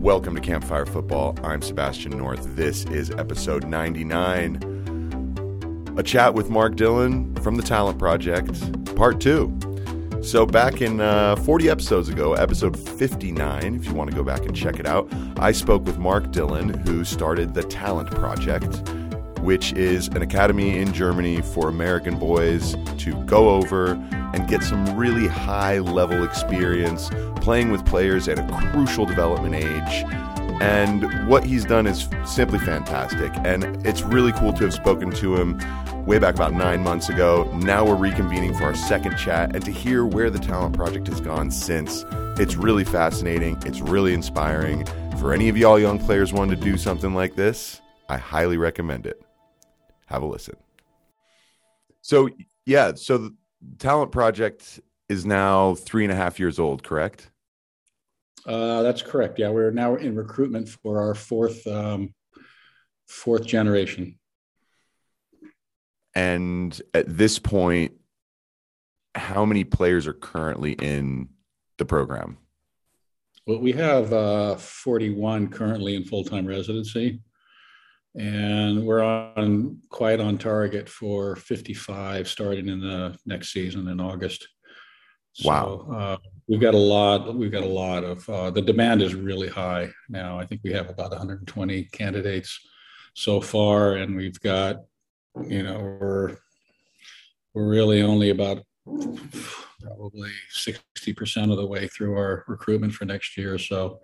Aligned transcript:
Welcome 0.00 0.34
to 0.34 0.40
Campfire 0.40 0.86
Football. 0.86 1.38
I'm 1.44 1.60
Sebastian 1.60 2.16
North. 2.16 2.56
This 2.56 2.86
is 2.86 3.10
episode 3.10 3.66
99. 3.66 5.94
A 5.98 6.02
chat 6.02 6.32
with 6.32 6.48
Mark 6.48 6.74
Dillon 6.74 7.34
from 7.42 7.56
the 7.56 7.62
Talent 7.62 7.98
Project, 7.98 8.96
part 8.96 9.20
two. 9.20 9.54
So, 10.22 10.46
back 10.46 10.80
in 10.80 11.02
uh, 11.02 11.36
40 11.36 11.68
episodes 11.68 12.08
ago, 12.08 12.32
episode 12.32 12.78
59, 12.78 13.74
if 13.74 13.84
you 13.84 13.92
want 13.92 14.08
to 14.08 14.16
go 14.16 14.24
back 14.24 14.46
and 14.46 14.56
check 14.56 14.80
it 14.80 14.86
out, 14.86 15.06
I 15.38 15.52
spoke 15.52 15.84
with 15.84 15.98
Mark 15.98 16.32
Dillon, 16.32 16.70
who 16.86 17.04
started 17.04 17.52
the 17.52 17.64
Talent 17.64 18.10
Project, 18.10 18.88
which 19.40 19.74
is 19.74 20.08
an 20.08 20.22
academy 20.22 20.78
in 20.78 20.94
Germany 20.94 21.42
for 21.42 21.68
American 21.68 22.18
boys 22.18 22.74
to 22.96 23.12
go 23.26 23.50
over 23.50 23.96
and 24.34 24.48
get 24.48 24.62
some 24.62 24.96
really 24.96 25.26
high 25.26 25.78
level 25.78 26.24
experience 26.24 27.10
playing 27.36 27.70
with 27.70 27.84
players 27.86 28.28
at 28.28 28.38
a 28.38 28.70
crucial 28.72 29.06
development 29.06 29.54
age. 29.54 30.04
And 30.60 31.26
what 31.26 31.42
he's 31.42 31.64
done 31.64 31.86
is 31.86 32.08
simply 32.26 32.58
fantastic. 32.58 33.32
And 33.44 33.64
it's 33.86 34.02
really 34.02 34.32
cool 34.32 34.52
to 34.52 34.64
have 34.64 34.74
spoken 34.74 35.10
to 35.12 35.36
him 35.36 35.58
way 36.04 36.18
back 36.18 36.34
about 36.34 36.52
nine 36.52 36.82
months 36.82 37.08
ago. 37.08 37.50
Now 37.62 37.86
we're 37.86 38.10
reconvening 38.10 38.56
for 38.58 38.64
our 38.64 38.74
second 38.74 39.16
chat 39.16 39.54
and 39.56 39.64
to 39.64 39.70
hear 39.70 40.04
where 40.04 40.28
the 40.28 40.38
Talent 40.38 40.76
Project 40.76 41.06
has 41.06 41.20
gone 41.20 41.50
since. 41.50 42.04
It's 42.38 42.56
really 42.56 42.84
fascinating. 42.84 43.56
It's 43.64 43.80
really 43.80 44.12
inspiring. 44.12 44.84
For 45.18 45.32
any 45.32 45.48
of 45.48 45.56
y'all 45.56 45.78
young 45.78 45.98
players 45.98 46.32
wanting 46.32 46.58
to 46.58 46.62
do 46.62 46.76
something 46.76 47.14
like 47.14 47.36
this, 47.36 47.80
I 48.10 48.18
highly 48.18 48.58
recommend 48.58 49.06
it. 49.06 49.22
Have 50.06 50.22
a 50.22 50.26
listen. 50.26 50.56
So, 52.02 52.28
yeah, 52.66 52.92
so 52.94 53.30
Talent 53.78 54.12
Project 54.12 54.80
is 55.08 55.26
now 55.26 55.74
three 55.74 56.04
and 56.04 56.12
a 56.12 56.16
half 56.16 56.38
years 56.38 56.58
old, 56.58 56.82
correct? 56.82 57.30
Uh, 58.46 58.82
that's 58.82 59.02
correct. 59.02 59.38
Yeah, 59.38 59.50
we're 59.50 59.70
now 59.70 59.96
in 59.96 60.16
recruitment 60.16 60.68
for 60.68 61.00
our 61.00 61.14
fourth 61.14 61.66
um, 61.66 62.14
fourth 63.06 63.46
generation. 63.46 64.18
And 66.14 66.80
at 66.94 67.06
this 67.06 67.38
point, 67.38 67.92
how 69.14 69.44
many 69.44 69.64
players 69.64 70.06
are 70.06 70.12
currently 70.12 70.72
in 70.72 71.28
the 71.78 71.84
program? 71.84 72.38
Well, 73.46 73.58
we 73.58 73.72
have 73.72 74.12
uh, 74.12 74.56
41 74.56 75.48
currently 75.48 75.96
in 75.96 76.04
full 76.04 76.24
time 76.24 76.46
residency, 76.46 77.20
and 78.16 78.84
we're 78.84 79.02
on 79.02 79.78
quite 79.90 80.20
on 80.20 80.36
target 80.36 80.88
for 80.88 81.36
55 81.36 82.28
starting 82.28 82.68
in 82.68 82.80
the 82.80 83.16
next 83.26 83.52
season 83.52 83.88
in 83.88 84.00
August. 84.00 84.46
Wow. 85.44 85.86
So, 85.86 85.94
uh, 85.94 86.16
we've 86.48 86.60
got 86.60 86.74
a 86.74 86.78
lot. 86.78 87.34
We've 87.36 87.52
got 87.52 87.62
a 87.62 87.68
lot 87.68 88.02
of 88.04 88.28
uh, 88.28 88.50
the 88.50 88.62
demand 88.62 89.02
is 89.02 89.14
really 89.14 89.48
high 89.48 89.90
now. 90.08 90.38
I 90.38 90.44
think 90.44 90.62
we 90.64 90.72
have 90.72 90.90
about 90.90 91.10
120 91.10 91.84
candidates 91.92 92.58
so 93.14 93.40
far, 93.40 93.94
and 93.94 94.16
we've 94.16 94.40
got, 94.40 94.76
you 95.46 95.62
know, 95.62 95.78
we're 96.00 96.36
we're 97.54 97.68
really 97.68 98.02
only 98.02 98.30
about 98.30 98.64
probably 99.80 100.30
60% 100.56 101.50
of 101.50 101.56
the 101.56 101.66
way 101.66 101.88
through 101.88 102.16
our 102.16 102.44
recruitment 102.48 102.92
for 102.92 103.04
next 103.04 103.36
year. 103.36 103.58
So 103.58 104.00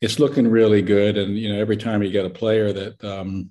it's 0.00 0.18
looking 0.18 0.48
really 0.48 0.82
good. 0.82 1.16
And, 1.16 1.38
you 1.38 1.52
know, 1.52 1.60
every 1.60 1.76
time 1.76 2.02
you 2.02 2.10
get 2.10 2.26
a 2.26 2.30
player 2.30 2.72
that, 2.72 3.04
um, 3.04 3.50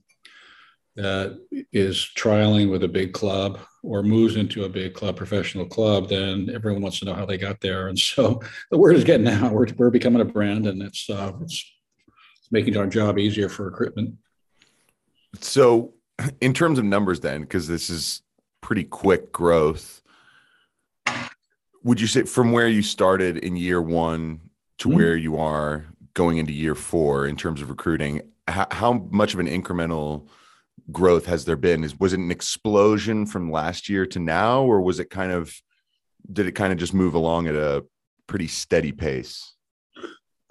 that 0.95 1.39
is 1.71 2.07
trialing 2.15 2.69
with 2.69 2.83
a 2.83 2.87
big 2.87 3.13
club 3.13 3.59
or 3.83 4.03
moves 4.03 4.35
into 4.35 4.63
a 4.63 4.69
big 4.69 4.93
club, 4.93 5.17
professional 5.17 5.65
club, 5.65 6.07
then 6.07 6.49
everyone 6.53 6.81
wants 6.81 6.99
to 6.99 7.05
know 7.05 7.13
how 7.13 7.25
they 7.25 7.37
got 7.37 7.59
there. 7.61 7.87
And 7.87 7.97
so 7.97 8.41
the 8.71 8.77
word 8.77 8.95
is 8.95 9.03
getting 9.03 9.27
out. 9.27 9.51
We're, 9.51 9.67
we're 9.77 9.89
becoming 9.89 10.21
a 10.21 10.25
brand, 10.25 10.67
and 10.67 10.81
it's 10.81 11.09
uh, 11.09 11.33
it's, 11.41 11.69
making 12.51 12.77
our 12.77 12.85
job 12.85 13.17
easier 13.17 13.49
for 13.49 13.65
recruitment. 13.65 14.13
So, 15.39 15.95
in 16.41 16.53
terms 16.53 16.77
of 16.77 16.85
numbers, 16.85 17.19
then, 17.19 17.41
because 17.41 17.67
this 17.67 17.89
is 17.89 18.21
pretty 18.61 18.83
quick 18.83 19.31
growth, 19.31 20.03
would 21.83 21.99
you 21.99 22.05
say 22.05 22.23
from 22.23 22.51
where 22.51 22.67
you 22.67 22.83
started 22.83 23.37
in 23.37 23.55
year 23.55 23.81
one 23.81 24.39
to 24.77 24.87
mm-hmm. 24.87 24.97
where 24.97 25.17
you 25.17 25.37
are 25.37 25.87
going 26.13 26.37
into 26.37 26.53
year 26.53 26.75
four 26.75 27.27
in 27.27 27.35
terms 27.35 27.61
of 27.61 27.69
recruiting, 27.69 28.21
how, 28.47 28.67
how 28.71 28.93
much 29.11 29.33
of 29.33 29.39
an 29.39 29.47
incremental 29.47 30.27
growth 30.91 31.25
has 31.25 31.45
there 31.45 31.55
been? 31.55 31.83
Is 31.83 31.99
was 31.99 32.13
it 32.13 32.19
an 32.19 32.31
explosion 32.31 33.25
from 33.25 33.51
last 33.51 33.89
year 33.89 34.05
to 34.07 34.19
now, 34.19 34.63
or 34.63 34.81
was 34.81 34.99
it 34.99 35.09
kind 35.09 35.31
of 35.31 35.53
did 36.31 36.47
it 36.47 36.53
kind 36.53 36.71
of 36.71 36.79
just 36.79 36.93
move 36.93 37.13
along 37.13 37.47
at 37.47 37.55
a 37.55 37.85
pretty 38.27 38.47
steady 38.47 38.91
pace? 38.91 39.53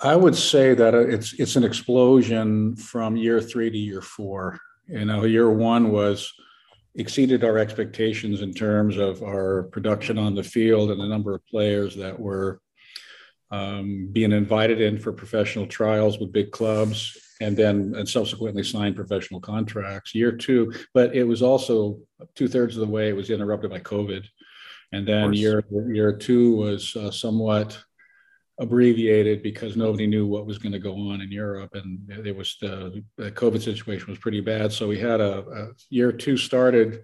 I 0.00 0.16
would 0.16 0.36
say 0.36 0.74
that 0.74 0.94
it's 0.94 1.34
it's 1.34 1.56
an 1.56 1.64
explosion 1.64 2.76
from 2.76 3.16
year 3.16 3.40
three 3.40 3.70
to 3.70 3.78
year 3.78 4.00
four. 4.02 4.58
You 4.88 5.04
know, 5.04 5.24
year 5.24 5.50
one 5.50 5.92
was 5.92 6.32
exceeded 6.94 7.44
our 7.44 7.56
expectations 7.56 8.42
in 8.42 8.52
terms 8.52 8.98
of 8.98 9.22
our 9.22 9.64
production 9.64 10.18
on 10.18 10.34
the 10.34 10.42
field 10.42 10.90
and 10.90 11.00
the 11.00 11.06
number 11.06 11.34
of 11.34 11.46
players 11.46 11.96
that 11.96 12.18
were 12.18 12.60
um, 13.52 14.08
being 14.10 14.32
invited 14.32 14.80
in 14.80 14.98
for 14.98 15.12
professional 15.12 15.66
trials 15.66 16.18
with 16.18 16.32
big 16.32 16.50
clubs 16.50 17.16
and 17.40 17.56
then 17.56 17.94
and 17.96 18.08
subsequently 18.08 18.62
signed 18.62 18.96
professional 18.96 19.40
contracts 19.40 20.14
year 20.14 20.32
two. 20.32 20.72
But 20.94 21.14
it 21.14 21.24
was 21.24 21.42
also 21.42 22.00
two-thirds 22.34 22.76
of 22.76 22.80
the 22.80 22.92
way 22.92 23.08
it 23.08 23.16
was 23.16 23.30
interrupted 23.30 23.70
by 23.70 23.80
covid. 23.80 24.24
And 24.92 25.06
then 25.06 25.32
year 25.32 25.62
year 25.92 26.16
two 26.16 26.56
was 26.56 26.96
uh, 26.96 27.10
somewhat 27.10 27.78
abbreviated 28.58 29.42
because 29.42 29.76
nobody 29.76 30.06
knew 30.06 30.26
what 30.26 30.46
was 30.46 30.58
going 30.58 30.72
to 30.72 30.78
go 30.78 30.94
on 31.10 31.20
in 31.20 31.32
Europe, 31.32 31.74
and 31.74 32.26
it 32.26 32.36
was 32.36 32.56
the, 32.60 33.02
the 33.16 33.30
COVID 33.32 33.62
situation 33.62 34.08
was 34.08 34.18
pretty 34.18 34.40
bad. 34.40 34.72
So 34.72 34.86
we 34.86 34.98
had 34.98 35.20
a, 35.20 35.38
a 35.40 35.68
year 35.90 36.12
two 36.12 36.36
started, 36.36 37.02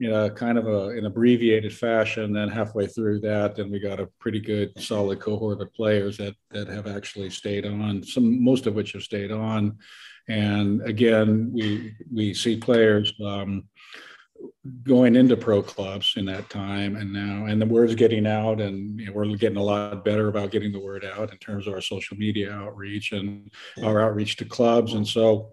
you 0.00 0.08
know, 0.08 0.30
kind 0.30 0.56
of 0.56 0.66
a, 0.66 0.88
an 0.88 1.04
abbreviated 1.04 1.76
fashion. 1.76 2.32
Then 2.32 2.48
halfway 2.48 2.86
through 2.86 3.20
that, 3.20 3.54
then 3.54 3.70
we 3.70 3.78
got 3.78 4.00
a 4.00 4.08
pretty 4.18 4.40
good, 4.40 4.72
solid 4.80 5.20
cohort 5.20 5.60
of 5.60 5.74
players 5.74 6.16
that 6.16 6.34
that 6.52 6.68
have 6.68 6.86
actually 6.86 7.28
stayed 7.28 7.66
on. 7.66 8.02
Some, 8.02 8.42
most 8.42 8.66
of 8.66 8.74
which 8.74 8.92
have 8.92 9.02
stayed 9.02 9.30
on, 9.30 9.76
and 10.26 10.80
again, 10.88 11.50
we 11.52 11.94
we 12.12 12.32
see 12.32 12.56
players. 12.56 13.12
Um, 13.22 13.64
going 14.84 15.16
into 15.16 15.36
pro 15.36 15.62
clubs 15.62 16.14
in 16.16 16.24
that 16.24 16.48
time 16.48 16.96
and 16.96 17.12
now 17.12 17.44
and 17.44 17.60
the 17.60 17.66
word's 17.66 17.94
getting 17.94 18.26
out 18.26 18.58
and 18.58 18.98
you 18.98 19.04
know, 19.04 19.12
we're 19.12 19.26
getting 19.36 19.58
a 19.58 19.62
lot 19.62 20.02
better 20.02 20.28
about 20.28 20.50
getting 20.50 20.72
the 20.72 20.80
word 20.80 21.04
out 21.04 21.30
in 21.30 21.36
terms 21.36 21.66
of 21.66 21.74
our 21.74 21.80
social 21.82 22.16
media 22.16 22.50
outreach 22.50 23.12
and 23.12 23.50
our 23.82 24.00
outreach 24.00 24.36
to 24.36 24.46
clubs 24.46 24.94
and 24.94 25.06
so 25.06 25.50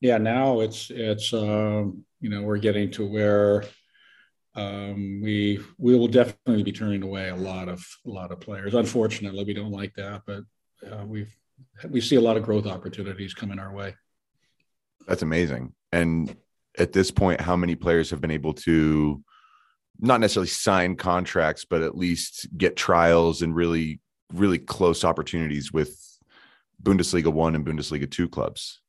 yeah 0.00 0.16
now 0.16 0.60
it's 0.60 0.90
it's 0.90 1.34
um, 1.34 2.02
you 2.22 2.30
know 2.30 2.40
we're 2.40 2.56
getting 2.56 2.90
to 2.90 3.06
where 3.06 3.64
um, 4.54 5.20
we 5.22 5.60
we 5.78 5.96
will 5.96 6.08
definitely 6.08 6.62
be 6.62 6.72
turning 6.72 7.02
away 7.02 7.30
a 7.30 7.36
lot 7.36 7.68
of 7.68 7.84
a 8.06 8.10
lot 8.10 8.32
of 8.32 8.40
players. 8.40 8.74
Unfortunately 8.74 9.44
we 9.44 9.54
don't 9.54 9.72
like 9.72 9.94
that 9.94 10.22
but 10.26 10.42
uh, 10.90 11.04
we've 11.06 11.34
we 11.88 12.00
see 12.00 12.16
a 12.16 12.20
lot 12.20 12.36
of 12.36 12.42
growth 12.42 12.66
opportunities 12.66 13.34
coming 13.34 13.58
our 13.58 13.72
way. 13.72 13.94
That's 15.06 15.22
amazing. 15.22 15.72
And 15.90 16.36
at 16.78 16.92
this 16.92 17.10
point 17.10 17.40
how 17.40 17.56
many 17.56 17.74
players 17.74 18.10
have 18.10 18.20
been 18.20 18.30
able 18.30 18.52
to 18.54 19.22
not 19.98 20.20
necessarily 20.20 20.48
sign 20.48 20.96
contracts 20.96 21.64
but 21.64 21.82
at 21.82 21.96
least 21.96 22.46
get 22.56 22.76
trials 22.76 23.42
and 23.42 23.54
really 23.54 24.00
really 24.32 24.58
close 24.58 25.04
opportunities 25.04 25.72
with 25.72 25.98
bundesliga 26.82 27.32
1 27.32 27.54
and 27.54 27.66
bundesliga 27.66 28.10
2 28.10 28.28
clubs? 28.28 28.80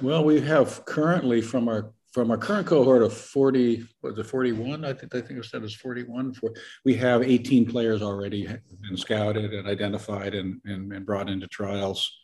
Well 0.00 0.24
we 0.24 0.40
have 0.40 0.84
currently 0.84 1.40
from 1.40 1.68
our 1.68 1.92
from 2.12 2.30
our 2.30 2.38
current 2.38 2.66
cohort 2.66 3.02
of 3.02 3.12
40 3.12 3.86
was 4.02 4.18
it 4.18 4.26
41 4.26 4.84
i 4.84 4.92
think 4.92 5.14
i 5.14 5.20
think 5.20 5.38
it 5.38 5.44
said 5.44 5.62
it's 5.62 5.74
41 5.74 6.34
for, 6.34 6.52
we 6.84 6.94
have 6.96 7.22
18 7.22 7.66
players 7.66 8.02
already 8.02 8.46
been 8.46 8.96
scouted 8.96 9.52
and 9.52 9.68
identified 9.68 10.34
and, 10.34 10.60
and, 10.64 10.92
and 10.92 11.06
brought 11.06 11.28
into 11.28 11.46
trials. 11.46 12.18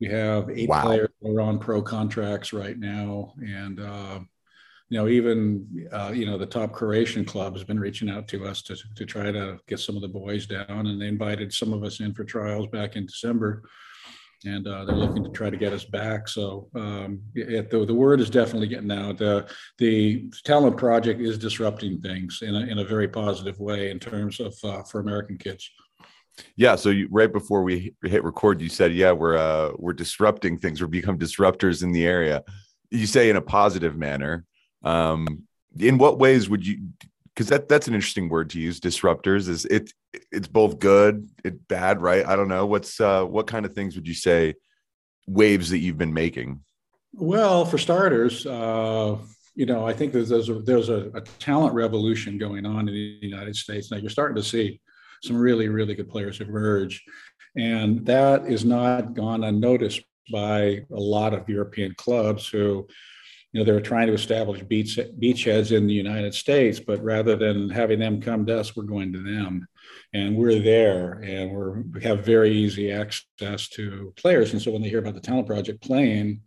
We 0.00 0.08
have 0.08 0.50
eight 0.50 0.68
wow. 0.68 0.82
players 0.82 1.08
who 1.20 1.36
are 1.36 1.40
on 1.40 1.58
pro 1.58 1.82
contracts 1.82 2.52
right 2.52 2.78
now, 2.78 3.34
and 3.44 3.80
uh, 3.80 4.20
you 4.88 4.98
know 4.98 5.08
even 5.08 5.88
uh, 5.92 6.12
you 6.14 6.24
know 6.24 6.38
the 6.38 6.46
top 6.46 6.72
Croatian 6.72 7.24
club 7.24 7.54
has 7.54 7.64
been 7.64 7.80
reaching 7.80 8.08
out 8.08 8.28
to 8.28 8.46
us 8.46 8.62
to 8.62 8.76
to 8.94 9.04
try 9.04 9.32
to 9.32 9.58
get 9.66 9.80
some 9.80 9.96
of 9.96 10.02
the 10.02 10.08
boys 10.08 10.46
down, 10.46 10.86
and 10.86 11.02
they 11.02 11.08
invited 11.08 11.52
some 11.52 11.72
of 11.72 11.82
us 11.82 11.98
in 11.98 12.14
for 12.14 12.22
trials 12.22 12.68
back 12.68 12.94
in 12.94 13.06
December, 13.06 13.64
and 14.44 14.66
uh, 14.66 14.84
they're 14.84 14.94
looking 14.94 15.24
to 15.24 15.30
try 15.30 15.50
to 15.50 15.56
get 15.56 15.72
us 15.72 15.84
back. 15.84 16.28
So 16.28 16.68
um, 16.74 17.20
it, 17.34 17.70
the, 17.70 17.84
the 17.84 17.94
word 17.94 18.20
is 18.20 18.30
definitely 18.30 18.68
getting 18.68 18.90
out. 18.90 19.18
The 19.18 19.48
the 19.78 20.30
talent 20.44 20.76
project 20.76 21.20
is 21.20 21.38
disrupting 21.38 22.00
things 22.00 22.40
in 22.42 22.54
a, 22.54 22.60
in 22.60 22.78
a 22.78 22.84
very 22.84 23.08
positive 23.08 23.58
way 23.58 23.90
in 23.90 23.98
terms 23.98 24.40
of 24.40 24.54
uh, 24.64 24.82
for 24.84 25.00
American 25.00 25.38
kids. 25.38 25.70
Yeah. 26.56 26.76
So 26.76 26.90
you, 26.90 27.08
right 27.10 27.32
before 27.32 27.62
we 27.62 27.94
hit 28.04 28.22
record, 28.22 28.60
you 28.60 28.68
said, 28.68 28.92
"Yeah, 28.92 29.12
we're 29.12 29.36
uh, 29.36 29.72
we're 29.76 29.92
disrupting 29.92 30.58
things. 30.58 30.80
We're 30.80 30.86
become 30.86 31.18
disruptors 31.18 31.82
in 31.82 31.92
the 31.92 32.06
area." 32.06 32.44
You 32.90 33.06
say 33.06 33.30
in 33.30 33.36
a 33.36 33.42
positive 33.42 33.96
manner. 33.96 34.44
Um, 34.82 35.44
in 35.78 35.98
what 35.98 36.18
ways 36.18 36.48
would 36.48 36.66
you? 36.66 36.88
Because 37.34 37.48
that 37.48 37.68
that's 37.68 37.88
an 37.88 37.94
interesting 37.94 38.28
word 38.28 38.50
to 38.50 38.60
use. 38.60 38.80
Disruptors 38.80 39.48
is 39.48 39.64
it. 39.66 39.92
It's 40.32 40.48
both 40.48 40.78
good, 40.78 41.28
it 41.44 41.68
bad, 41.68 42.00
right? 42.00 42.26
I 42.26 42.36
don't 42.36 42.48
know. 42.48 42.66
What's 42.66 43.00
uh, 43.00 43.24
what 43.24 43.46
kind 43.46 43.66
of 43.66 43.74
things 43.74 43.94
would 43.94 44.08
you 44.08 44.14
say 44.14 44.54
waves 45.26 45.70
that 45.70 45.78
you've 45.78 45.98
been 45.98 46.14
making? 46.14 46.60
Well, 47.12 47.64
for 47.64 47.78
starters, 47.78 48.46
uh, 48.46 49.16
you 49.54 49.66
know, 49.66 49.86
I 49.86 49.92
think 49.92 50.12
there's 50.12 50.28
there's, 50.28 50.48
a, 50.48 50.54
there's 50.60 50.88
a, 50.88 51.10
a, 51.14 51.20
talent 51.38 51.74
revolution 51.74 52.38
going 52.38 52.64
on 52.64 52.88
in 52.88 52.94
the 52.94 53.18
United 53.20 53.56
States. 53.56 53.90
Now 53.90 53.98
you're 53.98 54.10
starting 54.10 54.36
to 54.36 54.42
see 54.42 54.80
some 55.22 55.36
really 55.36 55.68
really 55.68 55.94
good 55.94 56.08
players 56.08 56.40
emerge, 56.40 57.04
and 57.56 58.06
that 58.06 58.46
is 58.46 58.64
not 58.64 59.14
gone 59.14 59.44
unnoticed 59.44 60.02
by 60.30 60.84
a 60.92 61.00
lot 61.00 61.34
of 61.34 61.48
European 61.48 61.94
clubs 61.96 62.46
who, 62.46 62.86
you 63.52 63.60
know, 63.60 63.64
they're 63.64 63.80
trying 63.80 64.06
to 64.06 64.12
establish 64.12 64.62
beach 64.62 64.98
beachheads 65.20 65.76
in 65.76 65.86
the 65.86 65.94
United 65.94 66.34
States, 66.34 66.78
but 66.78 67.02
rather 67.02 67.36
than 67.36 67.70
having 67.70 67.98
them 67.98 68.20
come 68.20 68.46
to 68.46 68.60
us, 68.60 68.76
we're 68.76 68.84
going 68.84 69.12
to 69.12 69.22
them 69.22 69.66
and 70.14 70.36
we're 70.36 70.60
there 70.60 71.20
and 71.22 71.50
we're, 71.50 71.82
we 71.82 72.02
have 72.02 72.24
very 72.24 72.50
easy 72.50 72.90
access 72.90 73.68
to 73.68 74.12
players. 74.16 74.52
And 74.52 74.62
so 74.62 74.70
when 74.70 74.82
they 74.82 74.88
hear 74.88 75.00
about 75.00 75.14
the 75.14 75.20
talent 75.20 75.46
project 75.46 75.82
playing 75.82 76.40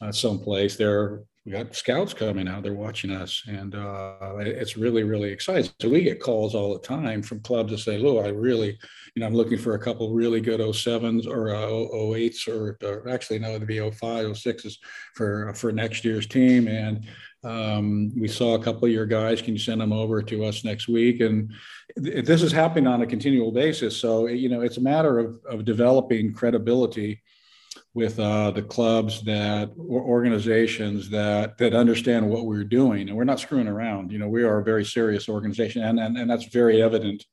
uh, 0.00 0.12
someplace, 0.12 0.76
they're 0.76 1.22
we 1.46 1.52
got 1.52 1.74
scouts 1.74 2.12
coming 2.12 2.46
out 2.46 2.62
they're 2.62 2.74
watching 2.74 3.10
us 3.10 3.42
and 3.48 3.74
uh, 3.74 4.36
it's 4.40 4.76
really 4.76 5.04
really 5.04 5.30
exciting 5.30 5.70
so 5.80 5.88
we 5.88 6.02
get 6.02 6.20
calls 6.20 6.54
all 6.54 6.74
the 6.74 6.80
time 6.80 7.22
from 7.22 7.40
clubs 7.40 7.70
that 7.70 7.78
say 7.78 7.96
look 7.96 8.24
i 8.24 8.28
really 8.28 8.78
you 9.14 9.20
know 9.20 9.26
i'm 9.26 9.34
looking 9.34 9.56
for 9.56 9.74
a 9.74 9.78
couple 9.78 10.12
really 10.12 10.40
good 10.40 10.60
07s 10.60 11.26
or 11.26 11.54
uh, 11.54 11.66
08s 11.66 12.46
or, 12.46 12.78
or 12.82 13.08
actually 13.08 13.38
no 13.38 13.50
it'd 13.50 13.66
be 13.66 13.78
05 13.78 14.26
06s 14.26 14.74
for 15.14 15.52
for 15.54 15.72
next 15.72 16.04
year's 16.04 16.26
team 16.26 16.68
and 16.68 17.06
um, 17.42 18.12
we 18.18 18.28
saw 18.28 18.54
a 18.54 18.62
couple 18.62 18.84
of 18.84 18.92
your 18.92 19.06
guys. 19.06 19.40
Can 19.40 19.54
you 19.54 19.58
send 19.58 19.80
them 19.80 19.92
over 19.92 20.22
to 20.22 20.44
us 20.44 20.64
next 20.64 20.88
week? 20.88 21.20
And 21.20 21.52
th- 22.02 22.24
this 22.24 22.42
is 22.42 22.52
happening 22.52 22.86
on 22.86 23.02
a 23.02 23.06
continual 23.06 23.50
basis. 23.50 23.96
So 23.96 24.26
you 24.26 24.48
know 24.48 24.60
it's 24.60 24.76
a 24.76 24.82
matter 24.82 25.18
of, 25.18 25.40
of 25.48 25.64
developing 25.64 26.34
credibility 26.34 27.22
with 27.94 28.20
uh, 28.20 28.50
the 28.50 28.62
clubs 28.62 29.22
that 29.22 29.70
or 29.78 30.02
organizations 30.02 31.08
that 31.10 31.56
that 31.58 31.74
understand 31.74 32.28
what 32.28 32.44
we're 32.44 32.64
doing. 32.64 33.08
And 33.08 33.16
we're 33.16 33.24
not 33.24 33.40
screwing 33.40 33.68
around. 33.68 34.12
You 34.12 34.18
know 34.18 34.28
we 34.28 34.44
are 34.44 34.58
a 34.58 34.64
very 34.64 34.84
serious 34.84 35.28
organization 35.28 35.82
and 35.82 35.98
and, 35.98 36.18
and 36.18 36.30
that's 36.30 36.46
very 36.46 36.82
evident 36.82 37.24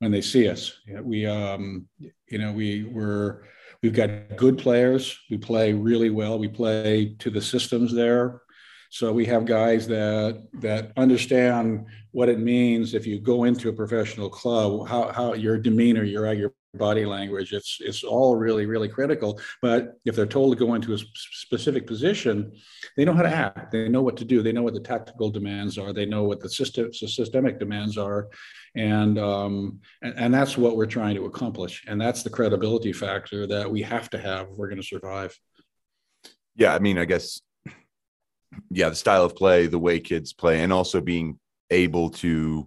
when 0.00 0.10
they 0.10 0.20
see 0.20 0.48
us. 0.48 0.72
We 1.02 1.24
um 1.24 1.88
you 2.28 2.38
know 2.38 2.52
we 2.52 2.84
we're 2.84 3.44
we've 3.82 3.94
got 3.94 4.36
good 4.36 4.58
players. 4.58 5.18
We 5.30 5.38
play 5.38 5.72
really 5.72 6.10
well. 6.10 6.38
We 6.38 6.48
play 6.48 7.16
to 7.20 7.30
the 7.30 7.40
systems 7.40 7.94
there 7.94 8.42
so 8.90 9.12
we 9.12 9.24
have 9.24 9.44
guys 9.46 9.86
that 9.88 10.42
that 10.52 10.92
understand 10.96 11.86
what 12.12 12.28
it 12.28 12.38
means 12.38 12.92
if 12.92 13.06
you 13.06 13.18
go 13.18 13.44
into 13.44 13.68
a 13.68 13.72
professional 13.72 14.28
club 14.28 14.88
how, 14.88 15.10
how 15.12 15.32
your 15.32 15.56
demeanor 15.56 16.04
your 16.04 16.32
your 16.34 16.52
body 16.74 17.04
language. 17.04 17.52
It's 17.52 17.78
it's 17.80 18.04
all 18.04 18.36
really 18.36 18.66
really 18.66 18.88
critical. 18.88 19.40
But 19.62 19.98
if 20.04 20.14
they're 20.14 20.26
told 20.26 20.52
to 20.52 20.64
go 20.64 20.74
into 20.74 20.94
a 20.94 20.98
specific 21.14 21.86
position, 21.86 22.52
they 22.96 23.04
know 23.04 23.12
how 23.12 23.22
to 23.22 23.28
act. 23.28 23.72
They 23.72 23.88
know 23.88 24.02
what 24.02 24.16
to 24.18 24.24
do. 24.24 24.42
They 24.42 24.52
know 24.52 24.62
what 24.62 24.74
the 24.74 24.80
tactical 24.80 25.30
demands 25.30 25.78
are. 25.78 25.92
They 25.92 26.06
know 26.06 26.24
what 26.24 26.40
the 26.40 26.48
system 26.48 26.92
systemic 26.92 27.58
demands 27.58 27.98
are, 27.98 28.28
and 28.74 29.18
um, 29.18 29.80
and, 30.02 30.14
and 30.16 30.34
that's 30.34 30.56
what 30.56 30.76
we're 30.76 30.86
trying 30.86 31.16
to 31.16 31.26
accomplish. 31.26 31.84
And 31.86 32.00
that's 32.00 32.22
the 32.22 32.30
credibility 32.30 32.92
factor 32.92 33.46
that 33.46 33.70
we 33.70 33.82
have 33.82 34.10
to 34.10 34.18
have 34.18 34.48
if 34.50 34.56
we're 34.56 34.68
going 34.68 34.80
to 34.80 34.86
survive. 34.86 35.38
Yeah, 36.56 36.74
I 36.74 36.78
mean, 36.78 36.98
I 36.98 37.04
guess. 37.04 37.40
Yeah, 38.70 38.88
the 38.88 38.96
style 38.96 39.24
of 39.24 39.36
play, 39.36 39.66
the 39.66 39.78
way 39.78 40.00
kids 40.00 40.32
play, 40.32 40.60
and 40.60 40.72
also 40.72 41.00
being 41.00 41.38
able 41.70 42.10
to 42.10 42.66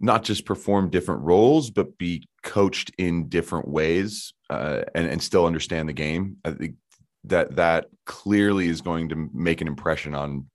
not 0.00 0.22
just 0.22 0.46
perform 0.46 0.90
different 0.90 1.22
roles, 1.22 1.70
but 1.70 1.98
be 1.98 2.26
coached 2.42 2.90
in 2.96 3.28
different 3.28 3.68
ways 3.68 4.32
uh, 4.48 4.82
and, 4.94 5.06
and 5.06 5.22
still 5.22 5.46
understand 5.46 5.88
the 5.88 5.92
game. 5.92 6.38
I 6.44 6.52
think 6.52 6.76
that 7.24 7.56
that 7.56 7.86
clearly 8.06 8.68
is 8.68 8.80
going 8.80 9.10
to 9.10 9.28
make 9.34 9.60
an 9.60 9.68
impression 9.68 10.14
on 10.14 10.46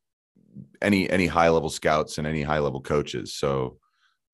any 0.81 1.09
any 1.09 1.27
high 1.27 1.49
level 1.49 1.69
scouts 1.69 2.17
and 2.17 2.25
any 2.25 2.41
high 2.41 2.59
level 2.59 2.81
coaches. 2.81 3.35
So 3.35 3.77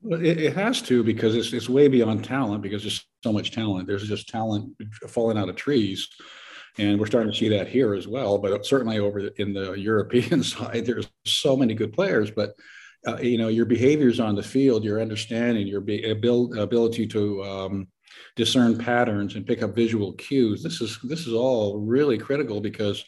it, 0.09 0.39
it, 0.39 0.53
has 0.55 0.81
to 0.83 1.03
because 1.03 1.35
it's 1.35 1.51
it's 1.51 1.67
way 1.67 1.87
beyond 1.87 2.23
talent 2.23 2.61
because 2.61 2.83
there's 2.83 3.05
so 3.23 3.33
much 3.33 3.51
talent. 3.51 3.87
There's 3.87 4.07
just 4.07 4.29
talent 4.29 4.73
falling 5.07 5.37
out 5.37 5.49
of 5.49 5.55
trees. 5.55 6.07
And 6.77 6.99
we're 6.99 7.07
starting 7.07 7.31
to 7.31 7.37
see 7.37 7.49
that 7.49 7.67
here 7.67 7.93
as 7.93 8.07
well, 8.07 8.37
but 8.37 8.65
certainly 8.65 8.99
over 8.99 9.19
in 9.19 9.53
the 9.53 9.73
European 9.73 10.41
side, 10.55 10.85
there's 10.85 11.09
so 11.25 11.57
many 11.57 11.73
good 11.73 11.93
players, 11.93 12.31
but 12.31 12.53
uh, 13.07 13.17
you 13.17 13.37
know 13.37 13.47
your 13.47 13.65
behaviors 13.65 14.19
on 14.19 14.35
the 14.35 14.43
field 14.43 14.83
your 14.83 15.01
understanding 15.01 15.65
your 15.67 15.81
be- 15.81 16.03
ability 16.09 17.07
to 17.07 17.43
um, 17.43 17.87
discern 18.35 18.77
patterns 18.77 19.35
and 19.35 19.45
pick 19.45 19.63
up 19.63 19.75
visual 19.75 20.13
cues 20.13 20.61
this 20.61 20.81
is 20.81 20.99
this 21.03 21.25
is 21.25 21.33
all 21.33 21.79
really 21.79 22.17
critical 22.17 22.61
because 22.61 23.03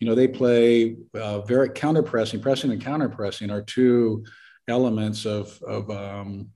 you 0.00 0.06
know 0.06 0.14
they 0.14 0.28
play 0.28 0.96
uh, 1.14 1.40
very 1.42 1.68
counter 1.68 2.02
pressing 2.02 2.40
pressing 2.40 2.70
and 2.70 2.82
counter 2.82 3.08
pressing 3.08 3.50
are 3.50 3.62
two 3.62 4.24
elements 4.68 5.26
of 5.26 5.60
of 5.62 5.90
um, 5.90 6.48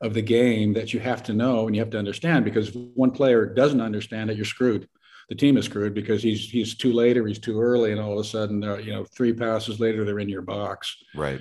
of 0.00 0.14
the 0.14 0.22
game 0.22 0.72
that 0.72 0.94
you 0.94 1.00
have 1.00 1.22
to 1.22 1.34
know 1.34 1.66
and 1.66 1.76
you 1.76 1.82
have 1.82 1.90
to 1.90 1.98
understand 1.98 2.44
because 2.44 2.68
if 2.68 2.74
one 2.94 3.10
player 3.10 3.44
doesn't 3.44 3.82
understand 3.82 4.30
it 4.30 4.36
you're 4.36 4.44
screwed 4.46 4.88
the 5.30 5.34
team 5.34 5.56
is 5.56 5.64
screwed 5.64 5.94
because 5.94 6.22
he's 6.22 6.50
he's 6.50 6.74
too 6.74 6.92
late 6.92 7.16
or 7.16 7.26
he's 7.26 7.38
too 7.38 7.58
early 7.58 7.92
and 7.92 8.00
all 8.00 8.12
of 8.12 8.18
a 8.18 8.28
sudden 8.28 8.62
you 8.84 8.92
know 8.92 9.04
three 9.04 9.32
passes 9.32 9.80
later 9.80 10.04
they're 10.04 10.18
in 10.18 10.28
your 10.28 10.42
box 10.42 10.94
right 11.14 11.40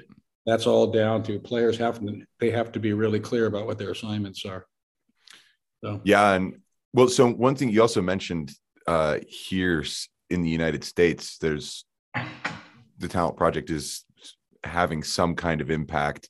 that's 0.50 0.66
all 0.66 0.88
down 0.88 1.22
to 1.24 1.40
players 1.40 1.78
have 1.78 2.00
to 2.00 2.24
they 2.40 2.50
have 2.52 2.72
to 2.72 2.80
be 2.80 2.94
really 2.94 3.20
clear 3.20 3.46
about 3.46 3.66
what 3.66 3.78
their 3.78 3.92
assignments 3.92 4.46
are. 4.46 4.66
So 5.84 6.02
yeah, 6.04 6.34
and 6.34 6.60
well, 6.94 7.08
so 7.08 7.30
one 7.30 7.56
thing 7.56 7.70
you 7.70 7.82
also 7.82 8.02
mentioned 8.02 8.52
uh, 8.88 9.20
here 9.28 9.86
in 10.30 10.42
the 10.42 10.50
United 10.50 10.84
States, 10.84 11.38
there's 11.38 11.86
the 12.98 13.08
talent 13.08 13.38
project 13.38 13.70
is 13.70 14.06
having 14.64 15.04
some 15.04 15.36
kind 15.36 15.62
of 15.62 15.70
impact. 15.70 16.30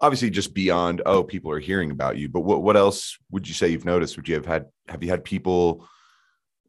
Obviously, 0.00 0.30
just 0.30 0.54
beyond 0.54 1.02
oh, 1.04 1.22
people 1.22 1.50
are 1.50 1.60
hearing 1.60 1.90
about 1.90 2.16
you. 2.16 2.28
But 2.28 2.40
what 2.40 2.62
what 2.62 2.76
else 2.76 3.18
would 3.30 3.46
you 3.46 3.54
say 3.54 3.68
you've 3.68 3.84
noticed? 3.84 4.16
Would 4.16 4.28
you 4.28 4.34
have 4.36 4.46
had 4.46 4.66
have 4.88 5.02
you 5.02 5.10
had 5.10 5.24
people 5.24 5.86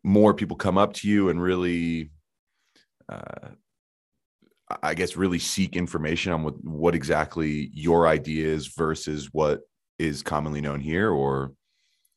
more 0.03 0.33
people 0.33 0.55
come 0.55 0.77
up 0.77 0.93
to 0.93 1.07
you 1.07 1.29
and 1.29 1.41
really 1.41 2.11
uh, 3.09 3.49
I 4.83 4.93
guess 4.93 5.15
really 5.15 5.39
seek 5.39 5.75
information 5.75 6.31
on 6.31 6.43
what 6.43 6.63
what 6.63 6.95
exactly 6.95 7.69
your 7.73 8.07
idea 8.07 8.47
is 8.47 8.67
versus 8.67 9.29
what 9.31 9.61
is 9.97 10.23
commonly 10.23 10.61
known 10.61 10.79
here 10.79 11.11
or? 11.11 11.53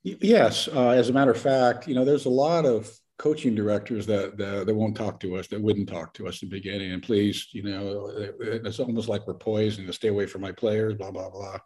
Yes 0.05 0.69
uh, 0.69 0.91
as 0.91 1.09
a 1.09 1.13
matter 1.13 1.31
of 1.31 1.41
fact 1.41 1.89
you 1.89 1.95
know 1.95 2.05
there's 2.05 2.27
a 2.27 2.31
lot 2.31 2.67
of 2.67 2.91
coaching 3.19 3.55
directors 3.55 4.05
that, 4.07 4.37
that, 4.37 4.67
that 4.67 4.75
won't 4.75 4.97
talk 4.97 5.21
to 5.21 5.37
us 5.37 5.47
that 5.47 5.63
wouldn't 5.63 5.89
talk 5.89 6.13
to 6.13 6.27
us 6.27 6.43
in 6.43 6.49
the 6.49 6.57
beginning. 6.57 6.93
And 6.93 7.03
please 7.03 7.49
you 7.53 7.63
know 7.63 8.11
it's 8.41 8.81
almost 8.81 9.09
like 9.09 9.27
we're 9.27 9.35
poison 9.35 9.87
to 9.87 9.93
stay 9.93 10.09
away 10.09 10.27
from 10.27 10.41
my 10.41 10.53
players 10.53 10.95
blah 10.95 11.11
blah 11.11 11.31
blah 11.31 11.59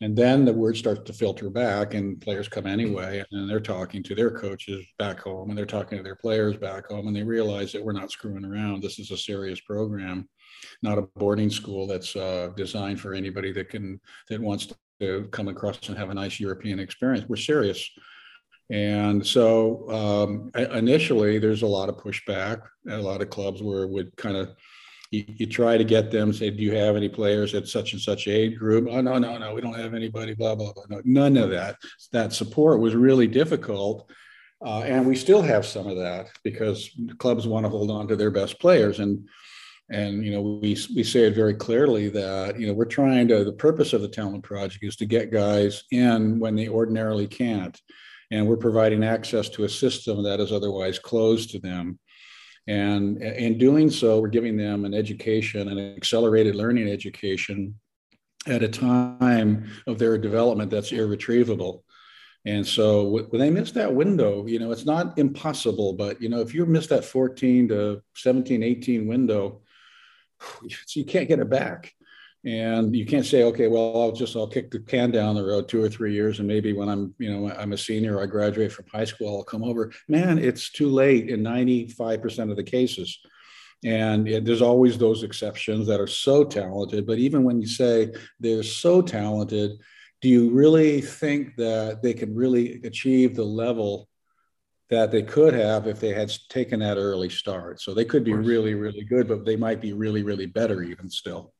and 0.00 0.16
then 0.16 0.44
the 0.44 0.52
word 0.52 0.76
starts 0.76 1.02
to 1.04 1.12
filter 1.12 1.50
back, 1.50 1.94
and 1.94 2.20
players 2.20 2.48
come 2.48 2.66
anyway, 2.66 3.22
and 3.30 3.48
they're 3.48 3.60
talking 3.60 4.02
to 4.04 4.14
their 4.14 4.30
coaches 4.30 4.86
back 4.98 5.20
home, 5.20 5.50
and 5.50 5.58
they're 5.58 5.66
talking 5.66 5.98
to 5.98 6.04
their 6.04 6.16
players 6.16 6.56
back 6.56 6.86
home, 6.86 7.06
and 7.06 7.14
they 7.14 7.22
realize 7.22 7.72
that 7.72 7.84
we're 7.84 7.92
not 7.92 8.10
screwing 8.10 8.44
around. 8.44 8.82
This 8.82 8.98
is 8.98 9.10
a 9.10 9.16
serious 9.16 9.60
program, 9.60 10.28
not 10.82 10.98
a 10.98 11.02
boarding 11.16 11.50
school 11.50 11.86
that's 11.86 12.16
uh, 12.16 12.50
designed 12.56 13.00
for 13.00 13.12
anybody 13.12 13.52
that 13.52 13.68
can 13.68 14.00
that 14.28 14.40
wants 14.40 14.72
to 15.00 15.28
come 15.32 15.48
across 15.48 15.88
and 15.88 15.98
have 15.98 16.10
a 16.10 16.14
nice 16.14 16.40
European 16.40 16.78
experience. 16.78 17.28
We're 17.28 17.36
serious. 17.36 17.88
And 18.70 19.26
so 19.26 19.90
um, 19.90 20.50
initially, 20.54 21.38
there's 21.38 21.62
a 21.62 21.66
lot 21.66 21.88
of 21.88 21.96
pushback. 21.96 22.62
A 22.88 22.96
lot 22.98 23.20
of 23.20 23.28
clubs 23.28 23.62
where 23.62 23.82
it 23.82 23.90
would 23.90 24.16
kind 24.16 24.36
of 24.36 24.54
you, 25.10 25.24
you 25.26 25.46
try 25.46 25.76
to 25.76 25.84
get 25.84 26.10
them, 26.10 26.32
say, 26.32 26.50
do 26.50 26.62
you 26.62 26.74
have 26.74 26.96
any 26.96 27.08
players 27.08 27.54
at 27.54 27.68
such 27.68 27.92
and 27.92 28.00
such 28.00 28.28
age 28.28 28.58
group? 28.58 28.88
Oh, 28.90 29.00
no, 29.00 29.18
no, 29.18 29.38
no, 29.38 29.54
we 29.54 29.60
don't 29.60 29.78
have 29.78 29.94
anybody, 29.94 30.34
blah, 30.34 30.54
blah, 30.54 30.72
blah. 30.72 30.84
No, 30.88 31.02
none 31.04 31.36
of 31.36 31.50
that. 31.50 31.76
That 32.12 32.32
support 32.32 32.80
was 32.80 32.94
really 32.94 33.26
difficult. 33.26 34.10
Uh, 34.64 34.80
and 34.80 35.06
we 35.06 35.16
still 35.16 35.42
have 35.42 35.64
some 35.64 35.86
of 35.86 35.96
that 35.96 36.28
because 36.44 36.90
clubs 37.18 37.46
want 37.46 37.64
to 37.64 37.70
hold 37.70 37.90
on 37.90 38.06
to 38.08 38.16
their 38.16 38.30
best 38.30 38.60
players. 38.60 39.00
And 39.00 39.26
and 39.90 40.24
you 40.24 40.30
know 40.30 40.40
we 40.40 40.76
we 40.94 41.02
say 41.02 41.24
it 41.24 41.34
very 41.34 41.54
clearly 41.54 42.08
that 42.08 42.58
you 42.58 42.66
know 42.66 42.72
we're 42.72 42.84
trying 42.84 43.28
to 43.28 43.44
the 43.44 43.52
purpose 43.52 43.92
of 43.92 44.02
the 44.02 44.08
talent 44.08 44.44
project 44.44 44.84
is 44.84 44.96
to 44.96 45.06
get 45.06 45.32
guys 45.32 45.84
in 45.90 46.38
when 46.38 46.54
they 46.54 46.68
ordinarily 46.68 47.26
can't 47.26 47.80
and 48.30 48.46
we're 48.46 48.56
providing 48.56 49.02
access 49.02 49.48
to 49.48 49.64
a 49.64 49.68
system 49.68 50.22
that 50.22 50.38
is 50.38 50.52
otherwise 50.52 50.98
closed 50.98 51.50
to 51.50 51.58
them 51.58 51.98
and 52.70 53.20
in 53.20 53.58
doing 53.58 53.90
so, 53.90 54.20
we're 54.20 54.28
giving 54.28 54.56
them 54.56 54.84
an 54.84 54.94
education, 54.94 55.68
an 55.68 55.96
accelerated 55.96 56.54
learning 56.54 56.88
education 56.88 57.74
at 58.46 58.62
a 58.62 58.68
time 58.68 59.68
of 59.88 59.98
their 59.98 60.16
development 60.16 60.70
that's 60.70 60.92
irretrievable. 60.92 61.82
And 62.44 62.64
so 62.64 63.24
when 63.28 63.40
they 63.40 63.50
miss 63.50 63.72
that 63.72 63.92
window, 63.92 64.46
you 64.46 64.60
know, 64.60 64.70
it's 64.70 64.86
not 64.86 65.18
impossible, 65.18 65.94
but, 65.94 66.22
you 66.22 66.28
know, 66.28 66.42
if 66.42 66.54
you 66.54 66.64
miss 66.64 66.86
that 66.86 67.04
14 67.04 67.66
to 67.70 68.02
17, 68.14 68.62
18 68.62 69.08
window, 69.08 69.62
you 70.94 71.04
can't 71.04 71.26
get 71.26 71.40
it 71.40 71.50
back. 71.50 71.92
And 72.44 72.96
you 72.96 73.04
can't 73.04 73.26
say 73.26 73.42
okay 73.42 73.68
well 73.68 74.00
i'll 74.00 74.12
just 74.12 74.34
i'll 74.34 74.46
kick 74.46 74.70
the 74.70 74.78
can 74.78 75.10
down 75.10 75.34
the 75.34 75.44
road 75.44 75.68
two 75.68 75.82
or 75.82 75.90
three 75.90 76.14
years 76.14 76.38
and 76.38 76.48
maybe 76.48 76.72
when 76.72 76.88
i'm 76.88 77.14
you 77.18 77.30
know 77.30 77.52
i'm 77.52 77.74
a 77.74 77.78
senior 77.78 78.22
i 78.22 78.26
graduate 78.26 78.72
from 78.72 78.86
high 78.90 79.04
school 79.04 79.36
i'll 79.36 79.44
come 79.44 79.62
over. 79.62 79.92
Man 80.08 80.38
it's 80.38 80.70
too 80.70 80.88
late 80.88 81.28
in 81.28 81.42
95% 81.42 82.50
of 82.50 82.56
the 82.56 82.62
cases. 82.62 83.18
And 83.82 84.28
it, 84.28 84.44
there's 84.44 84.60
always 84.60 84.98
those 84.98 85.22
exceptions 85.22 85.86
that 85.86 86.00
are 86.00 86.06
so 86.06 86.44
talented 86.44 87.06
but 87.06 87.18
even 87.18 87.44
when 87.44 87.60
you 87.60 87.66
say 87.66 88.12
they're 88.38 88.62
so 88.62 89.02
talented 89.02 89.72
do 90.22 90.28
you 90.28 90.50
really 90.50 91.00
think 91.00 91.56
that 91.56 92.02
they 92.02 92.12
can 92.14 92.34
really 92.34 92.80
achieve 92.84 93.34
the 93.34 93.44
level 93.44 94.06
that 94.90 95.10
they 95.10 95.22
could 95.22 95.54
have 95.54 95.86
if 95.86 96.00
they 96.00 96.12
had 96.12 96.30
taken 96.48 96.80
that 96.80 96.98
early 96.98 97.30
start? 97.30 97.80
So 97.80 97.94
they 97.94 98.04
could 98.04 98.24
be 98.24 98.32
really 98.32 98.74
really 98.74 99.04
good 99.04 99.28
but 99.28 99.44
they 99.44 99.56
might 99.56 99.82
be 99.82 99.92
really 99.92 100.22
really 100.22 100.46
better 100.46 100.82
even 100.82 101.10
still 101.10 101.52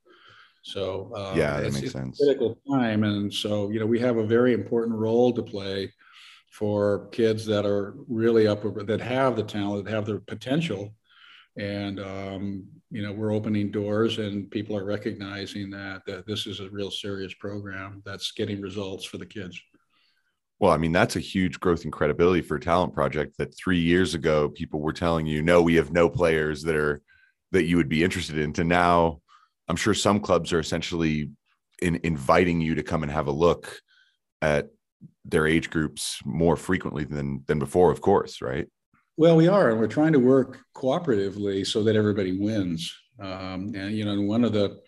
so 0.62 1.12
uh, 1.14 1.34
yeah, 1.36 1.60
that 1.60 1.72
makes 1.72 1.92
sense. 1.92 2.18
Critical 2.18 2.58
time, 2.70 3.04
and 3.04 3.32
so 3.32 3.70
you 3.70 3.80
know 3.80 3.86
we 3.86 3.98
have 4.00 4.18
a 4.18 4.26
very 4.26 4.52
important 4.52 4.96
role 4.96 5.32
to 5.32 5.42
play 5.42 5.92
for 6.50 7.08
kids 7.12 7.46
that 7.46 7.64
are 7.64 7.94
really 8.08 8.46
up 8.46 8.62
that 8.86 9.00
have 9.00 9.36
the 9.36 9.42
talent, 9.42 9.84
that 9.84 9.94
have 9.94 10.06
the 10.06 10.20
potential, 10.20 10.94
and 11.56 11.98
um, 12.00 12.64
you 12.90 13.02
know 13.02 13.12
we're 13.12 13.32
opening 13.32 13.70
doors, 13.70 14.18
and 14.18 14.50
people 14.50 14.76
are 14.76 14.84
recognizing 14.84 15.70
that 15.70 16.02
that 16.06 16.26
this 16.26 16.46
is 16.46 16.60
a 16.60 16.68
real 16.70 16.90
serious 16.90 17.32
program 17.34 18.02
that's 18.04 18.32
getting 18.32 18.60
results 18.60 19.04
for 19.04 19.16
the 19.16 19.26
kids. 19.26 19.60
Well, 20.58 20.72
I 20.72 20.76
mean, 20.76 20.92
that's 20.92 21.16
a 21.16 21.20
huge 21.20 21.58
growth 21.58 21.86
in 21.86 21.90
credibility 21.90 22.42
for 22.42 22.56
a 22.56 22.60
talent 22.60 22.92
project 22.92 23.38
that 23.38 23.56
three 23.56 23.78
years 23.78 24.12
ago 24.14 24.50
people 24.50 24.80
were 24.80 24.92
telling 24.92 25.24
you, 25.24 25.40
no, 25.40 25.62
we 25.62 25.76
have 25.76 25.90
no 25.90 26.10
players 26.10 26.62
that 26.64 26.76
are 26.76 27.00
that 27.52 27.64
you 27.64 27.78
would 27.78 27.88
be 27.88 28.04
interested 28.04 28.38
in 28.38 28.52
to 28.52 28.62
now 28.62 29.22
I'm 29.70 29.76
sure 29.76 29.94
some 29.94 30.18
clubs 30.18 30.52
are 30.52 30.58
essentially 30.58 31.30
in 31.80 32.00
inviting 32.02 32.60
you 32.60 32.74
to 32.74 32.82
come 32.82 33.04
and 33.04 33.12
have 33.12 33.28
a 33.28 33.32
look 33.32 33.80
at 34.42 34.68
their 35.24 35.46
age 35.46 35.70
groups 35.70 36.20
more 36.24 36.56
frequently 36.56 37.04
than 37.04 37.44
than 37.46 37.60
before, 37.60 37.92
of 37.92 38.00
course, 38.00 38.42
right? 38.42 38.66
Well, 39.16 39.36
we 39.36 39.46
are, 39.46 39.70
and 39.70 39.78
we're 39.78 39.86
trying 39.86 40.12
to 40.14 40.18
work 40.18 40.58
cooperatively 40.74 41.64
so 41.64 41.84
that 41.84 41.94
everybody 41.94 42.36
wins. 42.36 42.92
Um, 43.20 43.72
and 43.76 43.92
you 43.92 44.04
know, 44.04 44.20
one 44.20 44.44
of 44.44 44.52
the 44.52 44.80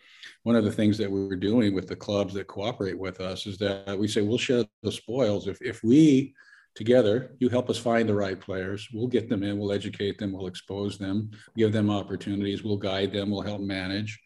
one 0.43 0.57
of 0.57 0.65
the 0.65 0.73
things 0.73 0.99
that 0.99 1.11
we're 1.11 1.37
doing 1.37 1.75
with 1.75 1.87
the 1.87 1.95
clubs 1.95 2.35
that 2.35 2.49
cooperate 2.49 2.99
with 2.99 3.21
us 3.21 3.47
is 3.47 3.59
that 3.59 3.97
we 3.97 4.09
say 4.09 4.21
we'll 4.21 4.37
share 4.37 4.65
the 4.83 4.91
spoils 4.91 5.47
if 5.47 5.63
if 5.63 5.83
we 5.85 6.35
together 6.75 7.37
you 7.39 7.49
help 7.49 7.69
us 7.71 7.79
find 7.79 8.09
the 8.09 8.15
right 8.15 8.41
players 8.41 8.89
we'll 8.95 9.07
get 9.07 9.29
them 9.29 9.43
in 9.43 9.59
we'll 9.59 9.73
educate 9.73 10.19
them 10.19 10.33
we'll 10.33 10.47
expose 10.47 10.97
them 10.97 11.31
give 11.57 11.71
them 11.71 11.91
opportunities 11.91 12.65
we'll 12.65 12.79
guide 12.79 13.13
them 13.13 13.31
we'll 13.31 13.43
help 13.43 13.61
manage 13.61 14.19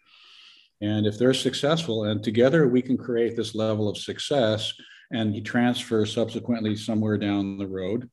and 0.80 1.06
if 1.06 1.18
they're 1.18 1.34
successful, 1.34 2.04
and 2.04 2.22
together 2.22 2.68
we 2.68 2.82
can 2.82 2.96
create 2.96 3.36
this 3.36 3.54
level 3.54 3.88
of 3.88 3.96
success 3.96 4.72
and 5.12 5.44
transfer 5.44 6.04
subsequently 6.04 6.76
somewhere 6.76 7.16
down 7.16 7.58
the 7.58 7.66
road, 7.66 8.10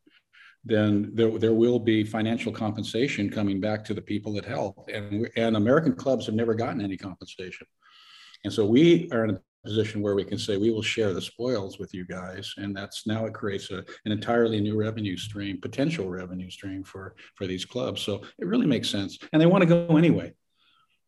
then 0.64 1.12
there, 1.14 1.38
there 1.38 1.54
will 1.54 1.80
be 1.80 2.04
financial 2.04 2.52
compensation 2.52 3.30
coming 3.30 3.60
back 3.60 3.84
to 3.84 3.94
the 3.94 4.02
people 4.02 4.34
that 4.34 4.46
help. 4.46 4.88
And, 4.94 5.30
and 5.36 5.58
American 5.58 5.94
clubs 5.94 6.26
have 6.28 6.36
never 6.36 6.54
gotten 6.54 6.82
any 6.82 6.96
compensation. 6.96 7.68
And 8.46 8.54
so 8.54 8.66
we 8.66 9.10
are 9.12 9.26
in 9.26 9.32
a 9.32 9.42
position 9.64 10.02
where 10.02 10.16
we 10.16 10.26
can 10.26 10.38
say 10.38 10.58
we 10.58 10.72
will 10.72 10.82
share 10.82 11.14
the 11.14 11.22
spoils 11.22 11.80
with 11.80 11.94
you 11.94 12.06
guys 12.06 12.54
and 12.58 12.76
that's 12.76 13.08
now 13.08 13.26
it 13.26 13.34
creates 13.34 13.72
a, 13.72 13.78
an 14.06 14.12
entirely 14.12 14.60
new 14.60 14.78
revenue 14.78 15.16
stream 15.16 15.60
potential 15.62 16.10
revenue 16.10 16.50
stream 16.50 16.84
for 16.84 17.16
for 17.36 17.48
these 17.48 17.64
clubs 17.64 18.02
so 18.02 18.22
it 18.40 18.46
really 18.46 18.66
makes 18.66 18.90
sense 18.90 19.18
and 19.32 19.42
they 19.42 19.46
want 19.46 19.62
to 19.62 19.66
go 19.66 19.96
anyway 19.96 20.34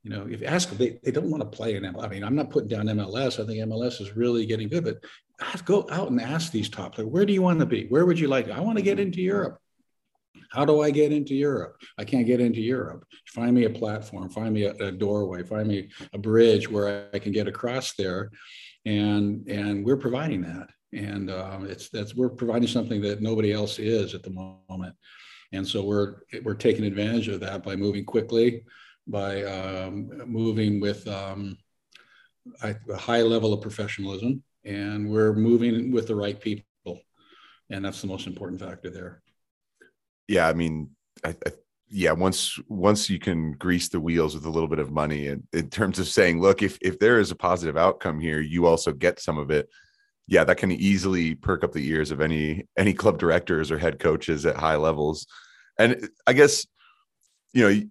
you 0.06 0.12
know, 0.12 0.28
if 0.30 0.40
you 0.40 0.46
ask 0.46 0.70
them, 0.70 0.78
they, 0.78 1.00
they 1.04 1.10
don't 1.10 1.32
want 1.32 1.42
to 1.42 1.50
play 1.50 1.76
in 1.76 1.82
MLS. 1.82 2.04
I 2.04 2.08
mean, 2.08 2.24
I'm 2.24 2.36
not 2.36 2.52
putting 2.52 2.70
down 2.70 2.86
MLS. 2.86 3.44
I 3.44 3.48
think 3.48 3.58
MLS 3.68 4.00
is 4.00 4.16
really 4.16 4.46
getting 4.46 4.70
good, 4.70 4.84
but 4.84 5.04
go 5.66 5.88
out 5.90 6.12
and 6.12 6.22
ask 6.22 6.52
these 6.52 6.70
top 6.70 6.94
players, 6.94 7.10
where 7.10 7.26
do 7.26 7.34
you 7.34 7.42
want 7.42 7.60
to 7.60 7.66
be? 7.66 7.88
Where 7.88 8.06
would 8.06 8.20
you 8.20 8.28
like? 8.28 8.52
I 8.52 8.60
want 8.60 8.78
to 8.78 8.84
get 8.84 9.00
into 9.00 9.20
Europe. 9.20 9.58
How 10.52 10.64
do 10.64 10.82
I 10.82 10.92
get 10.92 11.12
into 11.12 11.34
Europe? 11.34 11.82
I 11.98 12.04
can't 12.04 12.28
get 12.28 12.40
into 12.40 12.62
Europe. 12.62 13.04
Find 13.34 13.56
me 13.56 13.66
a 13.66 13.70
platform, 13.72 14.30
find 14.30 14.54
me 14.54 14.66
a, 14.66 14.76
a 14.76 14.92
doorway, 14.92 15.42
find 15.42 15.68
me 15.68 15.90
a 16.14 16.20
bridge 16.20 16.70
where 16.70 17.08
I 17.12 17.18
can 17.18 17.32
get 17.32 17.48
across 17.48 17.96
there. 17.96 18.30
And, 18.86 19.48
and 19.48 19.84
we're 19.84 19.98
providing 19.98 20.44
that. 20.44 20.70
And 20.94 21.32
um, 21.32 21.66
it's 21.66 21.90
that's 21.90 22.14
we're 22.14 22.30
providing 22.30 22.68
something 22.68 23.02
that 23.02 23.24
nobody 23.24 23.52
else 23.52 23.80
is 23.80 24.14
at 24.14 24.22
the 24.22 24.30
moment. 24.70 24.96
And 25.52 25.68
so 25.68 25.84
we're 25.84 26.18
we're 26.44 26.54
taking 26.54 26.86
advantage 26.86 27.28
of 27.28 27.40
that 27.40 27.64
by 27.64 27.76
moving 27.76 28.06
quickly, 28.06 28.64
by 29.08 29.44
um, 29.44 30.12
moving 30.26 30.80
with 30.80 31.08
um, 31.08 31.58
a 32.64 32.76
high 32.96 33.22
level 33.22 33.54
of 33.54 33.62
professionalism, 33.62 34.44
and 34.64 35.10
we're 35.10 35.34
moving 35.34 35.92
with 35.92 36.08
the 36.08 36.16
right 36.16 36.40
people, 36.40 37.00
and 37.70 37.86
that's 37.86 38.02
the 38.02 38.08
most 38.08 38.28
important 38.28 38.60
factor 38.60 38.90
there. 38.90 39.22
Yeah, 40.28 40.48
I 40.48 40.54
mean, 40.54 40.90
I, 41.24 41.30
I, 41.30 41.52
yeah, 41.90 42.12
once 42.12 42.60
once 42.68 43.10
you 43.10 43.20
can 43.20 43.54
grease 43.54 43.90
the 43.90 44.00
wheels 44.00 44.34
with 44.34 44.46
a 44.46 44.50
little 44.50 44.68
bit 44.68 44.80
of 44.80 44.92
money, 44.92 45.28
in, 45.28 45.48
in 45.54 45.70
terms 45.70 46.00
of 46.00 46.08
saying, 46.08 46.42
look, 46.42 46.64
if 46.64 46.78
if 46.82 46.98
there 47.00 47.20
is 47.20 47.32
a 47.32 47.36
positive 47.36 47.78
outcome 47.78 48.20
here, 48.20 48.42
you 48.42 48.66
also 48.66 48.92
get 48.92 49.20
some 49.20 49.38
of 49.38 49.52
it. 49.52 49.70
Yeah, 50.28 50.44
that 50.44 50.58
can 50.58 50.72
easily 50.72 51.36
perk 51.36 51.64
up 51.64 51.72
the 51.72 51.88
ears 51.88 52.10
of 52.10 52.22
any 52.22 52.68
any 52.78 52.94
club 52.94 53.20
directors 53.20 53.72
or 53.72 53.78
head 53.78 54.00
coaches 54.00 54.46
at 54.46 54.56
high 54.56 54.78
levels. 54.78 55.28
And 55.78 56.10
I 56.26 56.34
guess 56.34 56.66
you 57.54 57.62
know 57.64 57.82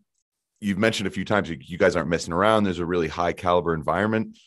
you've 0.64 0.78
mentioned 0.78 1.06
a 1.06 1.10
few 1.10 1.24
times 1.24 1.50
you 1.50 1.78
guys 1.78 1.94
aren't 1.94 2.08
messing 2.08 2.32
around. 2.32 2.64
There's 2.64 2.78
a 2.78 2.86
really 2.86 3.08
high 3.08 3.34
caliber 3.34 3.74
environment. 3.74 4.38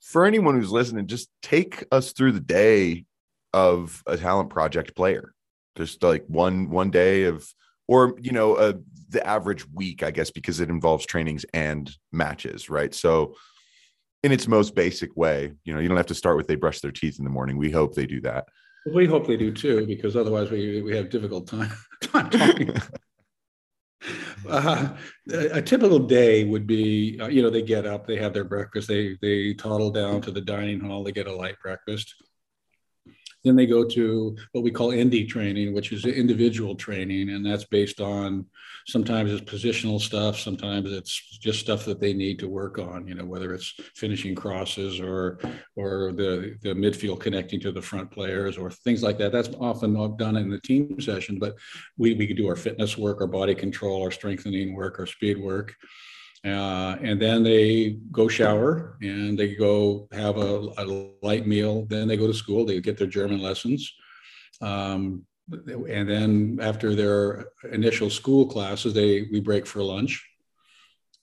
For 0.00 0.26
anyone 0.26 0.54
who's 0.54 0.70
listening, 0.70 1.06
just 1.06 1.30
take 1.42 1.82
us 1.90 2.12
through 2.12 2.32
the 2.32 2.40
day 2.40 3.06
of 3.54 4.02
a 4.06 4.18
talent 4.18 4.50
project 4.50 4.94
player. 4.94 5.32
Just 5.76 6.02
like 6.02 6.24
one 6.28 6.68
one 6.70 6.90
day 6.90 7.24
of, 7.24 7.48
or 7.88 8.14
you 8.20 8.32
know, 8.32 8.54
uh, 8.54 8.74
the 9.08 9.26
average 9.26 9.66
week, 9.72 10.02
I 10.02 10.10
guess, 10.10 10.30
because 10.30 10.60
it 10.60 10.68
involves 10.68 11.06
trainings 11.06 11.44
and 11.54 11.90
matches, 12.12 12.68
right? 12.68 12.94
So, 12.94 13.34
in 14.22 14.30
its 14.30 14.46
most 14.46 14.74
basic 14.74 15.16
way, 15.16 15.52
you 15.64 15.74
know, 15.74 15.80
you 15.80 15.88
don't 15.88 15.96
have 15.96 16.06
to 16.06 16.14
start 16.14 16.36
with 16.36 16.46
they 16.46 16.54
brush 16.54 16.80
their 16.80 16.92
teeth 16.92 17.18
in 17.18 17.24
the 17.24 17.30
morning. 17.30 17.56
We 17.56 17.70
hope 17.70 17.94
they 17.94 18.06
do 18.06 18.20
that. 18.20 18.44
We 18.92 19.06
hope 19.06 19.26
they 19.26 19.36
do 19.36 19.50
too, 19.50 19.86
because 19.86 20.16
otherwise 20.16 20.50
we 20.50 20.82
we 20.82 20.94
have 20.96 21.08
difficult 21.08 21.48
time, 21.48 21.72
time 22.02 22.30
talking. 22.30 22.76
Uh, 24.48 24.96
a 25.32 25.62
typical 25.62 25.98
day 25.98 26.44
would 26.44 26.66
be, 26.66 27.18
uh, 27.20 27.28
you 27.28 27.42
know, 27.42 27.50
they 27.50 27.62
get 27.62 27.86
up, 27.86 28.06
they 28.06 28.16
have 28.16 28.32
their 28.32 28.44
breakfast, 28.44 28.88
they 28.88 29.16
they 29.20 29.54
toddle 29.54 29.90
down 29.90 30.20
to 30.22 30.30
the 30.30 30.40
dining 30.40 30.80
hall, 30.80 31.02
they 31.02 31.12
get 31.12 31.26
a 31.26 31.34
light 31.34 31.56
breakfast. 31.62 32.14
Then 33.44 33.56
they 33.56 33.66
go 33.66 33.84
to 33.84 34.36
what 34.52 34.64
we 34.64 34.70
call 34.70 34.88
indie 34.88 35.28
training, 35.28 35.74
which 35.74 35.92
is 35.92 36.04
individual 36.06 36.74
training, 36.74 37.30
and 37.30 37.44
that's 37.44 37.64
based 37.64 38.00
on 38.00 38.46
sometimes 38.86 39.32
it's 39.32 39.42
positional 39.42 40.00
stuff, 40.00 40.38
sometimes 40.38 40.92
it's 40.92 41.38
just 41.38 41.60
stuff 41.60 41.84
that 41.84 42.00
they 42.00 42.12
need 42.12 42.38
to 42.38 42.48
work 42.48 42.78
on. 42.78 43.06
You 43.06 43.14
know, 43.14 43.24
whether 43.24 43.54
it's 43.54 43.74
finishing 43.94 44.34
crosses 44.34 45.00
or 45.00 45.38
or 45.76 46.12
the 46.12 46.56
the 46.62 46.70
midfield 46.70 47.20
connecting 47.20 47.60
to 47.60 47.72
the 47.72 47.82
front 47.82 48.10
players 48.10 48.56
or 48.56 48.70
things 48.70 49.02
like 49.02 49.18
that. 49.18 49.32
That's 49.32 49.50
often 49.60 49.94
done 50.16 50.36
in 50.36 50.50
the 50.50 50.60
team 50.60 51.00
session, 51.00 51.38
but 51.38 51.56
we 51.96 52.14
we 52.14 52.32
do 52.32 52.48
our 52.48 52.56
fitness 52.56 52.96
work, 52.96 53.20
our 53.20 53.26
body 53.26 53.54
control, 53.54 54.02
our 54.02 54.10
strengthening 54.10 54.74
work, 54.74 54.98
our 54.98 55.06
speed 55.06 55.38
work. 55.38 55.76
Uh, 56.44 56.96
and 57.00 57.20
then 57.20 57.42
they 57.42 57.96
go 58.12 58.28
shower 58.28 58.98
and 59.00 59.38
they 59.38 59.54
go 59.54 60.06
have 60.12 60.36
a, 60.36 60.68
a, 60.76 60.84
light 61.22 61.46
meal. 61.46 61.86
Then 61.86 62.06
they 62.06 62.18
go 62.18 62.26
to 62.26 62.34
school. 62.34 62.66
They 62.66 62.80
get 62.80 62.98
their 62.98 63.06
German 63.06 63.40
lessons. 63.40 63.90
Um, 64.60 65.24
and 65.50 66.08
then 66.08 66.58
after 66.60 66.94
their 66.94 67.46
initial 67.72 68.10
school 68.10 68.46
classes, 68.46 68.92
they 68.92 69.22
we 69.32 69.40
break 69.40 69.66
for 69.66 69.82
lunch. 69.82 70.22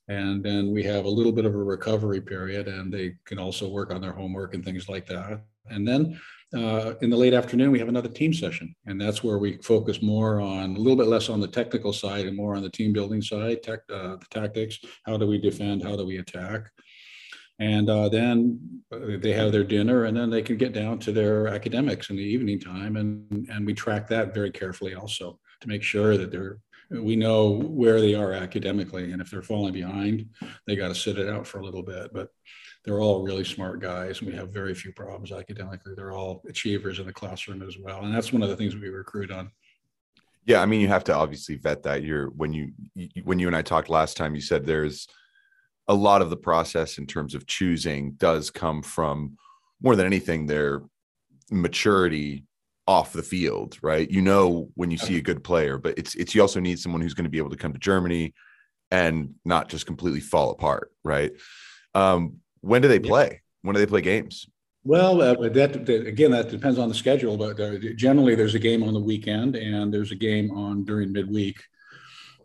And 0.07 0.43
then 0.43 0.71
we 0.71 0.83
have 0.83 1.05
a 1.05 1.09
little 1.09 1.31
bit 1.31 1.45
of 1.45 1.53
a 1.53 1.63
recovery 1.63 2.21
period, 2.21 2.67
and 2.67 2.91
they 2.91 3.15
can 3.25 3.39
also 3.39 3.69
work 3.69 3.91
on 3.91 4.01
their 4.01 4.11
homework 4.11 4.53
and 4.53 4.65
things 4.65 4.89
like 4.89 5.05
that. 5.07 5.43
And 5.69 5.87
then 5.87 6.19
uh, 6.55 6.95
in 7.01 7.09
the 7.09 7.17
late 7.17 7.33
afternoon, 7.33 7.71
we 7.71 7.79
have 7.79 7.87
another 7.87 8.09
team 8.09 8.33
session, 8.33 8.75
and 8.85 8.99
that's 8.99 9.23
where 9.23 9.37
we 9.37 9.57
focus 9.57 10.01
more 10.01 10.41
on 10.41 10.75
a 10.75 10.79
little 10.79 10.97
bit 10.97 11.07
less 11.07 11.29
on 11.29 11.39
the 11.39 11.47
technical 11.47 11.93
side 11.93 12.25
and 12.25 12.35
more 12.35 12.55
on 12.55 12.61
the 12.61 12.69
team 12.69 12.91
building 12.91 13.21
side, 13.21 13.63
tech, 13.63 13.79
uh, 13.89 14.17
the 14.17 14.25
tactics. 14.29 14.79
How 15.05 15.17
do 15.17 15.27
we 15.27 15.37
defend? 15.37 15.81
How 15.81 15.95
do 15.95 16.05
we 16.05 16.17
attack? 16.17 16.69
And 17.59 17.89
uh, 17.89 18.09
then 18.09 18.81
they 18.89 19.33
have 19.33 19.51
their 19.51 19.63
dinner, 19.63 20.05
and 20.05 20.17
then 20.17 20.29
they 20.29 20.41
can 20.41 20.57
get 20.57 20.73
down 20.73 20.99
to 20.99 21.11
their 21.11 21.47
academics 21.47 22.09
in 22.09 22.17
the 22.17 22.23
evening 22.23 22.59
time, 22.59 22.97
and 22.97 23.47
and 23.49 23.65
we 23.65 23.73
track 23.73 24.07
that 24.09 24.33
very 24.33 24.51
carefully 24.51 24.95
also 24.95 25.39
to 25.61 25.67
make 25.67 25.83
sure 25.83 26.17
that 26.17 26.31
they're 26.31 26.59
we 26.91 27.15
know 27.15 27.51
where 27.51 28.01
they 28.01 28.15
are 28.15 28.33
academically, 28.33 29.11
and 29.11 29.21
if 29.21 29.31
they're 29.31 29.41
falling 29.41 29.73
behind, 29.73 30.27
they 30.67 30.75
got 30.75 30.89
to 30.89 30.95
sit 30.95 31.17
it 31.17 31.29
out 31.29 31.47
for 31.47 31.59
a 31.59 31.63
little 31.65 31.83
bit, 31.83 32.11
but 32.13 32.29
they're 32.83 32.99
all 32.99 33.21
really 33.21 33.43
smart 33.43 33.79
guys 33.79 34.19
and 34.19 34.29
we 34.29 34.35
have 34.35 34.49
very 34.49 34.73
few 34.73 34.91
problems 34.91 35.31
academically 35.31 35.93
they're 35.95 36.13
all 36.13 36.41
achievers 36.47 36.99
in 36.99 37.05
the 37.05 37.13
classroom 37.13 37.61
as 37.61 37.77
well 37.77 38.03
and 38.03 38.13
that's 38.13 38.33
one 38.33 38.43
of 38.43 38.49
the 38.49 38.55
things 38.55 38.75
we 38.75 38.89
recruit 38.89 39.31
on 39.31 39.51
yeah 40.45 40.61
i 40.61 40.65
mean 40.65 40.81
you 40.81 40.87
have 40.87 41.03
to 41.03 41.13
obviously 41.13 41.55
vet 41.55 41.83
that 41.83 42.03
you're 42.03 42.29
when 42.31 42.53
you 42.53 42.71
when 43.23 43.39
you 43.39 43.47
and 43.47 43.55
i 43.55 43.61
talked 43.61 43.89
last 43.89 44.17
time 44.17 44.35
you 44.35 44.41
said 44.41 44.65
there's 44.65 45.07
a 45.87 45.93
lot 45.93 46.21
of 46.21 46.29
the 46.29 46.37
process 46.37 46.97
in 46.97 47.05
terms 47.05 47.35
of 47.35 47.45
choosing 47.47 48.11
does 48.13 48.49
come 48.49 48.81
from 48.81 49.37
more 49.81 49.95
than 49.95 50.05
anything 50.05 50.45
their 50.45 50.83
maturity 51.51 52.45
off 52.87 53.13
the 53.13 53.23
field, 53.23 53.77
right? 53.81 54.09
You 54.09 54.21
know 54.21 54.69
when 54.75 54.91
you 54.91 54.97
see 54.97 55.17
a 55.17 55.21
good 55.21 55.43
player, 55.43 55.77
but 55.77 55.97
it's 55.97 56.15
it's 56.15 56.33
you 56.33 56.41
also 56.41 56.59
need 56.59 56.79
someone 56.79 57.01
who's 57.01 57.13
going 57.13 57.25
to 57.25 57.29
be 57.29 57.37
able 57.37 57.49
to 57.49 57.57
come 57.57 57.73
to 57.73 57.79
Germany 57.79 58.33
and 58.89 59.35
not 59.45 59.69
just 59.69 59.85
completely 59.85 60.19
fall 60.19 60.51
apart, 60.51 60.91
right? 61.03 61.31
Um, 61.93 62.37
when 62.61 62.81
do 62.81 62.87
they 62.87 62.99
play? 62.99 63.41
When 63.61 63.75
do 63.75 63.79
they 63.79 63.87
play 63.87 64.01
games? 64.01 64.47
Well, 64.83 65.21
uh, 65.21 65.35
that, 65.49 65.85
that, 65.85 66.07
again, 66.07 66.31
that 66.31 66.49
depends 66.49 66.79
on 66.79 66.89
the 66.89 66.95
schedule, 66.95 67.37
but 67.37 67.59
uh, 67.59 67.77
generally 67.95 68.33
there's 68.33 68.55
a 68.55 68.59
game 68.59 68.81
on 68.81 68.93
the 68.93 68.99
weekend 68.99 69.55
and 69.55 69.93
there's 69.93 70.11
a 70.11 70.15
game 70.15 70.49
on 70.51 70.83
during 70.83 71.11
midweek. 71.11 71.61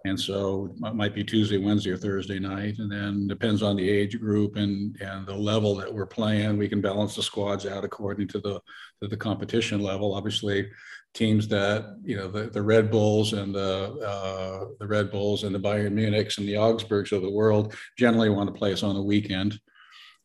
And 0.05 0.21
so 0.21 0.75
it 0.85 0.95
might 0.95 1.15
be 1.15 1.25
Tuesday, 1.25 1.59
Wednesday, 1.59 1.91
or 1.91 1.97
Thursday 1.97 2.39
night, 2.39 2.79
and 2.79 2.93
then 2.93 3.27
depends 3.27 3.63
on 3.63 3.75
the 3.75 3.89
age 3.89 4.21
group 4.21 4.55
and 4.55 4.97
and 5.01 5.27
the 5.27 5.35
level 5.35 5.75
that 5.77 5.93
we're 5.93 6.07
playing. 6.07 6.59
We 6.59 6.69
can 6.69 6.81
balance 6.81 7.17
the 7.17 7.25
squads 7.25 7.67
out 7.67 7.85
according 7.85 8.29
to 8.29 8.39
the 8.39 8.61
to 9.03 9.09
the 9.09 9.17
competition 9.17 9.81
level. 9.81 10.15
Obviously, 10.15 10.69
teams 11.13 11.49
that 11.49 11.99
you 12.05 12.17
know 12.17 12.29
the, 12.29 12.45
the 12.51 12.63
Red 12.63 12.89
Bulls 12.89 13.33
and 13.33 13.53
the 13.53 13.95
uh, 14.07 14.67
the 14.79 14.87
Red 14.87 15.11
Bulls 15.11 15.43
and 15.43 15.53
the 15.53 15.59
Bayern 15.59 15.95
Munichs 15.95 16.39
and 16.39 16.47
the 16.47 16.55
Augsburgs 16.55 17.11
of 17.11 17.23
the 17.23 17.31
world 17.31 17.75
generally 17.99 18.29
want 18.29 18.53
to 18.53 18.57
play 18.57 18.73
us 18.73 18.85
on 18.85 18.95
the 18.95 19.03
weekend. 19.03 19.59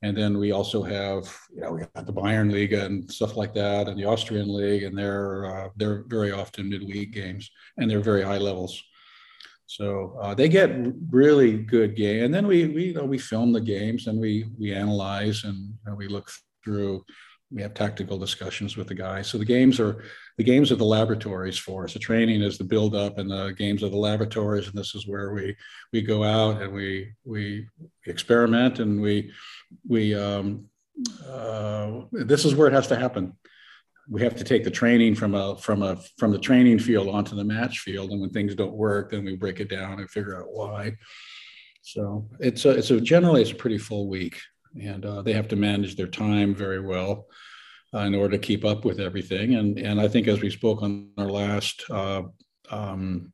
And 0.04 0.18
then 0.18 0.38
we 0.40 0.52
also 0.52 0.82
have, 0.82 1.36
you 1.54 1.62
know, 1.62 1.74
we 1.74 1.82
got 1.94 2.08
the 2.08 2.14
Bayern 2.14 2.52
League 2.52 2.74
and 2.74 3.10
stuff 3.12 3.38
like 3.38 3.54
that, 3.54 3.88
and 3.88 3.98
the 3.98 4.06
Austrian 4.06 4.52
League, 4.54 4.84
and 4.84 4.98
they're 4.98 5.46
uh, 5.46 5.70
they're 5.76 6.04
very 6.08 6.32
often 6.32 6.70
midweek 6.70 7.14
games, 7.14 7.52
and 7.78 7.90
they're 7.90 8.00
very 8.00 8.24
high 8.24 8.40
levels. 8.40 8.82
So 9.68 10.18
uh, 10.22 10.34
they 10.34 10.50
get 10.50 10.72
really 11.10 11.58
good 11.58 11.96
game, 11.96 12.26
and 12.26 12.34
then 12.34 12.48
we 12.48 12.68
we 12.68 12.86
you 12.88 12.94
know, 12.94 13.06
we 13.06 13.20
film 13.20 13.54
the 13.54 13.62
games 13.62 14.08
and 14.08 14.20
we 14.20 14.46
we 14.60 14.74
analyze 14.74 15.44
and 15.44 15.74
know, 15.86 15.96
we 15.96 16.08
look 16.08 16.30
through. 16.64 17.06
We 17.54 17.62
have 17.62 17.74
tactical 17.74 18.18
discussions 18.18 18.78
with 18.78 18.88
the 18.88 18.96
guys. 18.96 19.28
So 19.28 19.38
the 19.38 19.44
games 19.44 19.78
are 19.80 20.04
the 20.38 20.44
games 20.44 20.72
are 20.72 20.78
the 20.78 20.86
laboratories 20.86 21.58
for 21.58 21.84
us. 21.84 21.94
The 21.94 22.00
training 22.00 22.42
is 22.42 22.58
the 22.58 22.64
build 22.64 22.96
up, 22.96 23.18
and 23.18 23.30
the 23.30 23.54
games 23.58 23.84
are 23.84 23.90
the 23.90 23.98
laboratories. 23.98 24.68
And 24.68 24.76
this 24.76 24.96
is 24.96 25.06
where 25.08 25.34
we 25.34 25.56
we 25.94 26.02
go 26.02 26.24
out 26.24 26.62
and 26.62 26.74
we 26.74 27.14
we 27.24 27.68
experiment 28.08 28.80
and 28.80 29.02
we 29.02 29.32
we 29.88 30.16
um, 30.16 30.70
uh, 31.28 32.02
this 32.12 32.46
is 32.46 32.56
where 32.56 32.68
it 32.68 32.74
has 32.74 32.88
to 32.88 32.96
happen. 32.96 33.34
We 34.10 34.22
have 34.24 34.36
to 34.36 34.44
take 34.44 34.64
the 34.64 34.72
training 34.72 35.16
from 35.16 35.36
a 35.36 35.58
from 35.58 35.84
a 35.84 35.98
from 36.18 36.32
the 36.32 36.40
training 36.40 36.80
field 36.80 37.08
onto 37.08 37.36
the 37.36 37.44
match 37.44 37.80
field. 37.80 38.12
And 38.12 38.22
when 38.22 38.32
things 38.32 38.56
don't 38.56 38.74
work 38.74 39.12
then 39.12 39.24
we 39.24 39.36
break 39.36 39.60
it 39.60 39.70
down 39.70 40.00
and 40.00 40.10
figure 40.10 40.38
out 40.40 40.52
why. 40.52 40.96
So 41.82 42.28
it's 42.40 42.66
a 42.66 42.72
it's 42.72 42.92
a 42.92 43.00
generally 43.00 43.42
it's 43.42 43.52
a 43.52 43.56
pretty 43.56 43.78
full 43.78 44.10
week. 44.10 44.40
And 44.82 45.06
uh, 45.06 45.22
they 45.22 45.34
have 45.34 45.48
to 45.50 45.56
manage 45.56 45.96
their 45.96 46.08
time 46.08 46.56
very 46.56 46.80
well 46.80 47.28
uh, 47.94 48.00
in 48.00 48.16
order 48.16 48.38
to 48.38 48.44
keep 48.44 48.64
up 48.66 48.86
with 48.86 49.00
everything. 49.00 49.56
And 49.56 49.78
and 49.80 50.00
i 50.00 50.08
think 50.08 50.28
as 50.28 50.42
we 50.42 50.50
spoke 50.50 50.82
on 50.82 51.10
our 51.18 51.30
last 51.30 51.84
uh, 51.90 52.24
um, 52.70 53.32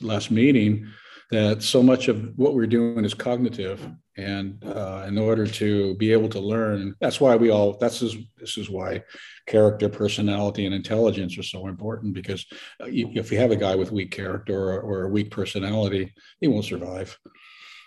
last 0.00 0.30
meeting 0.30 0.88
that 1.32 1.62
so 1.62 1.82
much 1.82 2.08
of 2.08 2.30
what 2.36 2.54
we're 2.54 2.66
doing 2.66 3.04
is 3.04 3.14
cognitive 3.14 3.88
and 4.18 4.62
uh, 4.66 5.04
in 5.08 5.16
order 5.16 5.46
to 5.46 5.94
be 5.96 6.12
able 6.12 6.28
to 6.28 6.38
learn 6.38 6.94
that's 7.00 7.20
why 7.20 7.34
we 7.34 7.50
all 7.50 7.78
that's 7.78 8.02
is 8.02 8.16
this 8.38 8.58
is 8.58 8.68
why 8.68 9.02
character 9.46 9.88
personality 9.88 10.66
and 10.66 10.74
intelligence 10.74 11.38
are 11.38 11.42
so 11.42 11.66
important 11.66 12.12
because 12.12 12.44
uh, 12.82 12.86
if 12.86 13.32
you 13.32 13.38
have 13.38 13.50
a 13.50 13.56
guy 13.56 13.74
with 13.74 13.90
weak 13.90 14.10
character 14.10 14.72
or, 14.72 14.80
or 14.80 15.02
a 15.04 15.08
weak 15.08 15.30
personality 15.30 16.12
he 16.40 16.48
won't 16.48 16.66
survive 16.66 17.18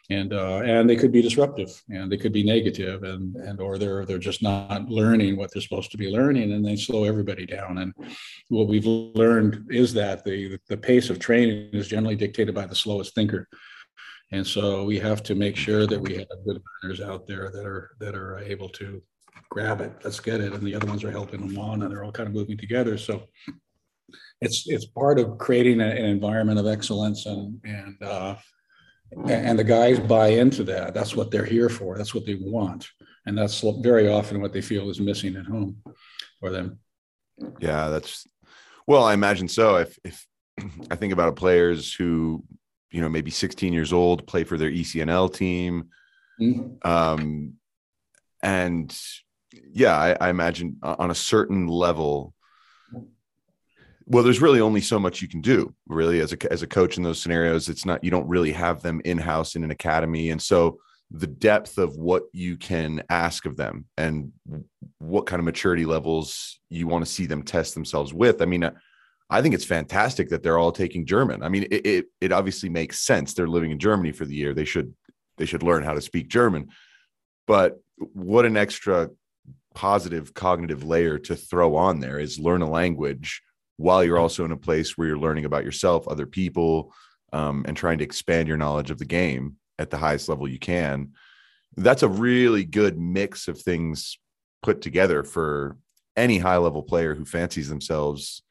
and 0.10 0.34
uh, 0.34 0.62
and 0.64 0.90
they 0.90 0.96
could 0.96 1.12
be 1.12 1.22
disruptive 1.22 1.82
and 1.90 2.12
they 2.12 2.18
could 2.18 2.32
be 2.32 2.44
negative 2.44 3.04
and 3.04 3.36
and 3.36 3.60
or 3.60 3.78
they're 3.78 4.06
they're 4.06 4.18
just 4.18 4.44
not 4.44 4.88
learning 4.88 5.36
what 5.36 5.52
they're 5.52 5.62
supposed 5.62 5.92
to 5.92 5.98
be 5.98 6.10
learning 6.10 6.52
and 6.52 6.64
they 6.64 6.76
slow 6.76 7.04
everybody 7.04 7.46
down. 7.46 7.80
And 7.80 7.94
what 8.50 8.68
we've 8.68 8.86
learned 8.86 9.68
is 9.72 9.94
that 9.94 10.24
the 10.24 10.60
the 10.68 10.78
pace 10.78 11.10
of 11.10 11.20
training 11.20 11.70
is 11.74 11.88
generally 11.88 12.16
dictated 12.16 12.54
by 12.54 12.66
the 12.66 12.76
slowest 12.76 13.16
thinker. 13.16 13.48
And 14.32 14.46
so 14.46 14.86
we 14.86 15.00
have 15.00 15.24
to 15.24 15.36
make 15.36 15.56
sure 15.56 15.88
that 15.88 16.00
we 16.00 16.16
have 16.18 16.28
good 16.46 16.62
learners 16.84 17.02
out 17.02 17.26
there 17.26 17.50
that 17.52 17.66
are 17.66 17.92
that 18.00 18.16
are 18.16 18.40
able 18.40 18.70
to 18.70 19.02
grab 19.50 19.82
it. 19.82 19.92
Let's 20.04 20.20
get 20.20 20.42
it. 20.42 20.54
And 20.54 20.64
the 20.64 20.76
other 20.76 20.88
ones 20.88 21.04
are 21.04 21.12
helping 21.12 21.48
them 21.48 21.58
on 21.58 21.82
and 21.82 21.92
they're 21.92 22.04
all 22.04 22.12
kind 22.12 22.28
of 22.28 22.36
moving 22.36 22.58
together. 22.58 22.98
So 22.98 23.24
it's 24.42 24.68
it's 24.68 24.86
part 24.86 25.20
of 25.20 25.38
creating 25.38 25.82
an 25.82 25.98
environment 25.98 26.60
of 26.60 26.68
excellence 26.68 27.26
and 27.26 27.60
and 27.64 28.02
uh, 28.04 28.36
and 29.28 29.58
the 29.58 29.64
guys 29.64 30.00
buy 30.00 30.28
into 30.28 30.64
that. 30.66 30.94
That's 30.94 31.16
what 31.16 31.32
they're 31.32 31.46
here 31.46 31.70
for. 31.70 31.98
That's 31.98 32.14
what 32.14 32.26
they 32.26 32.36
want. 32.36 32.90
And 33.26 33.38
that's 33.38 33.64
very 33.80 34.08
often 34.08 34.42
what 34.42 34.54
they 34.54 34.62
feel 34.62 34.90
is 34.90 35.00
missing 35.00 35.36
at 35.36 35.46
home 35.46 35.82
for 36.40 36.52
them. 36.52 36.80
Yeah 37.60 37.90
that's 37.90 38.28
well 38.88 39.04
i 39.04 39.14
imagine 39.14 39.48
so. 39.48 39.78
If 39.78 39.98
if 40.04 40.26
i 40.92 40.96
think 40.96 41.12
about 41.12 41.36
players 41.36 41.94
who 41.94 42.44
you 42.92 43.02
know 43.02 43.10
maybe 43.10 43.32
16 43.32 43.74
years 43.74 43.92
old 43.92 44.26
play 44.28 44.44
for 44.44 44.58
their 44.58 44.72
ecnl 44.72 45.34
team 45.34 45.90
mm-hmm. 46.40 46.90
um 46.90 47.54
and 48.42 48.98
yeah 49.52 49.98
I, 49.98 50.28
I 50.28 50.30
imagine 50.30 50.78
on 50.82 51.12
a 51.12 51.16
certain 51.16 51.68
level 51.68 52.34
well 54.06 54.24
there's 54.24 54.42
really 54.42 54.62
only 54.62 54.82
so 54.82 55.00
much 55.00 55.22
you 55.22 55.28
can 55.28 55.42
do 55.42 55.74
really 55.88 56.20
as 56.20 56.34
a 56.34 56.52
as 56.52 56.62
a 56.62 56.68
coach 56.68 56.98
in 56.98 57.04
those 57.04 57.22
scenarios. 57.22 57.70
It's 57.70 57.86
not 57.86 58.04
you 58.04 58.12
don't 58.12 58.28
really 58.28 58.52
have 58.52 58.82
them 58.82 59.02
in 59.06 59.18
house 59.18 59.56
in 59.56 59.64
an 59.64 59.72
academy. 59.72 60.30
And 60.30 60.42
so 60.42 60.80
the 61.12 61.28
depth 61.28 61.78
of 61.78 61.96
what 61.96 62.24
you 62.34 62.58
can 62.58 63.04
ask 63.10 63.46
of 63.46 63.58
them 63.58 63.86
and 63.96 64.32
what 64.98 65.28
kind 65.28 65.40
of 65.40 65.46
maturity 65.46 65.86
levels 65.86 66.60
you 66.70 66.88
want 66.88 67.06
to 67.06 67.12
see 67.12 67.28
them 67.28 67.44
test 67.44 67.76
themselves 67.76 68.12
with 68.12 68.42
i 68.42 68.46
mean 68.46 68.64
uh, 68.64 68.72
i 69.30 69.40
think 69.40 69.54
it's 69.54 69.64
fantastic 69.64 70.30
that 70.30 70.42
they're 70.42 70.58
all 70.58 70.72
taking 70.72 71.06
german. 71.06 71.44
I 71.44 71.50
mean 71.50 71.68
it, 71.70 71.86
it, 71.86 72.06
it 72.22 72.32
obviously 72.32 72.70
makes 72.70 73.00
sense. 73.00 73.34
They're 73.34 73.48
living 73.48 73.72
in 73.72 73.80
germany 73.80 74.12
for 74.12 74.26
the 74.26 74.36
year. 74.36 74.54
They 74.54 74.66
should 74.66 74.94
they 75.38 75.46
should 75.46 75.64
learn 75.64 75.84
how 75.84 75.94
to 75.94 76.02
speak 76.02 76.28
german. 76.28 76.70
But 77.48 77.80
what 77.98 78.46
an 78.46 78.58
extra 78.58 79.10
positive 79.76 80.34
cognitive 80.34 80.84
layer 80.84 81.20
to 81.20 81.36
throw 81.36 81.76
on 81.76 82.00
there 82.00 82.18
is 82.18 82.40
learn 82.40 82.62
a 82.62 82.70
language 82.70 83.42
while 83.78 84.04
you're 84.04 84.20
also 84.20 84.46
in 84.46 84.52
a 84.52 84.58
place 84.58 84.98
where 84.98 85.08
you're 85.08 85.18
learning 85.18 85.46
about 85.46 85.66
yourself, 85.66 86.08
other 86.08 86.26
people, 86.26 86.94
um, 87.34 87.66
and 87.68 87.76
trying 87.76 87.98
to 87.98 88.04
expand 88.04 88.48
your 88.48 88.58
knowledge 88.58 88.92
of 88.92 88.98
the 88.98 89.06
game 89.06 89.58
at 89.78 89.90
the 89.90 89.98
highest 89.98 90.30
level 90.30 90.48
you 90.48 90.60
can. 90.60 91.12
That's 91.76 92.04
a 92.04 92.08
really 92.08 92.64
good 92.64 92.98
mix 92.98 93.48
of 93.48 93.60
things 93.60 94.18
put 94.64 94.82
together 94.82 95.24
for 95.24 95.78
any 96.16 96.38
high 96.38 96.58
level 96.58 96.82
player 96.82 97.14
who 97.14 97.26
fancies 97.26 97.70
themselves 97.70 98.42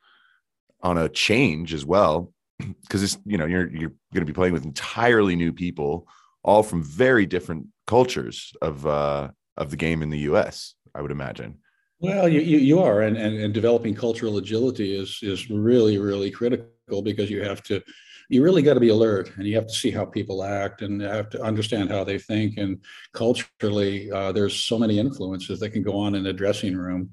on 0.83 0.99
a 0.99 1.09
change 1.09 1.73
as 1.73 1.85
well 1.85 2.33
because 2.83 3.03
it's 3.03 3.19
you 3.25 3.39
know 3.39 3.47
you're 3.47 3.69
you're 3.71 3.93
going 4.13 4.21
to 4.21 4.25
be 4.27 4.33
playing 4.33 4.53
with 4.53 4.65
entirely 4.65 5.35
new 5.35 5.53
people 5.53 6.07
all 6.45 6.63
from 6.63 6.83
very 6.83 7.25
different 7.27 7.67
cultures 7.87 8.53
of 8.61 8.87
uh 8.87 9.29
of 9.57 9.71
the 9.71 9.77
game 9.77 10.03
in 10.03 10.11
the 10.11 10.19
US 10.21 10.75
I 10.95 11.01
would 11.01 11.11
imagine 11.11 11.59
well, 12.01 12.29
you, 12.29 12.41
you, 12.41 12.59
you 12.59 12.81
are, 12.81 13.03
and, 13.03 13.17
and, 13.17 13.37
and 13.37 13.55
developing 13.55 13.95
cultural 13.95 14.37
agility 14.37 14.97
is 14.97 15.19
is 15.23 15.51
really 15.51 15.99
really 15.99 16.31
critical 16.31 17.03
because 17.03 17.31
you 17.31 17.43
have 17.43 17.63
to, 17.63 17.83
you 18.29 18.43
really 18.43 18.63
got 18.63 18.75
to 18.75 18.81
be 18.81 18.91
alert, 18.91 19.31
and 19.37 19.47
you 19.47 19.55
have 19.55 19.67
to 19.67 19.75
see 19.75 19.91
how 19.91 20.05
people 20.05 20.45
act, 20.45 20.83
and 20.83 21.01
have 21.01 21.31
to 21.31 21.43
understand 21.43 21.91
how 21.91 22.05
they 22.05 22.19
think, 22.19 22.59
and 22.59 22.79
culturally, 23.13 24.11
uh, 24.11 24.33
there's 24.33 24.55
so 24.55 24.79
many 24.79 24.99
influences 24.99 25.61
that 25.61 25.71
can 25.71 25.83
go 25.83 25.97
on 25.97 26.15
in 26.15 26.27
a 26.27 26.33
dressing 26.33 26.77
room, 26.77 27.11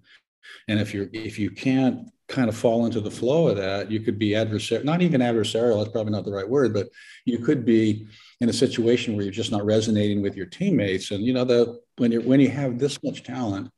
and 0.68 0.80
if 0.80 0.94
you're 0.94 1.10
if 1.14 1.38
you 1.40 1.52
can't 1.52 2.10
kind 2.28 2.50
of 2.50 2.56
fall 2.56 2.86
into 2.86 3.02
the 3.02 3.12
flow 3.12 3.50
of 3.50 3.58
that, 3.58 3.92
you 3.92 4.00
could 4.00 4.18
be 4.18 4.30
adversarial, 4.32 4.86
not 4.86 5.02
even 5.02 5.20
adversarial. 5.20 5.78
That's 5.78 5.92
probably 5.92 6.14
not 6.14 6.24
the 6.24 6.32
right 6.32 6.48
word, 6.48 6.74
but 6.74 6.88
you 7.26 7.40
could 7.40 7.66
be 7.66 8.08
in 8.40 8.48
a 8.48 8.54
situation 8.54 9.16
where 9.16 9.24
you're 9.24 9.34
just 9.34 9.52
not 9.52 9.66
resonating 9.66 10.22
with 10.22 10.36
your 10.36 10.48
teammates, 10.48 11.12
and 11.12 11.24
you 11.24 11.34
know 11.34 11.46
the 11.46 11.80
when 11.98 12.12
you 12.12 12.22
when 12.22 12.40
you 12.40 12.50
have 12.50 12.80
this 12.80 13.02
much 13.04 13.24
talent 13.24 13.70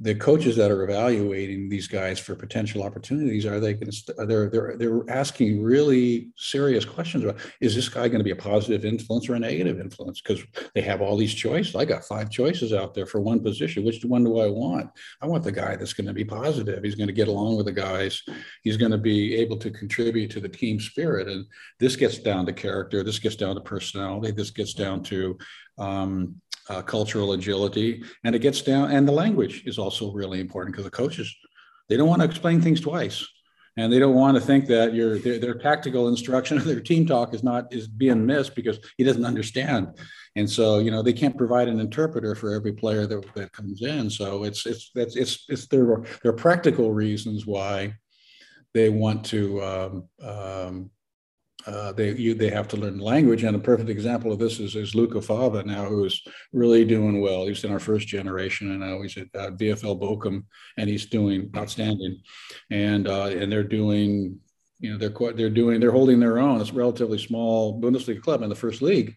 the 0.00 0.14
coaches 0.14 0.56
that 0.56 0.70
are 0.70 0.84
evaluating 0.84 1.68
these 1.68 1.88
guys 1.88 2.18
for 2.18 2.34
potential 2.34 2.82
opportunities 2.82 3.46
are 3.46 3.58
they 3.58 3.72
going 3.72 3.90
to 3.90 4.26
they're 4.26 4.50
they're 4.50 4.76
they're 4.76 5.08
asking 5.08 5.62
really 5.62 6.28
serious 6.36 6.84
questions 6.84 7.24
about 7.24 7.38
is 7.60 7.74
this 7.74 7.88
guy 7.88 8.06
going 8.08 8.18
to 8.18 8.24
be 8.24 8.30
a 8.30 8.36
positive 8.36 8.84
influence 8.84 9.28
or 9.28 9.34
a 9.34 9.38
negative 9.38 9.80
influence? 9.80 10.20
Because 10.20 10.44
they 10.74 10.82
have 10.82 11.00
all 11.00 11.16
these 11.16 11.34
choices. 11.34 11.74
I 11.74 11.84
got 11.84 12.04
five 12.04 12.30
choices 12.30 12.72
out 12.72 12.94
there 12.94 13.06
for 13.06 13.20
one 13.20 13.40
position. 13.40 13.84
Which 13.84 14.04
one 14.04 14.24
do 14.24 14.38
i 14.40 14.48
want? 14.48 14.90
I 15.22 15.26
want 15.26 15.44
the 15.44 15.52
guy 15.52 15.76
that's 15.76 15.94
going 15.94 16.06
to 16.06 16.12
be 16.12 16.24
positive. 16.24 16.84
He's 16.84 16.94
going 16.94 17.08
to 17.08 17.12
get 17.12 17.28
along 17.28 17.56
with 17.56 17.66
the 17.66 17.72
guys. 17.72 18.22
He's 18.62 18.76
going 18.76 18.92
to 18.92 18.98
be 18.98 19.34
able 19.36 19.56
to 19.58 19.70
contribute 19.70 20.30
to 20.32 20.40
the 20.40 20.48
team 20.48 20.78
spirit. 20.78 21.28
And 21.28 21.46
this 21.80 21.96
gets 21.96 22.18
down 22.18 22.44
to 22.46 22.52
character. 22.52 23.02
This 23.02 23.18
gets 23.18 23.36
down 23.36 23.54
to 23.54 23.60
personality 23.60 24.26
this 24.36 24.50
gets 24.50 24.74
down 24.74 25.02
to 25.04 25.36
um, 25.78 26.40
uh, 26.68 26.82
cultural 26.82 27.32
agility, 27.32 28.02
and 28.24 28.34
it 28.34 28.40
gets 28.40 28.62
down. 28.62 28.90
And 28.90 29.06
the 29.06 29.12
language 29.12 29.64
is 29.66 29.78
also 29.78 30.12
really 30.12 30.40
important 30.40 30.74
because 30.74 30.84
the 30.84 30.90
coaches 30.90 31.34
they 31.88 31.96
don't 31.96 32.08
want 32.08 32.20
to 32.20 32.26
explain 32.26 32.60
things 32.60 32.80
twice. 32.80 33.26
and 33.78 33.92
they 33.92 33.98
don't 33.98 34.14
want 34.14 34.34
to 34.36 34.40
think 34.40 34.66
that 34.66 34.94
your 34.94 35.18
their, 35.18 35.38
their 35.38 35.54
tactical 35.54 36.08
instruction 36.08 36.58
or 36.60 36.62
their 36.62 36.80
team 36.80 37.06
talk 37.06 37.34
is 37.34 37.42
not 37.42 37.72
is 37.72 37.86
being 37.86 38.24
missed 38.24 38.54
because 38.54 38.78
he 38.96 39.04
doesn't 39.04 39.24
understand 39.24 39.88
and 40.36 40.48
so 40.48 40.78
you 40.78 40.90
know 40.90 41.02
they 41.02 41.12
can't 41.12 41.36
provide 41.36 41.68
an 41.68 41.80
interpreter 41.80 42.34
for 42.34 42.54
every 42.54 42.72
player 42.72 43.06
that, 43.06 43.22
that 43.34 43.52
comes 43.52 43.82
in 43.82 44.08
so 44.08 44.44
it's 44.44 44.66
it's 44.66 44.90
it's 44.94 45.16
it's, 45.16 45.44
it's 45.48 45.66
there 45.66 46.02
there 46.22 46.32
are 46.32 46.42
practical 46.48 46.92
reasons 46.92 47.46
why 47.46 47.92
they 48.72 48.88
want 48.88 49.24
to 49.24 49.62
um, 49.62 50.08
um, 50.22 50.90
uh, 51.66 51.92
they 51.92 52.12
you, 52.12 52.34
they 52.34 52.50
have 52.50 52.68
to 52.68 52.76
learn 52.76 52.98
language. 52.98 53.42
And 53.42 53.56
a 53.56 53.60
perfect 53.60 53.90
example 53.90 54.32
of 54.32 54.38
this 54.38 54.60
is, 54.60 54.76
is 54.76 54.94
Luca 54.94 55.20
Fava 55.20 55.64
now, 55.64 55.86
who's 55.86 56.22
really 56.52 56.84
doing 56.84 57.20
well. 57.20 57.46
He's 57.46 57.64
in 57.64 57.72
our 57.72 57.80
first 57.80 58.06
generation, 58.06 58.70
and 58.70 58.80
now 58.80 59.02
he's 59.02 59.16
at 59.16 59.28
uh, 59.34 59.50
VFL 59.50 60.00
Bochum, 60.00 60.44
and 60.76 60.88
he's 60.88 61.06
doing 61.06 61.50
outstanding. 61.56 62.20
And 62.70 63.08
uh, 63.08 63.26
and 63.26 63.50
they're 63.50 63.64
doing, 63.64 64.38
you 64.78 64.92
know, 64.92 64.98
they're 64.98 65.10
quite, 65.10 65.36
they're 65.36 65.50
doing 65.50 65.80
they're 65.80 65.90
holding 65.90 66.20
their 66.20 66.38
own. 66.38 66.60
It's 66.60 66.70
a 66.70 66.74
relatively 66.74 67.18
small 67.18 67.80
Bundesliga 67.80 68.22
club 68.22 68.42
in 68.42 68.48
the 68.48 68.54
first 68.54 68.80
league. 68.80 69.14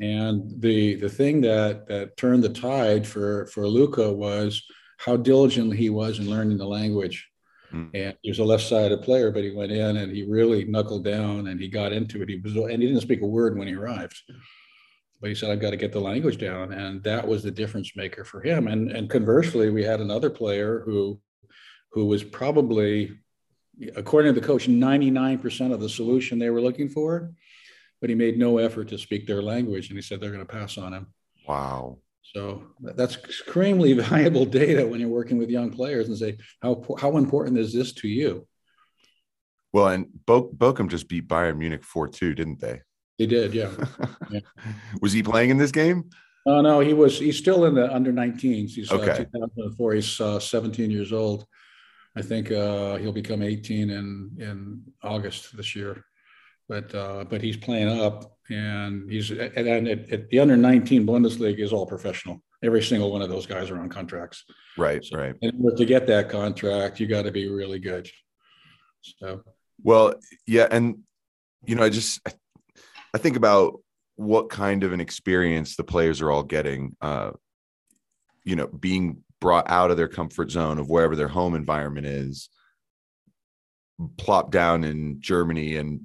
And 0.00 0.62
the 0.62 0.94
the 0.94 1.10
thing 1.10 1.42
that 1.42 1.86
that 1.88 2.16
turned 2.16 2.42
the 2.42 2.48
tide 2.48 3.06
for 3.06 3.46
for 3.48 3.68
Luca 3.68 4.10
was 4.10 4.62
how 4.96 5.16
diligent 5.16 5.74
he 5.74 5.90
was 5.90 6.18
in 6.18 6.30
learning 6.30 6.58
the 6.58 6.66
language 6.66 7.29
Mm. 7.72 7.90
And 7.94 8.16
he 8.22 8.30
was 8.30 8.38
a 8.38 8.44
left-sided 8.44 9.02
player, 9.02 9.30
but 9.30 9.44
he 9.44 9.50
went 9.50 9.72
in 9.72 9.96
and 9.96 10.10
he 10.12 10.24
really 10.24 10.64
knuckled 10.64 11.04
down 11.04 11.48
and 11.48 11.60
he 11.60 11.68
got 11.68 11.92
into 11.92 12.22
it. 12.22 12.28
He 12.28 12.40
was, 12.42 12.54
and 12.56 12.82
he 12.82 12.88
didn't 12.88 13.02
speak 13.02 13.22
a 13.22 13.26
word 13.26 13.56
when 13.56 13.68
he 13.68 13.74
arrived. 13.74 14.20
But 15.20 15.28
he 15.28 15.34
said, 15.34 15.50
"I've 15.50 15.60
got 15.60 15.70
to 15.70 15.76
get 15.76 15.92
the 15.92 16.00
language 16.00 16.38
down," 16.38 16.72
and 16.72 17.02
that 17.02 17.28
was 17.28 17.42
the 17.42 17.50
difference 17.50 17.92
maker 17.94 18.24
for 18.24 18.40
him. 18.40 18.68
And 18.68 18.90
and 18.90 19.10
conversely, 19.10 19.68
we 19.68 19.84
had 19.84 20.00
another 20.00 20.30
player 20.30 20.82
who, 20.86 21.20
who 21.92 22.06
was 22.06 22.24
probably, 22.24 23.18
according 23.96 24.32
to 24.34 24.40
the 24.40 24.46
coach, 24.46 24.66
ninety 24.66 25.10
nine 25.10 25.38
percent 25.38 25.74
of 25.74 25.80
the 25.80 25.90
solution 25.90 26.38
they 26.38 26.48
were 26.48 26.62
looking 26.62 26.88
for, 26.88 27.32
but 28.00 28.08
he 28.08 28.16
made 28.16 28.38
no 28.38 28.56
effort 28.56 28.88
to 28.88 28.98
speak 28.98 29.26
their 29.26 29.42
language, 29.42 29.90
and 29.90 29.98
he 29.98 30.02
said 30.02 30.22
they're 30.22 30.32
going 30.32 30.46
to 30.46 30.50
pass 30.50 30.78
on 30.78 30.94
him. 30.94 31.08
Wow. 31.46 31.98
So 32.34 32.62
that's 32.80 33.16
extremely 33.16 33.92
valuable 34.08 34.44
data 34.44 34.86
when 34.86 35.00
you're 35.00 35.08
working 35.08 35.38
with 35.38 35.50
young 35.50 35.70
players 35.70 36.08
and 36.08 36.16
say, 36.16 36.38
how, 36.62 36.84
how 36.98 37.16
important 37.16 37.58
is 37.58 37.72
this 37.72 37.92
to 37.94 38.08
you? 38.08 38.46
Well, 39.72 39.88
and 39.88 40.06
Bo- 40.26 40.50
Bochum 40.50 40.88
just 40.88 41.08
beat 41.08 41.28
Bayern 41.28 41.58
Munich 41.58 41.84
4 41.84 42.08
2, 42.08 42.34
didn't 42.34 42.60
they? 42.60 42.80
They 43.18 43.26
did, 43.26 43.54
yeah. 43.54 43.70
yeah. 44.30 44.40
Was 45.00 45.12
he 45.12 45.22
playing 45.22 45.50
in 45.50 45.58
this 45.58 45.72
game? 45.72 46.10
Oh, 46.46 46.58
uh, 46.58 46.62
no, 46.62 46.80
he 46.80 46.94
was. 46.94 47.18
He's 47.18 47.36
still 47.36 47.66
in 47.66 47.74
the 47.74 47.92
under 47.92 48.12
19s. 48.12 48.70
He's 48.70 48.90
uh, 48.90 48.96
okay. 48.96 49.10
uh, 49.10 49.16
2004. 49.16 49.92
He's 49.92 50.20
uh, 50.20 50.40
17 50.40 50.90
years 50.90 51.12
old. 51.12 51.44
I 52.16 52.22
think 52.22 52.50
uh, 52.50 52.96
he'll 52.96 53.12
become 53.12 53.42
18 53.42 53.90
in, 53.90 54.30
in 54.38 54.82
August 55.02 55.56
this 55.56 55.76
year 55.76 56.04
but 56.70 56.94
uh, 56.94 57.24
but 57.28 57.42
he's 57.42 57.56
playing 57.56 57.88
up, 58.00 58.38
and 58.50 59.10
he's 59.10 59.30
and, 59.30 59.40
and 59.56 59.88
at, 59.88 60.12
at, 60.12 60.30
the 60.30 60.40
under 60.40 60.56
19 60.56 61.06
Bundesliga 61.06 61.60
is 61.60 61.72
all 61.72 61.86
professional. 61.86 62.42
Every 62.62 62.82
single 62.82 63.10
one 63.10 63.22
of 63.22 63.30
those 63.30 63.46
guys 63.46 63.70
are 63.70 63.78
on 63.78 63.88
contracts. 63.88 64.44
Right, 64.76 65.02
so, 65.04 65.16
right. 65.16 65.34
And 65.40 65.76
to 65.76 65.84
get 65.84 66.06
that 66.08 66.28
contract, 66.28 67.00
you 67.00 67.06
got 67.06 67.22
to 67.22 67.30
be 67.30 67.48
really 67.48 67.78
good. 67.78 68.10
So, 69.02 69.42
well, 69.82 70.14
yeah, 70.46 70.66
and 70.70 70.98
you 71.64 71.76
know, 71.76 71.84
I 71.84 71.88
just 71.88 72.20
I 73.14 73.18
think 73.18 73.36
about 73.36 73.80
what 74.16 74.50
kind 74.50 74.84
of 74.84 74.92
an 74.92 75.00
experience 75.00 75.76
the 75.76 75.84
players 75.84 76.20
are 76.20 76.30
all 76.30 76.42
getting. 76.42 76.96
Uh, 77.00 77.30
you 78.44 78.56
know, 78.56 78.66
being 78.66 79.22
brought 79.40 79.70
out 79.70 79.90
of 79.90 79.96
their 79.96 80.08
comfort 80.08 80.50
zone 80.50 80.78
of 80.78 80.88
wherever 80.88 81.14
their 81.16 81.28
home 81.28 81.54
environment 81.54 82.06
is, 82.06 82.48
plop 84.16 84.50
down 84.50 84.84
in 84.84 85.20
Germany 85.20 85.76
and 85.76 86.00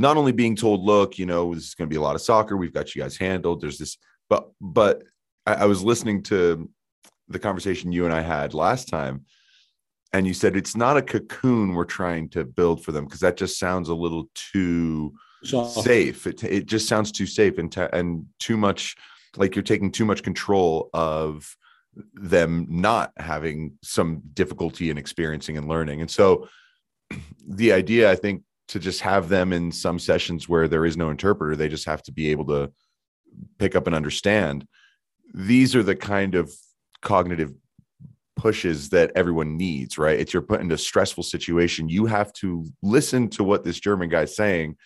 not 0.00 0.16
only 0.16 0.32
being 0.32 0.56
told, 0.56 0.80
look, 0.80 1.18
you 1.18 1.26
know, 1.26 1.54
this 1.54 1.64
is 1.64 1.74
going 1.74 1.86
to 1.86 1.92
be 1.92 1.98
a 1.98 2.00
lot 2.00 2.14
of 2.14 2.22
soccer. 2.22 2.56
We've 2.56 2.72
got 2.72 2.94
you 2.94 3.02
guys 3.02 3.18
handled. 3.18 3.60
There's 3.60 3.76
this, 3.76 3.98
but, 4.30 4.50
but 4.58 5.02
I, 5.44 5.54
I 5.54 5.64
was 5.66 5.82
listening 5.82 6.22
to 6.24 6.70
the 7.28 7.38
conversation 7.38 7.92
you 7.92 8.06
and 8.06 8.14
I 8.14 8.22
had 8.22 8.54
last 8.54 8.88
time. 8.88 9.26
And 10.14 10.26
you 10.26 10.32
said 10.32 10.56
it's 10.56 10.74
not 10.74 10.96
a 10.96 11.02
cocoon 11.02 11.74
we're 11.74 11.84
trying 11.84 12.30
to 12.30 12.44
build 12.44 12.82
for 12.82 12.92
them 12.92 13.04
because 13.04 13.20
that 13.20 13.36
just 13.36 13.58
sounds 13.58 13.90
a 13.90 13.94
little 13.94 14.28
too 14.34 15.12
safe. 15.44 16.26
It, 16.26 16.42
it 16.44 16.66
just 16.66 16.88
sounds 16.88 17.12
too 17.12 17.26
safe 17.26 17.58
and, 17.58 17.70
t- 17.70 17.86
and 17.92 18.24
too 18.38 18.56
much 18.56 18.96
like 19.36 19.54
you're 19.54 19.62
taking 19.62 19.92
too 19.92 20.06
much 20.06 20.22
control 20.22 20.88
of 20.94 21.54
them 22.14 22.66
not 22.70 23.12
having 23.18 23.78
some 23.82 24.22
difficulty 24.32 24.88
in 24.88 24.96
experiencing 24.96 25.58
and 25.58 25.68
learning. 25.68 26.00
And 26.00 26.10
so 26.10 26.48
the 27.46 27.72
idea, 27.72 28.10
I 28.10 28.16
think, 28.16 28.42
to 28.70 28.78
just 28.78 29.00
have 29.00 29.28
them 29.28 29.52
in 29.52 29.70
some 29.72 29.98
sessions 29.98 30.48
where 30.48 30.68
there 30.68 30.86
is 30.86 30.96
no 30.96 31.10
interpreter 31.10 31.56
they 31.56 31.68
just 31.68 31.86
have 31.86 32.02
to 32.02 32.12
be 32.12 32.30
able 32.30 32.46
to 32.46 32.72
pick 33.58 33.76
up 33.76 33.86
and 33.86 33.94
understand. 33.94 34.66
These 35.34 35.76
are 35.76 35.82
the 35.82 35.96
kind 35.96 36.34
of 36.34 36.52
cognitive 37.02 37.52
pushes 38.36 38.88
that 38.90 39.12
everyone 39.14 39.56
needs 39.56 39.98
right? 39.98 40.18
It's 40.18 40.32
you're 40.32 40.42
put 40.42 40.60
into 40.60 40.74
a 40.74 40.78
stressful 40.78 41.24
situation. 41.24 41.88
You 41.88 42.06
have 42.06 42.32
to 42.34 42.66
listen 42.82 43.28
to 43.30 43.44
what 43.44 43.64
this 43.64 43.78
german 43.78 44.08
guy's 44.08 44.34
saying 44.34 44.76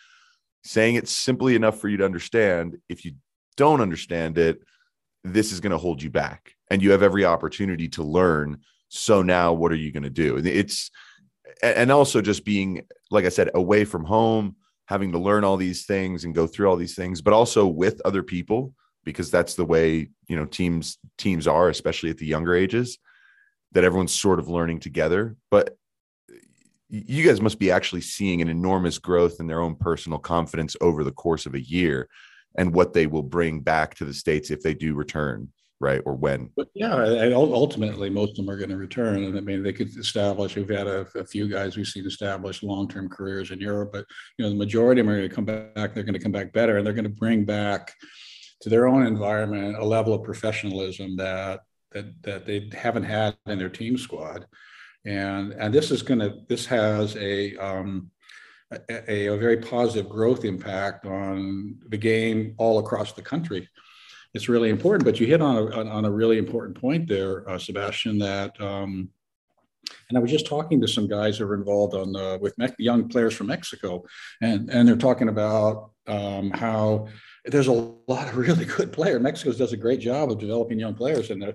saying 0.64 0.94
it 0.94 1.08
simply 1.08 1.54
enough 1.54 1.78
for 1.78 1.88
you 1.88 1.98
to 1.98 2.06
understand. 2.06 2.78
If 2.88 3.04
you 3.04 3.12
don't 3.56 3.80
understand 3.80 4.38
it 4.38 4.60
this 5.24 5.52
is 5.52 5.60
going 5.60 5.70
to 5.72 5.78
hold 5.78 6.02
you 6.02 6.10
back 6.10 6.52
and 6.70 6.82
you 6.82 6.90
have 6.92 7.02
every 7.02 7.24
opportunity 7.24 7.88
to 7.88 8.02
learn 8.02 8.58
so 8.88 9.22
now 9.22 9.52
what 9.52 9.72
are 9.72 9.76
you 9.76 9.90
going 9.90 10.02
to 10.02 10.10
do 10.10 10.36
it's 10.36 10.90
and 11.62 11.90
also 11.90 12.20
just 12.20 12.44
being 12.44 12.82
like 13.10 13.24
i 13.24 13.28
said 13.28 13.50
away 13.54 13.84
from 13.84 14.04
home 14.04 14.56
having 14.86 15.12
to 15.12 15.18
learn 15.18 15.44
all 15.44 15.56
these 15.56 15.86
things 15.86 16.24
and 16.24 16.34
go 16.34 16.46
through 16.46 16.68
all 16.68 16.76
these 16.76 16.94
things 16.94 17.22
but 17.22 17.32
also 17.32 17.66
with 17.66 18.00
other 18.04 18.22
people 18.22 18.72
because 19.04 19.30
that's 19.30 19.54
the 19.54 19.64
way 19.64 20.08
you 20.28 20.36
know 20.36 20.44
teams 20.44 20.98
teams 21.18 21.46
are 21.46 21.68
especially 21.68 22.10
at 22.10 22.18
the 22.18 22.26
younger 22.26 22.54
ages 22.54 22.98
that 23.74 23.84
everyone's 23.84 24.18
sort 24.18 24.38
of 24.38 24.48
learning 24.48 24.80
together. 24.80 25.36
But 25.50 25.76
you 26.88 27.26
guys 27.26 27.40
must 27.40 27.58
be 27.58 27.70
actually 27.70 28.00
seeing 28.00 28.40
an 28.40 28.48
enormous 28.48 28.98
growth 28.98 29.40
in 29.40 29.46
their 29.46 29.60
own 29.60 29.74
personal 29.74 30.18
confidence 30.18 30.76
over 30.80 31.02
the 31.02 31.12
course 31.12 31.44
of 31.44 31.54
a 31.54 31.60
year 31.60 32.08
and 32.56 32.72
what 32.72 32.92
they 32.92 33.06
will 33.06 33.22
bring 33.22 33.60
back 33.60 33.96
to 33.96 34.04
the 34.04 34.14
states 34.14 34.50
if 34.50 34.62
they 34.62 34.74
do 34.74 34.94
return 34.94 35.48
right? 35.84 36.00
Or 36.06 36.14
when? 36.14 36.50
But 36.56 36.68
yeah, 36.74 36.94
ultimately, 37.34 38.08
most 38.08 38.30
of 38.30 38.36
them 38.36 38.50
are 38.50 38.56
going 38.56 38.70
to 38.70 38.78
return. 38.78 39.22
And 39.22 39.36
I 39.36 39.40
mean, 39.40 39.62
they 39.62 39.72
could 39.72 39.94
establish. 39.98 40.56
We've 40.56 40.68
had 40.68 40.86
a, 40.86 41.06
a 41.14 41.26
few 41.26 41.46
guys 41.46 41.76
we've 41.76 41.86
seen 41.86 42.06
establish 42.06 42.62
long-term 42.62 43.10
careers 43.10 43.50
in 43.50 43.60
Europe, 43.60 43.90
but 43.92 44.06
you 44.38 44.44
know, 44.44 44.48
the 44.48 44.56
majority 44.56 45.02
of 45.02 45.06
them 45.06 45.14
are 45.14 45.18
going 45.18 45.28
to 45.28 45.34
come 45.34 45.44
back. 45.44 45.94
They're 45.94 46.02
going 46.02 46.14
to 46.14 46.26
come 46.26 46.32
back 46.32 46.54
better, 46.54 46.78
and 46.78 46.86
they're 46.86 46.94
going 46.94 47.04
to 47.04 47.10
bring 47.10 47.44
back 47.44 47.92
to 48.62 48.70
their 48.70 48.88
own 48.88 49.06
environment 49.06 49.76
a 49.76 49.84
level 49.84 50.14
of 50.14 50.24
professionalism 50.24 51.16
that 51.16 51.60
that 51.92 52.06
that 52.22 52.46
they 52.46 52.70
haven't 52.72 53.04
had 53.04 53.36
in 53.46 53.58
their 53.58 53.68
team 53.68 53.98
squad. 53.98 54.46
And 55.04 55.52
and 55.52 55.72
this 55.72 55.90
is 55.90 56.02
going 56.02 56.20
to 56.20 56.38
this 56.48 56.64
has 56.64 57.14
a 57.16 57.54
um, 57.56 58.10
a, 58.88 59.28
a, 59.28 59.36
very 59.36 59.58
positive 59.58 60.08
growth 60.08 60.44
impact 60.44 61.06
on 61.06 61.76
the 61.90 61.98
game 61.98 62.54
all 62.56 62.78
across 62.78 63.12
the 63.12 63.22
country 63.22 63.68
it's 64.34 64.48
really 64.48 64.70
important. 64.70 65.04
But 65.04 65.20
you 65.20 65.26
hit 65.26 65.40
on 65.40 65.56
a, 65.56 65.88
on 65.88 66.04
a 66.04 66.10
really 66.10 66.38
important 66.38 66.78
point 66.80 67.08
there, 67.08 67.48
uh, 67.48 67.58
Sebastian. 67.58 68.18
That 68.18 68.60
um, 68.60 69.08
and 70.08 70.18
I 70.18 70.20
was 70.20 70.30
just 70.30 70.46
talking 70.46 70.80
to 70.80 70.88
some 70.88 71.08
guys 71.08 71.38
who 71.38 71.46
are 71.46 71.54
involved 71.54 71.94
on 71.94 72.12
the, 72.12 72.38
with 72.40 72.56
Me- 72.58 72.68
young 72.78 73.08
players 73.08 73.34
from 73.34 73.46
Mexico, 73.46 74.04
and 74.40 74.68
and 74.70 74.88
they're 74.88 74.96
talking 74.96 75.28
about 75.28 75.92
um, 76.06 76.50
how 76.50 77.08
there's 77.44 77.68
a 77.68 77.72
lot 78.08 78.28
of 78.28 78.36
really 78.36 78.64
good 78.64 78.92
players. 78.92 79.22
Mexico 79.22 79.52
does 79.52 79.72
a 79.72 79.78
great 79.78 80.00
job 80.00 80.30
of 80.30 80.38
developing 80.38 80.78
young 80.78 80.94
players, 80.94 81.30
and 81.30 81.54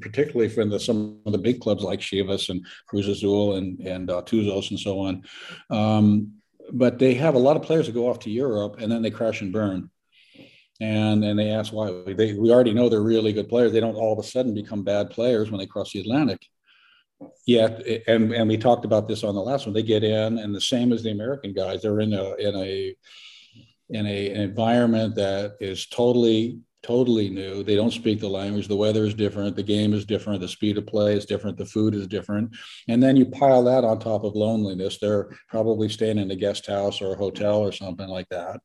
particularly 0.00 0.48
from 0.48 0.70
the, 0.70 0.80
some 0.80 1.20
of 1.26 1.32
the 1.32 1.38
big 1.38 1.60
clubs 1.60 1.82
like 1.82 2.00
Chivas 2.00 2.48
and 2.48 2.66
Cruz 2.86 3.08
Azul 3.08 3.54
and 3.56 3.78
and 3.80 4.10
uh, 4.10 4.22
Tuzos 4.22 4.70
and 4.70 4.80
so 4.80 4.98
on. 5.00 5.22
Um, 5.70 6.32
but 6.72 6.98
they 6.98 7.14
have 7.14 7.36
a 7.36 7.38
lot 7.38 7.56
of 7.56 7.62
players 7.62 7.86
that 7.86 7.92
go 7.92 8.08
off 8.08 8.18
to 8.20 8.30
Europe 8.30 8.76
and 8.80 8.90
then 8.90 9.00
they 9.00 9.10
crash 9.10 9.40
and 9.40 9.52
burn 9.52 9.88
and 10.80 11.24
and 11.24 11.38
they 11.38 11.50
ask 11.50 11.72
why 11.72 11.90
they 12.06 12.34
we 12.34 12.50
already 12.50 12.74
know 12.74 12.88
they're 12.88 13.00
really 13.00 13.32
good 13.32 13.48
players. 13.48 13.72
They 13.72 13.80
don't 13.80 13.96
all 13.96 14.12
of 14.12 14.18
a 14.18 14.28
sudden 14.28 14.54
become 14.54 14.82
bad 14.82 15.10
players 15.10 15.50
when 15.50 15.58
they 15.58 15.66
cross 15.66 15.92
the 15.92 16.00
atlantic. 16.00 16.46
Yet 17.46 17.86
and 18.06 18.32
and 18.32 18.48
we 18.48 18.58
talked 18.58 18.84
about 18.84 19.08
this 19.08 19.24
on 19.24 19.34
the 19.34 19.40
last 19.40 19.66
one. 19.66 19.74
They 19.74 19.82
get 19.82 20.04
in 20.04 20.38
and 20.38 20.54
the 20.54 20.60
same 20.60 20.92
as 20.92 21.02
the 21.02 21.12
american 21.12 21.52
guys 21.54 21.82
they're 21.82 22.00
in 22.00 22.12
a 22.12 22.34
in 22.34 22.54
a 22.54 22.96
in 23.88 24.06
a 24.06 24.30
an 24.30 24.40
environment 24.40 25.14
that 25.14 25.56
is 25.60 25.86
totally 25.86 26.60
totally 26.82 27.28
new. 27.28 27.62
They 27.62 27.74
don't 27.74 27.92
speak 27.92 28.20
the 28.20 28.28
language. 28.28 28.68
The 28.68 28.76
weather 28.76 29.04
is 29.04 29.14
different. 29.14 29.56
The 29.56 29.62
game 29.62 29.92
is 29.92 30.04
different. 30.04 30.40
The 30.40 30.48
speed 30.48 30.78
of 30.78 30.86
play 30.86 31.14
is 31.14 31.26
different. 31.26 31.58
The 31.58 31.66
food 31.66 31.94
is 31.94 32.06
different. 32.06 32.54
And 32.88 33.02
then 33.02 33.16
you 33.16 33.26
pile 33.26 33.64
that 33.64 33.84
on 33.84 33.98
top 33.98 34.24
of 34.24 34.36
loneliness. 34.36 34.98
They're 34.98 35.30
probably 35.48 35.88
staying 35.88 36.18
in 36.18 36.30
a 36.30 36.36
guest 36.36 36.66
house 36.66 37.00
or 37.00 37.12
a 37.12 37.16
hotel 37.16 37.58
or 37.58 37.72
something 37.72 38.08
like 38.08 38.28
that. 38.28 38.60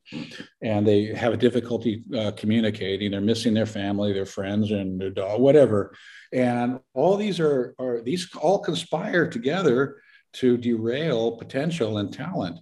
And 0.62 0.88
they 0.88 1.06
have 1.06 1.34
a 1.34 1.38
difficulty 1.38 2.04
uh, 2.16 2.32
communicating. 2.32 3.12
They're 3.12 3.22
missing 3.22 3.54
their 3.54 3.66
family, 3.66 4.14
their 4.14 4.26
friends, 4.26 4.72
and 4.72 5.02
their 5.02 5.10
dog, 5.10 5.42
whatever. 5.42 5.96
And 6.32 6.80
all 6.94 7.18
these 7.18 7.40
are, 7.40 7.76
are 7.80 8.02
these 8.02 8.30
all 8.36 8.60
conspire 8.60 9.28
together 9.28 9.98
to 10.34 10.58
derail 10.58 11.38
potential 11.38 11.98
and 11.98 12.14
talent. 12.14 12.60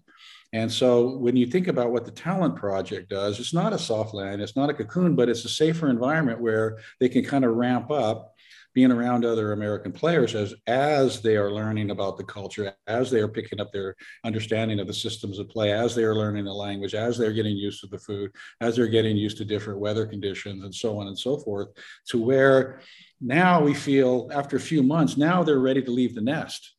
And 0.52 0.72
so 0.72 1.18
when 1.18 1.36
you 1.36 1.46
think 1.46 1.68
about 1.68 1.92
what 1.92 2.06
the 2.06 2.12
talent 2.12 2.56
project 2.56 3.10
does, 3.10 3.40
it's 3.40 3.54
not 3.54 3.74
a 3.74 3.78
soft 3.80 4.14
land, 4.14 4.42
it's 4.42 4.56
not 4.56 4.70
a 4.70 4.74
cocoon, 4.74 5.16
but 5.16 5.30
it's 5.30 5.46
a 5.46 5.50
safer 5.50 5.90
environment 5.90 6.42
where 6.42 6.80
they 7.00 7.10
can 7.10 7.24
kind 7.24 7.46
of 7.46 7.56
ramp 7.56 7.92
up 7.92 8.34
being 8.74 8.92
around 8.92 9.26
other 9.26 9.52
American 9.52 9.92
players 9.92 10.36
as 10.36 10.54
as 10.68 11.22
they 11.22 11.36
are 11.36 11.52
learning 11.52 11.90
about 11.90 12.18
the 12.18 12.24
culture, 12.24 12.74
as 12.88 13.10
they 13.10 13.20
are 13.20 13.28
picking 13.28 13.60
up 13.60 13.72
their 13.72 13.96
understanding 14.24 14.80
of 14.80 14.88
the 14.88 14.94
systems 14.94 15.40
of 15.40 15.50
play, 15.50 15.72
as 15.72 15.96
they 15.96 16.04
are 16.04 16.16
learning 16.16 16.46
the 16.46 16.54
language, 16.54 16.94
as 16.94 17.18
they're 17.18 17.34
getting 17.34 17.58
used 17.58 17.82
to 17.82 17.88
the 17.88 17.98
food, 17.98 18.32
as 18.62 18.76
they're 18.76 18.88
getting 18.88 19.18
used 19.18 19.38
to 19.38 19.46
different 19.46 19.80
weather 19.80 20.06
conditions, 20.06 20.64
and 20.64 20.74
so 20.74 21.00
on 21.00 21.08
and 21.08 21.18
so 21.18 21.38
forth, 21.38 21.70
to 22.08 22.22
where 22.22 22.80
now 23.20 23.62
we 23.62 23.74
feel 23.74 24.30
after 24.32 24.56
a 24.56 24.62
few 24.62 24.84
months, 24.84 25.18
now 25.18 25.44
they're 25.44 25.60
ready 25.60 25.82
to 25.82 25.92
leave 25.92 26.16
the 26.16 26.22
nest. 26.22 26.74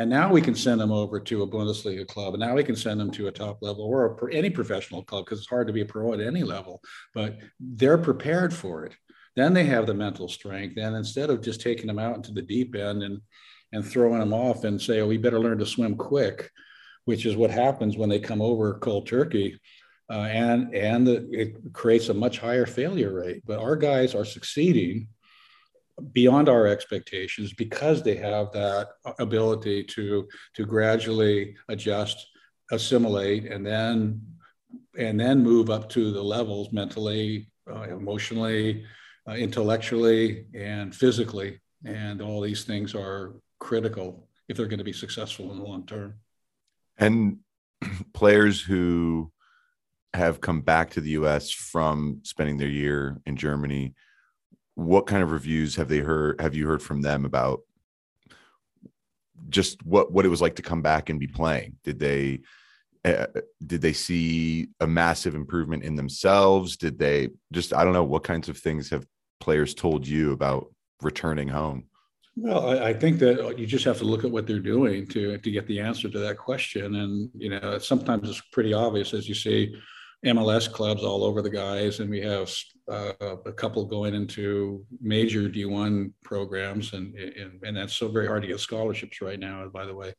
And 0.00 0.08
now 0.08 0.32
we 0.32 0.40
can 0.40 0.54
send 0.54 0.80
them 0.80 0.90
over 0.90 1.20
to 1.20 1.42
a 1.42 1.46
Bundesliga 1.46 2.06
club, 2.06 2.34
and 2.34 2.40
now 2.40 2.54
we 2.54 2.64
can 2.64 2.76
send 2.76 2.98
them 2.98 3.10
to 3.12 3.28
a 3.28 3.32
top 3.32 3.58
level 3.60 3.84
or 3.84 4.06
a, 4.06 4.34
any 4.34 4.50
professional 4.50 5.04
club 5.04 5.26
because 5.26 5.38
it's 5.38 5.48
hard 5.48 5.66
to 5.66 5.72
be 5.72 5.82
a 5.82 5.86
pro 5.86 6.14
at 6.14 6.20
any 6.20 6.42
level. 6.42 6.80
But 7.14 7.38
they're 7.60 7.98
prepared 7.98 8.52
for 8.52 8.86
it 8.86 8.94
then 9.36 9.54
they 9.54 9.64
have 9.64 9.86
the 9.86 9.94
mental 9.94 10.28
strength. 10.28 10.76
And 10.76 10.96
instead 10.96 11.30
of 11.30 11.42
just 11.42 11.60
taking 11.60 11.86
them 11.86 11.98
out 11.98 12.16
into 12.16 12.32
the 12.32 12.42
deep 12.42 12.74
end 12.74 13.02
and 13.02 13.20
and 13.72 13.86
throwing 13.86 14.18
them 14.18 14.34
off 14.34 14.64
and 14.64 14.82
say, 14.82 15.00
oh, 15.00 15.06
we 15.06 15.16
better 15.16 15.38
learn 15.38 15.58
to 15.58 15.66
swim 15.66 15.94
quick, 15.94 16.50
which 17.04 17.24
is 17.24 17.36
what 17.36 17.52
happens 17.52 17.96
when 17.96 18.08
they 18.08 18.18
come 18.18 18.42
over 18.42 18.74
cold 18.80 19.06
turkey. 19.06 19.60
Uh, 20.10 20.24
and 20.24 20.74
and 20.74 21.06
the, 21.06 21.28
it 21.30 21.54
creates 21.72 22.08
a 22.08 22.14
much 22.14 22.38
higher 22.38 22.66
failure 22.66 23.14
rate. 23.14 23.42
But 23.46 23.60
our 23.60 23.76
guys 23.76 24.14
are 24.14 24.24
succeeding 24.24 25.06
beyond 26.12 26.48
our 26.48 26.66
expectations 26.66 27.52
because 27.52 28.02
they 28.02 28.16
have 28.16 28.52
that 28.52 28.88
ability 29.18 29.84
to 29.84 30.28
to 30.54 30.66
gradually 30.66 31.56
adjust, 31.68 32.26
assimilate, 32.70 33.46
and 33.46 33.66
then 33.66 34.20
and 34.98 35.18
then 35.18 35.42
move 35.42 35.70
up 35.70 35.88
to 35.90 36.12
the 36.12 36.22
levels 36.22 36.72
mentally, 36.72 37.50
uh, 37.70 37.82
emotionally, 37.82 38.84
uh, 39.28 39.32
intellectually 39.32 40.46
and 40.54 40.94
physically. 40.94 41.60
And 41.84 42.20
all 42.20 42.40
these 42.40 42.64
things 42.64 42.94
are 42.94 43.34
critical 43.58 44.28
if 44.48 44.56
they're 44.56 44.66
going 44.66 44.78
to 44.78 44.84
be 44.84 44.92
successful 44.92 45.52
in 45.52 45.58
the 45.58 45.64
long 45.64 45.86
term. 45.86 46.14
And 46.98 47.38
players 48.12 48.60
who 48.60 49.32
have 50.12 50.40
come 50.40 50.60
back 50.60 50.90
to 50.90 51.00
the 51.00 51.10
US 51.10 51.50
from 51.50 52.20
spending 52.24 52.56
their 52.56 52.68
year 52.68 53.20
in 53.26 53.36
Germany, 53.36 53.94
what 54.74 55.06
kind 55.06 55.22
of 55.22 55.32
reviews 55.32 55.76
have 55.76 55.88
they 55.88 55.98
heard 55.98 56.40
have 56.40 56.54
you 56.54 56.66
heard 56.66 56.82
from 56.82 57.02
them 57.02 57.24
about 57.24 57.60
just 59.48 59.84
what 59.84 60.12
what 60.12 60.24
it 60.24 60.28
was 60.28 60.40
like 60.40 60.56
to 60.56 60.62
come 60.62 60.82
back 60.82 61.10
and 61.10 61.20
be 61.20 61.26
playing? 61.26 61.76
Did 61.84 61.98
they 61.98 62.40
uh, 63.04 63.26
did 63.66 63.80
they 63.80 63.92
see 63.92 64.68
a 64.80 64.86
massive 64.86 65.34
improvement 65.34 65.84
in 65.84 65.96
themselves? 65.96 66.76
Did 66.76 66.98
they 66.98 67.30
just 67.52 67.72
I 67.72 67.84
don't 67.84 67.94
know 67.94 68.04
what 68.04 68.24
kinds 68.24 68.48
of 68.48 68.58
things 68.58 68.90
have 68.90 69.06
players 69.40 69.74
told 69.74 70.06
you 70.06 70.32
about 70.32 70.72
returning 71.02 71.48
home? 71.48 71.84
Well, 72.36 72.70
I, 72.70 72.90
I, 72.90 72.94
think 72.94 73.18
that 73.18 73.58
you 73.58 73.66
just 73.66 73.84
have 73.84 73.98
to 73.98 74.04
look 74.04 74.24
at 74.24 74.30
what 74.30 74.46
they're 74.46 74.60
doing 74.60 75.06
to 75.08 75.36
to 75.36 75.50
get 75.50 75.66
the 75.66 75.80
answer 75.80 76.08
to 76.08 76.18
that 76.20 76.38
question. 76.38 76.94
And 76.96 77.30
you 77.34 77.50
know, 77.50 77.78
sometimes 77.78 78.28
it's 78.28 78.40
pretty 78.52 78.72
obvious 78.72 79.12
as 79.14 79.28
you 79.28 79.34
see 79.34 79.74
MLS 80.24 80.70
clubs 80.70 81.02
all 81.02 81.24
over 81.24 81.42
the 81.42 81.50
guys, 81.50 82.00
and 82.00 82.10
we 82.10 82.20
have 82.20 82.52
uh, 82.90 83.36
a 83.46 83.52
couple 83.52 83.84
going 83.84 84.14
into 84.14 84.84
major 85.00 85.48
D1 85.48 86.12
programs, 86.24 86.92
and, 86.92 87.14
and 87.14 87.60
and 87.62 87.76
that's 87.76 87.94
so 87.94 88.08
very 88.08 88.26
hard 88.26 88.42
to 88.42 88.48
get 88.48 88.60
scholarships 88.60 89.20
right 89.20 89.38
now. 89.38 89.66
By 89.68 89.86
the 89.86 89.94
way, 89.94 90.12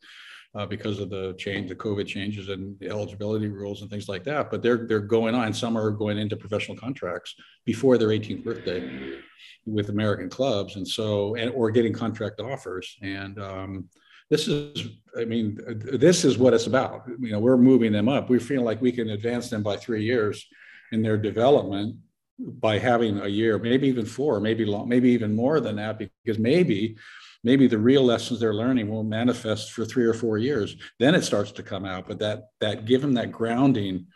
uh, 0.55 0.65
because 0.65 0.99
of 0.99 1.09
the 1.09 1.33
change, 1.37 1.69
the 1.69 1.75
COVID 1.75 2.07
changes 2.07 2.49
and 2.49 2.77
the 2.79 2.89
eligibility 2.89 3.47
rules 3.47 3.81
and 3.81 3.89
things 3.89 4.09
like 4.09 4.23
that. 4.23 4.49
But 4.49 4.61
they're 4.61 4.85
they're 4.87 4.99
going 4.99 5.35
on. 5.35 5.53
Some 5.53 5.77
are 5.77 5.91
going 5.91 6.17
into 6.17 6.35
professional 6.35 6.77
contracts 6.77 7.35
before 7.65 7.97
their 7.97 8.09
18th 8.09 8.43
birthday 8.43 9.17
with 9.65 9.89
American 9.89 10.29
clubs, 10.29 10.75
and 10.75 10.87
so 10.87 11.35
and 11.35 11.51
or 11.51 11.71
getting 11.71 11.93
contract 11.93 12.39
offers. 12.39 12.97
And 13.01 13.39
um, 13.39 13.89
this 14.29 14.47
is, 14.47 14.87
I 15.19 15.25
mean, 15.25 15.59
this 15.67 16.23
is 16.23 16.37
what 16.37 16.53
it's 16.53 16.67
about. 16.67 17.03
You 17.19 17.33
know, 17.33 17.39
we're 17.39 17.57
moving 17.57 17.91
them 17.91 18.07
up. 18.07 18.29
We 18.29 18.39
feel 18.39 18.63
like 18.63 18.81
we 18.81 18.93
can 18.93 19.09
advance 19.09 19.49
them 19.49 19.61
by 19.61 19.75
three 19.75 20.03
years 20.03 20.47
in 20.93 21.01
their 21.01 21.17
development 21.17 21.97
by 22.43 22.79
having 22.79 23.19
a 23.19 23.27
year, 23.27 23.59
maybe 23.59 23.87
even 23.87 24.05
four, 24.05 24.39
maybe 24.39 24.65
long, 24.65 24.89
maybe 24.89 25.09
even 25.11 25.35
more 25.35 25.59
than 25.59 25.75
that, 25.77 25.99
because 25.99 26.39
maybe 26.39 26.97
maybe 27.43 27.67
the 27.67 27.77
real 27.77 28.03
lessons 28.03 28.39
they're 28.39 28.53
learning 28.53 28.87
will 28.87 29.03
manifest 29.03 29.71
for 29.71 29.85
three 29.85 30.05
or 30.05 30.13
four 30.13 30.37
years. 30.37 30.75
Then 30.99 31.15
it 31.15 31.23
starts 31.23 31.51
to 31.53 31.63
come 31.63 31.85
out 31.85 32.07
but 32.07 32.19
that 32.19 32.49
that 32.59 32.85
give 32.85 33.01
them 33.01 33.13
that 33.15 33.31
grounding 33.31 34.07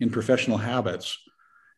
in 0.00 0.10
professional 0.10 0.58
habits 0.58 1.18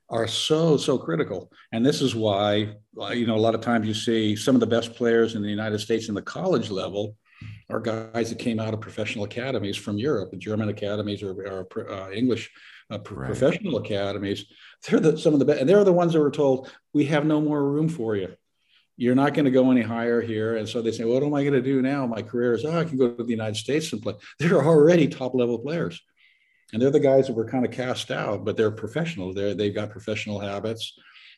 are 0.09 0.29
so 0.29 0.77
so 0.77 0.99
critical. 0.99 1.51
And 1.73 1.85
this 1.85 2.01
is 2.01 2.15
why 2.15 2.75
you 3.13 3.27
know 3.27 3.37
a 3.37 3.45
lot 3.47 3.55
of 3.55 3.61
times 3.61 3.87
you 3.87 3.95
see 3.95 4.37
some 4.37 4.55
of 4.55 4.61
the 4.61 4.67
best 4.67 4.95
players 4.95 5.35
in 5.35 5.43
the 5.43 5.49
united 5.49 5.79
states 5.79 6.09
in 6.09 6.15
the 6.15 6.23
college 6.23 6.71
level 6.71 7.17
are 7.69 7.81
guys 7.81 8.31
that 8.31 8.39
came 8.39 8.59
out 8.59 8.73
of 8.73 8.81
professional 8.81 9.25
academies 9.25 9.77
from 9.77 9.99
europe 9.99 10.31
the 10.31 10.37
german 10.37 10.71
academies 10.71 11.23
or, 11.23 11.67
or 11.75 11.93
uh, 11.93 12.11
english 12.11 12.51
uh, 12.91 12.99
right. 13.11 13.27
professional 13.27 13.77
academies 13.79 14.47
they're 14.87 15.01
the, 15.01 15.19
some 15.19 15.33
of 15.33 15.39
the 15.39 15.45
best 15.45 15.61
and 15.61 15.69
they're 15.69 15.85
the 15.85 15.93
ones 15.93 16.13
that 16.13 16.21
were 16.21 16.31
told 16.31 16.71
we 16.93 17.05
have 17.05 17.27
no 17.27 17.41
more 17.41 17.65
room 17.65 17.89
for 17.89 18.17
you 18.17 18.35
you're 18.97 19.15
not 19.15 19.35
going 19.35 19.45
to 19.45 19.51
go 19.51 19.71
any 19.71 19.83
higher 19.83 20.21
here. 20.21 20.57
And 20.57 20.69
so 20.69 20.81
they 20.81 20.91
say, 20.91 21.05
what 21.05 21.23
am 21.23 21.35
I 21.35 21.43
going 21.43 21.55
to 21.55 21.63
do 21.63 21.83
now? 21.83 22.07
My 22.07 22.23
career 22.23 22.55
is, 22.55 22.65
oh, 22.65 22.79
I 22.79 22.85
can 22.85 22.97
go 22.97 23.11
to 23.11 23.23
the 23.23 23.31
United 23.31 23.57
States 23.57 23.93
and 23.93 24.03
play. 24.03 24.15
They're 24.39 24.65
already 24.65 25.07
top 25.09 25.35
level 25.35 25.59
players. 25.59 26.01
And 26.73 26.83
they're 26.83 26.91
the 26.91 26.99
guys 26.99 27.27
that 27.27 27.35
were 27.35 27.49
kind 27.49 27.65
of 27.65 27.71
cast 27.71 28.11
out, 28.11 28.45
but 28.45 28.57
they're 28.57 28.73
professional. 28.73 29.33
They're, 29.33 29.55
they've 29.55 29.75
got 29.75 29.91
professional 29.91 30.41
habits. 30.41 30.95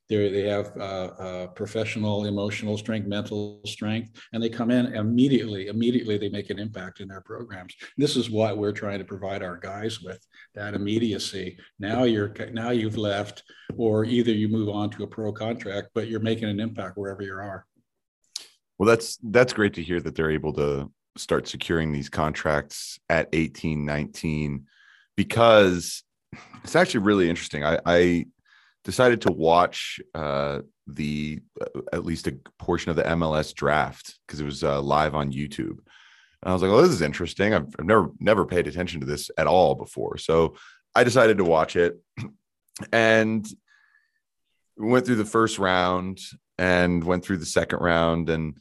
They're, 0.08 0.30
they 0.30 0.48
have 0.48 0.74
uh, 0.76 0.80
uh, 0.80 1.46
professional 1.48 2.24
emotional 2.24 2.78
strength, 2.78 3.06
mental 3.06 3.60
strength, 3.66 4.10
and 4.32 4.42
they 4.42 4.48
come 4.48 4.70
in 4.70 4.94
immediately. 4.94 5.66
Immediately, 5.66 6.16
they 6.18 6.30
make 6.30 6.50
an 6.50 6.58
impact 6.58 7.00
in 7.00 7.08
their 7.08 7.20
programs. 7.20 7.74
This 7.96 8.16
is 8.16 8.30
what 8.30 8.56
we're 8.56 8.72
trying 8.72 8.98
to 8.98 9.04
provide 9.04 9.42
our 9.42 9.56
guys 9.56 10.00
with 10.00 10.24
that 10.54 10.74
immediacy. 10.74 11.58
Now 11.78 12.04
you're 12.04 12.32
now 12.52 12.70
you've 12.70 12.96
left, 12.96 13.42
or 13.76 14.04
either 14.04 14.32
you 14.32 14.48
move 14.48 14.68
on 14.68 14.90
to 14.90 15.02
a 15.02 15.06
pro 15.06 15.32
contract, 15.32 15.88
but 15.94 16.08
you're 16.08 16.20
making 16.20 16.48
an 16.48 16.60
impact 16.60 16.96
wherever 16.96 17.22
you 17.22 17.34
are. 17.34 17.66
Well, 18.78 18.86
that's 18.86 19.18
that's 19.22 19.52
great 19.52 19.74
to 19.74 19.82
hear 19.82 20.00
that 20.00 20.14
they're 20.14 20.30
able 20.30 20.52
to 20.54 20.90
start 21.16 21.48
securing 21.48 21.92
these 21.92 22.08
contracts 22.08 22.98
at 23.10 23.28
18, 23.32 23.84
19, 23.84 24.66
because 25.16 26.04
it's 26.62 26.76
actually 26.76 27.00
really 27.00 27.28
interesting. 27.28 27.64
I, 27.64 27.78
I 27.84 28.26
decided 28.84 29.22
to 29.22 29.32
watch 29.32 30.00
uh, 30.14 30.60
the 30.86 31.40
uh, 31.60 31.80
at 31.92 32.04
least 32.04 32.26
a 32.26 32.36
portion 32.58 32.90
of 32.90 32.96
the 32.96 33.02
MLS 33.04 33.54
draft 33.54 34.18
because 34.26 34.40
it 34.40 34.44
was 34.44 34.64
uh, 34.64 34.80
live 34.80 35.14
on 35.14 35.32
YouTube. 35.32 35.78
And 36.42 36.50
I 36.50 36.52
was 36.52 36.62
like, 36.62 36.70
"Oh, 36.70 36.80
this 36.82 36.92
is 36.92 37.02
interesting. 37.02 37.54
I've, 37.54 37.74
I've 37.78 37.84
never 37.84 38.10
never 38.20 38.46
paid 38.46 38.66
attention 38.66 39.00
to 39.00 39.06
this 39.06 39.30
at 39.36 39.46
all 39.46 39.74
before." 39.74 40.18
So 40.18 40.54
I 40.94 41.04
decided 41.04 41.38
to 41.38 41.44
watch 41.44 41.76
it, 41.76 42.00
and 42.92 43.46
went 44.76 45.06
through 45.06 45.16
the 45.16 45.24
first 45.24 45.58
round 45.58 46.20
and 46.56 47.04
went 47.04 47.24
through 47.24 47.38
the 47.38 47.46
second 47.46 47.80
round, 47.80 48.30
and 48.30 48.56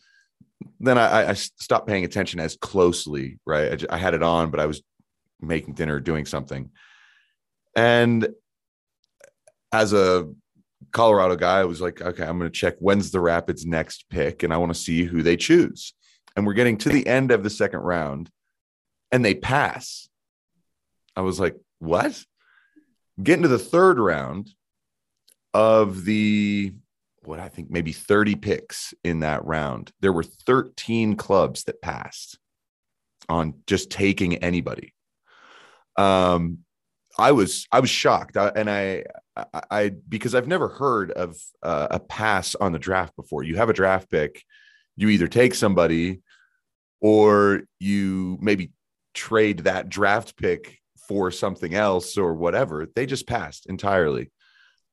then 0.80 0.98
I, 0.98 1.30
I 1.30 1.34
stopped 1.34 1.88
paying 1.88 2.06
attention 2.06 2.40
as 2.40 2.58
closely. 2.58 3.40
Right, 3.46 3.86
I, 3.90 3.96
I 3.96 3.98
had 3.98 4.14
it 4.14 4.24
on, 4.24 4.50
but 4.50 4.60
I 4.60 4.66
was 4.66 4.82
making 5.40 5.76
dinner, 5.76 6.00
doing 6.00 6.26
something, 6.26 6.72
and 7.76 8.28
as 9.72 9.94
a 9.94 10.30
Colorado 10.92 11.36
guy, 11.36 11.60
I 11.60 11.66
was 11.66 11.82
like, 11.82 12.02
okay, 12.02 12.24
I'm 12.24 12.38
going 12.38 12.52
to 12.52 12.58
check 12.58 12.76
when's 12.80 13.12
the 13.12 13.20
Rapids' 13.20 13.66
next 13.66 14.06
pick, 14.10 14.44
and 14.44 14.54
I 14.54 14.58
want 14.58 14.74
to 14.74 14.80
see 14.80 15.04
who 15.04 15.22
they 15.22 15.38
choose. 15.38 15.94
And 16.36 16.46
we're 16.46 16.54
getting 16.54 16.78
to 16.78 16.90
the 16.90 17.08
end 17.08 17.32
of 17.32 17.44
the 17.44 17.50
second 17.50 17.80
round, 17.80 18.30
and 19.12 19.26
they 19.26 19.36
pass. 19.36 20.08
I 21.16 21.22
was 21.22 21.40
like, 21.40 21.56
what? 21.80 22.24
Getting 23.22 23.44
to 23.44 23.48
the 23.48 23.60
third 23.60 24.00
round 24.00 24.52
of 25.54 26.06
the 26.06 26.74
what 27.24 27.40
I 27.40 27.50
think 27.50 27.70
maybe 27.70 27.92
30 27.92 28.36
picks 28.36 28.94
in 29.04 29.20
that 29.20 29.44
round, 29.46 29.92
there 30.00 30.14
were 30.14 30.24
13 30.24 31.16
clubs 31.16 31.66
that 31.66 31.82
passed 31.82 32.40
on 33.28 33.56
just 33.68 33.90
taking 33.90 34.36
anybody. 34.38 34.94
Um, 35.98 36.60
I 37.20 37.32
was 37.34 37.68
I 37.72 37.80
was 37.80 37.90
shocked, 37.90 38.38
I, 38.38 38.50
and 38.56 38.70
I, 38.70 39.04
I, 39.54 39.62
I 39.72 39.90
because 40.10 40.36
I've 40.36 40.48
never 40.48 40.68
heard 40.68 41.12
of 41.12 41.38
uh, 41.64 41.88
a 41.92 42.00
pass 42.00 42.56
on 42.56 42.72
the 42.72 42.80
draft 42.80 43.16
before. 43.16 43.44
You 43.44 43.58
have 43.58 43.70
a 43.70 43.74
draft 43.74 44.10
pick, 44.10 44.44
you 44.96 45.10
either 45.10 45.28
take 45.28 45.56
somebody, 45.56 46.22
or 47.02 47.64
you 47.80 48.38
maybe 48.42 48.72
trade 49.14 49.60
that 49.60 49.90
draft 49.90 50.38
pick 50.38 50.80
for 51.08 51.32
something 51.32 51.74
else 51.74 52.18
or 52.18 52.34
whatever. 52.34 52.88
They 52.96 53.06
just 53.06 53.28
passed 53.28 53.68
entirely. 53.68 54.32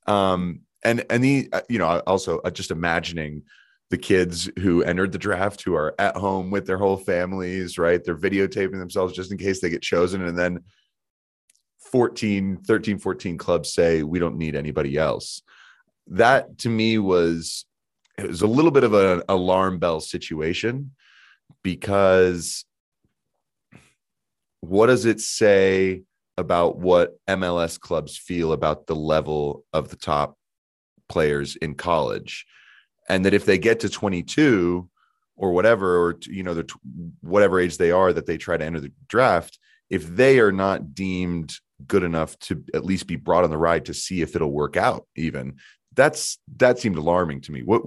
Um, 0.06 0.60
and 0.84 1.04
and 1.10 1.24
the 1.24 1.48
uh, 1.52 1.62
you 1.68 1.78
know 1.78 2.00
also 2.06 2.38
uh, 2.38 2.50
just 2.50 2.70
imagining 2.70 3.42
the 3.90 3.98
kids 3.98 4.50
who 4.58 4.82
entered 4.82 5.12
the 5.12 5.18
draft 5.18 5.62
who 5.62 5.74
are 5.74 5.94
at 5.98 6.16
home 6.16 6.50
with 6.50 6.66
their 6.66 6.78
whole 6.78 6.96
families, 6.96 7.78
right? 7.78 8.02
They're 8.02 8.16
videotaping 8.16 8.78
themselves 8.78 9.14
just 9.14 9.30
in 9.30 9.38
case 9.38 9.60
they 9.60 9.70
get 9.70 9.82
chosen. 9.82 10.24
And 10.24 10.38
then 10.38 10.60
14, 11.94 12.56
13, 12.56 12.98
14 12.98 13.38
clubs 13.38 13.72
say, 13.72 14.02
we 14.02 14.18
don't 14.18 14.36
need 14.36 14.56
anybody 14.56 14.96
else. 14.98 15.42
That 16.08 16.58
to 16.58 16.68
me 16.68 16.98
was, 16.98 17.66
it 18.18 18.26
was 18.26 18.42
a 18.42 18.48
little 18.48 18.72
bit 18.72 18.82
of 18.82 18.94
an 18.94 19.22
alarm 19.28 19.78
bell 19.78 20.00
situation 20.00 20.90
because 21.62 22.64
what 24.58 24.86
does 24.86 25.04
it 25.04 25.20
say 25.20 26.02
about 26.36 26.78
what 26.78 27.16
MLS 27.28 27.78
clubs 27.78 28.16
feel 28.16 28.52
about 28.52 28.88
the 28.88 28.96
level 28.96 29.64
of 29.72 29.90
the 29.90 29.96
top 29.96 30.36
players 31.08 31.54
in 31.54 31.76
college? 31.76 32.44
And 33.08 33.24
that 33.24 33.34
if 33.34 33.44
they 33.44 33.56
get 33.56 33.78
to 33.80 33.88
22 33.88 34.88
or 35.36 35.52
whatever, 35.52 35.96
or, 35.96 36.16
you 36.22 36.42
know, 36.42 36.54
the, 36.54 36.68
whatever 37.20 37.60
age 37.60 37.78
they 37.78 37.92
are 37.92 38.12
that 38.12 38.26
they 38.26 38.36
try 38.36 38.56
to 38.56 38.64
enter 38.64 38.80
the 38.80 38.90
draft, 39.06 39.60
if 39.90 40.08
they 40.08 40.40
are 40.40 40.50
not 40.50 40.92
deemed 40.92 41.54
good 41.86 42.02
enough 42.02 42.38
to 42.40 42.64
at 42.74 42.84
least 42.84 43.06
be 43.06 43.16
brought 43.16 43.44
on 43.44 43.50
the 43.50 43.58
ride 43.58 43.86
to 43.86 43.94
see 43.94 44.22
if 44.22 44.34
it'll 44.34 44.52
work 44.52 44.76
out, 44.76 45.06
even 45.16 45.56
that's 45.94 46.38
that 46.56 46.78
seemed 46.78 46.96
alarming 46.96 47.40
to 47.42 47.52
me. 47.52 47.62
What 47.62 47.82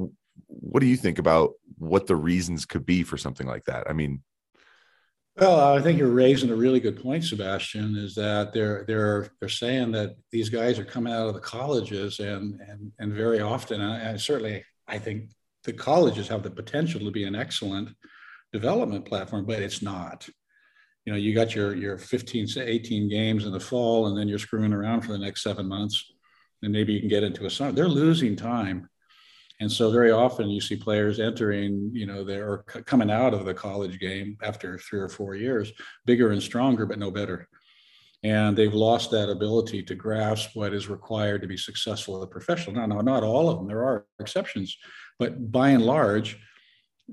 what 0.48 0.80
do 0.80 0.86
you 0.86 0.98
think 0.98 1.20
about 1.20 1.54
what 1.78 2.08
the 2.08 2.16
reasons 2.16 2.66
could 2.66 2.86
be 2.86 3.04
for 3.04 3.18
something 3.18 3.48
like 3.48 3.66
that? 3.66 3.90
I 3.90 3.94
mean, 3.94 4.22
well, 5.38 5.76
I 5.76 5.82
think 5.82 6.00
you're 6.00 6.10
raising 6.10 6.50
a 6.50 6.56
really 6.56 6.80
good 6.80 7.02
point, 7.02 7.24
Sebastian. 7.24 7.96
Is 7.96 8.16
that 8.16 8.54
they're 8.54 8.86
they're 8.88 9.30
they're 9.40 9.50
saying 9.50 9.92
that 9.92 10.16
these 10.32 10.50
guys 10.50 10.80
are 10.80 10.86
coming 10.86 11.14
out 11.14 11.28
of 11.28 11.36
the 11.36 11.40
colleges, 11.40 12.20
and 12.20 12.60
and 12.62 12.92
and 13.00 13.14
very 13.14 13.40
often, 13.40 13.82
and 13.82 14.20
certainly, 14.20 14.64
I 14.88 14.98
think 14.98 15.30
the 15.64 15.74
colleges 15.74 16.28
have 16.30 16.44
the 16.44 16.50
potential 16.50 17.02
to 17.02 17.12
be 17.12 17.26
an 17.26 17.36
excellent 17.36 17.90
development 18.52 19.06
platform, 19.06 19.46
but 19.46 19.62
it's 19.62 19.82
not. 19.82 20.28
You 21.08 21.14
know, 21.14 21.18
you 21.18 21.34
got 21.34 21.56
your 21.56 21.74
your 21.74 21.98
15 21.98 22.48
to 22.48 22.68
18 22.68 23.08
games 23.08 23.46
in 23.46 23.54
the 23.54 23.60
fall, 23.60 24.08
and 24.08 24.18
then 24.18 24.28
you're 24.28 24.38
screwing 24.38 24.74
around 24.74 25.02
for 25.02 25.14
the 25.14 25.18
next 25.18 25.42
seven 25.42 25.66
months, 25.66 26.12
and 26.62 26.72
maybe 26.72 26.92
you 26.92 27.00
can 27.00 27.08
get 27.08 27.24
into 27.24 27.46
a 27.46 27.50
summer. 27.50 27.72
They're 27.72 27.88
losing 27.88 28.36
time 28.36 28.90
and 29.60 29.72
so 29.72 29.92
very 29.92 30.12
often 30.12 30.50
you 30.50 30.62
see 30.62 30.76
players 30.76 31.20
entering, 31.20 31.90
you 31.94 32.06
know, 32.06 32.24
they're 32.24 32.60
coming 32.86 33.10
out 33.10 33.34
of 33.34 33.46
the 33.46 33.54
college 33.54 34.00
game 34.00 34.38
after 34.44 34.78
three 34.78 35.00
or 35.00 35.10
four 35.10 35.36
years, 35.36 35.72
bigger 36.06 36.32
and 36.32 36.42
stronger, 36.42 36.86
but 36.86 37.00
no 37.00 37.10
better. 37.10 37.48
And 38.24 38.56
they've 38.56 38.74
lost 38.74 39.10
that 39.12 39.30
ability 39.30 39.84
to 39.84 39.96
grasp 39.96 40.52
what 40.54 40.74
is 40.74 40.90
required 40.90 41.42
to 41.42 41.48
be 41.48 41.58
successful 41.58 42.18
as 42.18 42.24
a 42.24 42.28
professional. 42.28 42.76
Now, 42.76 42.86
no, 42.86 43.02
not 43.02 43.24
all 43.24 43.50
of 43.50 43.58
them. 43.58 43.68
There 43.68 43.84
are 43.84 44.06
exceptions, 44.20 44.78
but 45.18 45.52
by 45.52 45.70
and 45.70 45.86
large, 45.86 46.38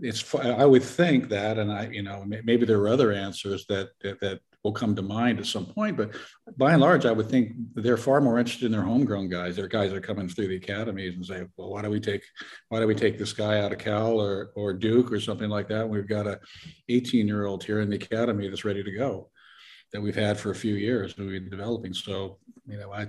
it's. 0.01 0.35
I 0.35 0.65
would 0.65 0.83
think 0.83 1.29
that, 1.29 1.59
and 1.59 1.73
I, 1.73 1.89
you 1.89 2.03
know, 2.03 2.25
maybe 2.27 2.67
there 2.67 2.81
are 2.81 2.89
other 2.89 3.13
answers 3.13 3.67
that 3.67 3.91
that, 4.03 4.21
that 4.21 4.41
will 4.65 4.73
come 4.73 4.97
to 4.97 5.03
mind 5.03 5.39
at 5.39 5.47
some 5.47 5.67
point. 5.67 5.97
But 5.97 6.15
by 6.57 6.73
and 6.73 6.81
large, 6.81 7.05
I 7.05 7.13
would 7.13 7.29
think 7.29 7.53
they're 7.75 7.99
far 7.99 8.21
more 8.21 8.39
interested 8.39 8.67
in 8.67 8.73
their 8.73 8.83
homegrown 8.83 9.29
guys. 9.29 9.57
Their 9.57 9.69
guys 9.69 9.91
that 9.91 9.99
are 9.99 10.01
coming 10.01 10.29
through 10.29 10.49
the 10.49 10.57
academies 10.57 11.15
and 11.15 11.25
say, 11.25 11.45
well, 11.57 11.71
why 11.71 11.83
do 11.83 11.91
we 11.91 12.01
take 12.01 12.23
why 12.71 12.81
do 12.81 12.87
we 12.87 12.95
take 12.95 13.19
this 13.19 13.33
guy 13.33 13.61
out 13.61 13.73
of 13.73 13.79
Cal 13.79 14.21
or 14.21 14.51
or 14.57 14.73
Duke 14.73 15.13
or 15.13 15.21
something 15.21 15.51
like 15.51 15.69
that? 15.69 15.89
We've 15.89 16.09
got 16.09 16.27
a 16.27 16.41
18 16.89 17.29
year 17.29 17.47
old 17.47 17.63
here 17.63 17.81
in 17.81 17.91
the 17.91 17.97
academy 17.97 18.49
that's 18.49 18.65
ready 18.65 18.83
to 18.83 18.93
go 18.93 19.31
that 19.93 20.01
we've 20.01 20.17
had 20.17 20.39
for 20.39 20.51
a 20.51 20.57
few 20.57 20.75
years 20.75 21.15
and 21.17 21.29
we've 21.29 21.43
been 21.43 21.51
developing. 21.51 21.95
So 21.95 22.39
you 22.67 22.79
know, 22.79 22.93
I 22.93 23.09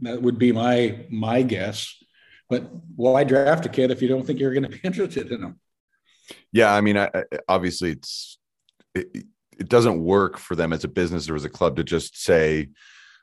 that 0.00 0.22
would 0.22 0.38
be 0.38 0.52
my 0.52 1.04
my 1.10 1.42
guess. 1.42 1.94
But 2.48 2.70
why 2.96 3.24
draft 3.24 3.66
a 3.66 3.68
kid 3.68 3.90
if 3.90 4.02
you 4.02 4.08
don't 4.08 4.26
think 4.26 4.38
you're 4.38 4.52
going 4.52 4.64
to 4.64 4.68
be 4.68 4.80
interested 4.84 5.32
in 5.32 5.42
him? 5.42 5.60
Yeah, 6.52 6.72
I 6.72 6.80
mean, 6.80 6.96
I, 6.96 7.10
obviously 7.48 7.92
it's. 7.92 8.38
It, 8.94 9.24
it 9.58 9.68
doesn't 9.68 10.02
work 10.02 10.38
for 10.38 10.56
them 10.56 10.72
as 10.72 10.82
a 10.82 10.88
business 10.88 11.28
or 11.28 11.36
as 11.36 11.44
a 11.44 11.50
club 11.50 11.76
to 11.76 11.84
just 11.84 12.20
say, 12.20 12.68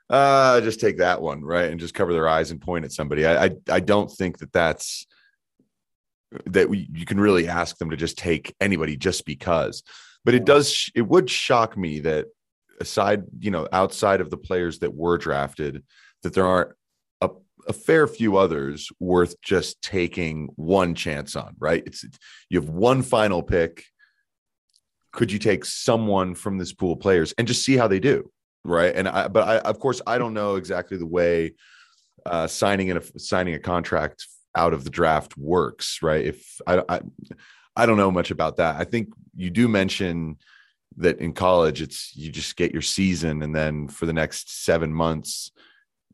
uh, 0.08 0.60
just 0.60 0.80
take 0.80 0.98
that 0.98 1.20
one, 1.20 1.42
right, 1.42 1.70
and 1.70 1.78
just 1.78 1.92
cover 1.92 2.12
their 2.12 2.28
eyes 2.28 2.50
and 2.50 2.60
point 2.60 2.84
at 2.84 2.92
somebody. 2.92 3.26
I 3.26 3.44
I, 3.44 3.50
I 3.68 3.80
don't 3.80 4.10
think 4.10 4.38
that 4.38 4.52
that's 4.52 5.06
that 6.46 6.68
we, 6.68 6.88
you 6.92 7.06
can 7.06 7.20
really 7.20 7.48
ask 7.48 7.76
them 7.78 7.90
to 7.90 7.96
just 7.96 8.16
take 8.18 8.54
anybody 8.60 8.96
just 8.96 9.26
because. 9.26 9.82
But 10.24 10.34
it 10.34 10.44
does 10.44 10.90
it 10.94 11.02
would 11.02 11.28
shock 11.28 11.76
me 11.76 12.00
that 12.00 12.26
aside, 12.80 13.24
you 13.38 13.50
know, 13.50 13.68
outside 13.72 14.20
of 14.20 14.30
the 14.30 14.36
players 14.36 14.78
that 14.80 14.94
were 14.94 15.18
drafted, 15.18 15.84
that 16.22 16.34
there 16.34 16.46
aren't 16.46 16.72
a, 17.68 17.72
fair 17.72 18.06
few 18.06 18.36
others 18.36 18.90
worth 18.98 19.40
just 19.42 19.80
taking 19.82 20.48
one 20.56 20.94
chance 20.94 21.36
on, 21.36 21.54
right? 21.58 21.82
It's 21.86 22.04
you 22.48 22.60
have 22.60 22.68
one 22.68 23.02
final 23.02 23.42
pick. 23.42 23.84
Could 25.12 25.32
you 25.32 25.38
take 25.38 25.64
someone 25.64 26.34
from 26.34 26.58
this 26.58 26.72
pool 26.72 26.92
of 26.92 27.00
players 27.00 27.34
and 27.36 27.48
just 27.48 27.64
see 27.64 27.76
how 27.76 27.88
they 27.88 28.00
do 28.00 28.30
right? 28.64 28.94
And 28.94 29.08
i 29.08 29.28
but 29.28 29.48
i 29.48 29.58
of 29.58 29.78
course 29.78 30.00
i 30.06 30.18
don't 30.18 30.34
know 30.34 30.56
exactly 30.56 30.96
the 30.96 31.06
way 31.06 31.54
uh, 32.26 32.46
signing 32.46 32.88
in 32.88 32.98
a 32.98 33.18
signing 33.18 33.54
a 33.54 33.58
contract 33.58 34.26
out 34.54 34.74
of 34.74 34.84
the 34.84 34.90
draft 34.90 35.36
works 35.36 36.00
right? 36.02 36.24
If 36.24 36.60
I, 36.66 36.82
I 36.88 37.00
i 37.76 37.86
don't 37.86 37.96
know 37.96 38.10
much 38.10 38.30
about 38.30 38.56
that. 38.56 38.76
I 38.76 38.84
think 38.84 39.08
you 39.34 39.50
do 39.50 39.68
mention 39.68 40.36
that 40.96 41.18
in 41.18 41.32
college 41.32 41.80
it's 41.80 42.14
you 42.16 42.30
just 42.30 42.56
get 42.56 42.72
your 42.72 42.82
season 42.82 43.42
and 43.42 43.54
then 43.54 43.88
for 43.88 44.06
the 44.06 44.12
next 44.12 44.64
seven 44.64 44.92
months 44.92 45.52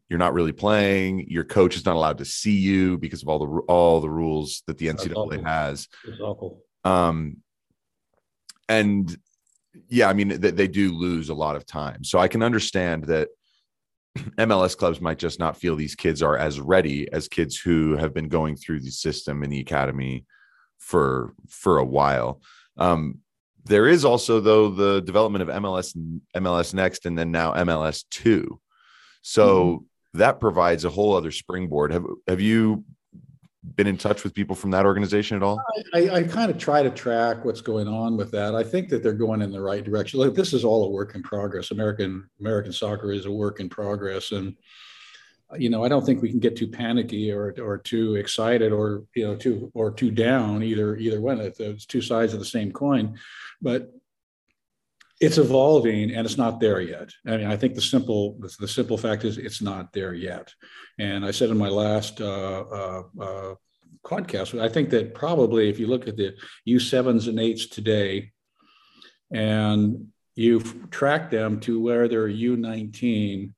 you're 0.09 0.19
not 0.19 0.35
really 0.35 0.53
playing 0.53 1.27
your 1.29 1.45
coach 1.45 1.77
is 1.77 1.85
not 1.85 1.97
allowed 1.97 2.19
to 2.19 2.25
see 2.25 2.57
you 2.57 2.97
because 2.99 3.23
of 3.23 3.29
all 3.29 3.38
the 3.38 3.61
all 3.62 4.01
the 4.01 4.11
rules 4.11 4.62
that 4.66 4.79
the 4.79 4.87
ncaa 4.87 5.45
has 5.45 5.88
it's 6.05 6.21
awful 6.21 6.62
um 6.85 7.37
and 8.69 9.16
yeah, 9.88 10.09
I 10.09 10.12
mean 10.12 10.40
they, 10.40 10.51
they 10.51 10.69
do 10.69 10.92
lose 10.92 11.29
a 11.29 11.35
lot 11.35 11.57
of 11.57 11.66
time. 11.66 12.05
So 12.05 12.19
I 12.19 12.29
can 12.29 12.42
understand 12.42 13.05
that 13.05 13.29
MLS 14.38 14.77
clubs 14.77 15.01
might 15.01 15.19
just 15.19 15.38
not 15.38 15.57
feel 15.57 15.77
these 15.77 15.95
kids 15.95 16.23
are 16.23 16.37
as 16.37 16.61
ready 16.61 17.11
as 17.12 17.29
kids 17.29 17.57
who 17.57 17.97
have 17.97 18.14
been 18.14 18.29
going 18.29 18.57
through 18.57 18.81
the 18.81 18.90
system 18.90 19.42
in 19.42 19.51
the 19.51 19.61
academy 19.61 20.25
for 20.79 21.35
for 21.49 21.79
a 21.79 21.85
while. 21.85 22.40
Um, 22.77 23.19
there 23.64 23.88
is 23.88 24.05
also 24.05 24.40
though 24.40 24.71
the 24.71 25.01
development 25.01 25.42
of 25.42 25.62
MLS 25.62 25.97
MLS 26.37 26.75
Next 26.75 27.07
and 27.07 27.19
then 27.19 27.31
now 27.31 27.53
MLS 27.55 28.05
Two, 28.11 28.61
so 29.23 29.64
mm-hmm. 29.64 29.85
That 30.16 30.40
provides 30.40 30.85
a 30.85 30.90
whole 30.90 31.14
other 31.14 31.31
springboard. 31.31 31.92
Have 31.92 32.05
have 32.26 32.40
you 32.40 32.85
been 33.74 33.87
in 33.87 33.96
touch 33.96 34.22
with 34.22 34.33
people 34.35 34.55
from 34.55 34.70
that 34.70 34.87
organization 34.87 35.37
at 35.37 35.42
all? 35.42 35.61
I, 35.92 36.09
I, 36.11 36.22
kind 36.22 36.50
of 36.50 36.59
try 36.59 36.83
to 36.83 36.90
track 36.90 37.44
what's 37.44 37.61
going 37.61 37.88
on 37.88 38.16
with 38.16 38.31
that. 38.31 38.55
I 38.55 38.62
think 38.62 38.88
that 38.90 39.02
they're 39.02 39.12
going 39.12 39.42
in 39.42 39.50
the 39.50 39.61
right 39.61 39.83
direction. 39.83 40.20
Look, 40.20 40.37
this 40.37 40.52
is 40.52 40.64
all 40.64 40.85
a 40.85 40.90
work 40.90 41.14
in 41.14 41.22
progress. 41.22 41.72
American 41.72 42.29
American 42.40 42.72
soccer 42.72 43.12
is 43.12 43.26
a 43.26 43.31
work 43.31 43.61
in 43.61 43.68
progress, 43.68 44.33
and 44.33 44.57
you 45.59 45.68
know 45.68 45.85
I 45.85 45.88
don't 45.88 46.05
think 46.05 46.22
we 46.22 46.31
can 46.31 46.40
get 46.40 46.57
too 46.57 46.68
panicky 46.68 47.33
or 47.33 47.55
or 47.61 47.79
too 47.79 48.16
excited 48.16 48.72
or 48.72 49.05
you 49.14 49.26
know 49.26 49.37
too 49.37 49.70
or 49.74 49.90
too 49.90 50.11
down 50.11 50.62
either 50.62 50.96
either 50.96 51.20
one. 51.20 51.40
It's 51.40 51.87
two 51.87 52.02
sides 52.02 52.33
of 52.35 52.38
the 52.38 52.46
same 52.46 52.72
coin, 52.72 53.18
but 53.61 53.92
it's 55.20 55.38
evolving 55.38 56.11
and 56.12 56.26
it's 56.26 56.37
not 56.37 56.61
there 56.61 56.81
yet. 56.81 57.11
I 57.26 57.37
mean, 57.37 57.46
I 57.46 57.57
think 57.57 57.74
the 57.74 57.81
simple 57.81 58.38
the 58.59 58.68
simple 58.68 58.98
fact 58.98 59.24
is 59.24 59.38
it's 59.38 59.62
not 59.62 59.92
there 59.92 60.12
yet. 60.14 60.52
And 60.98 61.24
I 61.24 61.31
said 61.31 61.50
in 61.50 61.57
my 61.57 61.68
last 61.68 62.20
uh, 62.20 62.64
uh, 62.70 63.02
uh, 63.20 63.55
podcast, 64.05 64.61
I 64.61 64.68
think 64.68 64.90
that 64.90 65.14
probably 65.14 65.70
if 65.70 65.79
you 65.79 65.87
look 65.87 66.07
at 66.07 66.16
the 66.16 66.35
U 66.66 66.79
sevens 66.79 67.29
and 67.29 67.40
eights 67.40 67.66
today, 67.66 68.33
and 69.33 70.09
you 70.35 70.61
track 70.90 71.31
them 71.31 71.61
to 71.61 71.81
where 71.81 72.09
they're 72.09 72.29
U 72.29 72.57
nineteen, 72.57 73.55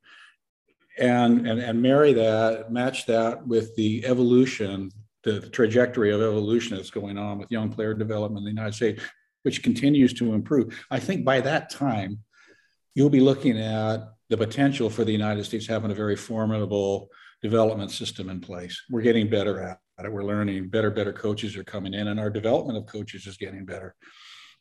and 0.97 1.45
and 1.45 1.59
and 1.61 1.83
marry 1.83 2.13
that, 2.13 2.71
match 2.71 3.07
that 3.07 3.47
with 3.47 3.75
the 3.75 4.07
evolution 4.07 4.93
the, 5.25 5.41
trajectory 5.51 6.13
of 6.13 6.21
evolution 6.21 6.77
that's 6.77 6.91
going 6.91 7.19
on 7.19 7.39
with 7.39 7.51
young 7.51 7.71
player 7.71 7.95
development 7.95 8.39
in 8.39 8.45
the 8.45 8.61
United 8.61 8.75
States 8.75 9.03
which 9.49 9.63
continues 9.63 10.13
to 10.13 10.35
improve. 10.35 10.79
I 10.91 11.01
think 11.01 11.25
by 11.25 11.41
that 11.41 11.71
time, 11.71 12.19
you'll 12.95 13.09
be 13.09 13.21
looking 13.21 13.59
at 13.59 14.01
the 14.29 14.37
potential 14.37 14.91
for 14.91 15.05
the 15.05 15.11
United 15.13 15.45
States 15.45 15.67
having 15.67 15.91
a 15.91 15.95
very 15.95 16.17
formidable 16.17 17.09
development 17.41 17.91
system 17.91 18.29
in 18.29 18.43
place. 18.43 18.79
We're 18.91 19.01
getting 19.01 19.31
better 19.31 19.63
at 19.63 19.79
it. 20.05 20.13
We're 20.13 20.25
learning 20.25 20.69
better, 20.69 20.91
better 20.91 21.15
coaches 21.15 21.57
are 21.57 21.65
coming 21.65 21.95
in, 21.95 22.09
and 22.09 22.21
our 22.21 22.29
development 22.29 22.77
of 22.77 22.85
coaches 22.85 23.27
is 23.27 23.39
getting 23.39 23.65
better. 23.65 23.95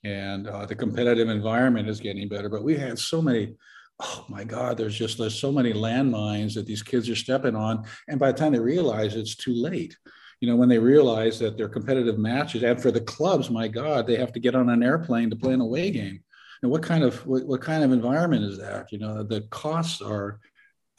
And 0.05 0.47
uh, 0.47 0.65
the 0.65 0.75
competitive 0.75 1.27
environment 1.27 1.89
is 1.89 1.99
getting 1.99 2.29
better. 2.29 2.47
But 2.47 2.63
we 2.63 2.77
had 2.77 2.97
so 2.97 3.21
many 3.21 3.57
oh 3.99 4.25
my 4.29 4.45
God, 4.45 4.77
there's 4.77 4.97
just 4.97 5.17
there's 5.17 5.38
so 5.38 5.51
many 5.51 5.73
landmines 5.73 6.53
that 6.53 6.65
these 6.65 6.83
kids 6.83 7.09
are 7.09 7.15
stepping 7.15 7.57
on. 7.57 7.83
And 8.07 8.19
by 8.19 8.31
the 8.31 8.38
time 8.38 8.53
they 8.53 8.59
realize 8.59 9.15
it's 9.15 9.35
too 9.35 9.53
late 9.53 9.97
you 10.39 10.47
know, 10.47 10.55
when 10.55 10.69
they 10.69 10.79
realize 10.79 11.39
that 11.39 11.57
their 11.57 11.69
competitive 11.69 12.17
matches, 12.17 12.63
and 12.63 12.81
for 12.81 12.91
the 12.91 13.01
clubs, 13.01 13.49
my 13.49 13.67
God, 13.67 14.05
they 14.05 14.17
have 14.17 14.33
to 14.33 14.39
get 14.39 14.55
on 14.55 14.69
an 14.69 14.83
airplane 14.83 15.29
to 15.29 15.35
play 15.35 15.53
an 15.53 15.61
away 15.61 15.91
game. 15.91 16.19
And 16.61 16.71
what 16.71 16.83
kind 16.83 17.03
of 17.03 17.25
what, 17.25 17.45
what 17.45 17.61
kind 17.61 17.83
of 17.83 17.91
environment 17.91 18.43
is 18.43 18.57
that? 18.59 18.91
You 18.91 18.99
know, 18.99 19.23
the 19.23 19.41
costs 19.49 20.01
are 20.01 20.39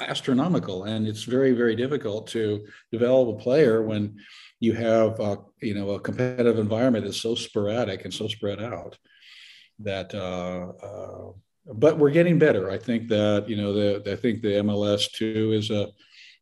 astronomical, 0.00 0.84
and 0.84 1.06
it's 1.06 1.24
very 1.24 1.52
very 1.52 1.74
difficult 1.76 2.28
to 2.28 2.66
develop 2.92 3.36
a 3.36 3.42
player 3.42 3.82
when 3.82 4.18
you 4.60 4.72
have 4.72 5.20
you 5.60 5.74
know 5.74 5.90
a 5.90 6.00
competitive 6.00 6.58
environment 6.58 7.04
that's 7.04 7.20
so 7.20 7.34
sporadic 7.34 8.04
and 8.04 8.14
so 8.14 8.28
spread 8.28 8.60
out 8.60 8.98
that 9.80 10.14
uh, 10.14 10.72
uh, 10.84 11.32
but 11.72 11.98
we're 11.98 12.10
getting 12.10 12.38
better. 12.38 12.70
I 12.70 12.78
think 12.78 13.08
that 13.08 13.48
you 13.48 13.56
know 13.56 13.72
the 13.72 14.12
I 14.12 14.16
think 14.16 14.42
the 14.42 14.62
MLS 14.62 15.10
Two 15.12 15.52
is 15.52 15.70
a 15.70 15.88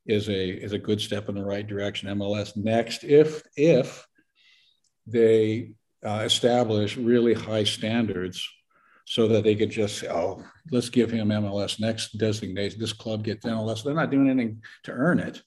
is 0.06 0.28
a 0.28 0.48
is 0.48 0.72
a 0.72 0.78
good 0.78 1.00
step 1.00 1.28
in 1.28 1.34
the 1.34 1.44
right 1.44 1.66
direction. 1.66 2.08
MLS 2.18 2.56
next, 2.56 3.04
if 3.04 3.42
if 3.56 4.06
they 5.06 5.72
uh, 6.04 6.22
establish 6.24 6.96
really 6.96 7.34
high 7.34 7.64
standards, 7.64 8.46
so 9.04 9.28
that 9.28 9.44
they 9.44 9.54
could 9.54 9.70
just 9.70 9.98
say, 9.98 10.08
oh, 10.08 10.44
let's 10.70 10.88
give 10.88 11.10
him 11.10 11.28
MLS 11.28 11.78
next 11.80 12.18
designation. 12.18 12.80
This 12.80 12.92
club 12.92 13.22
gets 13.22 13.46
MLS. 13.46 13.84
They're 13.84 13.94
not 13.94 14.10
doing 14.10 14.28
anything 14.28 14.62
to 14.84 14.92
earn 14.92 15.20
it 15.20 15.42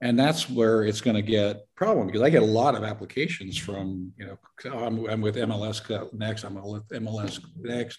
and 0.00 0.18
that's 0.18 0.48
where 0.48 0.84
it's 0.84 1.00
going 1.00 1.16
to 1.16 1.22
get 1.22 1.66
problem 1.74 2.06
because 2.06 2.22
I 2.22 2.30
get 2.30 2.42
a 2.42 2.46
lot 2.46 2.74
of 2.74 2.84
applications 2.84 3.58
from 3.58 4.12
you 4.16 4.26
know 4.26 4.38
I'm, 4.72 5.06
I'm 5.06 5.20
with 5.20 5.36
MLS 5.36 6.12
next 6.12 6.44
I'm 6.44 6.54
with 6.54 6.88
MLS 6.88 7.40
next 7.56 7.98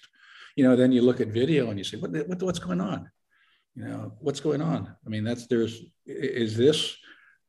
you 0.56 0.64
know 0.64 0.76
then 0.76 0.92
you 0.92 1.02
look 1.02 1.22
at 1.22 1.28
video 1.28 1.70
and 1.70 1.78
you 1.78 1.84
say 1.84 1.98
what, 1.98 2.12
what 2.12 2.42
what's 2.42 2.60
going 2.60 2.82
on 2.82 3.10
you 3.76 3.86
know 3.86 4.14
what's 4.20 4.40
going 4.40 4.62
on 4.62 4.96
I 5.06 5.10
mean 5.10 5.24
that's 5.24 5.48
there's 5.48 5.82
is 6.06 6.56
this 6.58 6.96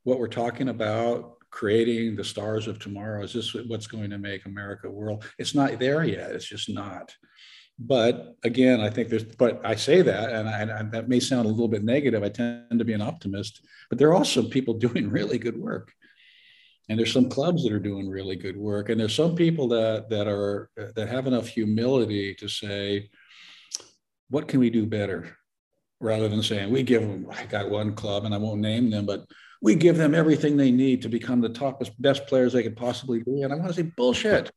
what 0.03 0.19
we're 0.19 0.27
talking 0.27 0.69
about 0.69 1.37
creating 1.49 2.15
the 2.15 2.23
stars 2.23 2.67
of 2.67 2.79
tomorrow 2.79 3.23
is 3.23 3.33
this 3.33 3.53
what's 3.67 3.87
going 3.87 4.09
to 4.09 4.17
make 4.17 4.45
America 4.45 4.89
world 4.89 5.25
it's 5.37 5.55
not 5.55 5.79
there 5.79 6.03
yet 6.03 6.31
it's 6.31 6.47
just 6.47 6.69
not 6.69 7.13
but 7.83 8.35
again, 8.43 8.79
I 8.79 8.91
think 8.91 9.09
there's, 9.09 9.23
but 9.23 9.59
I 9.65 9.75
say 9.75 10.03
that, 10.03 10.31
and, 10.31 10.47
I, 10.47 10.61
and, 10.61 10.91
that 10.91 11.09
may 11.09 11.19
sound 11.19 11.47
a 11.47 11.49
little 11.49 11.67
bit 11.67 11.83
negative. 11.83 12.21
I 12.21 12.29
tend 12.29 12.77
to 12.77 12.85
be 12.85 12.93
an 12.93 13.01
optimist, 13.01 13.65
but 13.89 13.97
there 13.97 14.09
are 14.09 14.13
also 14.13 14.43
people 14.43 14.73
doing 14.77 15.09
really 15.09 15.39
good 15.39 15.57
work. 15.57 15.91
And 16.89 16.99
there's 16.99 17.13
some 17.13 17.29
clubs 17.29 17.63
that 17.63 17.73
are 17.73 17.79
doing 17.79 18.09
really 18.09 18.35
good 18.35 18.57
work. 18.57 18.89
And 18.89 18.99
there's 18.99 19.15
some 19.15 19.35
people 19.35 19.67
that, 19.69 20.09
that 20.09 20.27
are, 20.27 20.69
that 20.75 21.07
have 21.07 21.25
enough 21.25 21.47
humility 21.47 22.35
to 22.35 22.47
say, 22.47 23.09
what 24.29 24.47
can 24.47 24.59
we 24.59 24.69
do 24.69 24.85
better? 24.85 25.37
Rather 26.01 26.27
than 26.27 26.43
saying, 26.43 26.71
we 26.71 26.83
give 26.83 27.01
them, 27.01 27.27
I 27.31 27.45
got 27.45 27.69
one 27.69 27.93
club 27.93 28.25
and 28.25 28.33
I 28.33 28.37
won't 28.37 28.59
name 28.59 28.89
them, 28.89 29.05
but 29.05 29.25
we 29.61 29.75
give 29.75 29.97
them 29.97 30.15
everything 30.15 30.57
they 30.57 30.71
need 30.71 31.03
to 31.03 31.09
become 31.09 31.39
the 31.39 31.49
top 31.49 31.81
best 31.99 32.27
players 32.27 32.53
they 32.53 32.63
could 32.63 32.75
possibly 32.75 33.21
be. 33.21 33.43
And 33.43 33.53
I 33.53 33.55
want 33.55 33.69
to 33.69 33.73
say, 33.73 33.91
bullshit 33.95 34.51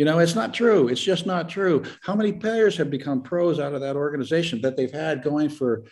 you 0.00 0.06
know, 0.06 0.18
it's 0.18 0.34
not 0.34 0.54
true. 0.54 0.88
It's 0.88 1.02
just 1.02 1.26
not 1.26 1.50
true. 1.50 1.84
How 2.02 2.14
many 2.14 2.32
players 2.32 2.76
have 2.78 2.90
become 2.90 3.22
pros 3.22 3.60
out 3.60 3.74
of 3.74 3.82
that 3.82 3.96
organization 3.96 4.62
that 4.62 4.74
they've 4.74 4.90
had 4.90 5.22
going 5.22 5.50
for 5.50 5.84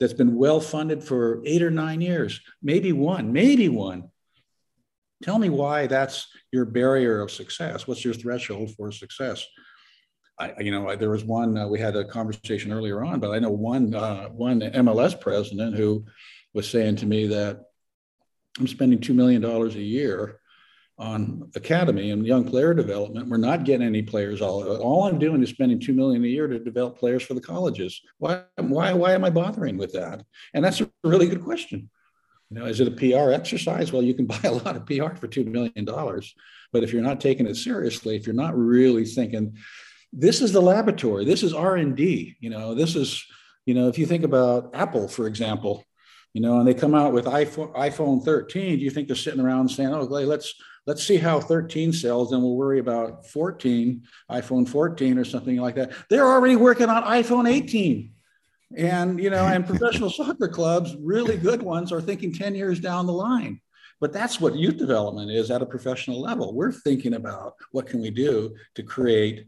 that's 0.00 0.12
been 0.12 0.34
well 0.34 0.60
funded 0.60 1.04
for 1.04 1.42
eight 1.44 1.62
or 1.62 1.70
nine 1.70 2.00
years? 2.00 2.40
Maybe 2.60 2.90
one, 2.90 3.32
maybe 3.32 3.68
one. 3.68 4.10
Tell 5.22 5.38
me 5.38 5.48
why 5.48 5.86
that's 5.86 6.26
your 6.50 6.64
barrier 6.64 7.20
of 7.20 7.30
success. 7.30 7.86
What's 7.86 8.04
your 8.04 8.14
threshold 8.14 8.74
for 8.74 8.90
success? 8.90 9.46
I, 10.42 10.60
you 10.60 10.70
know, 10.70 10.94
there 10.96 11.10
was 11.10 11.24
one. 11.24 11.56
Uh, 11.56 11.68
we 11.68 11.78
had 11.78 11.96
a 11.96 12.04
conversation 12.04 12.72
earlier 12.72 13.04
on, 13.04 13.20
but 13.20 13.30
I 13.30 13.38
know 13.38 13.50
one 13.50 13.94
uh, 13.94 14.28
one 14.28 14.60
MLS 14.60 15.18
president 15.18 15.76
who 15.76 16.04
was 16.52 16.68
saying 16.68 16.96
to 16.96 17.06
me 17.06 17.28
that 17.28 17.60
I'm 18.58 18.66
spending 18.66 19.00
two 19.00 19.14
million 19.14 19.40
dollars 19.40 19.76
a 19.76 19.82
year 19.82 20.40
on 20.98 21.50
academy 21.54 22.10
and 22.10 22.26
young 22.26 22.44
player 22.44 22.74
development. 22.74 23.28
We're 23.28 23.38
not 23.38 23.64
getting 23.64 23.86
any 23.86 24.02
players. 24.02 24.40
All, 24.40 24.76
all 24.76 25.04
I'm 25.04 25.18
doing 25.18 25.42
is 25.42 25.48
spending 25.48 25.80
two 25.80 25.94
million 25.94 26.22
a 26.24 26.28
year 26.28 26.46
to 26.46 26.58
develop 26.58 26.98
players 26.98 27.22
for 27.22 27.34
the 27.34 27.40
colleges. 27.40 28.00
Why, 28.18 28.42
why, 28.56 28.92
why 28.92 29.12
am 29.12 29.24
I 29.24 29.30
bothering 29.30 29.78
with 29.78 29.92
that? 29.92 30.24
And 30.54 30.64
that's 30.64 30.80
a 30.80 30.90
really 31.02 31.28
good 31.28 31.42
question. 31.42 31.88
You 32.50 32.58
know, 32.58 32.66
is 32.66 32.80
it 32.80 32.88
a 32.88 32.90
PR 32.90 33.32
exercise? 33.32 33.92
Well, 33.92 34.02
you 34.02 34.14
can 34.14 34.26
buy 34.34 34.40
a 34.44 34.52
lot 34.52 34.76
of 34.76 34.86
PR 34.86 35.16
for 35.16 35.28
two 35.28 35.44
million 35.44 35.84
dollars, 35.84 36.34
but 36.72 36.84
if 36.84 36.92
you're 36.92 37.02
not 37.02 37.20
taking 37.20 37.46
it 37.46 37.56
seriously, 37.56 38.16
if 38.16 38.26
you're 38.26 38.34
not 38.34 38.56
really 38.56 39.06
thinking, 39.06 39.56
this 40.12 40.40
is 40.40 40.52
the 40.52 40.60
laboratory, 40.60 41.24
this 41.24 41.42
is 41.42 41.54
R 41.54 41.76
and 41.76 41.96
D. 41.96 42.36
You 42.40 42.50
know, 42.50 42.74
this 42.74 42.94
is, 42.96 43.24
you 43.66 43.74
know, 43.74 43.88
if 43.88 43.98
you 43.98 44.06
think 44.06 44.24
about 44.24 44.70
Apple, 44.74 45.08
for 45.08 45.26
example, 45.26 45.84
you 46.34 46.40
know, 46.40 46.58
and 46.58 46.66
they 46.66 46.74
come 46.74 46.94
out 46.94 47.12
with 47.12 47.26
iPhone 47.26 47.74
iPhone 47.74 48.24
13. 48.24 48.78
Do 48.78 48.84
you 48.84 48.90
think 48.90 49.06
they're 49.06 49.16
sitting 49.16 49.40
around 49.40 49.68
saying, 49.68 49.92
"Oh, 49.92 50.04
let's 50.04 50.54
let's 50.86 51.04
see 51.04 51.18
how 51.18 51.40
13 51.40 51.92
sells, 51.92 52.32
and 52.32 52.42
we'll 52.42 52.56
worry 52.56 52.78
about 52.78 53.26
14, 53.26 54.02
iPhone 54.30 54.68
14 54.68 55.18
or 55.18 55.24
something 55.24 55.56
like 55.56 55.74
that"? 55.74 55.92
They're 56.08 56.26
already 56.26 56.56
working 56.56 56.88
on 56.88 57.02
iPhone 57.04 57.50
18, 57.50 58.12
and 58.76 59.20
you 59.20 59.28
know, 59.28 59.46
and 59.46 59.66
professional 59.66 60.10
soccer 60.10 60.48
clubs, 60.48 60.96
really 61.00 61.36
good 61.36 61.62
ones, 61.62 61.92
are 61.92 62.00
thinking 62.00 62.32
10 62.32 62.54
years 62.54 62.80
down 62.80 63.06
the 63.06 63.12
line. 63.12 63.60
But 64.00 64.12
that's 64.12 64.40
what 64.40 64.56
youth 64.56 64.78
development 64.78 65.30
is 65.30 65.50
at 65.50 65.62
a 65.62 65.66
professional 65.66 66.20
level. 66.20 66.54
We're 66.54 66.72
thinking 66.72 67.14
about 67.14 67.54
what 67.70 67.86
can 67.86 68.00
we 68.00 68.10
do 68.10 68.56
to 68.74 68.82
create 68.82 69.46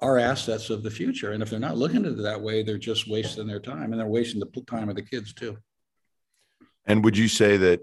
our 0.00 0.18
assets 0.18 0.70
of 0.70 0.82
the 0.82 0.90
future. 0.90 1.32
And 1.32 1.42
if 1.42 1.50
they're 1.50 1.58
not 1.58 1.76
looking 1.76 2.04
at 2.04 2.12
it 2.12 2.22
that 2.22 2.40
way, 2.40 2.62
they're 2.62 2.78
just 2.78 3.08
wasting 3.08 3.46
their 3.46 3.60
time 3.60 3.92
and 3.92 4.00
they're 4.00 4.06
wasting 4.06 4.40
the 4.40 4.62
time 4.62 4.88
of 4.88 4.96
the 4.96 5.02
kids 5.02 5.32
too. 5.32 5.56
And 6.86 7.04
would 7.04 7.16
you 7.16 7.28
say 7.28 7.56
that 7.56 7.80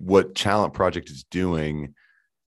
what 0.00 0.34
Talent 0.34 0.74
Project 0.74 1.10
is 1.10 1.24
doing 1.30 1.94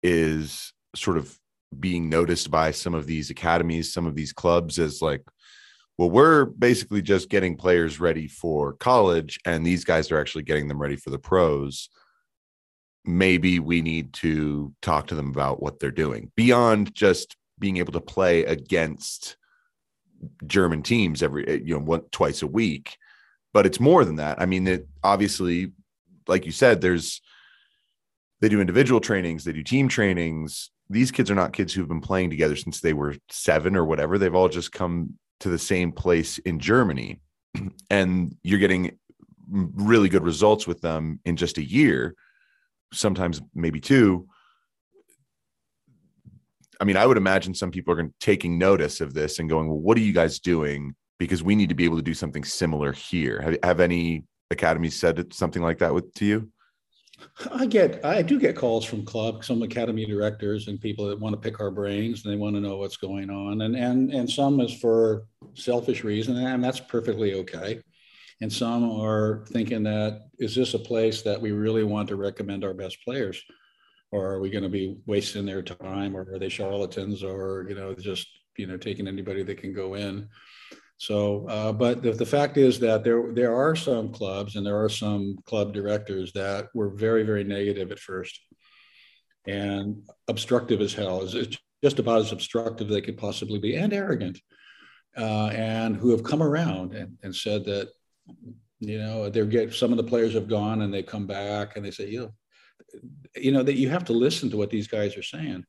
is 0.01 0.73
sort 0.95 1.17
of 1.17 1.37
being 1.79 2.09
noticed 2.09 2.51
by 2.51 2.71
some 2.71 2.93
of 2.93 3.05
these 3.05 3.29
academies, 3.29 3.93
some 3.93 4.05
of 4.05 4.15
these 4.15 4.33
clubs 4.33 4.79
as 4.79 5.01
like, 5.01 5.23
well, 5.97 6.09
we're 6.09 6.45
basically 6.45 7.01
just 7.01 7.29
getting 7.29 7.55
players 7.55 7.99
ready 7.99 8.27
for 8.27 8.73
college, 8.73 9.39
and 9.45 9.65
these 9.65 9.85
guys 9.85 10.11
are 10.11 10.19
actually 10.19 10.43
getting 10.43 10.67
them 10.67 10.81
ready 10.81 10.95
for 10.95 11.11
the 11.11 11.19
pros. 11.19 11.89
Maybe 13.05 13.59
we 13.59 13.81
need 13.81 14.13
to 14.13 14.73
talk 14.81 15.07
to 15.07 15.15
them 15.15 15.29
about 15.29 15.61
what 15.61 15.79
they're 15.79 15.91
doing 15.91 16.31
beyond 16.35 16.93
just 16.95 17.35
being 17.59 17.77
able 17.77 17.93
to 17.93 18.01
play 18.01 18.45
against 18.45 19.37
German 20.47 20.83
teams 20.83 21.21
every 21.21 21.47
eh, 21.47 21.59
you 21.63 21.73
know 21.73 21.83
one 21.83 22.01
twice 22.11 22.41
a 22.41 22.47
week 22.47 22.97
but 23.53 23.65
it's 23.65 23.79
more 23.79 24.03
than 24.03 24.17
that. 24.17 24.41
I 24.41 24.45
mean, 24.45 24.67
it 24.67 24.87
obviously, 25.03 25.71
like 26.27 26.45
you 26.45 26.51
said, 26.51 26.81
there's 26.81 27.21
they 28.41 28.49
do 28.49 28.59
individual 28.59 28.99
trainings, 28.99 29.45
they 29.45 29.53
do 29.53 29.63
team 29.63 29.87
trainings. 29.87 30.71
These 30.89 31.11
kids 31.11 31.31
are 31.31 31.35
not 31.35 31.53
kids 31.53 31.73
who've 31.73 31.87
been 31.87 32.01
playing 32.01 32.29
together 32.29 32.57
since 32.57 32.81
they 32.81 32.91
were 32.93 33.15
seven 33.29 33.77
or 33.77 33.85
whatever. 33.85 34.17
They've 34.17 34.35
all 34.35 34.49
just 34.49 34.73
come 34.73 35.17
to 35.39 35.49
the 35.49 35.59
same 35.59 35.91
place 35.91 36.39
in 36.39 36.59
Germany, 36.59 37.21
and 37.89 38.35
you're 38.43 38.59
getting 38.59 38.97
really 39.49 40.09
good 40.09 40.23
results 40.23 40.67
with 40.67 40.81
them 40.81 41.19
in 41.25 41.37
just 41.37 41.57
a 41.57 41.63
year, 41.63 42.15
sometimes 42.93 43.41
maybe 43.53 43.79
two. 43.79 44.27
I 46.79 46.85
mean, 46.85 46.97
I 46.97 47.05
would 47.05 47.17
imagine 47.17 47.53
some 47.53 47.71
people 47.71 47.93
are 47.93 47.97
going 47.97 48.13
taking 48.19 48.57
notice 48.57 49.01
of 49.01 49.13
this 49.13 49.39
and 49.39 49.49
going, 49.49 49.67
"Well, 49.67 49.79
what 49.79 49.97
are 49.97 50.01
you 50.01 50.13
guys 50.13 50.39
doing 50.39 50.95
because 51.23 51.43
we 51.43 51.55
need 51.55 51.69
to 51.69 51.75
be 51.75 51.85
able 51.85 51.95
to 51.97 52.03
do 52.03 52.13
something 52.13 52.43
similar 52.43 52.91
here. 52.91 53.41
Have, 53.41 53.57
have 53.63 53.79
any 53.79 54.23
academies 54.51 54.99
said 54.99 55.33
something 55.33 55.61
like 55.61 55.79
that 55.79 55.93
with 55.93 56.13
to 56.15 56.25
you? 56.25 56.51
I 57.51 57.65
get, 57.65 58.03
I 58.03 58.21
do 58.21 58.39
get 58.39 58.57
calls 58.57 58.83
from 58.83 59.05
club, 59.05 59.45
some 59.45 59.61
academy 59.61 60.05
directors 60.05 60.67
and 60.67 60.81
people 60.81 61.07
that 61.07 61.19
want 61.19 61.33
to 61.33 61.39
pick 61.39 61.61
our 61.61 61.71
brains 61.71 62.25
and 62.25 62.33
they 62.33 62.37
want 62.37 62.55
to 62.55 62.61
know 62.61 62.77
what's 62.77 62.97
going 62.97 63.29
on. 63.29 63.61
And, 63.61 63.75
and, 63.75 64.11
and 64.11 64.29
some 64.29 64.59
is 64.59 64.73
for 64.73 65.23
selfish 65.53 66.03
reason 66.03 66.35
and 66.35 66.63
that's 66.63 66.79
perfectly 66.79 67.35
okay. 67.35 67.79
And 68.41 68.51
some 68.51 68.89
are 68.89 69.45
thinking 69.49 69.83
that, 69.83 70.21
is 70.39 70.55
this 70.55 70.73
a 70.73 70.79
place 70.79 71.21
that 71.21 71.41
we 71.41 71.51
really 71.51 71.83
want 71.83 72.07
to 72.09 72.15
recommend 72.15 72.63
our 72.63 72.73
best 72.73 72.97
players? 73.03 73.41
Or 74.11 74.31
are 74.31 74.39
we 74.39 74.49
going 74.49 74.63
to 74.63 74.69
be 74.69 74.97
wasting 75.05 75.45
their 75.45 75.61
time 75.61 76.15
or 76.15 76.21
are 76.33 76.39
they 76.39 76.49
charlatans 76.49 77.23
or, 77.23 77.65
you 77.69 77.75
know, 77.75 77.93
just, 77.93 78.27
you 78.57 78.67
know, 78.67 78.77
taking 78.77 79.07
anybody 79.07 79.43
that 79.43 79.57
can 79.57 79.73
go 79.73 79.95
in? 79.95 80.29
So, 80.97 81.47
uh, 81.49 81.73
but 81.73 82.01
the, 82.01 82.11
the, 82.11 82.25
fact 82.25 82.57
is 82.57 82.79
that 82.79 83.03
there 83.03 83.33
there 83.33 83.53
are 83.53 83.75
some 83.75 84.13
clubs 84.13 84.55
and 84.55 84.65
there 84.65 84.81
are 84.81 84.89
some 84.89 85.35
club 85.45 85.73
directors 85.73 86.31
that 86.33 86.69
were 86.73 86.91
very 86.91 87.23
very 87.23 87.43
negative 87.43 87.91
at 87.91 87.99
first, 87.99 88.39
and 89.45 90.01
obstructive 90.29 90.79
as 90.79 90.93
hell. 90.93 91.23
Is 91.23 91.57
just 91.83 91.99
about 91.99 92.21
as 92.21 92.31
obstructive 92.31 92.87
they 92.87 93.01
could 93.01 93.17
possibly 93.17 93.59
be, 93.59 93.75
and 93.75 93.91
arrogant, 93.91 94.39
uh, 95.17 95.47
and 95.47 95.97
who 95.97 96.11
have 96.11 96.23
come 96.23 96.41
around 96.41 96.93
and, 96.93 97.17
and 97.23 97.35
said 97.35 97.65
that, 97.65 97.89
you 98.79 98.97
know, 98.97 99.29
they 99.29 99.45
get 99.45 99.73
some 99.73 99.91
of 99.91 99.97
the 99.97 100.03
players 100.03 100.33
have 100.33 100.47
gone 100.47 100.81
and 100.81 100.93
they 100.93 101.03
come 101.03 101.25
back 101.25 101.75
and 101.75 101.85
they 101.85 101.91
say, 101.91 102.09
you 102.09 102.21
know, 102.21 102.31
you 103.35 103.51
know 103.51 103.63
that 103.63 103.77
you 103.77 103.89
have 103.89 104.05
to 104.05 104.13
listen 104.13 104.49
to 104.49 104.57
what 104.57 104.69
these 104.69 104.87
guys 104.87 105.17
are 105.17 105.23
saying. 105.23 105.63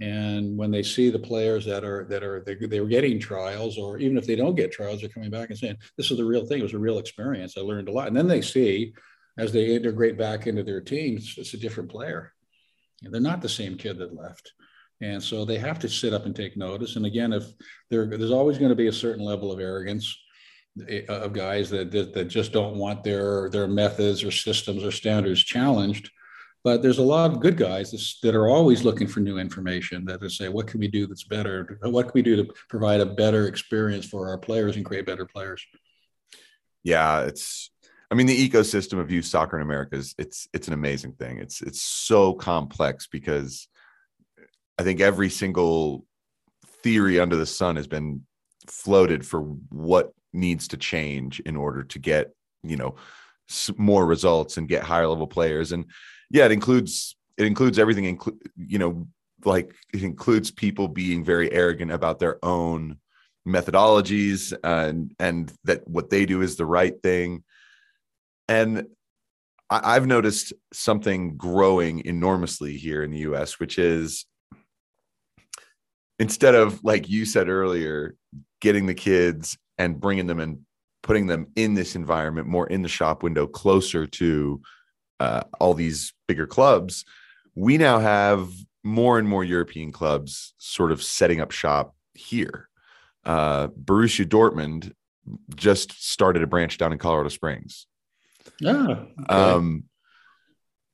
And 0.00 0.56
when 0.56 0.70
they 0.70 0.82
see 0.82 1.10
the 1.10 1.18
players 1.18 1.66
that 1.66 1.84
are 1.84 2.06
that 2.08 2.22
are 2.22 2.42
they, 2.44 2.54
they're 2.54 2.86
getting 2.86 3.20
trials 3.20 3.76
or 3.76 3.98
even 3.98 4.16
if 4.16 4.26
they 4.26 4.36
don't 4.36 4.54
get 4.54 4.72
trials 4.72 5.00
they're 5.00 5.10
coming 5.10 5.30
back 5.30 5.50
and 5.50 5.58
saying 5.58 5.76
this 5.96 6.10
is 6.10 6.16
the 6.16 6.24
real 6.24 6.46
thing. 6.46 6.60
It 6.60 6.64
was 6.64 6.74
a 6.74 6.78
real 6.78 6.98
experience. 6.98 7.56
I 7.56 7.60
learned 7.60 7.88
a 7.88 7.92
lot. 7.92 8.08
And 8.08 8.16
then 8.16 8.28
they 8.28 8.40
see 8.40 8.94
as 9.38 9.52
they 9.52 9.74
integrate 9.74 10.16
back 10.16 10.46
into 10.46 10.62
their 10.62 10.80
teams 10.80 11.34
it's 11.36 11.54
a 11.54 11.58
different 11.58 11.90
player. 11.90 12.32
They're 13.02 13.20
not 13.20 13.42
the 13.42 13.48
same 13.48 13.76
kid 13.76 13.98
that 13.98 14.16
left. 14.16 14.52
And 15.02 15.22
so 15.22 15.44
they 15.44 15.58
have 15.58 15.78
to 15.80 15.88
sit 15.88 16.12
up 16.12 16.26
and 16.26 16.34
take 16.34 16.56
notice. 16.56 16.96
And 16.96 17.04
again 17.04 17.34
if 17.34 17.44
there's 17.90 18.30
always 18.30 18.56
going 18.56 18.70
to 18.70 18.74
be 18.74 18.88
a 18.88 18.92
certain 18.92 19.24
level 19.24 19.52
of 19.52 19.60
arrogance 19.60 20.16
Uh, 20.78 21.02
of 21.08 21.32
guys 21.32 21.68
that, 21.68 21.90
that, 21.90 22.14
that 22.14 22.26
just 22.26 22.52
don't 22.52 22.76
want 22.76 23.02
their 23.02 23.50
their 23.50 23.66
methods 23.66 24.22
or 24.22 24.30
systems 24.30 24.84
or 24.84 24.92
standards 24.92 25.42
challenged. 25.42 26.10
But 26.62 26.80
there's 26.80 26.98
a 26.98 27.02
lot 27.02 27.30
of 27.30 27.40
good 27.40 27.56
guys 27.56 27.90
that 28.22 28.34
are 28.34 28.46
always 28.46 28.84
looking 28.84 29.08
for 29.08 29.18
new 29.20 29.38
information 29.38 30.04
that 30.04 30.30
say, 30.30 30.48
what 30.48 30.68
can 30.68 30.78
we 30.78 30.88
do 30.88 31.06
that's 31.06 31.24
better? 31.24 31.78
What 31.82 32.04
can 32.04 32.12
we 32.14 32.22
do 32.22 32.36
to 32.36 32.52
provide 32.68 33.00
a 33.00 33.06
better 33.06 33.48
experience 33.48 34.06
for 34.06 34.28
our 34.28 34.38
players 34.38 34.76
and 34.76 34.84
create 34.84 35.06
better 35.06 35.26
players? 35.26 35.64
Yeah, 36.84 37.22
it's 37.22 37.70
I 38.10 38.14
mean, 38.14 38.26
the 38.26 38.48
ecosystem 38.48 39.00
of 39.00 39.10
youth 39.10 39.24
soccer 39.24 39.56
in 39.56 39.62
America 39.62 39.96
is 39.96 40.14
it's 40.18 40.48
it's 40.52 40.68
an 40.68 40.74
amazing 40.74 41.14
thing. 41.14 41.38
It's 41.38 41.62
it's 41.62 41.82
so 41.82 42.32
complex 42.34 43.08
because 43.08 43.66
I 44.78 44.84
think 44.84 45.00
every 45.00 45.30
single 45.30 46.06
theory 46.82 47.18
under 47.18 47.36
the 47.36 47.46
sun 47.46 47.74
has 47.74 47.88
been 47.88 48.24
floated 48.68 49.26
for 49.26 49.40
what 49.70 50.12
needs 50.32 50.68
to 50.68 50.76
change 50.76 51.40
in 51.40 51.56
order 51.56 51.82
to 51.84 51.98
get 51.98 52.34
you 52.62 52.76
know 52.76 52.94
more 53.76 54.06
results 54.06 54.56
and 54.56 54.68
get 54.68 54.82
higher 54.82 55.06
level 55.06 55.26
players. 55.26 55.72
And 55.72 55.86
yeah 56.30 56.44
it 56.44 56.52
includes 56.52 57.16
it 57.36 57.46
includes 57.46 57.78
everything 57.78 58.04
include 58.04 58.38
you 58.56 58.78
know 58.78 59.06
like 59.44 59.74
it 59.92 60.02
includes 60.02 60.50
people 60.50 60.88
being 60.88 61.24
very 61.24 61.50
arrogant 61.52 61.90
about 61.90 62.18
their 62.18 62.44
own 62.44 62.98
methodologies 63.48 64.52
and 64.62 65.14
and 65.18 65.52
that 65.64 65.86
what 65.88 66.10
they 66.10 66.26
do 66.26 66.42
is 66.42 66.56
the 66.56 66.66
right 66.66 67.02
thing. 67.02 67.42
And 68.48 68.86
I, 69.70 69.96
i've 69.96 70.06
noticed 70.06 70.52
something 70.72 71.36
growing 71.36 72.04
enormously 72.04 72.76
here 72.76 73.02
in 73.02 73.10
the 73.10 73.20
us 73.20 73.58
which 73.58 73.78
is 73.78 74.26
instead 76.18 76.54
of 76.54 76.82
like 76.84 77.08
you 77.08 77.24
said 77.24 77.48
earlier 77.48 78.16
getting 78.60 78.86
the 78.86 78.94
kids 78.94 79.56
and 79.80 79.98
bringing 79.98 80.26
them 80.26 80.38
and 80.40 80.58
putting 81.02 81.26
them 81.26 81.46
in 81.56 81.72
this 81.72 81.96
environment 81.96 82.46
more 82.46 82.66
in 82.66 82.82
the 82.82 82.88
shop 82.88 83.22
window 83.22 83.46
closer 83.46 84.06
to 84.06 84.60
uh, 85.20 85.42
all 85.58 85.72
these 85.72 86.12
bigger 86.28 86.46
clubs 86.46 87.06
we 87.54 87.78
now 87.78 87.98
have 87.98 88.50
more 88.84 89.18
and 89.18 89.26
more 89.26 89.42
european 89.42 89.90
clubs 89.90 90.52
sort 90.58 90.92
of 90.92 91.02
setting 91.02 91.40
up 91.40 91.50
shop 91.50 91.94
here 92.12 92.68
uh, 93.24 93.68
borussia 93.68 94.26
dortmund 94.26 94.92
just 95.54 95.92
started 96.04 96.42
a 96.42 96.46
branch 96.46 96.76
down 96.76 96.92
in 96.92 96.98
colorado 96.98 97.30
springs 97.30 97.86
yeah 98.60 98.86
okay. 98.86 99.06
um, 99.28 99.84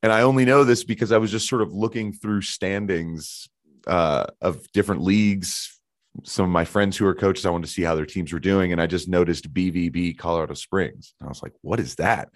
and 0.05 0.13
i 0.13 0.23
only 0.23 0.45
know 0.45 0.63
this 0.63 0.85
because 0.85 1.11
i 1.11 1.19
was 1.19 1.33
just 1.33 1.49
sort 1.49 1.63
of 1.63 1.73
looking 1.73 2.13
through 2.13 2.41
standings 2.41 3.49
uh, 3.89 4.27
of 4.41 4.71
different 4.73 5.03
leagues 5.03 5.76
some 6.25 6.45
of 6.45 6.51
my 6.51 6.65
friends 6.65 6.97
who 6.97 7.07
are 7.07 7.15
coaches, 7.15 7.47
I 7.47 7.51
wanted 7.51 7.67
to 7.67 7.73
see 7.73 7.83
how 7.83 7.95
their 7.95 8.07
teams 8.07 8.33
were 8.33 8.39
doing. 8.39 8.73
And 8.73 8.81
I 8.81 8.87
just 8.87 9.09
noticed 9.09 9.53
BVB 9.53 10.19
Colorado 10.19 10.55
Springs. 10.55 11.15
And 11.21 11.27
I 11.27 11.31
was 11.31 11.43
like, 11.43 11.53
what 11.63 11.81
is 11.81 11.97
that? 11.97 12.29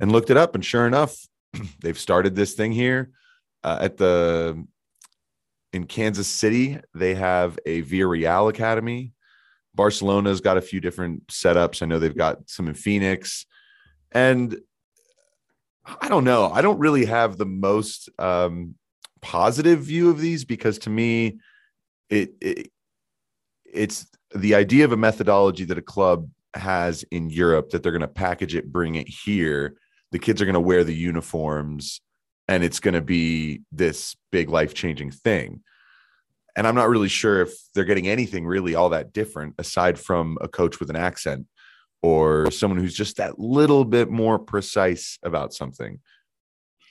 And 0.00 0.12
looked 0.12 0.30
it 0.30 0.36
up. 0.36 0.54
And 0.54 0.64
sure 0.64 0.86
enough, 0.86 1.16
they've 1.80 1.98
started 1.98 2.34
this 2.34 2.54
thing 2.54 2.72
here 2.72 3.10
uh, 3.64 3.78
at 3.80 3.96
the 3.96 4.64
in 5.72 5.84
Kansas 5.84 6.28
City. 6.28 6.78
They 6.94 7.14
have 7.14 7.58
a 7.66 7.82
Villarreal 7.82 8.50
Academy. 8.50 9.12
Barcelona's 9.74 10.40
got 10.40 10.56
a 10.56 10.62
few 10.62 10.80
different 10.80 11.26
setups. 11.28 11.82
I 11.82 11.86
know 11.86 11.98
they've 11.98 12.16
got 12.16 12.48
some 12.48 12.68
in 12.68 12.74
Phoenix. 12.74 13.46
And 14.12 14.58
I 16.00 16.08
don't 16.08 16.24
know. 16.24 16.50
I 16.50 16.62
don't 16.62 16.78
really 16.78 17.04
have 17.04 17.36
the 17.36 17.46
most 17.46 18.08
um, 18.18 18.74
positive 19.20 19.80
view 19.80 20.10
of 20.10 20.20
these 20.20 20.44
because 20.44 20.78
to 20.80 20.90
me, 20.90 21.38
it, 22.10 22.32
it 22.40 22.70
it's 23.72 24.06
the 24.34 24.54
idea 24.54 24.84
of 24.84 24.92
a 24.92 24.96
methodology 24.96 25.64
that 25.64 25.78
a 25.78 25.82
club 25.82 26.28
has 26.54 27.04
in 27.10 27.30
Europe 27.30 27.70
that 27.70 27.82
they're 27.82 27.92
going 27.92 28.00
to 28.00 28.08
package 28.08 28.54
it, 28.54 28.72
bring 28.72 28.94
it 28.94 29.08
here. 29.08 29.76
The 30.12 30.18
kids 30.18 30.40
are 30.40 30.44
going 30.44 30.54
to 30.54 30.60
wear 30.60 30.84
the 30.84 30.94
uniforms 30.94 32.00
and 32.48 32.64
it's 32.64 32.80
going 32.80 32.94
to 32.94 33.02
be 33.02 33.62
this 33.70 34.16
big 34.32 34.48
life 34.48 34.74
changing 34.74 35.10
thing. 35.10 35.62
And 36.56 36.66
I'm 36.66 36.74
not 36.74 36.88
really 36.88 37.08
sure 37.08 37.42
if 37.42 37.52
they're 37.74 37.84
getting 37.84 38.08
anything 38.08 38.46
really 38.46 38.74
all 38.74 38.88
that 38.88 39.12
different 39.12 39.54
aside 39.58 39.98
from 39.98 40.38
a 40.40 40.48
coach 40.48 40.80
with 40.80 40.90
an 40.90 40.96
accent 40.96 41.46
or 42.02 42.50
someone 42.50 42.80
who's 42.80 42.94
just 42.94 43.18
that 43.18 43.38
little 43.38 43.84
bit 43.84 44.10
more 44.10 44.38
precise 44.38 45.18
about 45.22 45.52
something. 45.52 46.00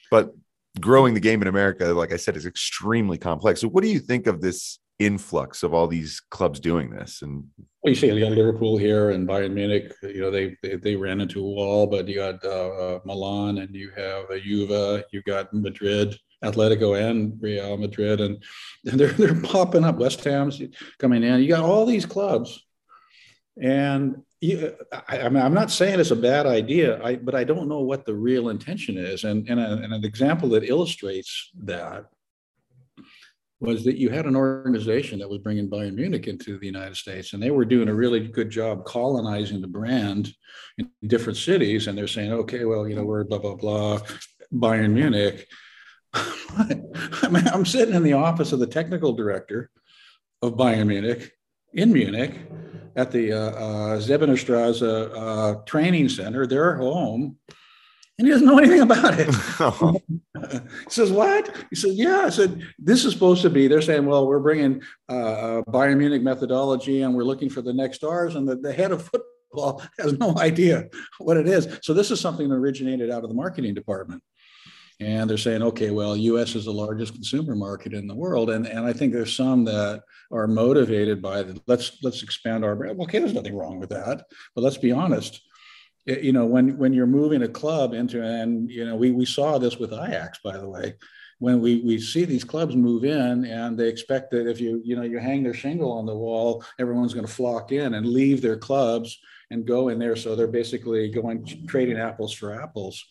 But 0.10 0.34
growing 0.80 1.14
the 1.14 1.20
game 1.20 1.42
in 1.42 1.48
America, 1.48 1.86
like 1.88 2.14
I 2.14 2.18
said, 2.18 2.38
is 2.38 2.46
extremely 2.46 3.18
complex. 3.18 3.62
So, 3.62 3.68
what 3.68 3.84
do 3.84 3.90
you 3.90 4.00
think 4.00 4.28
of 4.28 4.42
this 4.42 4.80
influx 5.00 5.64
of 5.64 5.74
all 5.74 5.88
these 5.88 6.20
clubs 6.32 6.60
doing 6.60 6.90
this 6.90 7.22
and 7.22 7.44
well, 7.84 7.92
you 7.92 7.96
see 7.96 8.12
you 8.12 8.20
got 8.20 8.32
liverpool 8.32 8.78
here 8.78 9.12
and 9.12 9.28
bayern 9.28 9.54
munich 9.54 9.94
you 10.02 10.22
know 10.22 10.32
they 10.32 10.56
they, 10.64 10.76
they 10.76 10.96
ran 10.96 11.22
into 11.22 11.40
a 11.40 11.44
wall 11.44 11.86
but 11.86 12.08
you 12.08 12.16
got 12.16 12.44
uh, 12.44 12.70
uh, 12.70 13.00
milan 13.06 13.60
and 13.60 13.76
you 13.76 13.92
have 13.96 14.28
a 14.32 14.40
juve 14.40 15.04
you 15.12 15.22
got 15.24 15.54
madrid 15.54 16.18
atletico 16.44 17.00
and 17.00 17.34
real 17.42 17.78
madrid 17.78 18.22
and, 18.22 18.44
they're, 18.84 19.08
they're 19.10 19.42
popping 19.42 19.84
up. 19.84 19.98
West 19.98 20.24
ham's 20.24 20.62
coming 21.00 21.24
in. 21.24 21.42
You 21.42 21.50
got 21.50 21.64
all 21.64 21.86
these 21.86 22.06
clubs. 22.06 22.64
And 23.62 24.24
you, 24.40 24.76
I, 24.92 25.22
I 25.22 25.30
mean, 25.30 25.42
I'm 25.42 25.54
not 25.54 25.72
saying 25.72 26.00
it's 26.00 26.12
a 26.12 26.16
bad 26.16 26.46
idea, 26.46 27.04
I, 27.04 27.16
but 27.16 27.34
I 27.34 27.44
don't 27.44 27.68
know 27.68 27.80
what 27.80 28.06
the 28.06 28.14
real 28.14 28.50
intention 28.50 28.98
is. 28.98 29.24
And, 29.24 29.50
and, 29.50 29.60
a, 29.60 29.74
and 29.74 29.94
an 29.94 30.06
example 30.06 30.50
that 30.50 30.64
illustrates 30.64 31.52
that 31.64 32.06
was 33.60 33.84
that 33.84 33.98
you 33.98 34.10
had 34.10 34.26
an 34.26 34.36
organization 34.36 35.18
that 35.20 35.30
was 35.30 35.40
bringing 35.40 35.70
Bayern 35.70 35.96
Munich 35.96 36.28
into 36.28 36.60
the 36.60 36.66
United 36.66 36.96
States, 36.96 37.34
and 37.34 37.42
they 37.42 37.50
were 37.50 37.66
doing 37.66 37.90
a 37.90 37.94
really 37.94 38.28
good 38.28 38.50
job 38.50 38.86
colonizing 38.86 39.62
the 39.62 39.68
brand 39.68 40.34
in 40.78 40.90
different 41.08 41.38
cities. 41.38 41.88
And 41.88 41.98
they're 41.98 42.08
saying, 42.08 42.32
okay, 42.32 42.66
well, 42.66 42.88
you 42.88 42.96
know, 42.96 43.04
we're 43.04 43.24
blah 43.24 43.40
blah 43.40 43.56
blah, 43.56 44.00
Bayern 44.54 44.92
Munich. 44.92 45.48
I 46.14 47.30
mean, 47.30 47.48
I'm 47.48 47.66
sitting 47.66 47.96
in 47.96 48.04
the 48.04 48.14
office 48.14 48.52
of 48.52 48.60
the 48.60 48.68
technical 48.68 49.14
director 49.14 49.72
of 50.42 50.54
Bayern 50.54 50.88
Munich 50.88 51.32
in 51.74 51.92
Munich 51.92 52.36
at 52.96 53.12
the 53.12 53.32
uh, 53.32 53.38
uh, 53.38 54.00
Säbenerstrasse 54.00 54.82
uh, 55.16 55.62
training 55.66 56.10
center, 56.10 56.46
their 56.46 56.78
home 56.78 57.38
and 58.18 58.28
he 58.28 58.34
doesn't 58.34 58.48
know 58.48 58.58
anything 58.58 58.82
about 58.82 59.14
it. 59.20 59.28
he 60.52 60.90
says, 60.90 61.12
"What?" 61.12 61.56
He 61.70 61.76
says, 61.76 61.96
"Yeah." 61.96 62.24
I 62.26 62.30
said, 62.30 62.62
"This 62.80 63.06
is 63.06 63.14
supposed 63.14 63.44
to 63.44 63.50
be." 63.50 63.68
They're 63.68 63.82
saying, 63.82 64.06
"Well, 64.06 64.28
we're 64.28 64.40
bringing 64.40 64.82
uh, 65.08 65.14
uh, 65.14 65.62
Bayern 65.64 65.98
Munich 65.98 66.24
methodology, 66.24 67.04
and 67.04 67.14
we're 67.14 67.24
looking 67.24 67.50
for 67.50 67.62
the 67.62 67.74
next 67.74 67.98
stars." 67.98 68.36
And 68.36 68.48
the, 68.48 68.56
the 68.56 68.74
head 68.74 68.92
of 68.92 69.04
football 69.04 69.84
has 70.00 70.14
no 70.14 70.36
idea 70.38 70.88
what 71.20 71.38
it 71.38 71.48
is. 71.48 71.80
So 71.84 71.94
this 71.94 72.10
is 72.10 72.20
something 72.20 72.50
that 72.50 72.56
originated 72.56 73.12
out 73.12 73.24
of 73.24 73.30
the 73.30 73.36
marketing 73.36 73.76
department. 73.76 74.24
And 75.00 75.30
they're 75.30 75.38
saying, 75.38 75.62
okay, 75.62 75.92
well, 75.92 76.18
U.S. 76.18 76.56
is 76.56 76.66
the 76.66 76.74
largest 76.74 77.14
consumer 77.14 77.56
market 77.56 77.94
in 77.94 78.08
the 78.08 78.16
world, 78.16 78.50
and 78.50 78.66
and 78.66 78.84
I 78.84 78.94
think 78.94 79.14
there's 79.14 79.36
some 79.36 79.64
that 79.66 80.02
are 80.32 80.48
motivated 80.48 81.22
by 81.22 81.44
the 81.44 81.62
let's 81.68 82.00
let's 82.02 82.24
expand 82.24 82.66
our 82.66 82.76
brand. 82.76 83.00
Okay, 83.02 83.20
there's 83.20 83.36
nothing 83.36 83.56
wrong 83.56 83.80
with 83.80 83.90
that, 83.90 84.26
but 84.56 84.64
let's 84.64 84.78
be 84.78 84.92
honest 84.92 85.40
you 86.08 86.32
know 86.32 86.46
when 86.46 86.78
when 86.78 86.94
you're 86.94 87.06
moving 87.06 87.44
a 87.44 87.48
club 87.48 87.94
into 87.94 88.24
and 88.24 88.72
you 88.72 88.86
know 88.86 88.96
we 88.96 89.12
we 89.12 89.26
saw 89.26 89.58
this 89.58 89.78
with 89.78 89.94
Ajax 89.94 90.40
by 90.44 90.58
the 90.58 90.68
way 90.68 90.96
when 91.40 91.62
we 91.62 91.82
we 91.82 92.00
see 92.00 92.26
these 92.26 92.44
clubs 92.44 92.76
move 92.76 93.04
in 93.04 93.46
and 93.46 93.78
they 93.78 93.88
expect 93.88 94.32
that 94.32 94.50
if 94.50 94.60
you 94.60 94.82
you 94.84 94.96
know 94.96 95.04
you 95.04 95.20
hang 95.20 95.44
their 95.44 95.54
shingle 95.54 95.92
on 95.92 96.06
the 96.06 96.16
wall 96.16 96.64
everyone's 96.80 97.14
going 97.14 97.26
to 97.26 97.32
flock 97.32 97.72
in 97.72 97.94
and 97.94 98.08
leave 98.08 98.42
their 98.42 98.58
clubs 98.58 99.20
and 99.52 99.66
go 99.66 99.90
in 99.90 100.00
there. 100.00 100.16
So 100.16 100.36
they're 100.36 100.48
basically 100.48 101.10
going 101.10 101.46
trading 101.68 101.98
apples 101.98 102.34
for 102.34 102.62
apples. 102.62 103.06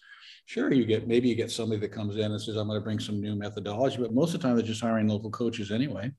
Sure 0.47 0.72
you 0.72 0.84
get 0.84 1.09
maybe 1.09 1.28
you 1.28 1.34
get 1.34 1.51
somebody 1.51 1.80
that 1.80 1.92
comes 1.92 2.16
in 2.16 2.30
and 2.30 2.40
says 2.40 2.57
i'm 2.57 2.68
going 2.68 2.78
to 2.78 2.84
bring 2.84 3.01
some 3.01 3.20
new 3.20 3.34
methodology 3.34 3.97
but 3.97 4.14
most 4.14 4.32
of 4.32 4.40
the 4.40 4.47
time 4.47 4.57
they're 4.57 4.64
just 4.64 4.80
hiring 4.80 5.09
local 5.09 5.30
coaches 5.30 5.72
anyway. 5.72 6.12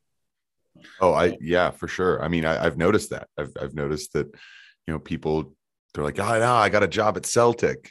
Oh 0.99 1.13
i 1.13 1.38
yeah 1.41 1.71
for 1.71 1.88
sure. 1.88 2.21
I 2.21 2.28
mean 2.28 2.45
I, 2.45 2.61
have 2.61 2.78
noticed 2.78 3.09
that. 3.11 3.28
I've, 3.38 3.51
I've 3.59 3.73
noticed 3.73 4.13
that 4.13 4.28
you 4.86 4.93
know 4.93 4.99
people 4.99 5.55
they're 5.98 6.06
like, 6.06 6.20
ah, 6.20 6.36
oh, 6.36 6.39
no, 6.39 6.54
I 6.54 6.70
got 6.70 6.84
a 6.84 6.88
job 6.88 7.18
at 7.18 7.26
Celtic. 7.26 7.89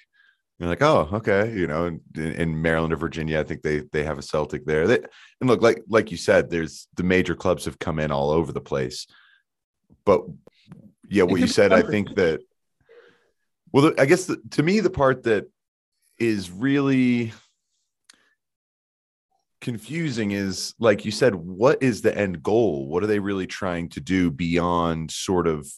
You're 0.61 0.69
like, 0.69 0.81
oh, 0.81 1.09
okay, 1.15 1.53
you 1.53 1.67
know, 1.67 1.87
in, 1.87 2.01
in, 2.15 2.63
Maryland 2.63 2.93
or 2.93 2.97
Virginia, 2.97 3.41
I 3.41 3.43
think 3.43 3.63
they 3.63 3.83
they 3.93 4.05
have 4.05 4.17
a 4.17 4.23
Celtic 4.23 4.65
there. 4.65 4.87
They, 4.87 5.01
and 5.41 5.51
look, 5.51 5.61
like 5.61 5.83
like 5.89 6.13
you 6.13 6.17
said, 6.17 6.49
there's 6.49 6.87
the 6.95 7.03
major 7.03 7.35
clubs 7.35 7.65
have 7.65 7.81
come 7.81 7.99
in 7.99 8.13
all 8.13 8.31
over 8.31 8.53
the 8.53 8.61
place. 8.61 9.09
But 10.05 10.23
yeah, 11.09 11.25
what 11.25 11.41
you 11.41 11.49
said, 11.49 11.73
I 11.73 11.83
think 11.83 12.15
that. 12.15 12.41
Well, 13.73 13.93
I 13.99 14.07
guess 14.07 14.27
the, 14.27 14.41
to 14.53 14.63
me, 14.63 14.79
the 14.79 14.89
part 14.89 15.25
that 15.25 15.51
is 16.17 16.49
really 16.49 17.33
confusing 19.61 20.31
is 20.31 20.75
like 20.79 21.05
you 21.05 21.11
said, 21.11 21.35
what 21.35 21.83
is 21.83 22.03
the 22.03 22.17
end 22.17 22.41
goal? 22.41 22.87
What 22.87 23.03
are 23.03 23.09
they 23.09 23.19
really 23.19 23.49
trying 23.49 23.89
to 23.91 24.01
do 24.01 24.31
beyond 24.31 25.11
sort 25.11 25.49
of 25.49 25.69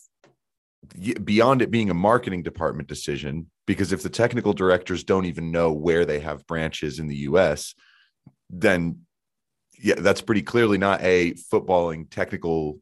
beyond 1.24 1.60
it 1.60 1.70
being 1.70 1.90
a 1.90 1.94
marketing 1.94 2.42
department 2.42 2.88
decision 2.88 3.50
because 3.66 3.92
if 3.92 4.02
the 4.02 4.08
technical 4.08 4.52
directors 4.52 5.04
don't 5.04 5.26
even 5.26 5.50
know 5.50 5.72
where 5.72 6.04
they 6.04 6.20
have 6.20 6.46
branches 6.46 6.98
in 6.98 7.08
the 7.08 7.16
US 7.16 7.74
then 8.48 9.00
yeah 9.78 9.96
that's 9.98 10.20
pretty 10.20 10.42
clearly 10.42 10.78
not 10.78 11.02
a 11.02 11.32
footballing 11.52 12.08
technical 12.10 12.78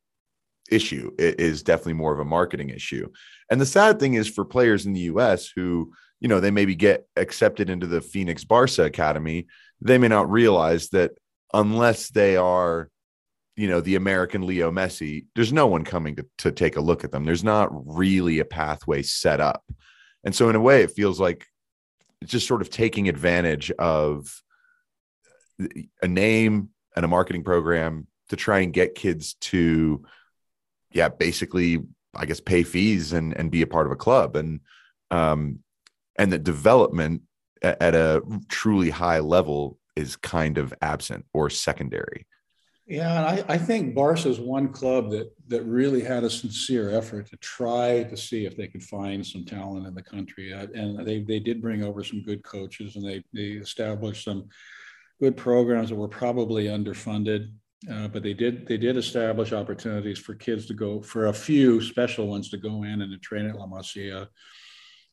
issue. 0.70 1.12
It 1.18 1.40
is 1.40 1.62
definitely 1.62 1.94
more 1.94 2.12
of 2.12 2.20
a 2.20 2.24
marketing 2.24 2.70
issue. 2.70 3.08
And 3.50 3.60
the 3.60 3.66
sad 3.66 3.98
thing 3.98 4.14
is 4.14 4.28
for 4.28 4.44
players 4.44 4.86
in 4.86 4.92
the 4.92 5.00
US 5.00 5.50
who, 5.54 5.92
you 6.20 6.28
know, 6.28 6.40
they 6.40 6.50
maybe 6.50 6.74
get 6.74 7.06
accepted 7.16 7.70
into 7.70 7.86
the 7.86 8.00
Phoenix 8.00 8.44
Barca 8.44 8.84
Academy, 8.84 9.46
they 9.80 9.98
may 9.98 10.08
not 10.08 10.30
realize 10.30 10.88
that 10.90 11.12
unless 11.52 12.08
they 12.08 12.36
are, 12.36 12.90
you 13.56 13.68
know, 13.68 13.80
the 13.80 13.96
American 13.96 14.46
Leo 14.46 14.70
Messi, 14.70 15.26
there's 15.34 15.52
no 15.52 15.66
one 15.66 15.82
coming 15.82 16.16
to, 16.16 16.26
to 16.38 16.52
take 16.52 16.76
a 16.76 16.80
look 16.80 17.04
at 17.04 17.10
them. 17.10 17.24
There's 17.24 17.44
not 17.44 17.70
really 17.72 18.38
a 18.38 18.44
pathway 18.44 19.02
set 19.02 19.40
up. 19.40 19.64
And 20.24 20.34
so, 20.34 20.48
in 20.48 20.56
a 20.56 20.60
way, 20.60 20.82
it 20.82 20.90
feels 20.90 21.18
like 21.18 21.46
it's 22.20 22.32
just 22.32 22.48
sort 22.48 22.60
of 22.60 22.70
taking 22.70 23.08
advantage 23.08 23.70
of 23.72 24.42
a 26.02 26.08
name 26.08 26.70
and 26.94 27.04
a 27.04 27.08
marketing 27.08 27.44
program 27.44 28.06
to 28.28 28.36
try 28.36 28.60
and 28.60 28.72
get 28.72 28.94
kids 28.94 29.34
to 29.34 30.04
yeah 30.92 31.08
basically 31.08 31.78
i 32.14 32.26
guess 32.26 32.40
pay 32.40 32.62
fees 32.62 33.12
and 33.12 33.34
and 33.36 33.50
be 33.50 33.62
a 33.62 33.66
part 33.66 33.86
of 33.86 33.92
a 33.92 33.96
club 33.96 34.36
and 34.36 34.60
um 35.10 35.60
and 36.18 36.32
the 36.32 36.38
development 36.38 37.22
at, 37.62 37.80
at 37.80 37.94
a 37.94 38.22
truly 38.48 38.90
high 38.90 39.20
level 39.20 39.78
is 39.94 40.16
kind 40.16 40.58
of 40.58 40.74
absent 40.82 41.24
or 41.32 41.48
secondary 41.48 42.26
yeah, 42.86 43.18
and 43.18 43.26
I, 43.26 43.54
I 43.54 43.58
think 43.58 43.96
Barca 43.96 44.28
is 44.28 44.38
one 44.38 44.68
club 44.68 45.10
that 45.10 45.32
that 45.48 45.64
really 45.64 46.02
had 46.02 46.22
a 46.22 46.30
sincere 46.30 46.90
effort 46.90 47.28
to 47.30 47.36
try 47.38 48.04
to 48.04 48.16
see 48.16 48.46
if 48.46 48.56
they 48.56 48.68
could 48.68 48.82
find 48.82 49.26
some 49.26 49.44
talent 49.44 49.88
in 49.88 49.94
the 49.94 50.02
country, 50.02 50.52
uh, 50.52 50.68
and 50.72 51.04
they 51.04 51.20
they 51.22 51.40
did 51.40 51.60
bring 51.60 51.82
over 51.82 52.04
some 52.04 52.22
good 52.22 52.44
coaches, 52.44 52.94
and 52.94 53.04
they 53.04 53.24
they 53.32 53.58
established 53.60 54.24
some 54.24 54.48
good 55.20 55.36
programs 55.36 55.88
that 55.88 55.96
were 55.96 56.06
probably 56.06 56.66
underfunded, 56.66 57.50
uh, 57.90 58.06
but 58.06 58.22
they 58.22 58.34
did 58.34 58.68
they 58.68 58.76
did 58.76 58.96
establish 58.96 59.52
opportunities 59.52 60.20
for 60.20 60.34
kids 60.34 60.66
to 60.66 60.74
go 60.74 61.02
for 61.02 61.26
a 61.26 61.32
few 61.32 61.80
special 61.80 62.28
ones 62.28 62.50
to 62.50 62.56
go 62.56 62.84
in 62.84 63.02
and 63.02 63.10
to 63.10 63.18
train 63.18 63.46
at 63.46 63.56
La 63.56 63.66
Masia 63.66 64.28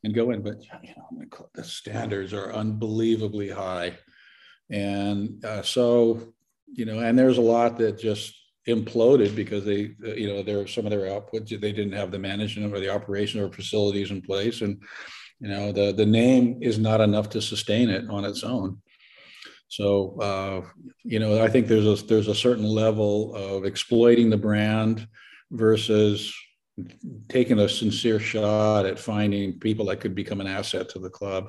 and 0.03 0.13
go 0.13 0.29
in. 0.29 0.43
But 0.43 0.63
you 0.83 0.93
know 0.95 1.49
the 1.55 1.63
standards 1.63 2.33
are 2.33 2.53
unbelievably 2.53 3.49
high, 3.49 3.97
and 4.69 5.43
uh, 5.43 5.63
so 5.63 6.35
you 6.73 6.85
know, 6.85 6.99
and 6.99 7.17
there's 7.17 7.37
a 7.37 7.41
lot 7.41 7.77
that 7.77 7.99
just 7.99 8.35
imploded 8.67 9.35
because 9.35 9.65
they 9.65 9.91
you 10.15 10.27
know 10.27 10.41
there 10.41 10.65
some 10.65 10.85
of 10.85 10.89
their 10.89 11.13
output 11.13 11.45
they 11.49 11.73
didn't 11.73 11.91
have 11.91 12.11
the 12.11 12.19
management 12.19 12.73
or 12.73 12.79
the 12.79 12.87
operation 12.87 13.41
or 13.41 13.51
facilities 13.51 14.09
in 14.09 14.21
place 14.21 14.61
and 14.61 14.81
you 15.41 15.49
know 15.49 15.73
the 15.73 15.91
the 15.91 16.05
name 16.05 16.59
is 16.61 16.79
not 16.79 17.01
enough 17.01 17.29
to 17.29 17.41
sustain 17.41 17.89
it 17.89 18.09
on 18.09 18.23
its 18.23 18.41
own 18.41 18.77
so 19.73 20.15
uh, 20.21 20.61
you 21.03 21.17
know, 21.17 21.43
I 21.43 21.49
think 21.49 21.67
there's 21.67 21.87
a 21.87 22.05
there's 22.05 22.27
a 22.27 22.35
certain 22.35 22.63
level 22.63 23.33
of 23.33 23.65
exploiting 23.65 24.29
the 24.29 24.37
brand 24.37 25.07
versus 25.49 26.31
taking 27.27 27.57
a 27.57 27.67
sincere 27.67 28.19
shot 28.19 28.85
at 28.85 28.99
finding 28.99 29.59
people 29.59 29.87
that 29.87 29.99
could 29.99 30.13
become 30.13 30.41
an 30.41 30.47
asset 30.47 30.89
to 30.89 30.99
the 30.99 31.09
club. 31.09 31.45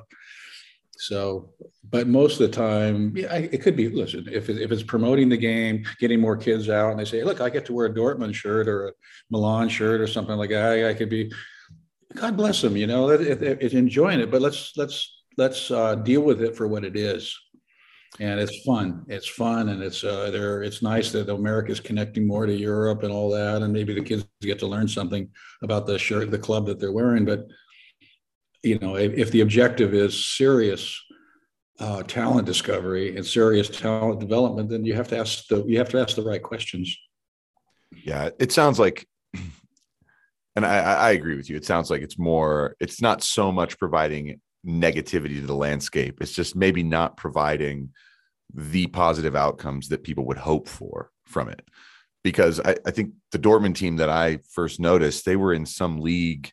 So, 0.97 1.49
but 1.89 2.07
most 2.07 2.39
of 2.39 2.49
the 2.49 2.55
time, 2.55 3.15
yeah, 3.15 3.33
it 3.35 3.61
could 3.61 3.75
be. 3.75 3.89
Listen, 3.89 4.27
if 4.31 4.49
if 4.49 4.71
it's 4.71 4.83
promoting 4.83 5.29
the 5.29 5.37
game, 5.37 5.85
getting 5.99 6.19
more 6.19 6.37
kids 6.37 6.69
out, 6.69 6.91
and 6.91 6.99
they 6.99 7.05
say, 7.05 7.23
"Look, 7.23 7.41
I 7.41 7.49
get 7.49 7.65
to 7.65 7.73
wear 7.73 7.87
a 7.87 7.93
Dortmund 7.93 8.33
shirt 8.33 8.67
or 8.67 8.87
a 8.87 8.91
Milan 9.29 9.69
shirt 9.69 10.01
or 10.01 10.07
something 10.07 10.37
like 10.37 10.49
that," 10.51 10.71
I, 10.71 10.89
I 10.89 10.93
could 10.93 11.09
be. 11.09 11.31
God 12.15 12.37
bless 12.37 12.61
them. 12.61 12.77
You 12.77 12.87
know, 12.87 13.09
it, 13.09 13.21
it, 13.21 13.57
it's 13.61 13.73
enjoying 13.73 14.21
it, 14.21 14.31
but 14.31 14.41
let's 14.41 14.71
let's 14.77 15.23
let's 15.37 15.69
uh, 15.69 15.95
deal 15.95 16.21
with 16.21 16.41
it 16.41 16.55
for 16.55 16.67
what 16.67 16.85
it 16.85 16.95
is 16.95 17.37
and 18.19 18.39
it's 18.39 18.63
fun. 18.63 19.03
It's 19.07 19.27
fun, 19.27 19.69
and 19.69 19.83
it's 19.83 20.03
uh, 20.03 20.31
there. 20.31 20.63
It's 20.63 20.81
nice 20.81 21.11
that 21.11 21.29
America 21.29 21.71
is 21.71 21.79
connecting 21.79 22.25
more 22.25 22.45
to 22.45 22.53
Europe 22.53 23.03
and 23.03 23.11
all 23.11 23.29
that, 23.31 23.61
and 23.61 23.73
maybe 23.73 23.93
the 23.93 24.01
kids 24.01 24.25
get 24.41 24.59
to 24.59 24.67
learn 24.67 24.87
something 24.87 25.29
about 25.61 25.85
the 25.85 25.99
shirt, 25.99 26.31
the 26.31 26.39
club 26.39 26.65
that 26.67 26.79
they're 26.79 26.91
wearing. 26.91 27.25
But 27.25 27.45
you 28.65 28.79
know, 28.79 28.95
if, 28.95 29.13
if 29.13 29.31
the 29.31 29.41
objective 29.41 29.93
is 29.93 30.25
serious 30.25 30.99
uh, 31.79 32.03
talent 32.03 32.45
discovery 32.45 33.15
and 33.15 33.25
serious 33.25 33.69
talent 33.69 34.19
development, 34.19 34.69
then 34.69 34.83
you 34.83 34.93
have 34.93 35.07
to 35.09 35.17
ask 35.17 35.47
the 35.47 35.63
you 35.65 35.77
have 35.77 35.89
to 35.89 35.99
ask 35.99 36.15
the 36.15 36.23
right 36.23 36.41
questions. 36.41 36.97
Yeah, 38.03 38.29
it 38.39 38.51
sounds 38.51 38.79
like, 38.79 39.07
and 40.55 40.65
I, 40.65 40.77
I 40.79 41.11
agree 41.11 41.35
with 41.35 41.49
you. 41.49 41.55
It 41.55 41.65
sounds 41.65 41.89
like 41.89 42.01
it's 42.01 42.17
more. 42.17 42.75
It's 42.79 43.01
not 43.01 43.23
so 43.23 43.51
much 43.51 43.77
providing 43.77 44.41
negativity 44.65 45.39
to 45.39 45.45
the 45.45 45.55
landscape. 45.55 46.21
It's 46.21 46.33
just 46.33 46.55
maybe 46.55 46.81
not 46.81 47.17
providing 47.17 47.89
the 48.53 48.87
positive 48.87 49.35
outcomes 49.35 49.89
that 49.89 50.03
people 50.03 50.25
would 50.25 50.37
hope 50.37 50.67
for 50.67 51.11
from 51.25 51.49
it. 51.49 51.61
Because 52.23 52.59
I, 52.59 52.75
I 52.85 52.91
think 52.91 53.13
the 53.31 53.39
Dortmund 53.39 53.75
team 53.75 53.97
that 53.97 54.09
I 54.09 54.39
first 54.49 54.79
noticed, 54.79 55.25
they 55.25 55.35
were 55.35 55.53
in 55.53 55.65
some 55.65 55.99
league, 55.99 56.51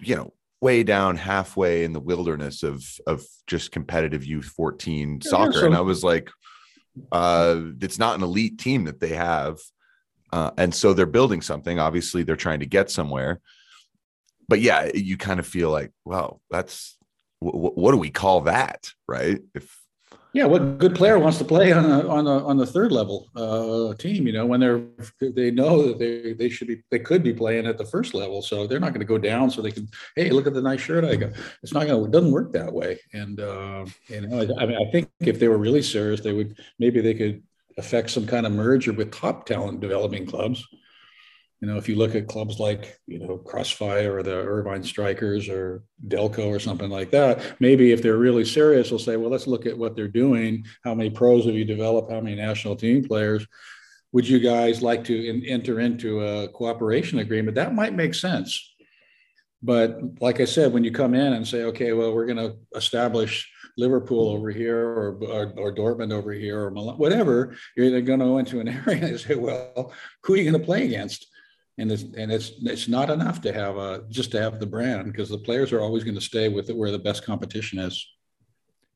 you 0.00 0.16
know, 0.16 0.32
way 0.60 0.82
down 0.82 1.16
halfway 1.16 1.84
in 1.84 1.92
the 1.92 2.00
wilderness 2.00 2.62
of 2.62 2.82
of 3.06 3.24
just 3.46 3.70
competitive 3.72 4.24
youth 4.24 4.46
14 4.56 5.20
yeah, 5.22 5.30
soccer. 5.30 5.52
So- 5.60 5.66
and 5.66 5.74
I 5.74 5.80
was 5.80 6.02
like, 6.02 6.30
uh, 7.12 7.60
it's 7.80 7.98
not 7.98 8.16
an 8.16 8.22
elite 8.22 8.58
team 8.58 8.84
that 8.84 9.00
they 9.00 9.14
have. 9.14 9.58
Uh, 10.30 10.50
and 10.58 10.74
so 10.74 10.92
they're 10.92 11.06
building 11.06 11.40
something. 11.40 11.78
Obviously, 11.78 12.22
they're 12.22 12.36
trying 12.36 12.60
to 12.60 12.66
get 12.66 12.90
somewhere 12.90 13.40
but 14.48 14.60
yeah, 14.60 14.90
you 14.94 15.16
kind 15.16 15.38
of 15.38 15.46
feel 15.46 15.70
like, 15.70 15.92
well, 16.04 16.40
that's 16.50 16.96
w- 17.42 17.70
what 17.74 17.92
do 17.92 17.98
we 17.98 18.10
call 18.10 18.42
that, 18.42 18.90
right? 19.06 19.40
If 19.54 19.78
yeah, 20.32 20.44
what 20.44 20.78
good 20.78 20.94
player 20.94 21.18
wants 21.18 21.38
to 21.38 21.44
play 21.44 21.72
on 21.72 21.84
a, 21.84 22.06
on 22.06 22.26
a, 22.26 22.46
on 22.46 22.56
the 22.58 22.66
third 22.66 22.92
level 22.92 23.28
uh, 23.34 23.94
team? 23.94 24.26
You 24.26 24.32
know, 24.34 24.46
when 24.46 24.60
they're 24.60 24.82
they 25.20 25.50
know 25.50 25.86
that 25.88 25.98
they 25.98 26.34
they 26.34 26.48
should 26.48 26.68
be 26.68 26.82
they 26.90 26.98
could 26.98 27.22
be 27.22 27.32
playing 27.32 27.66
at 27.66 27.78
the 27.78 27.86
first 27.86 28.14
level, 28.14 28.42
so 28.42 28.66
they're 28.66 28.80
not 28.80 28.92
going 28.92 29.00
to 29.00 29.06
go 29.06 29.18
down. 29.18 29.50
So 29.50 29.62
they 29.62 29.70
can, 29.70 29.88
hey, 30.16 30.30
look 30.30 30.46
at 30.46 30.54
the 30.54 30.62
nice 30.62 30.80
shirt 30.80 31.04
I 31.04 31.16
got. 31.16 31.32
It's 31.62 31.72
not 31.72 31.86
going 31.86 31.98
to. 31.98 32.04
It 32.04 32.10
doesn't 32.10 32.32
work 32.32 32.52
that 32.52 32.72
way. 32.72 32.98
And 33.12 33.40
uh, 33.40 33.86
you 34.08 34.20
know, 34.20 34.38
I, 34.38 34.62
I 34.62 34.66
mean, 34.66 34.76
I 34.76 34.90
think 34.90 35.08
if 35.20 35.38
they 35.38 35.48
were 35.48 35.58
really 35.58 35.82
serious, 35.82 36.20
they 36.20 36.32
would 36.32 36.58
maybe 36.78 37.00
they 37.00 37.14
could 37.14 37.42
affect 37.78 38.10
some 38.10 38.26
kind 38.26 38.44
of 38.44 38.52
merger 38.52 38.92
with 38.92 39.12
top 39.12 39.46
talent 39.46 39.80
developing 39.80 40.26
clubs 40.26 40.66
you 41.60 41.66
know, 41.66 41.76
if 41.76 41.88
you 41.88 41.96
look 41.96 42.14
at 42.14 42.28
clubs 42.28 42.60
like, 42.60 42.98
you 43.06 43.18
know, 43.18 43.36
Crossfire 43.36 44.18
or 44.18 44.22
the 44.22 44.34
Irvine 44.34 44.82
Strikers 44.84 45.48
or 45.48 45.82
Delco 46.06 46.46
or 46.46 46.60
something 46.60 46.88
like 46.88 47.10
that, 47.10 47.60
maybe 47.60 47.90
if 47.90 48.00
they're 48.00 48.16
really 48.16 48.44
serious, 48.44 48.90
they'll 48.90 48.98
say, 48.98 49.16
well, 49.16 49.30
let's 49.30 49.48
look 49.48 49.66
at 49.66 49.76
what 49.76 49.96
they're 49.96 50.06
doing. 50.06 50.64
How 50.84 50.94
many 50.94 51.10
pros 51.10 51.46
have 51.46 51.54
you 51.54 51.64
developed? 51.64 52.12
How 52.12 52.20
many 52.20 52.36
national 52.36 52.76
team 52.76 53.04
players? 53.04 53.44
Would 54.12 54.28
you 54.28 54.38
guys 54.38 54.82
like 54.82 55.04
to 55.04 55.28
in, 55.28 55.44
enter 55.46 55.80
into 55.80 56.20
a 56.20 56.48
cooperation 56.48 57.18
agreement? 57.18 57.56
That 57.56 57.74
might 57.74 57.94
make 57.94 58.14
sense. 58.14 58.74
But 59.60 59.98
like 60.20 60.40
I 60.40 60.44
said, 60.44 60.72
when 60.72 60.84
you 60.84 60.92
come 60.92 61.14
in 61.14 61.32
and 61.32 61.46
say, 61.46 61.64
okay, 61.64 61.92
well, 61.92 62.14
we're 62.14 62.26
going 62.26 62.38
to 62.38 62.56
establish 62.76 63.50
Liverpool 63.76 64.28
over 64.28 64.50
here 64.50 64.78
or, 64.78 65.18
or, 65.24 65.52
or, 65.56 65.74
Dortmund 65.74 66.12
over 66.12 66.32
here 66.32 66.64
or 66.64 66.70
Milan, 66.70 66.96
whatever, 66.98 67.56
you're 67.76 67.86
either 67.86 68.00
going 68.00 68.20
to 68.20 68.24
go 68.24 68.38
into 68.38 68.60
an 68.60 68.68
area 68.86 69.06
and 69.06 69.20
say, 69.20 69.34
well, 69.34 69.92
who 70.22 70.34
are 70.34 70.36
you 70.36 70.48
going 70.48 70.60
to 70.60 70.64
play 70.64 70.84
against? 70.84 71.26
And 71.78 71.92
it's 71.92 72.02
and 72.02 72.30
it's 72.32 72.52
it's 72.62 72.88
not 72.88 73.08
enough 73.08 73.40
to 73.42 73.52
have 73.52 73.76
a 73.76 74.04
just 74.08 74.32
to 74.32 74.40
have 74.40 74.58
the 74.58 74.66
brand 74.66 75.10
because 75.10 75.28
the 75.28 75.38
players 75.38 75.72
are 75.72 75.80
always 75.80 76.04
going 76.04 76.16
to 76.16 76.20
stay 76.20 76.48
with 76.48 76.68
it 76.68 76.76
where 76.76 76.90
the 76.90 76.98
best 76.98 77.24
competition 77.24 77.78
is. 77.78 78.06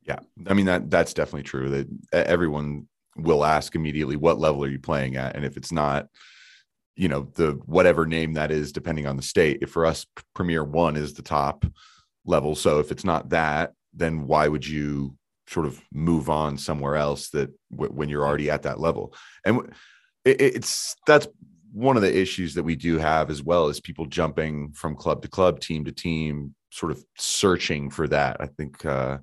Yeah, 0.02 0.18
I 0.48 0.54
mean 0.54 0.66
that 0.66 0.90
that's 0.90 1.14
definitely 1.14 1.44
true. 1.44 1.70
That 1.70 1.88
everyone 2.12 2.88
will 3.16 3.44
ask 3.44 3.74
immediately, 3.74 4.16
"What 4.16 4.40
level 4.40 4.64
are 4.64 4.68
you 4.68 4.80
playing 4.80 5.16
at?" 5.16 5.36
And 5.36 5.44
if 5.44 5.56
it's 5.56 5.70
not, 5.70 6.08
you 6.96 7.08
know, 7.08 7.28
the 7.34 7.52
whatever 7.66 8.04
name 8.04 8.34
that 8.34 8.50
is, 8.50 8.72
depending 8.72 9.06
on 9.06 9.16
the 9.16 9.22
state. 9.22 9.58
If 9.62 9.70
for 9.70 9.86
us, 9.86 10.04
Premier 10.34 10.64
One 10.64 10.96
is 10.96 11.14
the 11.14 11.22
top 11.22 11.64
level. 12.24 12.56
So 12.56 12.80
if 12.80 12.90
it's 12.90 13.04
not 13.04 13.30
that, 13.30 13.74
then 13.94 14.26
why 14.26 14.48
would 14.48 14.66
you 14.66 15.16
sort 15.46 15.66
of 15.66 15.80
move 15.92 16.28
on 16.28 16.56
somewhere 16.58 16.96
else 16.96 17.30
that 17.30 17.50
w- 17.70 17.92
when 17.92 18.08
you're 18.08 18.26
already 18.26 18.50
at 18.50 18.62
that 18.62 18.80
level? 18.80 19.14
And 19.44 19.72
it, 20.24 20.40
it's 20.40 20.96
that's 21.06 21.28
one 21.72 21.96
of 21.96 22.02
the 22.02 22.16
issues 22.16 22.54
that 22.54 22.62
we 22.62 22.76
do 22.76 22.98
have 22.98 23.30
as 23.30 23.42
well 23.42 23.68
is 23.68 23.80
people 23.80 24.06
jumping 24.06 24.72
from 24.72 24.94
club 24.94 25.22
to 25.22 25.28
club, 25.28 25.58
team 25.58 25.84
to 25.86 25.92
team, 25.92 26.54
sort 26.70 26.92
of 26.92 27.02
searching 27.16 27.90
for 27.90 28.06
that. 28.08 28.36
I 28.40 28.46
think 28.46 28.84
uh, 28.84 29.18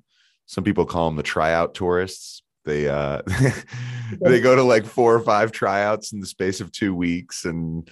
some 0.46 0.64
people 0.64 0.84
call 0.84 1.08
them 1.08 1.16
the 1.16 1.22
tryout 1.22 1.74
tourists. 1.74 2.42
They 2.64 2.88
uh, 2.88 3.22
they 4.20 4.40
go 4.40 4.56
to 4.56 4.62
like 4.62 4.84
four 4.84 5.14
or 5.14 5.20
five 5.20 5.52
tryouts 5.52 6.12
in 6.12 6.20
the 6.20 6.26
space 6.26 6.60
of 6.60 6.72
two 6.72 6.94
weeks 6.94 7.44
and 7.44 7.88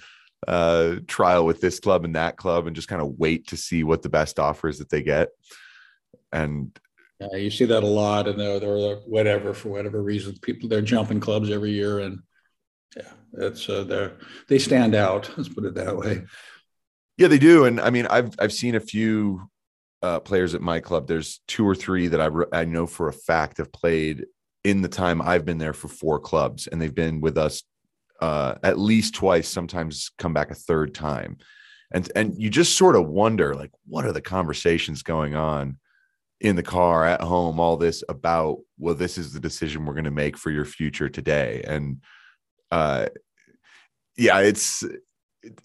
uh, 0.47 0.95
trial 1.07 1.45
with 1.45 1.61
this 1.61 1.79
club 1.79 2.05
and 2.05 2.15
that 2.15 2.37
club 2.37 2.67
and 2.67 2.75
just 2.75 2.87
kind 2.87 3.01
of 3.01 3.17
wait 3.17 3.47
to 3.47 3.57
see 3.57 3.83
what 3.83 4.01
the 4.01 4.09
best 4.09 4.39
offers 4.39 4.77
that 4.79 4.89
they 4.89 5.01
get. 5.01 5.29
And 6.31 6.77
yeah, 7.19 7.37
you 7.37 7.49
see 7.49 7.65
that 7.65 7.83
a 7.83 7.87
lot, 7.87 8.27
and 8.27 8.39
they're, 8.39 8.59
they're 8.59 8.95
whatever 8.97 9.53
for 9.53 9.69
whatever 9.69 10.01
reason, 10.01 10.35
people 10.41 10.69
they're 10.69 10.81
jumping 10.81 11.19
clubs 11.19 11.49
every 11.49 11.71
year, 11.71 11.99
and 11.99 12.19
yeah, 12.95 13.11
it's 13.33 13.69
uh, 13.69 13.83
they 13.83 14.11
they 14.47 14.59
stand 14.59 14.95
out. 14.95 15.31
Let's 15.37 15.49
put 15.49 15.65
it 15.65 15.75
that 15.75 15.97
way. 15.97 16.23
Yeah, 17.17 17.27
they 17.27 17.39
do, 17.39 17.65
and 17.65 17.79
I 17.79 17.89
mean, 17.89 18.07
I've 18.07 18.33
I've 18.39 18.53
seen 18.53 18.75
a 18.75 18.79
few 18.79 19.49
uh, 20.01 20.19
players 20.19 20.55
at 20.55 20.61
my 20.61 20.79
club. 20.79 21.07
There's 21.07 21.41
two 21.47 21.67
or 21.67 21.75
three 21.75 22.07
that 22.07 22.21
I 22.21 22.25
re- 22.25 22.45
I 22.51 22.65
know 22.65 22.87
for 22.87 23.09
a 23.09 23.13
fact 23.13 23.57
have 23.57 23.71
played 23.71 24.25
in 24.63 24.81
the 24.81 24.89
time 24.89 25.21
I've 25.21 25.45
been 25.45 25.57
there 25.57 25.73
for 25.73 25.87
four 25.87 26.19
clubs, 26.19 26.67
and 26.67 26.81
they've 26.81 26.93
been 26.93 27.21
with 27.21 27.37
us 27.37 27.63
uh, 28.21 28.55
at 28.63 28.77
least 28.77 29.15
twice, 29.15 29.47
sometimes 29.47 30.11
come 30.17 30.33
back 30.33 30.51
a 30.51 30.55
third 30.55 30.93
time. 30.93 31.37
And 31.91 32.11
and 32.15 32.35
you 32.37 32.49
just 32.49 32.77
sort 32.77 32.95
of 32.95 33.07
wonder 33.07 33.55
like 33.55 33.71
what 33.87 34.05
are 34.05 34.11
the 34.11 34.21
conversations 34.21 35.01
going 35.01 35.35
on 35.35 35.77
in 36.39 36.55
the 36.55 36.63
car 36.63 37.05
at 37.05 37.21
home 37.21 37.59
all 37.59 37.77
this 37.77 38.03
about 38.07 38.59
well 38.77 38.95
this 38.95 39.17
is 39.17 39.33
the 39.33 39.39
decision 39.39 39.85
we're 39.85 39.93
going 39.93 40.05
to 40.05 40.11
make 40.11 40.37
for 40.37 40.51
your 40.51 40.65
future 40.65 41.09
today 41.09 41.63
and 41.67 41.99
uh 42.71 43.07
yeah 44.17 44.39
it's 44.39 44.83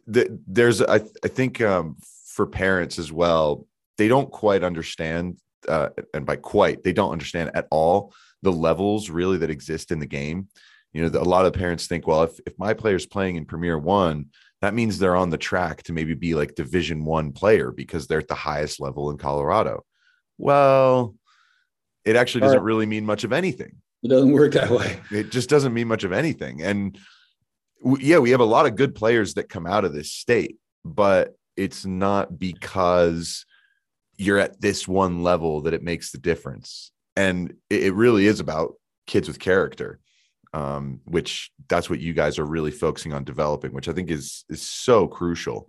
there's 0.07 0.81
I, 0.83 0.97
I 0.97 1.29
think 1.29 1.61
um 1.61 1.97
for 2.27 2.47
parents 2.47 2.99
as 2.99 3.13
well 3.13 3.67
they 3.99 4.09
don't 4.09 4.31
quite 4.31 4.65
understand 4.65 5.39
uh 5.69 5.91
and 6.13 6.27
by 6.27 6.37
quite 6.37 6.83
they 6.83 6.93
don't 6.93 7.13
understand 7.13 7.51
at 7.55 7.67
all 7.71 8.13
the 8.43 8.53
levels 8.53 9.11
really 9.11 9.39
that 9.39 9.51
exist 9.51 9.91
in 9.91 9.99
the 9.99 10.07
game 10.07 10.49
you 10.93 11.03
know 11.03 11.09
the, 11.09 11.21
a 11.21 11.23
lot 11.23 11.47
of 11.47 11.53
parents 11.53 11.87
think 11.87 12.07
well 12.07 12.23
if 12.23 12.39
if 12.47 12.59
my 12.59 12.75
player's 12.75 13.07
playing 13.07 13.37
in 13.37 13.45
premier 13.45 13.79
1 13.79 14.27
that 14.61 14.75
means 14.75 14.99
they're 14.99 15.17
on 15.17 15.31
the 15.31 15.37
track 15.37 15.83
to 15.83 15.93
maybe 15.93 16.15
be 16.15 16.35
like 16.35 16.55
division 16.55 17.05
1 17.05 17.33
player 17.33 17.71
because 17.71 18.07
they're 18.07 18.21
at 18.21 18.29
the 18.29 18.35
highest 18.35 18.81
level 18.81 19.11
in 19.11 19.19
Colorado 19.19 19.85
well, 20.39 21.15
it 22.05 22.17
actually 22.17 22.43
doesn't 22.43 22.63
really 22.63 22.87
mean 22.87 23.07
much 23.07 23.25
of 23.25 23.33
anything. 23.33 23.77
It 24.05 24.09
doesn't 24.09 24.33
work 24.33 24.53
that 24.53 24.71
way. 24.71 25.01
It 25.11 25.31
just 25.31 25.49
doesn't 25.49 25.73
mean 25.73 25.89
much 25.89 26.05
of 26.05 26.13
anything. 26.13 26.63
And 26.63 26.99
w- 27.83 28.07
yeah, 28.07 28.19
we 28.19 28.31
have 28.31 28.41
a 28.41 28.45
lot 28.45 28.67
of 28.67 28.77
good 28.77 28.95
players 28.95 29.35
that 29.35 29.49
come 29.49 29.67
out 29.67 29.87
of 29.87 29.95
this 29.95 30.13
state, 30.13 30.59
but 30.85 31.37
it's 31.57 31.87
not 31.87 32.39
because 32.39 33.47
you're 34.17 34.39
at 34.39 34.61
this 34.61 34.87
one 34.87 35.23
level 35.23 35.63
that 35.63 35.75
it 35.75 35.83
makes 35.83 36.13
the 36.13 36.19
difference. 36.19 36.93
And 37.17 37.55
it, 37.71 37.85
it 37.85 37.95
really 37.95 38.27
is 38.27 38.41
about 38.41 38.75
kids 39.07 39.27
with 39.27 39.39
character. 39.39 40.01
Um, 40.53 41.01
which 41.05 41.51
that's 41.69 41.91
what 41.91 41.99
you 41.99 42.13
guys 42.13 42.39
are 42.39 42.45
really 42.47 42.71
focusing 42.71 43.13
on 43.13 43.25
developing, 43.25 43.73
which 43.73 43.89
I 43.89 43.93
think 43.93 44.09
is 44.09 44.45
is 44.49 44.63
so 44.63 45.09
crucial. 45.09 45.69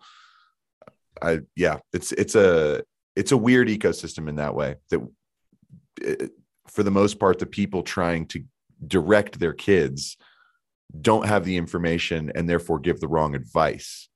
I 1.20 1.40
yeah, 1.56 1.80
it's 1.92 2.12
it's 2.12 2.36
a 2.36 2.84
it's 3.16 3.32
a 3.32 3.38
weird 3.38 3.68
ecosystem 3.68 4.30
in 4.30 4.36
that 4.36 4.54
way 4.54 4.76
that 4.92 5.02
it, 6.02 6.32
for 6.68 6.84
the 6.84 6.92
most 6.92 7.20
part 7.20 7.40
the 7.40 7.46
people 7.46 7.84
trying 7.84 8.26
to 8.28 8.44
direct 8.88 9.40
their 9.40 9.54
kids 9.54 10.18
don't 11.02 11.28
have 11.28 11.46
the 11.46 11.58
information 11.58 12.32
and 12.36 12.50
therefore 12.50 12.80
give 12.80 13.00
the 13.00 13.08
wrong 13.08 13.36
advice. 13.36 14.10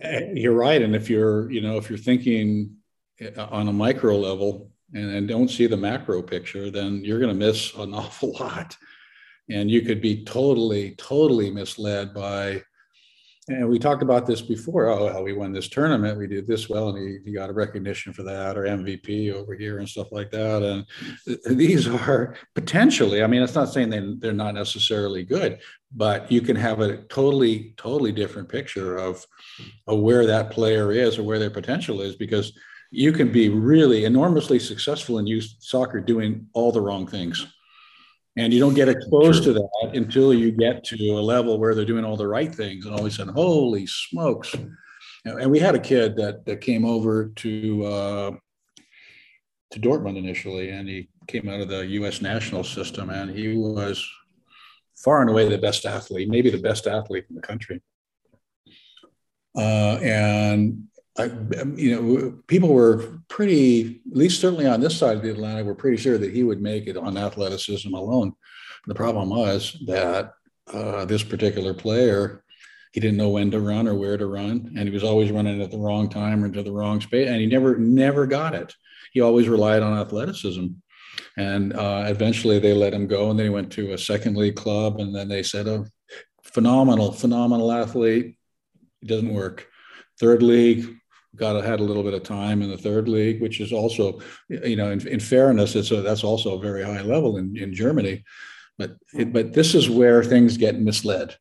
Eh, 0.00 0.32
you're 0.34 0.54
right. 0.54 0.82
And 0.82 0.94
if 0.94 1.08
you're 1.08 1.50
you 1.50 1.60
know 1.60 1.76
if 1.76 1.88
you're 1.88 1.98
thinking 1.98 2.76
eh, 3.20 3.30
on 3.36 3.68
a 3.68 3.72
micro 3.72 4.16
level 4.16 4.70
and, 4.92 5.10
and 5.10 5.28
don't 5.28 5.50
see 5.50 5.66
the 5.66 5.76
macro 5.76 6.22
picture 6.22 6.70
then 6.70 7.04
you're 7.04 7.18
going 7.18 7.36
to 7.36 7.46
miss 7.46 7.74
an 7.74 7.94
awful 8.02 8.32
lot. 8.38 8.76
And 9.50 9.70
you 9.70 9.82
could 9.82 10.00
be 10.00 10.24
totally 10.24 10.94
totally 10.96 11.50
misled 11.50 12.14
by 12.14 12.62
and 13.48 13.68
we 13.68 13.78
talked 13.78 14.02
about 14.02 14.26
this 14.26 14.40
before. 14.40 14.88
Oh, 14.88 15.04
well, 15.04 15.22
we 15.22 15.34
won 15.34 15.52
this 15.52 15.68
tournament. 15.68 16.18
We 16.18 16.26
did 16.26 16.46
this 16.46 16.68
well, 16.68 16.88
and 16.88 16.98
he, 16.98 17.18
he 17.24 17.32
got 17.32 17.50
a 17.50 17.52
recognition 17.52 18.14
for 18.14 18.22
that, 18.22 18.56
or 18.56 18.62
MVP 18.62 19.34
over 19.34 19.54
here, 19.54 19.78
and 19.78 19.88
stuff 19.88 20.12
like 20.12 20.30
that. 20.30 20.62
And 20.62 20.86
th- 21.26 21.40
these 21.58 21.86
are 21.86 22.36
potentially. 22.54 23.22
I 23.22 23.26
mean, 23.26 23.42
it's 23.42 23.54
not 23.54 23.70
saying 23.70 23.90
they 23.90 24.14
they're 24.18 24.32
not 24.32 24.54
necessarily 24.54 25.24
good, 25.24 25.58
but 25.94 26.32
you 26.32 26.40
can 26.40 26.56
have 26.56 26.80
a 26.80 27.02
totally 27.04 27.74
totally 27.76 28.12
different 28.12 28.48
picture 28.48 28.96
of 28.96 29.24
of 29.86 30.00
where 30.00 30.26
that 30.26 30.50
player 30.50 30.90
is 30.90 31.18
or 31.18 31.22
where 31.22 31.38
their 31.38 31.50
potential 31.50 32.00
is 32.00 32.16
because 32.16 32.56
you 32.90 33.12
can 33.12 33.30
be 33.30 33.48
really 33.50 34.04
enormously 34.04 34.58
successful 34.58 35.18
in 35.18 35.26
youth 35.26 35.52
soccer 35.58 36.00
doing 36.00 36.46
all 36.54 36.72
the 36.72 36.80
wrong 36.80 37.06
things 37.06 37.46
and 38.36 38.52
you 38.52 38.58
don't 38.60 38.74
get 38.74 38.88
exposed 38.88 39.44
True. 39.44 39.54
to 39.54 39.60
that 39.60 39.96
until 39.96 40.34
you 40.34 40.50
get 40.50 40.84
to 40.84 40.96
a 41.12 41.20
level 41.20 41.58
where 41.58 41.74
they're 41.74 41.84
doing 41.84 42.04
all 42.04 42.16
the 42.16 42.26
right 42.26 42.52
things. 42.52 42.84
And 42.84 42.94
all 42.94 43.00
of 43.00 43.06
a 43.06 43.10
sudden, 43.10 43.32
holy 43.32 43.86
smokes. 43.86 44.54
And 45.24 45.50
we 45.50 45.58
had 45.58 45.74
a 45.74 45.80
kid 45.80 46.16
that, 46.16 46.44
that 46.44 46.60
came 46.60 46.84
over 46.84 47.28
to, 47.36 47.84
uh, 47.84 48.30
to 49.70 49.80
Dortmund 49.80 50.18
initially, 50.18 50.70
and 50.70 50.88
he 50.88 51.08
came 51.28 51.48
out 51.48 51.60
of 51.60 51.68
the 51.68 51.86
US 51.86 52.20
national 52.20 52.64
system, 52.64 53.08
and 53.10 53.30
he 53.30 53.56
was 53.56 54.06
far 54.96 55.20
and 55.20 55.30
away 55.30 55.48
the 55.48 55.58
best 55.58 55.86
athlete, 55.86 56.28
maybe 56.28 56.50
the 56.50 56.58
best 56.58 56.86
athlete 56.86 57.24
in 57.30 57.36
the 57.36 57.42
country. 57.42 57.80
Uh, 59.56 59.98
and 60.02 60.84
I, 61.16 61.24
you 61.76 61.94
know, 61.94 62.42
people 62.48 62.70
were 62.70 63.20
pretty, 63.28 64.02
at 64.10 64.16
least 64.16 64.40
certainly 64.40 64.66
on 64.66 64.80
this 64.80 64.96
side 64.96 65.16
of 65.16 65.22
the 65.22 65.30
Atlantic, 65.30 65.64
were 65.64 65.74
pretty 65.74 65.96
sure 65.96 66.18
that 66.18 66.34
he 66.34 66.42
would 66.42 66.60
make 66.60 66.86
it 66.86 66.96
on 66.96 67.16
athleticism 67.16 67.92
alone. 67.94 68.32
The 68.86 68.94
problem 68.94 69.30
was 69.30 69.76
that 69.86 70.32
uh, 70.72 71.04
this 71.04 71.22
particular 71.22 71.72
player, 71.72 72.42
he 72.92 73.00
didn't 73.00 73.16
know 73.16 73.30
when 73.30 73.50
to 73.52 73.60
run 73.60 73.86
or 73.86 73.94
where 73.94 74.16
to 74.16 74.26
run, 74.26 74.74
and 74.76 74.88
he 74.88 74.90
was 74.90 75.04
always 75.04 75.30
running 75.30 75.62
at 75.62 75.70
the 75.70 75.78
wrong 75.78 76.08
time 76.08 76.42
or 76.42 76.46
into 76.46 76.62
the 76.62 76.72
wrong 76.72 77.00
space, 77.00 77.28
and 77.28 77.40
he 77.40 77.46
never, 77.46 77.76
never 77.78 78.26
got 78.26 78.54
it. 78.54 78.74
He 79.12 79.20
always 79.20 79.48
relied 79.48 79.82
on 79.82 79.98
athleticism. 79.98 80.66
And 81.36 81.72
uh, 81.74 82.04
eventually 82.08 82.58
they 82.58 82.74
let 82.74 82.92
him 82.92 83.06
go, 83.06 83.30
and 83.30 83.38
then 83.38 83.46
he 83.46 83.50
went 83.50 83.72
to 83.72 83.92
a 83.92 83.98
second 83.98 84.36
league 84.36 84.56
club, 84.56 85.00
and 85.00 85.14
then 85.14 85.28
they 85.28 85.42
said, 85.42 85.68
"Oh, 85.68 85.86
phenomenal, 86.42 87.12
phenomenal 87.12 87.70
athlete. 87.70 88.36
It 89.02 89.08
doesn't 89.08 89.32
work." 89.32 89.68
Third 90.20 90.42
league, 90.42 90.96
got 91.36 91.62
had 91.64 91.80
a 91.80 91.84
little 91.84 92.02
bit 92.02 92.14
of 92.14 92.22
time 92.22 92.62
in 92.62 92.70
the 92.70 92.78
third 92.78 93.08
league, 93.08 93.40
which 93.40 93.60
is 93.60 93.72
also, 93.72 94.20
you 94.48 94.76
know, 94.76 94.90
in, 94.90 95.06
in 95.06 95.20
fairness, 95.20 95.74
it's 95.74 95.90
a, 95.90 96.02
that's 96.02 96.24
also 96.24 96.54
a 96.54 96.60
very 96.60 96.82
high 96.82 97.02
level 97.02 97.36
in, 97.36 97.56
in 97.56 97.74
Germany. 97.74 98.24
But 98.78 98.96
it, 99.12 99.32
but 99.32 99.52
this 99.52 99.74
is 99.74 99.88
where 99.88 100.24
things 100.24 100.56
get 100.56 100.80
misled, 100.80 101.36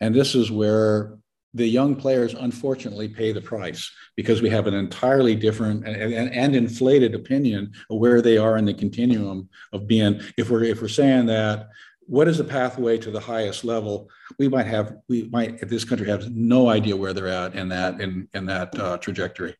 and 0.00 0.14
this 0.14 0.34
is 0.34 0.50
where 0.50 1.16
the 1.54 1.66
young 1.66 1.94
players 1.94 2.34
unfortunately 2.34 3.08
pay 3.08 3.32
the 3.32 3.40
price 3.40 3.90
because 4.16 4.40
we 4.40 4.48
have 4.48 4.66
an 4.66 4.74
entirely 4.74 5.36
different 5.36 5.86
and, 5.86 5.96
and, 5.96 6.32
and, 6.32 6.56
inflated 6.56 7.14
opinion 7.14 7.70
of 7.90 7.98
where 7.98 8.22
they 8.22 8.38
are 8.38 8.56
in 8.56 8.64
the 8.64 8.72
continuum 8.72 9.48
of 9.72 9.86
being 9.86 10.20
if 10.38 10.48
we're 10.48 10.64
if 10.64 10.80
we're 10.80 10.88
saying 10.88 11.26
that 11.26 11.68
what 12.06 12.28
is 12.28 12.38
the 12.38 12.44
pathway 12.44 12.98
to 12.98 13.10
the 13.10 13.20
highest 13.20 13.64
level? 13.64 14.08
We 14.38 14.48
might 14.48 14.66
have, 14.66 14.96
we 15.08 15.28
might, 15.30 15.62
if 15.62 15.68
this 15.68 15.84
country 15.84 16.08
has 16.08 16.28
no 16.28 16.68
idea 16.68 16.96
where 16.96 17.12
they're 17.12 17.28
at 17.28 17.54
in 17.54 17.68
that, 17.70 18.00
in, 18.00 18.28
in 18.34 18.46
that 18.46 18.78
uh, 18.78 18.98
trajectory. 18.98 19.54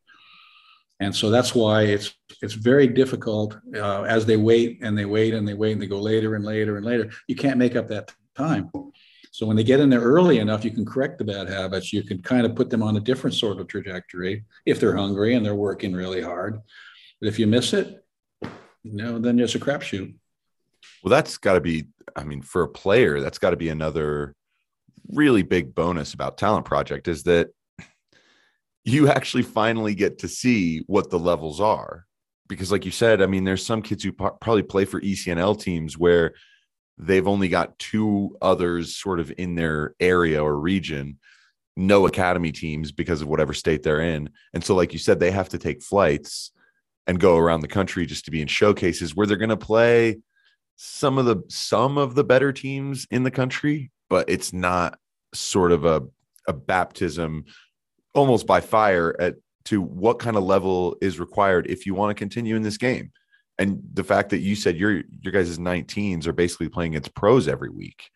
And 0.99 1.15
so 1.15 1.29
that's 1.29 1.55
why 1.55 1.83
it's, 1.83 2.13
it's 2.41 2.53
very 2.53 2.87
difficult 2.87 3.57
uh, 3.75 4.03
as 4.03 4.25
they 4.25 4.37
wait 4.37 4.79
and 4.81 4.97
they 4.97 5.05
wait 5.05 5.33
and 5.33 5.47
they 5.47 5.53
wait 5.53 5.73
and 5.73 5.81
they 5.81 5.87
go 5.87 5.99
later 5.99 6.35
and 6.35 6.45
later 6.45 6.77
and 6.77 6.85
later. 6.85 7.11
You 7.27 7.35
can't 7.35 7.57
make 7.57 7.75
up 7.75 7.87
that 7.87 8.13
time. 8.35 8.71
So 9.31 9.47
when 9.47 9.57
they 9.57 9.63
get 9.63 9.79
in 9.79 9.89
there 9.89 9.99
early 9.99 10.37
enough, 10.37 10.63
you 10.63 10.71
can 10.71 10.85
correct 10.85 11.17
the 11.17 11.23
bad 11.23 11.49
habits. 11.49 11.91
You 11.91 12.03
can 12.03 12.21
kind 12.21 12.45
of 12.45 12.55
put 12.55 12.69
them 12.69 12.83
on 12.83 12.95
a 12.97 12.99
different 12.99 13.35
sort 13.35 13.59
of 13.59 13.67
trajectory 13.67 14.45
if 14.65 14.79
they're 14.79 14.95
hungry 14.95 15.33
and 15.33 15.45
they're 15.45 15.55
working 15.55 15.93
really 15.93 16.21
hard. 16.21 16.61
But 17.19 17.27
if 17.29 17.39
you 17.39 17.47
miss 17.47 17.73
it, 17.73 18.05
you 18.41 18.51
know, 18.83 19.17
then 19.17 19.39
it's 19.39 19.55
a 19.55 19.59
crapshoot. 19.59 20.13
Well, 21.03 21.09
that's 21.09 21.37
got 21.37 21.53
to 21.53 21.61
be, 21.61 21.87
I 22.15 22.23
mean, 22.23 22.41
for 22.41 22.63
a 22.63 22.67
player, 22.67 23.19
that's 23.19 23.39
got 23.39 23.51
to 23.51 23.57
be 23.57 23.69
another 23.69 24.35
really 25.09 25.43
big 25.43 25.75
bonus 25.75 26.13
about 26.13 26.37
Talent 26.37 26.65
Project 26.65 27.07
is 27.07 27.23
that 27.23 27.49
you 28.85 29.09
actually 29.09 29.43
finally 29.43 29.95
get 29.95 30.19
to 30.19 30.27
see 30.27 30.83
what 30.87 31.09
the 31.09 31.19
levels 31.19 31.61
are. 31.61 32.05
Because, 32.47 32.71
like 32.71 32.85
you 32.85 32.91
said, 32.91 33.21
I 33.21 33.25
mean, 33.25 33.45
there's 33.45 33.65
some 33.65 33.81
kids 33.81 34.03
who 34.03 34.11
probably 34.11 34.63
play 34.63 34.85
for 34.85 34.99
ECNL 35.01 35.59
teams 35.59 35.97
where 35.97 36.33
they've 36.97 37.27
only 37.27 37.47
got 37.47 37.79
two 37.79 38.37
others 38.41 38.95
sort 38.95 39.19
of 39.19 39.33
in 39.37 39.55
their 39.55 39.95
area 39.99 40.43
or 40.43 40.59
region, 40.59 41.17
no 41.75 42.05
academy 42.05 42.51
teams 42.51 42.91
because 42.91 43.21
of 43.21 43.27
whatever 43.27 43.53
state 43.53 43.81
they're 43.81 44.01
in. 44.01 44.29
And 44.53 44.63
so, 44.63 44.75
like 44.75 44.93
you 44.93 44.99
said, 44.99 45.19
they 45.19 45.31
have 45.31 45.49
to 45.49 45.57
take 45.57 45.81
flights 45.81 46.51
and 47.07 47.19
go 47.19 47.37
around 47.37 47.61
the 47.61 47.67
country 47.67 48.05
just 48.05 48.25
to 48.25 48.31
be 48.31 48.41
in 48.41 48.47
showcases 48.47 49.15
where 49.15 49.25
they're 49.25 49.37
going 49.37 49.49
to 49.49 49.57
play 49.57 50.19
some 50.75 51.17
of 51.17 51.25
the 51.25 51.43
some 51.49 51.97
of 51.97 52.15
the 52.15 52.23
better 52.23 52.51
teams 52.51 53.07
in 53.11 53.23
the 53.23 53.31
country, 53.31 53.91
but 54.09 54.29
it's 54.29 54.53
not 54.53 54.97
sort 55.33 55.71
of 55.71 55.85
a 55.85 56.03
a 56.47 56.53
baptism 56.53 57.45
almost 58.13 58.45
by 58.45 58.59
fire 58.59 59.15
at 59.19 59.35
to 59.65 59.81
what 59.81 60.19
kind 60.19 60.35
of 60.35 60.43
level 60.43 60.97
is 61.01 61.19
required 61.19 61.67
if 61.67 61.85
you 61.85 61.95
want 61.95 62.09
to 62.09 62.19
continue 62.19 62.55
in 62.55 62.63
this 62.63 62.77
game. 62.77 63.11
And 63.57 63.81
the 63.93 64.03
fact 64.03 64.29
that 64.31 64.39
you 64.39 64.55
said 64.55 64.77
your 64.77 65.03
your 65.21 65.31
guys' 65.31 65.57
19s 65.57 66.27
are 66.27 66.33
basically 66.33 66.69
playing 66.69 66.95
against 66.95 67.15
pros 67.15 67.47
every 67.47 67.69
week. 67.69 68.09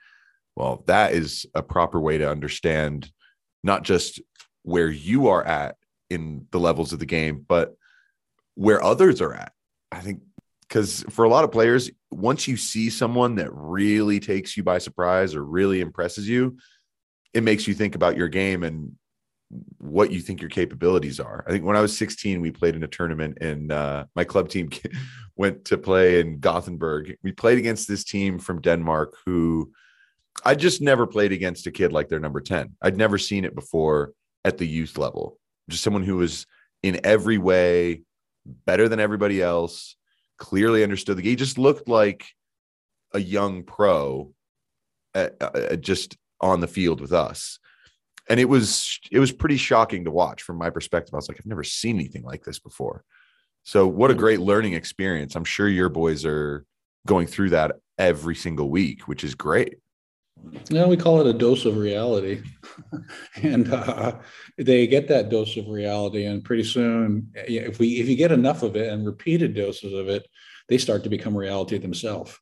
Well, 0.56 0.84
that 0.88 1.14
is 1.14 1.46
a 1.54 1.62
proper 1.62 2.00
way 2.00 2.18
to 2.18 2.30
understand 2.30 3.12
not 3.64 3.84
just 3.84 4.20
where 4.64 4.90
you 4.90 5.28
are 5.28 5.44
at 5.44 5.76
in 6.10 6.48
the 6.52 6.60
levels 6.60 6.94
of 6.94 7.00
the 7.00 7.06
game, 7.06 7.46
but 7.48 7.76
where 8.56 8.84
others 8.84 9.22
are 9.22 9.34
at. 9.34 9.52
I 9.92 10.00
think 10.00 10.22
because 10.68 11.06
for 11.10 11.26
a 11.26 11.30
lot 11.30 11.44
of 11.44 11.52
players, 11.52 11.90
once 12.12 12.48
you 12.48 12.58
see 12.58 12.90
someone 12.90 13.36
that 13.36 13.50
really 13.54 14.20
takes 14.20 14.58
you 14.58 14.64
by 14.64 14.78
surprise 14.78 15.36
or 15.36 15.44
really 15.44 15.82
impresses 15.82 16.28
you, 16.28 16.58
it 17.34 17.44
makes 17.44 17.68
you 17.68 17.74
think 17.74 17.96
about 17.96 18.18
your 18.18 18.28
game 18.28 18.64
and 18.64 18.94
what 19.78 20.12
you 20.12 20.20
think 20.20 20.42
your 20.42 20.50
capabilities 20.50 21.20
are. 21.20 21.46
I 21.48 21.52
think 21.52 21.64
when 21.64 21.78
I 21.78 21.82
was 21.82 21.98
16, 21.98 22.42
we 22.42 22.52
played 22.52 22.76
in 22.76 22.84
a 22.84 22.88
tournament 22.88 23.38
and 23.40 23.72
uh, 23.72 24.06
my 24.16 24.24
club 24.24 24.50
team 24.50 24.70
went 25.36 25.66
to 25.66 25.78
play 25.78 26.20
in 26.20 26.40
Gothenburg. 26.40 27.18
We 27.24 27.32
played 27.32 27.58
against 27.58 27.88
this 27.88 28.04
team 28.04 28.40
from 28.40 28.62
Denmark 28.62 29.16
who 29.26 29.72
I 30.46 30.56
just 30.56 30.82
never 30.82 31.08
played 31.08 31.32
against 31.32 31.68
a 31.68 31.72
kid 31.72 31.92
like 31.92 32.10
their 32.10 32.20
number 32.20 32.42
10. 32.42 32.76
I'd 32.82 32.98
never 32.98 33.18
seen 33.18 33.46
it 33.46 33.56
before 33.56 34.14
at 34.46 34.58
the 34.58 34.68
youth 34.68 34.98
level. 34.98 35.38
Just 35.70 35.84
someone 35.84 36.04
who 36.04 36.18
was 36.18 36.46
in 36.84 37.00
every 37.04 37.38
way 37.38 38.04
better 38.46 38.88
than 38.88 39.00
everybody 39.00 39.42
else, 39.42 39.97
clearly 40.38 40.84
understood 40.84 41.18
the 41.18 41.22
game. 41.22 41.32
He 41.32 41.36
just 41.36 41.58
looked 41.58 41.88
like 41.88 42.26
a 43.14 43.20
young 43.20 43.64
pro 43.64 44.34
at, 45.14 45.36
uh, 45.42 45.46
uh, 45.46 45.76
just 45.76 46.18
on 46.40 46.60
the 46.60 46.68
field 46.68 47.02
with 47.02 47.14
us. 47.14 47.60
And 48.30 48.40
it 48.40 48.46
was 48.46 49.00
it 49.12 49.20
was 49.20 49.32
pretty 49.32 49.58
shocking 49.58 50.04
to 50.04 50.12
watch 50.12 50.44
from 50.44 50.58
my 50.58 50.70
perspective. 50.70 51.14
I 51.14 51.18
was 51.18 51.30
like, 51.30 51.38
I've 51.40 51.46
never 51.46 51.64
seen 51.64 51.96
anything 51.96 52.24
like 52.24 52.44
this 52.44 52.60
before. 52.60 53.04
So 53.64 53.88
what 53.88 54.12
a 54.12 54.16
great 54.16 54.40
learning 54.40 54.74
experience. 54.74 55.36
I'm 55.36 55.46
sure 55.46 55.68
your 55.68 55.90
boys 55.90 56.26
are 56.26 56.66
going 57.06 57.28
through 57.28 57.52
that 57.52 57.78
every 57.98 58.36
single 58.36 58.70
week, 58.70 59.08
which 59.08 59.24
is 59.24 59.34
great. 59.34 59.76
Yeah, 60.70 60.86
we 60.86 60.98
call 60.98 61.22
it 61.22 61.28
a 61.28 61.38
dose 61.38 61.66
of 61.66 61.78
reality, 61.78 62.42
and 63.42 63.72
uh, 63.72 64.20
they 64.58 64.88
get 64.88 65.08
that 65.08 65.30
dose 65.30 65.58
of 65.58 65.68
reality, 65.68 66.26
and 66.26 66.44
pretty 66.44 66.64
soon, 66.64 67.32
if 67.36 67.80
we 67.80 68.00
if 68.00 68.08
you 68.08 68.16
get 68.16 68.32
enough 68.32 68.64
of 68.64 68.76
it 68.76 68.92
and 68.92 69.06
repeated 69.06 69.54
doses 69.54 69.94
of 69.94 70.08
it, 70.10 70.28
they 70.68 70.78
start 70.78 71.04
to 71.04 71.10
become 71.10 71.36
reality 71.36 71.78
themselves. 71.78 72.38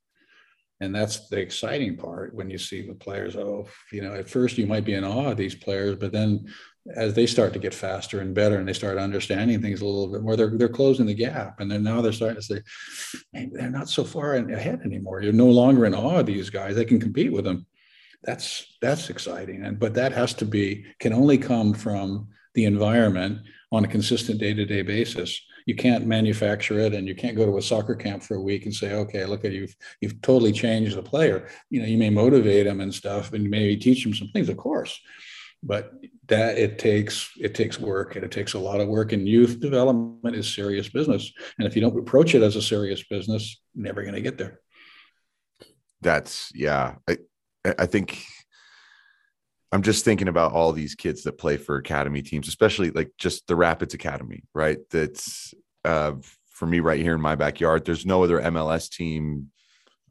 And 0.82 0.94
that's 0.94 1.30
the 1.30 1.40
exciting 1.40 1.96
part 1.96 2.36
when 2.36 2.50
you 2.50 2.58
see 2.58 2.86
the 2.86 2.94
players. 2.94 3.36
Oh, 3.36 3.68
you 3.92 4.02
know, 4.02 4.14
at 4.14 4.30
first 4.30 4.58
you 4.58 4.68
might 4.68 4.84
be 4.84 4.94
in 4.94 5.06
awe 5.06 5.32
of 5.32 5.38
these 5.38 5.56
players, 5.56 5.96
but 5.96 6.12
then 6.12 6.54
as 6.94 7.14
they 7.14 7.26
start 7.26 7.54
to 7.54 7.60
get 7.60 7.74
faster 7.74 8.20
and 8.20 8.36
better 8.36 8.58
and 8.58 8.68
they 8.68 8.74
start 8.74 8.98
understanding 8.98 9.62
things 9.62 9.82
a 9.82 9.86
little 9.86 10.12
bit 10.12 10.22
more, 10.22 10.36
they're, 10.36 10.56
they're 10.58 10.68
closing 10.68 11.06
the 11.06 11.14
gap. 11.14 11.60
And 11.60 11.72
then 11.72 11.82
now 11.82 12.02
they're 12.02 12.12
starting 12.12 12.42
to 12.42 12.42
say, 12.42 12.62
they're 13.34 13.70
not 13.70 13.90
so 13.90 14.04
far 14.04 14.36
ahead 14.36 14.82
anymore. 14.84 15.22
You're 15.22 15.34
no 15.34 15.48
longer 15.48 15.86
in 15.86 15.96
awe 15.96 16.20
of 16.20 16.26
these 16.26 16.50
guys. 16.50 16.76
They 16.76 16.86
can 16.86 17.00
compete 17.00 17.32
with 17.32 17.46
them. 17.46 17.66
That's 18.26 18.78
that's 18.82 19.10
exciting. 19.10 19.64
And 19.64 19.80
but 19.80 19.94
that 19.94 20.12
has 20.12 20.34
to 20.36 20.46
be 20.46 20.86
can 21.00 21.14
only 21.14 21.38
come 21.38 21.74
from 21.74 22.28
the 22.54 22.66
environment 22.66 23.40
on 23.72 23.84
a 23.86 23.88
consistent 23.88 24.40
day-to-day 24.40 24.82
basis. 24.82 25.40
You 25.66 25.76
can't 25.76 26.06
manufacture 26.06 26.80
it 26.80 26.94
and 26.94 27.08
you 27.08 27.16
can't 27.16 27.36
go 27.36 27.46
to 27.46 27.58
a 27.58 27.62
soccer 27.62 27.96
camp 27.96 28.24
for 28.24 28.36
a 28.36 28.42
week 28.42 28.66
and 28.66 28.74
say, 28.74 28.94
okay, 28.94 29.26
look 29.26 29.46
at 29.46 29.52
you've 29.52 29.76
you've 30.02 30.22
totally 30.22 30.52
changed 30.52 30.98
the 30.98 31.04
player. 31.04 31.48
You 31.70 31.82
know, 31.82 31.88
you 31.88 31.98
may 31.98 32.10
motivate 32.10 32.66
them 32.66 32.82
and 32.82 32.94
stuff 32.94 33.34
and 33.34 33.50
maybe 33.50 33.78
teach 33.78 34.04
them 34.04 34.14
some 34.14 34.30
things, 34.30 34.50
of 34.50 34.58
course 34.58 35.00
but 35.66 35.94
that 36.28 36.58
it 36.58 36.78
takes 36.78 37.32
it 37.40 37.56
takes 37.56 37.80
work 37.80 38.16
and 38.16 38.24
it 38.24 38.32
takes 38.32 38.54
a 38.54 38.60
lot 38.60 38.80
of 38.80 38.88
work 38.88 39.12
and 39.12 39.28
youth 39.28 39.60
development 39.60 40.36
is 40.36 40.54
serious 40.54 40.88
business 40.90 41.32
and 41.58 41.68
if 41.68 41.76
you 41.76 41.82
don't 41.82 41.98
approach 41.98 42.36
it 42.36 42.44
as 42.44 42.56
a 42.56 42.62
serious 42.62 43.04
business 43.04 43.60
you're 43.74 43.86
never 43.86 44.04
going 44.04 44.16
to 44.16 44.22
get 44.22 44.38
there 44.38 44.60
that's 46.02 46.52
yeah 46.54 46.96
i 47.08 47.18
i 47.80 47.86
think 47.86 48.24
i'm 49.72 49.82
just 49.82 50.06
thinking 50.06 50.28
about 50.28 50.54
all 50.54 50.72
these 50.72 50.96
kids 50.96 51.24
that 51.24 51.38
play 51.38 51.58
for 51.58 51.78
academy 51.78 52.22
teams 52.22 52.48
especially 52.48 52.92
like 52.92 53.12
just 53.18 53.48
the 53.48 53.56
rapids 53.56 53.94
academy 53.94 54.44
right? 54.54 54.80
That's 54.92 55.54
uh 55.84 56.14
for 56.50 56.66
me 56.66 56.80
right 56.80 57.02
here 57.02 57.16
in 57.16 57.22
my 57.22 57.36
backyard 57.36 57.86
there's 57.86 58.06
no 58.06 58.24
other 58.24 58.40
mls 58.40 58.90
team. 58.90 59.52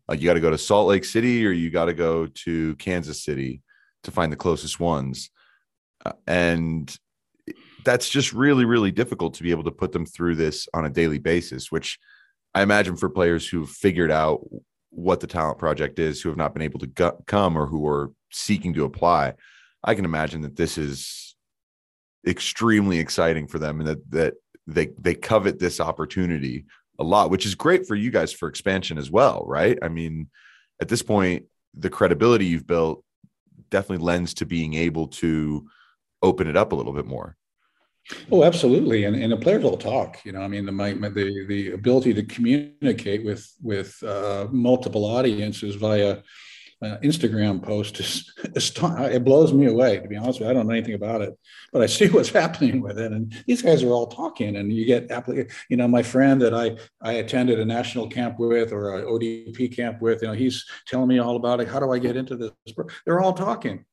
Like 0.07 0.21
you 0.21 0.27
got 0.27 0.35
to 0.35 0.41
go 0.41 0.51
to 0.51 0.59
salt 0.59 0.89
lake 0.89 1.05
city 1.05 1.47
or 1.47 1.51
you 1.51 1.71
got 1.71 1.87
to 1.87 1.95
go 1.95 2.27
to 2.27 2.77
kansas 2.77 3.25
city 3.25 3.63
to 4.03 4.11
find 4.11 4.31
the 4.31 4.37
closest 4.37 4.79
ones. 4.79 5.31
Uh, 6.05 6.13
and 6.27 6.95
that's 7.85 8.09
just 8.09 8.33
really 8.33 8.65
really 8.65 8.91
difficult 8.91 9.35
to 9.35 9.43
be 9.43 9.51
able 9.51 9.65
to 9.65 9.71
put 9.71 9.93
them 9.93 10.07
through 10.07 10.35
this 10.35 10.69
on 10.75 10.85
a 10.85 10.91
daily 10.91 11.19
basis 11.19 11.71
which 11.71 11.99
i 12.55 12.63
imagine 12.63 12.97
for 12.97 13.11
players 13.11 13.47
who've 13.47 13.69
figured 13.69 14.11
out 14.11 14.41
what 14.95 15.21
the 15.21 15.27
talent 15.27 15.59
project 15.59 15.99
is 15.99 16.21
who 16.21 16.29
have 16.29 16.39
not 16.39 16.55
been 16.55 16.63
able 16.63 16.79
to 16.79 16.87
go- 16.87 17.23
come 17.27 17.57
or 17.57 17.67
who 17.67 17.87
are 17.87 18.13
seeking 18.31 18.75
to 18.75 18.85
apply 18.85 19.35
i 19.83 19.95
can 19.95 20.05
imagine 20.05 20.43
that 20.43 20.57
this 20.57 20.79
is 20.79 21.37
extremely 22.27 22.99
exciting 22.99 23.47
for 23.47 23.59
them 23.59 23.81
and 23.81 23.89
that 23.89 24.11
that 24.11 24.35
they 24.67 24.89
they 24.99 25.15
covet 25.15 25.59
this 25.59 25.81
opportunity 25.81 26.65
a 26.99 27.05
lot 27.05 27.31
which 27.31 27.45
is 27.45 27.55
great 27.55 27.87
for 27.87 27.95
you 27.95 28.11
guys 28.11 28.33
for 28.33 28.49
expansion 28.49 28.99
as 28.99 29.11
well 29.11 29.45
right 29.47 29.79
i 29.83 29.89
mean 29.89 30.29
at 30.81 30.89
this 30.89 31.03
point 31.03 31.45
the 31.75 31.91
credibility 31.91 32.47
you've 32.47 32.67
built 32.67 33.05
definitely 33.71 34.05
lends 34.05 34.35
to 34.35 34.47
being 34.47 34.75
able 34.75 35.09
to 35.09 35.67
open 36.23 36.47
it 36.47 36.57
up 36.57 36.73
a 36.73 36.75
little 36.75 36.93
bit 36.93 37.07
more. 37.07 37.37
Oh, 38.31 38.45
absolutely, 38.45 39.05
and 39.05 39.17
and 39.17 39.33
the 39.33 39.37
players 39.37 39.65
all 39.65 39.79
talk. 39.79 40.23
You 40.25 40.33
know, 40.33 40.43
I 40.43 40.49
mean, 40.49 40.67
the 40.67 40.73
the 40.73 41.47
the 41.49 41.73
ability 41.73 42.13
to 42.15 42.23
communicate 42.23 43.25
with 43.25 43.51
with 43.63 44.03
uh, 44.03 44.47
multiple 44.51 45.05
audiences 45.07 45.77
via 45.77 46.23
uh, 46.83 46.99
Instagram 46.99 47.63
post 47.63 48.01
is, 48.01 48.31
is 48.55 48.73
it 48.77 49.25
blows 49.25 49.55
me 49.55 49.67
away. 49.67 50.01
To 50.01 50.09
be 50.09 50.17
honest 50.17 50.39
with 50.39 50.47
you, 50.47 50.51
I 50.51 50.53
don't 50.53 50.67
know 50.67 50.75
anything 50.75 50.95
about 50.95 51.23
it, 51.23 51.33
but 51.73 51.81
I 51.81 51.87
see 51.87 52.09
what's 52.11 52.29
happening 52.29 52.83
with 52.83 52.99
it, 52.99 53.11
and 53.11 53.33
these 53.47 53.63
guys 53.63 53.83
are 53.83 53.91
all 53.93 54.09
talking, 54.09 54.57
and 54.57 54.71
you 54.71 54.85
get 54.85 55.11
You 55.71 55.79
know, 55.79 55.89
my 55.89 56.03
friend 56.03 56.43
that 56.43 56.53
I 56.53 56.77
I 57.01 57.15
attended 57.15 57.59
a 57.59 57.65
national 57.65 58.09
camp 58.09 58.39
with 58.39 58.71
or 58.71 58.97
an 58.97 59.07
ODP 59.07 59.75
camp 59.75 60.03
with, 60.03 60.21
you 60.21 60.29
know, 60.29 60.35
he's 60.35 60.63
telling 60.87 61.09
me 61.09 61.19
all 61.21 61.37
about 61.37 61.61
it. 61.61 61.69
How 61.69 61.81
do 61.81 61.91
I 61.91 61.99
get 61.99 62.17
into 62.17 62.37
this? 62.37 62.53
They're 63.07 63.21
all 63.21 63.33
talking 63.33 63.87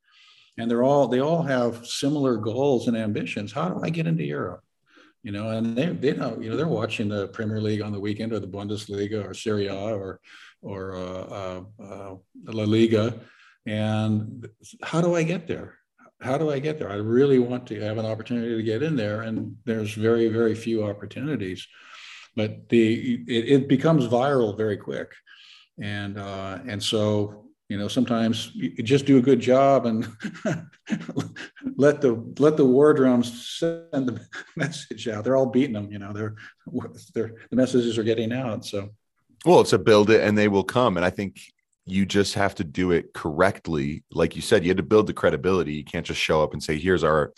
and 0.58 0.70
they're 0.70 0.84
all 0.84 1.08
they 1.08 1.20
all 1.20 1.44
have 1.44 1.86
similar 1.86 2.38
goals 2.38 2.88
and 2.88 2.98
ambitions. 2.98 3.52
How 3.52 3.70
do 3.70 3.82
I 3.84 3.90
get 3.90 4.08
into 4.08 4.24
Europe? 4.24 4.62
You 5.24 5.32
know, 5.32 5.52
and 5.52 5.76
they 5.76 5.88
they 5.88 6.14
know 6.14 6.38
you 6.40 6.50
know 6.50 6.58
they're 6.58 6.68
watching 6.68 7.10
the 7.10 7.28
Premier 7.30 7.62
League 7.62 7.82
on 7.82 7.92
the 7.92 8.00
weekend 8.00 8.34
or 8.34 8.40
the 8.40 8.48
Bundesliga 8.48 9.24
or 9.24 9.34
Serie 9.34 9.68
A 9.68 9.76
or 9.76 10.20
or 10.62 10.96
uh, 10.96 11.00
uh, 11.00 11.64
uh, 11.84 12.16
La 12.46 12.64
Liga, 12.64 13.20
and 13.66 14.48
how 14.84 15.02
do 15.02 15.16
I 15.16 15.24
get 15.24 15.48
there? 15.48 15.78
How 16.22 16.38
do 16.38 16.52
I 16.52 16.60
get 16.60 16.78
there? 16.78 16.92
I 16.92 16.96
really 16.96 17.40
want 17.40 17.66
to 17.68 17.80
have 17.82 17.98
an 17.98 18.06
opportunity 18.06 18.56
to 18.56 18.64
get 18.64 18.84
in 18.84 18.96
there, 18.96 19.22
and 19.22 19.56
there's 19.66 19.94
very 19.94 20.28
very 20.28 20.56
few 20.56 20.84
opportunities, 20.84 21.68
but 22.36 22.68
the 22.70 23.24
it, 23.28 23.62
it 23.62 23.68
becomes 23.68 24.08
viral 24.08 24.58
very 24.58 24.78
quick, 24.78 25.12
and 25.80 26.18
uh, 26.18 26.60
and 26.68 26.82
so 26.82 27.51
you 27.72 27.78
know 27.78 27.88
sometimes 27.88 28.52
you 28.54 28.84
just 28.84 29.06
do 29.06 29.18
a 29.18 29.22
good 29.22 29.40
job 29.40 29.86
and 29.86 30.06
let 31.78 32.02
the 32.02 32.22
let 32.38 32.58
the 32.58 32.66
war 32.66 32.94
drums 32.94 33.48
send 33.48 33.88
the 33.92 34.20
message 34.58 35.08
out. 35.08 35.24
They're 35.24 35.38
all 35.38 35.46
beating 35.46 35.72
them 35.72 35.90
you 35.90 35.98
know 35.98 36.12
they're 36.12 36.36
they're 37.16 37.34
the 37.50 37.56
messages 37.56 37.98
are 37.98 38.04
getting 38.04 38.34
out 38.34 38.66
so. 38.66 38.90
Well 39.46 39.62
it's 39.62 39.72
a 39.72 39.80
build 39.80 40.10
it 40.10 40.20
and 40.22 40.38
they 40.38 40.50
will 40.50 40.66
come 40.66 40.98
and 40.98 41.06
i 41.06 41.10
think 41.10 41.40
you 41.86 42.06
just 42.06 42.34
have 42.36 42.54
to 42.56 42.64
do 42.64 42.92
it 42.92 43.14
correctly. 43.14 44.04
Like 44.12 44.36
you 44.36 44.42
said 44.42 44.64
you 44.64 44.70
had 44.70 44.78
to 44.78 44.84
build 44.84 45.08
the 45.08 45.14
credibility. 45.14 45.74
You 45.74 45.84
can't 45.84 46.06
just 46.06 46.20
show 46.20 46.44
up 46.44 46.54
and 46.54 46.62
say 46.62 46.78
here's 46.78 47.06
our 47.06 47.32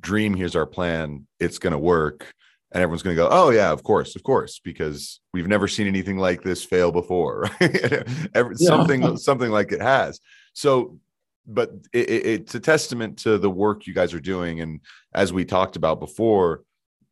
dream 0.00 0.34
here's 0.34 0.56
our 0.56 0.66
plan 0.66 1.26
it's 1.40 1.58
going 1.58 1.72
to 1.72 1.78
work 1.78 2.32
and 2.72 2.82
everyone's 2.82 3.02
going 3.02 3.16
to 3.16 3.22
go, 3.22 3.28
"Oh 3.30 3.50
yeah, 3.50 3.72
of 3.72 3.82
course, 3.82 4.16
of 4.16 4.22
course," 4.22 4.60
because 4.62 5.20
we've 5.32 5.48
never 5.48 5.68
seen 5.68 5.86
anything 5.86 6.18
like 6.18 6.42
this 6.42 6.64
fail 6.64 6.92
before, 6.92 7.50
right? 7.60 8.08
Every, 8.34 8.54
yeah. 8.58 8.68
Something, 8.68 9.16
something 9.16 9.50
like 9.50 9.72
it 9.72 9.82
has. 9.82 10.20
So, 10.52 10.98
but 11.46 11.70
it, 11.92 12.10
it, 12.10 12.26
it's 12.26 12.54
a 12.54 12.60
testament 12.60 13.18
to 13.20 13.38
the 13.38 13.50
work 13.50 13.86
you 13.86 13.94
guys 13.94 14.14
are 14.14 14.20
doing, 14.20 14.60
and 14.60 14.80
as 15.14 15.32
we 15.32 15.44
talked 15.44 15.76
about 15.76 15.98
before, 15.98 16.62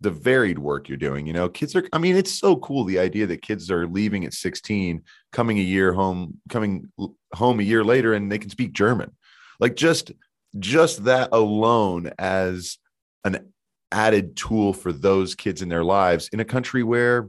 the 0.00 0.10
varied 0.10 0.58
work 0.58 0.88
you're 0.88 0.96
doing. 0.96 1.26
You 1.26 1.32
know, 1.32 1.48
kids 1.48 1.74
are. 1.74 1.88
I 1.92 1.98
mean, 1.98 2.16
it's 2.16 2.32
so 2.32 2.56
cool 2.56 2.84
the 2.84 3.00
idea 3.00 3.26
that 3.26 3.42
kids 3.42 3.70
are 3.70 3.86
leaving 3.86 4.24
at 4.24 4.34
16, 4.34 5.02
coming 5.32 5.58
a 5.58 5.62
year 5.62 5.92
home, 5.92 6.40
coming 6.48 6.90
home 7.34 7.60
a 7.60 7.64
year 7.64 7.82
later, 7.82 8.14
and 8.14 8.30
they 8.30 8.38
can 8.38 8.50
speak 8.50 8.72
German. 8.72 9.10
Like 9.58 9.74
just, 9.74 10.12
just 10.58 11.04
that 11.04 11.30
alone 11.32 12.12
as 12.16 12.78
an 13.24 13.52
added 13.92 14.36
tool 14.36 14.72
for 14.72 14.92
those 14.92 15.34
kids 15.34 15.62
in 15.62 15.68
their 15.68 15.84
lives 15.84 16.28
in 16.32 16.40
a 16.40 16.44
country 16.44 16.82
where 16.82 17.28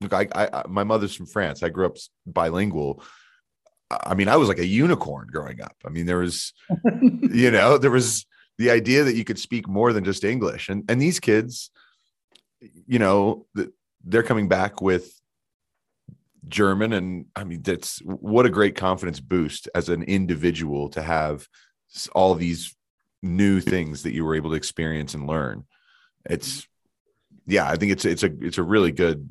look 0.00 0.12
I, 0.12 0.28
I 0.34 0.64
my 0.68 0.84
mother's 0.84 1.14
from 1.14 1.26
france. 1.26 1.62
I 1.62 1.68
grew 1.68 1.86
up 1.86 1.96
bilingual. 2.26 3.02
I 3.90 4.14
mean 4.14 4.28
i 4.28 4.36
was 4.36 4.48
like 4.48 4.58
a 4.58 4.66
unicorn 4.66 5.28
growing 5.30 5.60
up. 5.60 5.76
I 5.84 5.90
mean 5.90 6.06
there 6.06 6.18
was 6.18 6.52
you 7.02 7.50
know 7.50 7.78
there 7.78 7.90
was 7.90 8.26
the 8.58 8.70
idea 8.70 9.04
that 9.04 9.14
you 9.14 9.24
could 9.24 9.38
speak 9.38 9.68
more 9.68 9.92
than 9.92 10.04
just 10.04 10.24
english. 10.24 10.68
And 10.68 10.84
and 10.88 11.00
these 11.00 11.20
kids 11.20 11.70
you 12.60 12.98
know 12.98 13.46
they're 14.04 14.22
coming 14.22 14.48
back 14.48 14.80
with 14.80 15.12
german. 16.48 16.92
And 16.92 17.26
i 17.36 17.44
mean 17.44 17.62
that's 17.62 18.00
what 18.00 18.46
a 18.46 18.50
great 18.50 18.74
confidence 18.74 19.20
boost 19.20 19.68
as 19.74 19.88
an 19.88 20.02
individual 20.04 20.88
to 20.90 21.02
have 21.02 21.46
all 22.12 22.34
these 22.34 22.74
new 23.22 23.60
things 23.60 24.02
that 24.02 24.14
you 24.14 24.24
were 24.24 24.34
able 24.34 24.50
to 24.50 24.56
experience 24.56 25.14
and 25.14 25.26
learn 25.26 25.64
it's 26.28 26.66
yeah 27.46 27.68
i 27.68 27.76
think 27.76 27.92
it's 27.92 28.04
it's 28.04 28.22
a 28.22 28.30
it's 28.40 28.58
a 28.58 28.62
really 28.62 28.92
good 28.92 29.28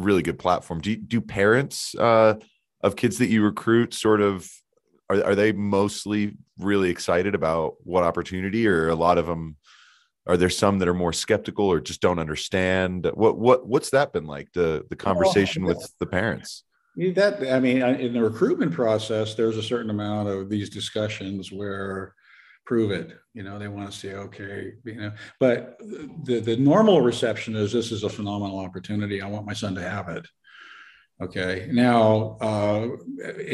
really 0.00 0.22
good 0.22 0.38
platform. 0.38 0.80
Do 0.80 0.96
do 0.96 1.20
parents 1.20 1.94
uh 1.94 2.34
of 2.82 2.96
kids 2.96 3.18
that 3.18 3.28
you 3.28 3.44
recruit 3.44 3.94
sort 3.94 4.20
of 4.20 4.50
are, 5.10 5.22
are 5.24 5.34
they 5.34 5.52
mostly 5.52 6.36
really 6.58 6.90
excited 6.90 7.34
about 7.34 7.74
what 7.84 8.04
opportunity 8.04 8.66
or 8.66 8.88
a 8.88 8.94
lot 8.94 9.18
of 9.18 9.26
them 9.26 9.56
are 10.26 10.36
there 10.36 10.50
some 10.50 10.78
that 10.78 10.88
are 10.88 10.94
more 10.94 11.12
skeptical 11.12 11.66
or 11.66 11.80
just 11.80 12.00
don't 12.00 12.18
understand? 12.18 13.10
What 13.14 13.38
what 13.38 13.66
what's 13.66 13.90
that 13.90 14.12
been 14.12 14.26
like 14.26 14.52
the 14.52 14.84
the 14.88 14.96
conversation 14.96 15.64
with 15.64 15.92
the 15.98 16.06
parents? 16.06 16.64
That 16.96 17.42
I 17.50 17.60
mean, 17.60 17.82
in 17.82 18.12
the 18.12 18.22
recruitment 18.22 18.72
process, 18.72 19.34
there's 19.34 19.56
a 19.56 19.62
certain 19.62 19.90
amount 19.90 20.28
of 20.28 20.50
these 20.50 20.68
discussions 20.68 21.50
where 21.50 22.14
prove 22.70 22.92
it. 22.92 23.18
You 23.34 23.42
know, 23.42 23.58
they 23.58 23.66
want 23.66 23.90
to 23.90 23.98
say, 23.98 24.12
okay, 24.14 24.74
you 24.84 24.94
know, 24.94 25.12
but 25.40 25.76
the 26.22 26.38
the 26.38 26.56
normal 26.56 27.00
reception 27.00 27.56
is 27.56 27.72
this 27.72 27.90
is 27.90 28.04
a 28.04 28.08
phenomenal 28.08 28.60
opportunity. 28.60 29.20
I 29.20 29.26
want 29.26 29.44
my 29.44 29.54
son 29.54 29.74
to 29.74 29.82
have 29.82 30.08
it. 30.08 30.24
Okay. 31.20 31.68
Now, 31.72 32.38
uh, 32.40 32.86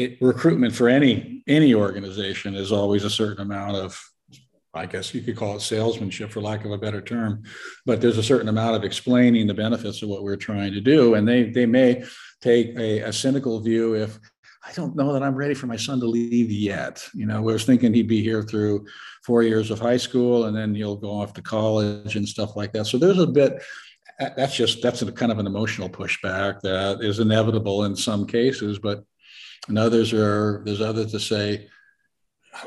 it, 0.03 0.19
recruitment 0.21 0.75
for 0.75 0.87
any 0.87 1.41
any 1.47 1.73
organization 1.73 2.53
is 2.53 2.71
always 2.71 3.03
a 3.05 3.09
certain 3.09 3.41
amount 3.41 3.75
of, 3.77 3.99
I 4.75 4.85
guess 4.85 5.15
you 5.15 5.23
could 5.23 5.35
call 5.35 5.55
it 5.55 5.61
salesmanship, 5.61 6.29
for 6.29 6.41
lack 6.41 6.63
of 6.63 6.71
a 6.71 6.83
better 6.85 7.01
term. 7.01 7.41
But 7.87 7.99
there's 7.99 8.19
a 8.19 8.29
certain 8.31 8.49
amount 8.49 8.75
of 8.75 8.83
explaining 8.83 9.47
the 9.47 9.61
benefits 9.65 10.03
of 10.03 10.09
what 10.09 10.21
we're 10.21 10.45
trying 10.49 10.73
to 10.73 10.81
do, 10.95 11.15
and 11.15 11.27
they 11.27 11.49
they 11.49 11.65
may 11.65 12.03
take 12.39 12.67
a, 12.77 12.99
a 13.09 13.11
cynical 13.11 13.59
view 13.61 13.95
if 13.95 14.19
I 14.67 14.73
don't 14.73 14.97
know 14.97 15.13
that 15.13 15.23
I'm 15.23 15.35
ready 15.35 15.53
for 15.53 15.67
my 15.67 15.77
son 15.77 16.01
to 16.01 16.07
leave 16.07 16.51
yet. 16.51 17.07
You 17.13 17.25
know, 17.25 17.37
I 17.37 17.39
was 17.39 17.63
thinking 17.63 17.93
he'd 17.93 18.07
be 18.07 18.21
here 18.21 18.43
through 18.43 18.85
four 19.23 19.41
years 19.41 19.71
of 19.71 19.79
high 19.79 19.97
school, 19.97 20.45
and 20.45 20.57
then 20.57 20.75
he'll 20.75 20.97
go 20.97 21.09
off 21.09 21.33
to 21.33 21.41
college 21.41 22.17
and 22.17 22.27
stuff 22.27 22.57
like 22.57 22.73
that. 22.73 22.85
So 22.85 22.97
there's 22.97 23.19
a 23.19 23.27
bit 23.27 23.63
that's 24.19 24.55
just 24.55 24.81
that's 24.81 25.01
a 25.01 25.11
kind 25.11 25.31
of 25.31 25.39
an 25.39 25.47
emotional 25.47 25.89
pushback 25.89 26.59
that 26.61 26.99
is 27.01 27.19
inevitable 27.19 27.85
in 27.85 27.95
some 27.95 28.25
cases, 28.27 28.77
but 28.77 29.05
in 29.69 29.77
others 29.77 30.11
are 30.11 30.63
there's 30.65 30.81
others 30.81 31.11
to 31.11 31.19
say, 31.19 31.69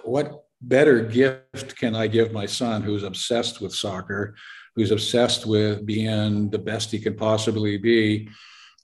what 0.03 0.45
better 0.63 1.03
gift 1.05 1.77
can 1.77 1.95
I 1.95 2.07
give 2.07 2.33
my 2.33 2.47
son 2.47 2.83
who's 2.83 3.03
obsessed 3.03 3.61
with 3.61 3.75
soccer, 3.75 4.37
who's 4.75 4.91
obsessed 4.91 5.45
with 5.45 5.85
being 5.85 6.49
the 6.49 6.59
best 6.59 6.93
he 6.93 6.99
can 6.99 7.17
possibly 7.17 7.77
be, 7.77 8.29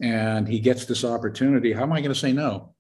and 0.02 0.46
he 0.46 0.58
gets 0.60 0.84
this 0.84 1.04
opportunity? 1.04 1.72
How 1.72 1.84
am 1.84 1.92
I 1.92 2.00
going 2.00 2.12
to 2.12 2.18
say 2.18 2.32
no? 2.32 2.74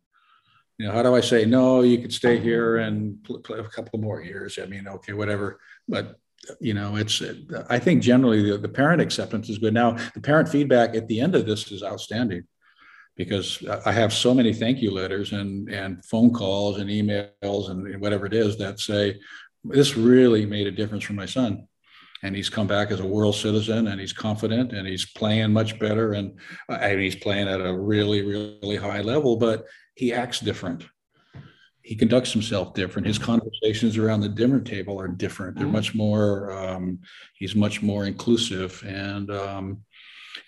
You 0.78 0.86
know, 0.86 0.92
how 0.92 1.02
do 1.02 1.14
I 1.14 1.20
say 1.20 1.46
no? 1.46 1.82
You 1.82 1.98
could 1.98 2.12
stay 2.12 2.38
here 2.38 2.76
and 2.76 3.22
play 3.24 3.58
a 3.58 3.64
couple 3.64 3.98
more 3.98 4.20
years. 4.20 4.58
I 4.62 4.66
mean, 4.66 4.86
okay, 4.86 5.14
whatever. 5.14 5.58
But 5.88 6.18
you 6.60 6.74
know 6.74 6.96
it's 6.96 7.22
i 7.68 7.78
think 7.78 8.02
generally 8.02 8.50
the, 8.50 8.58
the 8.58 8.68
parent 8.68 9.00
acceptance 9.00 9.48
is 9.48 9.58
good 9.58 9.74
now 9.74 9.92
the 10.14 10.20
parent 10.20 10.48
feedback 10.48 10.94
at 10.94 11.08
the 11.08 11.20
end 11.20 11.34
of 11.34 11.46
this 11.46 11.70
is 11.72 11.82
outstanding 11.82 12.44
because 13.16 13.62
i 13.84 13.92
have 13.92 14.12
so 14.12 14.34
many 14.34 14.52
thank 14.52 14.80
you 14.80 14.90
letters 14.90 15.32
and 15.32 15.68
and 15.70 16.04
phone 16.04 16.32
calls 16.32 16.78
and 16.78 16.90
emails 16.90 17.70
and 17.70 18.00
whatever 18.00 18.26
it 18.26 18.34
is 18.34 18.56
that 18.58 18.78
say 18.78 19.18
this 19.64 19.96
really 19.96 20.46
made 20.46 20.66
a 20.66 20.70
difference 20.70 21.04
for 21.04 21.14
my 21.14 21.26
son 21.26 21.66
and 22.22 22.34
he's 22.34 22.48
come 22.48 22.66
back 22.66 22.90
as 22.90 23.00
a 23.00 23.06
world 23.06 23.34
citizen 23.34 23.88
and 23.88 24.00
he's 24.00 24.12
confident 24.12 24.72
and 24.72 24.86
he's 24.86 25.04
playing 25.04 25.52
much 25.52 25.78
better 25.78 26.14
and, 26.14 26.38
and 26.68 27.00
he's 27.00 27.16
playing 27.16 27.48
at 27.48 27.60
a 27.60 27.76
really 27.76 28.22
really 28.22 28.76
high 28.76 29.00
level 29.00 29.36
but 29.36 29.64
he 29.96 30.12
acts 30.12 30.38
different 30.38 30.86
he 31.86 31.94
conducts 31.94 32.32
himself 32.32 32.74
different. 32.74 33.06
His 33.06 33.16
conversations 33.16 33.96
around 33.96 34.20
the 34.20 34.28
dinner 34.28 34.60
table 34.60 35.00
are 35.00 35.06
different. 35.06 35.54
They're 35.54 35.66
mm-hmm. 35.66 35.72
much 35.72 35.94
more. 35.94 36.50
Um, 36.50 36.98
he's 37.34 37.54
much 37.54 37.80
more 37.80 38.06
inclusive 38.06 38.82
and 38.84 39.30
um, 39.30 39.84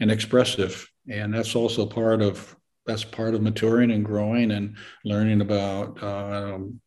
and 0.00 0.10
expressive, 0.10 0.90
and 1.08 1.32
that's 1.32 1.54
also 1.54 1.86
part 1.86 2.22
of 2.22 2.56
that's 2.86 3.04
part 3.04 3.34
of 3.34 3.42
maturing 3.42 3.92
and 3.92 4.04
growing 4.04 4.50
and 4.50 4.76
learning 5.04 5.40
about. 5.40 6.02
Um, 6.02 6.80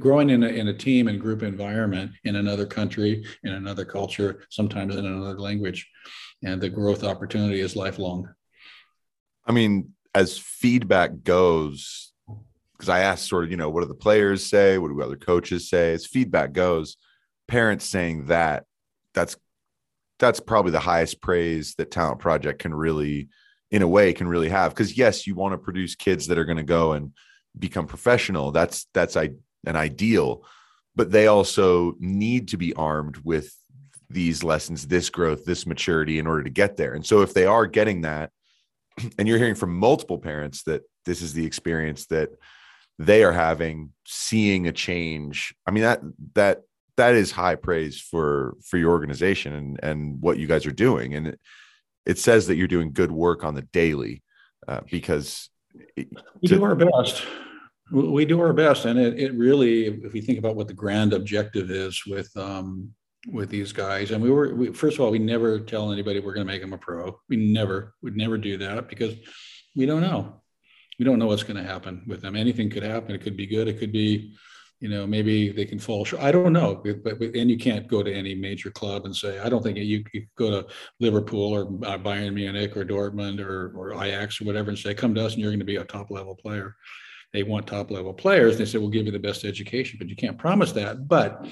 growing 0.00 0.30
in 0.30 0.42
a, 0.42 0.48
in 0.48 0.66
a 0.66 0.76
team 0.76 1.06
and 1.06 1.20
group 1.20 1.44
environment 1.44 2.10
in 2.24 2.34
another 2.34 2.66
country 2.66 3.24
in 3.44 3.52
another 3.52 3.84
culture 3.84 4.42
sometimes 4.50 4.96
in 4.96 5.06
another 5.06 5.38
language 5.38 5.88
and 6.42 6.60
the 6.60 6.68
growth 6.68 7.04
opportunity 7.04 7.60
is 7.60 7.76
lifelong 7.76 8.28
i 9.46 9.52
mean 9.52 9.93
as 10.14 10.38
feedback 10.38 11.22
goes 11.22 12.12
because 12.72 12.88
I 12.88 13.00
asked 13.00 13.28
sort 13.28 13.44
of, 13.44 13.50
you 13.50 13.56
know, 13.56 13.70
what 13.70 13.82
do 13.82 13.86
the 13.86 13.94
players 13.94 14.44
say? 14.46 14.78
What 14.78 14.88
do 14.88 15.00
other 15.00 15.16
coaches 15.16 15.68
say? 15.68 15.92
As 15.92 16.06
feedback 16.06 16.52
goes, 16.52 16.96
parents 17.46 17.84
saying 17.84 18.26
that 18.26 18.64
that's 19.14 19.36
that's 20.18 20.40
probably 20.40 20.72
the 20.72 20.80
highest 20.80 21.20
praise 21.20 21.74
that 21.76 21.90
Talent 21.90 22.20
Project 22.20 22.60
can 22.60 22.74
really, 22.74 23.28
in 23.70 23.82
a 23.82 23.88
way, 23.88 24.12
can 24.12 24.28
really 24.28 24.48
have. 24.48 24.72
Because 24.72 24.96
yes, 24.96 25.26
you 25.26 25.34
want 25.34 25.52
to 25.52 25.58
produce 25.58 25.94
kids 25.94 26.26
that 26.28 26.38
are 26.38 26.44
going 26.44 26.56
to 26.56 26.62
go 26.62 26.92
and 26.92 27.12
become 27.58 27.86
professional. 27.86 28.52
That's 28.52 28.86
that's 28.92 29.16
an 29.16 29.36
ideal, 29.66 30.44
but 30.94 31.10
they 31.10 31.26
also 31.26 31.94
need 31.98 32.48
to 32.48 32.56
be 32.56 32.74
armed 32.74 33.18
with 33.18 33.54
these 34.10 34.44
lessons, 34.44 34.86
this 34.86 35.10
growth, 35.10 35.44
this 35.44 35.66
maturity 35.66 36.18
in 36.18 36.26
order 36.26 36.44
to 36.44 36.50
get 36.50 36.76
there. 36.76 36.94
And 36.94 37.04
so 37.04 37.22
if 37.22 37.34
they 37.34 37.46
are 37.46 37.66
getting 37.66 38.02
that, 38.02 38.30
and 39.18 39.28
you're 39.28 39.38
hearing 39.38 39.54
from 39.54 39.74
multiple 39.74 40.18
parents 40.18 40.62
that 40.64 40.82
this 41.04 41.22
is 41.22 41.32
the 41.32 41.46
experience 41.46 42.06
that 42.06 42.30
they 42.98 43.24
are 43.24 43.32
having 43.32 43.90
seeing 44.06 44.66
a 44.66 44.72
change. 44.72 45.54
I 45.66 45.70
mean 45.70 45.82
that 45.82 46.00
that 46.34 46.62
that 46.96 47.14
is 47.14 47.32
high 47.32 47.56
praise 47.56 48.00
for 48.00 48.56
for 48.64 48.78
your 48.78 48.92
organization 48.92 49.52
and 49.52 49.80
and 49.82 50.20
what 50.20 50.38
you 50.38 50.46
guys 50.46 50.66
are 50.66 50.72
doing. 50.72 51.14
And 51.14 51.28
it, 51.28 51.40
it 52.06 52.18
says 52.18 52.46
that 52.46 52.56
you're 52.56 52.68
doing 52.68 52.92
good 52.92 53.10
work 53.10 53.44
on 53.44 53.54
the 53.54 53.62
daily 53.62 54.22
uh, 54.68 54.80
because 54.90 55.48
it, 55.96 56.08
we 56.40 56.48
to, 56.48 56.56
do 56.56 56.64
our 56.64 56.74
best. 56.74 57.24
We 57.90 58.24
do 58.24 58.40
our 58.40 58.52
best. 58.52 58.84
And 58.84 58.98
it, 58.98 59.18
it 59.18 59.34
really 59.34 59.86
if 59.86 60.12
we 60.12 60.20
think 60.20 60.38
about 60.38 60.56
what 60.56 60.68
the 60.68 60.74
grand 60.74 61.12
objective 61.12 61.70
is 61.70 62.04
with 62.06 62.34
um 62.36 62.94
with 63.32 63.48
these 63.48 63.72
guys 63.72 64.10
and 64.10 64.22
we 64.22 64.30
were 64.30 64.54
we, 64.54 64.72
first 64.72 64.96
of 64.96 65.00
all 65.00 65.10
we 65.10 65.18
never 65.18 65.58
tell 65.58 65.90
anybody 65.90 66.20
we're 66.20 66.34
going 66.34 66.46
to 66.46 66.52
make 66.52 66.60
them 66.60 66.74
a 66.74 66.78
pro 66.78 67.18
we 67.28 67.36
never 67.36 67.94
would 68.02 68.16
never 68.16 68.36
do 68.36 68.58
that 68.58 68.88
because 68.88 69.14
we 69.74 69.86
don't 69.86 70.02
know 70.02 70.42
we 70.98 71.04
don't 71.04 71.18
know 71.18 71.26
what's 71.26 71.42
going 71.42 71.56
to 71.56 71.68
happen 71.68 72.02
with 72.06 72.22
them. 72.22 72.36
Anything 72.36 72.70
could 72.70 72.82
happen. 72.82 73.14
It 73.14 73.22
could 73.22 73.36
be 73.36 73.46
good. 73.46 73.68
It 73.68 73.78
could 73.78 73.92
be, 73.92 74.34
you 74.80 74.88
know, 74.88 75.06
maybe 75.06 75.50
they 75.50 75.64
can 75.64 75.78
fall 75.78 76.04
short. 76.04 76.22
I 76.22 76.30
don't 76.30 76.52
know. 76.52 76.80
But, 76.84 77.18
but 77.18 77.20
and 77.20 77.50
you 77.50 77.58
can't 77.58 77.88
go 77.88 78.02
to 78.02 78.12
any 78.12 78.34
major 78.34 78.70
club 78.70 79.04
and 79.04 79.14
say, 79.14 79.38
I 79.38 79.48
don't 79.48 79.62
think 79.62 79.78
you, 79.78 80.04
you 80.12 80.26
go 80.36 80.50
to 80.50 80.66
Liverpool 81.00 81.52
or 81.52 81.62
uh, 81.86 81.98
Bayern 81.98 82.34
Munich 82.34 82.76
or 82.76 82.84
Dortmund 82.84 83.40
or, 83.40 83.72
or 83.76 83.92
Ajax 84.04 84.40
or 84.40 84.44
whatever 84.44 84.70
and 84.70 84.78
say, 84.78 84.94
come 84.94 85.14
to 85.14 85.24
us 85.24 85.32
and 85.32 85.42
you're 85.42 85.50
going 85.50 85.58
to 85.58 85.64
be 85.64 85.76
a 85.76 85.84
top 85.84 86.10
level 86.10 86.34
player. 86.34 86.76
They 87.32 87.42
want 87.42 87.66
top 87.66 87.90
level 87.90 88.14
players. 88.14 88.56
They 88.56 88.64
say, 88.64 88.78
we'll 88.78 88.90
give 88.90 89.06
you 89.06 89.12
the 89.12 89.18
best 89.18 89.44
education, 89.44 89.98
but 89.98 90.08
you 90.08 90.14
can't 90.14 90.38
promise 90.38 90.70
that. 90.72 91.08
But 91.08 91.44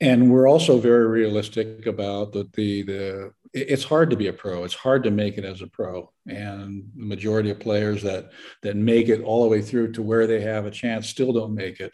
and 0.00 0.30
we're 0.30 0.48
also 0.48 0.78
very 0.78 1.06
realistic 1.06 1.86
about 1.86 2.32
the, 2.32 2.48
the 2.54 2.82
the 2.82 3.32
it's 3.52 3.84
hard 3.84 4.10
to 4.10 4.16
be 4.16 4.26
a 4.26 4.32
pro. 4.32 4.64
It's 4.64 4.74
hard 4.74 5.04
to 5.04 5.12
make 5.12 5.38
it 5.38 5.44
as 5.44 5.62
a 5.62 5.68
pro. 5.68 6.10
And 6.28 6.90
the 6.96 7.06
majority 7.06 7.50
of 7.50 7.60
players 7.60 8.02
that 8.02 8.32
that 8.62 8.76
make 8.76 9.08
it 9.08 9.22
all 9.22 9.42
the 9.44 9.48
way 9.48 9.62
through 9.62 9.92
to 9.92 10.02
where 10.02 10.26
they 10.26 10.40
have 10.40 10.66
a 10.66 10.70
chance 10.70 11.08
still 11.08 11.32
don't 11.32 11.54
make 11.54 11.80
it. 11.80 11.92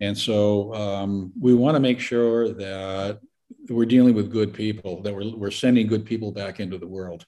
And 0.00 0.18
so 0.18 0.74
um, 0.74 1.32
we 1.40 1.54
want 1.54 1.76
to 1.76 1.80
make 1.80 2.00
sure 2.00 2.52
that 2.52 3.20
we're 3.68 3.86
dealing 3.86 4.14
with 4.14 4.32
good 4.32 4.52
people 4.52 5.02
that 5.02 5.14
we're, 5.14 5.36
we're 5.36 5.50
sending 5.50 5.86
good 5.86 6.04
people 6.04 6.32
back 6.32 6.58
into 6.58 6.78
the 6.78 6.86
world 6.86 7.24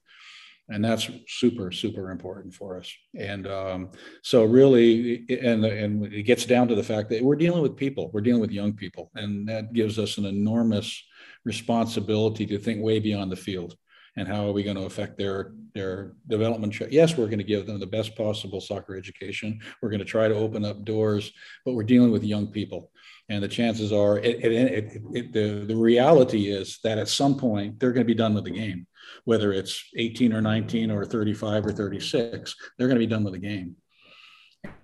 and 0.68 0.84
that's 0.84 1.10
super 1.28 1.70
super 1.70 2.10
important 2.10 2.54
for 2.54 2.78
us. 2.78 2.92
And 3.18 3.46
um, 3.46 3.90
so 4.22 4.44
really 4.44 5.24
and 5.28 5.64
and 5.64 6.12
it 6.12 6.22
gets 6.22 6.46
down 6.46 6.68
to 6.68 6.74
the 6.74 6.82
fact 6.82 7.10
that 7.10 7.22
we're 7.22 7.36
dealing 7.36 7.62
with 7.62 7.76
people. 7.76 8.10
We're 8.12 8.22
dealing 8.22 8.40
with 8.40 8.50
young 8.50 8.72
people. 8.72 9.10
And 9.14 9.48
that 9.48 9.72
gives 9.72 9.98
us 9.98 10.16
an 10.16 10.24
enormous 10.24 11.02
responsibility 11.44 12.46
to 12.46 12.58
think 12.58 12.82
way 12.82 12.98
beyond 12.98 13.30
the 13.30 13.36
field. 13.36 13.76
And 14.16 14.28
how 14.28 14.46
are 14.46 14.52
we 14.52 14.62
going 14.62 14.76
to 14.76 14.84
affect 14.84 15.18
their 15.18 15.52
their 15.74 16.12
development 16.28 16.80
yes 16.92 17.16
we're 17.16 17.26
going 17.26 17.38
to 17.38 17.44
give 17.44 17.66
them 17.66 17.80
the 17.80 17.86
best 17.86 18.16
possible 18.16 18.60
soccer 18.60 18.96
education. 18.96 19.60
We're 19.82 19.90
going 19.90 19.98
to 19.98 20.04
try 20.06 20.28
to 20.28 20.34
open 20.34 20.64
up 20.64 20.84
doors 20.84 21.30
but 21.64 21.74
we're 21.74 21.82
dealing 21.82 22.10
with 22.10 22.24
young 22.24 22.46
people. 22.46 22.90
And 23.28 23.42
the 23.42 23.48
chances 23.48 23.92
are 23.92 24.18
it, 24.18 24.44
it, 24.44 25.02
it, 25.14 25.32
the, 25.32 25.64
the 25.66 25.76
reality 25.76 26.50
is 26.50 26.78
that 26.84 26.98
at 26.98 27.08
some 27.08 27.36
point 27.36 27.80
they're 27.80 27.92
going 27.92 28.06
to 28.06 28.14
be 28.14 28.14
done 28.14 28.34
with 28.34 28.44
the 28.44 28.50
game 28.50 28.86
whether 29.24 29.52
it's 29.52 29.84
18 29.96 30.32
or 30.32 30.40
19 30.40 30.90
or 30.90 31.04
35 31.04 31.66
or 31.66 31.72
36 31.72 32.54
they're 32.78 32.88
going 32.88 32.98
to 32.98 33.06
be 33.06 33.10
done 33.10 33.24
with 33.24 33.34
the 33.34 33.38
game. 33.38 33.76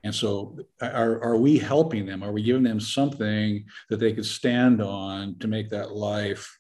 And 0.05 0.15
so 0.15 0.59
are, 0.81 1.23
are 1.23 1.37
we 1.37 1.59
helping 1.59 2.07
them? 2.07 2.23
Are 2.23 2.33
we 2.33 2.43
giving 2.43 2.63
them 2.63 2.81
something 2.81 3.65
that 3.89 3.99
they 3.99 4.13
could 4.13 4.27
stand 4.27 4.83
on 4.83 5.37
to 5.39 5.49
make 5.49 5.71
that 5.71 5.93
life 5.93 6.59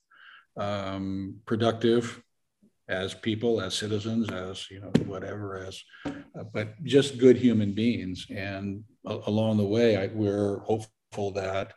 um, 0.56 1.36
productive 1.46 2.22
as 2.88 3.14
people 3.14 3.60
as 3.60 3.74
citizens 3.74 4.28
as 4.30 4.68
you 4.68 4.80
know 4.80 4.90
whatever 5.06 5.56
as 5.58 5.80
uh, 6.06 6.42
but 6.52 6.82
just 6.84 7.18
good 7.18 7.36
human 7.36 7.72
beings? 7.72 8.26
And 8.30 8.84
along 9.04 9.56
the 9.56 9.64
way 9.64 9.96
I, 9.96 10.06
we're 10.08 10.58
hopeful 10.60 11.32
that 11.32 11.72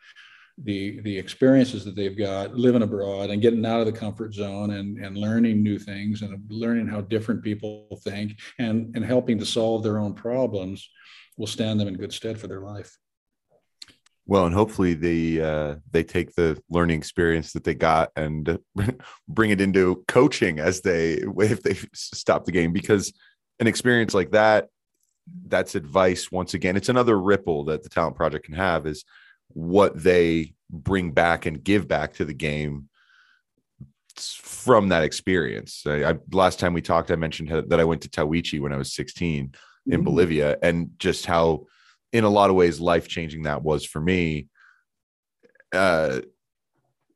the 0.62 1.00
the 1.02 1.18
experiences 1.18 1.84
that 1.84 1.96
they've 1.96 2.18
got 2.18 2.54
living 2.54 2.84
abroad 2.84 3.30
and 3.32 3.42
getting 3.42 3.66
out 3.66 3.80
of 3.80 3.86
the 3.88 3.92
comfort 3.92 4.34
zone 4.34 4.72
and 4.72 5.04
and 5.04 5.18
learning 5.18 5.64
new 5.64 5.80
things 5.80 6.22
and 6.22 6.40
learning 6.50 6.88
how 6.88 7.02
different 7.02 7.44
people 7.44 7.88
think 8.04 8.40
and 8.60 8.96
and 8.96 9.04
helping 9.04 9.40
to 9.40 9.46
solve 9.46 9.82
their 9.82 9.98
own 9.98 10.14
problems 10.14 10.90
will 11.38 11.48
stand 11.48 11.80
them 11.80 11.88
in 11.88 11.96
good 11.96 12.14
stead 12.14 12.38
for 12.38 12.48
their 12.48 12.62
life 12.62 12.96
well 14.28 14.46
and 14.46 14.54
hopefully 14.54 14.94
they 14.94 15.42
uh, 15.42 15.76
they 15.90 16.04
take 16.04 16.36
the 16.36 16.62
learning 16.70 17.00
experience 17.00 17.52
that 17.54 17.64
they 17.64 17.74
got 17.74 18.12
and 18.16 18.60
bring 19.28 19.50
it 19.50 19.60
into 19.60 20.04
coaching 20.08 20.60
as 20.60 20.82
they 20.82 21.14
if 21.40 21.64
they 21.64 21.74
stop 21.94 22.46
the 22.46 22.52
game 22.52 22.72
because 22.72 23.12
an 23.60 23.68
experience 23.68 24.14
like 24.14 24.32
that, 24.32 24.70
that's 25.48 25.76
advice 25.76 26.32
once 26.32 26.54
again. 26.54 26.76
It's 26.76 26.90
another 26.90 27.20
ripple 27.20 27.66
that 27.66 27.84
the 27.84 27.90
talent 27.90 28.16
project 28.16 28.46
can 28.46 28.56
have 28.56 28.86
is 28.86 29.06
what 29.54 30.02
they 30.02 30.54
bring 30.70 31.12
back 31.12 31.46
and 31.46 31.64
give 31.64 31.88
back 31.88 32.14
to 32.16 32.26
the 32.26 32.34
game 32.34 32.90
from 34.16 34.90
that 34.90 35.04
experience. 35.04 35.84
I, 35.86 36.12
I, 36.12 36.16
last 36.32 36.60
time 36.60 36.74
we 36.74 36.82
talked, 36.82 37.12
I 37.12 37.16
mentioned 37.16 37.70
that 37.70 37.80
I 37.80 37.84
went 37.84 38.02
to 38.04 38.10
Tawichi 38.10 38.60
when 38.60 38.74
I 38.74 38.78
was 38.78 38.94
16 38.94 39.54
in 39.86 39.92
mm-hmm. 39.92 40.04
Bolivia, 40.04 40.58
and 40.62 40.92
just 40.98 41.26
how, 41.26 41.66
in 42.12 42.24
a 42.24 42.30
lot 42.30 42.50
of 42.50 42.56
ways, 42.56 42.80
life 42.80 43.08
changing 43.08 43.44
that 43.44 43.64
was 43.64 43.86
for 43.86 44.00
me. 44.00 44.48
Uh, 45.72 46.22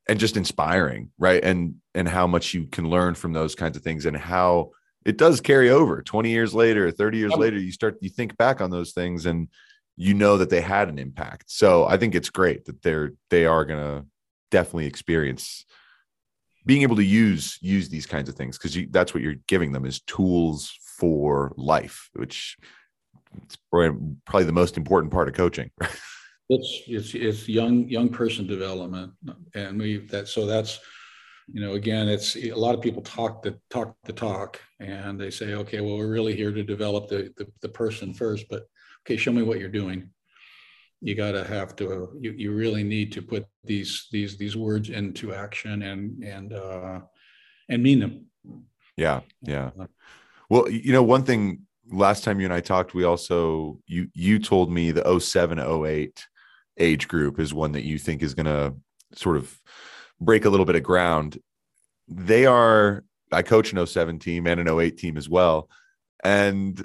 and 0.10 0.20
just 0.20 0.38
inspiring, 0.38 1.12
right? 1.18 1.44
And 1.44 1.76
and 1.94 2.08
how 2.08 2.28
much 2.28 2.54
you 2.54 2.68
can 2.68 2.90
learn 2.90 3.14
from 3.14 3.34
those 3.34 3.56
kinds 3.56 3.76
of 3.76 3.84
things, 3.84 4.06
and 4.06 4.16
how 4.16 4.72
it 5.06 5.18
does 5.18 5.42
carry 5.42 5.70
over. 5.70 6.02
Twenty 6.02 6.30
years 6.30 6.54
later, 6.54 6.90
thirty 6.92 7.18
years 7.18 7.34
later, 7.34 7.58
you 7.58 7.72
start 7.72 7.98
you 8.00 8.10
think 8.10 8.38
back 8.38 8.62
on 8.62 8.72
those 8.72 8.94
things, 8.94 9.26
and 9.26 9.50
you 9.98 10.14
know 10.14 10.38
that 10.38 10.50
they 10.50 10.62
had 10.62 10.88
an 10.88 11.00
impact. 11.00 11.46
So 11.48 11.86
I 11.86 11.98
think 11.98 12.16
it's 12.16 12.30
great 12.30 12.66
that 12.66 12.82
they're 12.84 13.14
they 13.30 13.46
are 13.46 13.66
gonna 13.66 14.06
definitely 14.52 14.86
experience 14.86 15.66
being 16.66 16.84
able 16.84 16.96
to 16.98 17.04
use 17.04 17.58
use 17.62 17.90
these 17.90 18.06
kinds 18.06 18.30
of 18.30 18.36
things 18.36 18.58
because 18.58 18.78
that's 18.92 19.14
what 19.14 19.24
you're 19.24 19.36
giving 19.48 19.72
them 19.72 19.86
is 19.86 20.02
tools 20.02 20.78
for 21.00 21.54
life, 21.58 22.10
which 22.14 22.58
it's 23.44 23.58
probably 23.72 24.44
the 24.44 24.52
most 24.52 24.78
important 24.78 25.12
part 25.12 25.28
of 25.28 25.34
coaching. 25.34 25.72
it's 26.50 26.82
it's 26.88 27.14
it's 27.16 27.50
young 27.50 27.90
young 27.90 28.10
person 28.10 28.46
development, 28.46 29.12
and 29.56 29.80
we 29.80 29.98
that 30.08 30.28
so 30.28 30.46
that's 30.46 30.80
you 31.52 31.62
know 31.62 31.74
again 31.74 32.08
it's 32.08 32.36
a 32.36 32.52
lot 32.52 32.76
of 32.76 32.82
people 32.82 33.02
talk 33.02 33.42
the 33.42 33.58
talk 33.70 33.96
the 34.04 34.14
talk 34.14 34.60
and 34.80 35.20
they 35.20 35.32
say 35.32 35.54
okay 35.54 35.80
well 35.80 35.98
we're 35.98 36.12
really 36.12 36.36
here 36.36 36.52
to 36.52 36.64
develop 36.64 37.08
the 37.08 37.34
the, 37.38 37.48
the 37.62 37.70
person 37.70 38.14
first 38.14 38.46
but 38.50 38.64
okay 39.08 39.18
show 39.18 39.32
me 39.32 39.42
what 39.42 39.60
you're 39.60 39.70
doing. 39.70 40.10
You 41.00 41.16
got 41.16 41.32
to 41.32 41.44
have 41.46 41.76
to 41.78 42.18
you, 42.20 42.32
you 42.32 42.54
really 42.54 42.84
need 42.84 43.14
to 43.14 43.22
put 43.22 43.46
these 43.64 44.08
these 44.12 44.38
these 44.38 44.58
words 44.58 44.90
into 44.90 45.34
action 45.34 45.82
and 45.84 46.24
and 46.24 46.54
uh 46.54 47.00
and 47.70 47.82
mean 47.82 48.00
them. 48.00 48.26
Yeah 48.98 49.22
yeah. 49.42 49.72
Uh, 49.80 49.88
well 50.50 50.70
you 50.70 50.92
know 50.92 51.04
one 51.04 51.24
thing 51.24 51.62
last 51.90 52.26
time 52.26 52.40
you 52.42 52.46
and 52.46 52.54
i 52.54 52.60
talked 52.60 52.94
we 52.94 53.06
also 53.06 53.80
you 53.86 54.10
you 54.14 54.40
told 54.40 54.70
me 54.70 54.92
the 54.92 55.20
07 55.20 55.58
08 55.58 56.28
age 56.78 57.08
group 57.08 57.40
is 57.40 57.54
one 57.54 57.72
that 57.72 57.86
you 57.86 57.98
think 57.98 58.22
is 58.22 58.34
going 58.34 58.46
to 58.46 58.76
sort 59.14 59.38
of 59.38 59.58
break 60.20 60.46
a 60.46 60.50
little 60.50 60.66
bit 60.66 60.76
of 60.76 60.84
ground. 60.84 61.40
They 62.10 62.46
are 62.46 63.04
i 63.32 63.42
coach 63.42 63.72
an 63.72 63.86
07 63.86 64.20
team 64.20 64.48
and 64.48 64.60
an 64.60 64.68
08 64.68 64.98
team 64.98 65.16
as 65.18 65.30
well. 65.30 65.70
And 66.24 66.84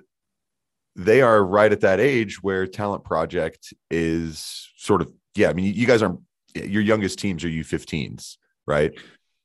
they 0.94 1.22
are 1.22 1.44
right 1.44 1.72
at 1.72 1.80
that 1.80 2.00
age 2.00 2.42
where 2.42 2.66
talent 2.66 3.04
project 3.04 3.72
is 3.90 4.70
sort 4.76 5.00
of 5.00 5.12
yeah 5.34 5.48
i 5.48 5.52
mean 5.52 5.72
you 5.74 5.86
guys 5.86 6.02
aren't 6.02 6.20
your 6.54 6.82
youngest 6.82 7.18
teams 7.18 7.44
are 7.44 7.48
u15s 7.48 8.36
right? 8.66 8.92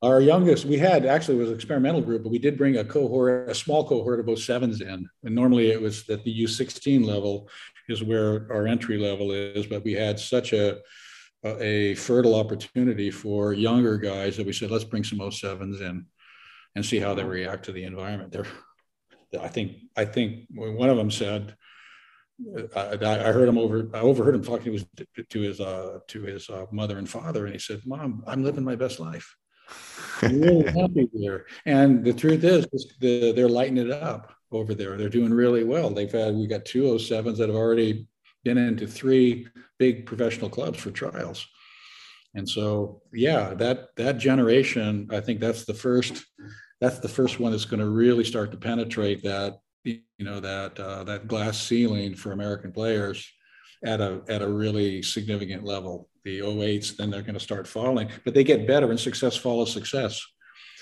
Our 0.04 0.22
youngest 0.22 0.66
we 0.66 0.78
had 0.78 1.06
actually 1.06 1.38
was 1.38 1.52
experimental 1.52 2.02
group 2.02 2.24
but 2.24 2.32
we 2.32 2.40
did 2.40 2.58
bring 2.58 2.78
a 2.78 2.84
cohort 2.84 3.50
a 3.50 3.56
small 3.56 3.88
cohort 3.88 4.20
of 4.20 4.26
both 4.28 4.40
sevens 4.40 4.82
in. 4.82 5.10
And 5.24 5.36
normally 5.36 5.72
it 5.72 5.82
was 5.82 6.08
at 6.10 6.24
the 6.24 6.44
u16 6.44 7.06
level 7.06 7.50
is 7.90 8.04
where 8.04 8.48
our 8.52 8.68
entry 8.68 8.98
level 8.98 9.32
is 9.32 9.66
but 9.66 9.84
we 9.84 9.94
had 9.94 10.20
such 10.20 10.54
a 10.54 10.80
a 11.46 11.96
fertile 11.96 12.36
opportunity 12.36 13.10
for 13.10 13.54
younger 13.54 13.98
guys 13.98 14.38
that 14.38 14.46
we 14.46 14.54
said 14.54 14.70
let's 14.70 14.84
bring 14.84 15.04
some 15.04 15.20
07s 15.20 15.82
in 15.82 16.06
and 16.76 16.86
see 16.86 17.00
how 17.00 17.16
they 17.16 17.24
react 17.24 17.66
to 17.66 17.72
the 17.72 17.84
environment. 17.84 18.32
They're 18.32 18.46
I 19.40 19.48
think 19.48 19.78
I 19.96 20.06
think 20.06 20.48
one 20.54 20.90
of 20.90 20.98
them 20.98 21.12
said, 21.12 21.56
I, 22.76 22.98
I 23.02 23.32
heard 23.32 23.50
him 23.50 23.58
over. 23.58 23.90
I 23.94 24.00
overheard 24.00 24.36
him 24.36 24.44
talking 24.44 24.66
to 24.66 24.72
his 24.74 24.86
to 25.30 25.40
his 25.40 25.60
uh, 25.60 26.00
to 26.08 26.22
his 26.22 26.50
uh, 26.50 26.66
mother 26.72 26.98
and 26.98 27.10
father, 27.10 27.46
and 27.46 27.54
he 27.54 27.60
said, 27.60 27.82
"Mom, 27.86 28.24
I'm 28.28 28.44
living 28.44 28.64
my 28.64 28.76
best 28.76 29.00
life. 29.00 29.36
I'm 30.22 30.40
really 30.42 30.72
happy 30.80 31.10
there." 31.14 31.46
And 31.66 32.06
the 32.06 32.14
truth 32.14 32.44
is, 32.44 32.68
the, 33.00 33.32
they're 33.34 33.50
lighting 33.50 33.78
it 33.78 33.92
up 33.92 34.34
over 34.52 34.76
there. 34.76 34.98
They're 34.98 35.10
doing 35.10 35.34
really 35.34 35.64
well. 35.64 35.90
They've 35.90 36.12
had 36.12 36.36
we 36.36 36.46
got 36.48 36.66
two 36.66 36.88
oh 36.88 36.98
sevens 37.00 37.40
that 37.40 37.50
have 37.50 37.56
already 37.56 38.08
been 38.44 38.58
into 38.60 38.88
three 38.88 39.48
big 39.80 40.06
professional 40.06 40.50
clubs 40.50 40.80
for 40.80 40.92
trials. 40.92 41.46
And 42.36 42.48
so, 42.48 43.02
yeah, 43.12 43.56
that 43.56 43.96
that 43.96 44.20
generation, 44.20 45.08
I 45.12 45.22
think 45.22 45.40
that's 45.40 45.66
the 45.66 45.74
first 45.74 46.24
that's 46.80 47.00
the 47.00 47.08
first 47.08 47.40
one 47.40 47.52
that's 47.52 47.66
going 47.66 47.80
to 47.80 47.90
really 47.90 48.24
start 48.24 48.52
to 48.52 48.58
penetrate 48.58 49.24
that 49.24 49.60
you 49.84 50.02
know 50.20 50.40
that 50.40 50.80
uh, 50.80 51.04
that 51.04 51.28
glass 51.28 51.62
ceiling 51.62 52.16
for 52.16 52.32
American 52.32 52.72
players 52.72 53.32
at 53.84 54.02
a 54.02 54.22
at 54.28 54.42
a 54.42 54.48
really 54.48 55.02
significant 55.02 55.64
level. 55.64 56.10
The 56.24 56.40
08s, 56.40 56.98
then 56.98 57.10
they're 57.10 57.22
going 57.22 57.36
to 57.36 57.40
start 57.40 57.66
falling, 57.68 58.10
but 58.26 58.34
they 58.34 58.44
get 58.44 58.68
better, 58.68 58.90
and 58.90 59.00
success 59.00 59.38
follows 59.38 59.72
success. 59.72 60.22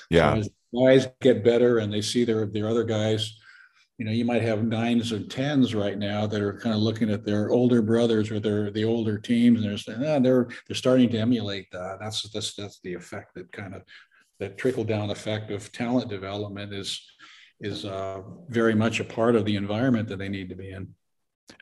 Yeah, 0.09 0.41
so 0.41 0.49
guys 0.85 1.07
get 1.21 1.43
better, 1.43 1.77
and 1.79 1.93
they 1.93 2.01
see 2.01 2.25
their 2.25 2.47
their 2.47 2.67
other 2.67 2.83
guys. 2.83 3.37
You 3.97 4.05
know, 4.05 4.11
you 4.11 4.25
might 4.25 4.41
have 4.41 4.63
nines 4.63 5.13
or 5.13 5.23
tens 5.23 5.73
right 5.73 5.97
now 5.97 6.27
that 6.27 6.41
are 6.41 6.57
kind 6.57 6.75
of 6.75 6.81
looking 6.81 7.09
at 7.09 7.25
their 7.25 7.49
older 7.49 7.81
brothers 7.81 8.31
or 8.31 8.39
their 8.39 8.71
the 8.71 8.85
older 8.85 9.19
teams, 9.19 9.61
and 9.61 9.69
they're 9.69 9.77
saying, 9.77 10.03
ah, 10.03 10.19
they're 10.19 10.47
they're 10.67 10.75
starting 10.75 11.09
to 11.11 11.19
emulate 11.19 11.69
that. 11.71 11.97
That's 12.01 12.23
that's 12.31 12.55
that's 12.55 12.79
the 12.79 12.95
effect 12.95 13.35
that 13.35 13.51
kind 13.51 13.75
of 13.75 13.83
that 14.39 14.57
trickle 14.57 14.83
down 14.83 15.09
effect 15.09 15.51
of 15.51 15.71
talent 15.71 16.09
development 16.09 16.73
is 16.73 17.01
is 17.61 17.85
uh, 17.85 18.21
very 18.49 18.75
much 18.75 18.99
a 18.99 19.03
part 19.03 19.35
of 19.35 19.45
the 19.45 19.55
environment 19.55 20.09
that 20.09 20.17
they 20.17 20.27
need 20.27 20.49
to 20.49 20.55
be 20.55 20.71
in. 20.71 20.93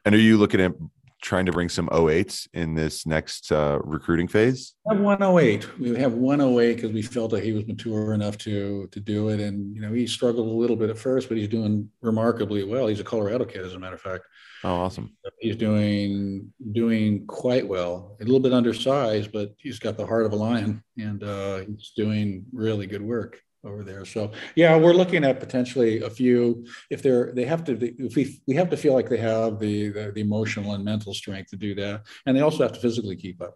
And 0.05 0.15
are 0.15 0.19
you 0.19 0.37
looking 0.37 0.59
at 0.59 0.73
trying 1.21 1.45
to 1.45 1.51
bring 1.51 1.69
some 1.69 1.87
08s 1.89 2.47
in 2.53 2.73
this 2.73 3.05
next 3.05 3.51
uh, 3.51 3.79
recruiting 3.83 4.27
phase? 4.27 4.73
We 4.85 4.95
have 4.95 5.03
108. 5.03 5.79
We 5.79 5.95
have 5.95 6.13
108 6.13 6.75
because 6.75 6.91
we 6.91 7.01
felt 7.03 7.31
that 7.31 7.43
he 7.43 7.53
was 7.53 7.65
mature 7.67 8.13
enough 8.13 8.37
to 8.39 8.87
to 8.91 8.99
do 8.99 9.29
it. 9.29 9.39
And 9.39 9.75
you 9.75 9.81
know, 9.81 9.93
he 9.93 10.07
struggled 10.07 10.47
a 10.47 10.51
little 10.51 10.75
bit 10.75 10.89
at 10.89 10.97
first, 10.97 11.29
but 11.29 11.37
he's 11.37 11.47
doing 11.47 11.89
remarkably 12.01 12.63
well. 12.63 12.87
He's 12.87 12.99
a 12.99 13.03
Colorado 13.03 13.45
kid, 13.45 13.65
as 13.65 13.75
a 13.75 13.79
matter 13.79 13.95
of 13.95 14.01
fact. 14.01 14.25
Oh, 14.65 14.75
awesome! 14.75 15.17
He's 15.39 15.57
doing 15.57 16.53
doing 16.71 17.25
quite 17.27 17.67
well. 17.67 18.15
A 18.21 18.23
little 18.23 18.39
bit 18.39 18.53
undersized, 18.53 19.31
but 19.33 19.53
he's 19.57 19.79
got 19.79 19.97
the 19.97 20.05
heart 20.05 20.25
of 20.25 20.31
a 20.31 20.37
lion, 20.37 20.81
and 20.97 21.21
uh, 21.23 21.59
he's 21.59 21.91
doing 21.95 22.45
really 22.53 22.87
good 22.87 23.01
work 23.01 23.41
over 23.65 23.83
there. 23.83 24.05
So 24.05 24.31
yeah, 24.55 24.77
we're 24.77 24.93
looking 24.93 25.23
at 25.23 25.39
potentially 25.39 26.01
a 26.01 26.09
few. 26.09 26.65
If 26.89 27.01
they're 27.01 27.31
they 27.33 27.45
have 27.45 27.63
to, 27.65 27.73
if 28.03 28.15
we 28.15 28.41
we 28.47 28.55
have 28.55 28.69
to 28.69 28.77
feel 28.77 28.93
like 28.93 29.09
they 29.09 29.17
have 29.17 29.59
the, 29.59 29.89
the 29.89 30.11
the, 30.13 30.21
emotional 30.21 30.73
and 30.73 30.83
mental 30.83 31.13
strength 31.13 31.49
to 31.51 31.57
do 31.57 31.75
that, 31.75 32.03
and 32.25 32.35
they 32.35 32.41
also 32.41 32.63
have 32.63 32.73
to 32.73 32.79
physically 32.79 33.15
keep 33.15 33.41
up. 33.41 33.55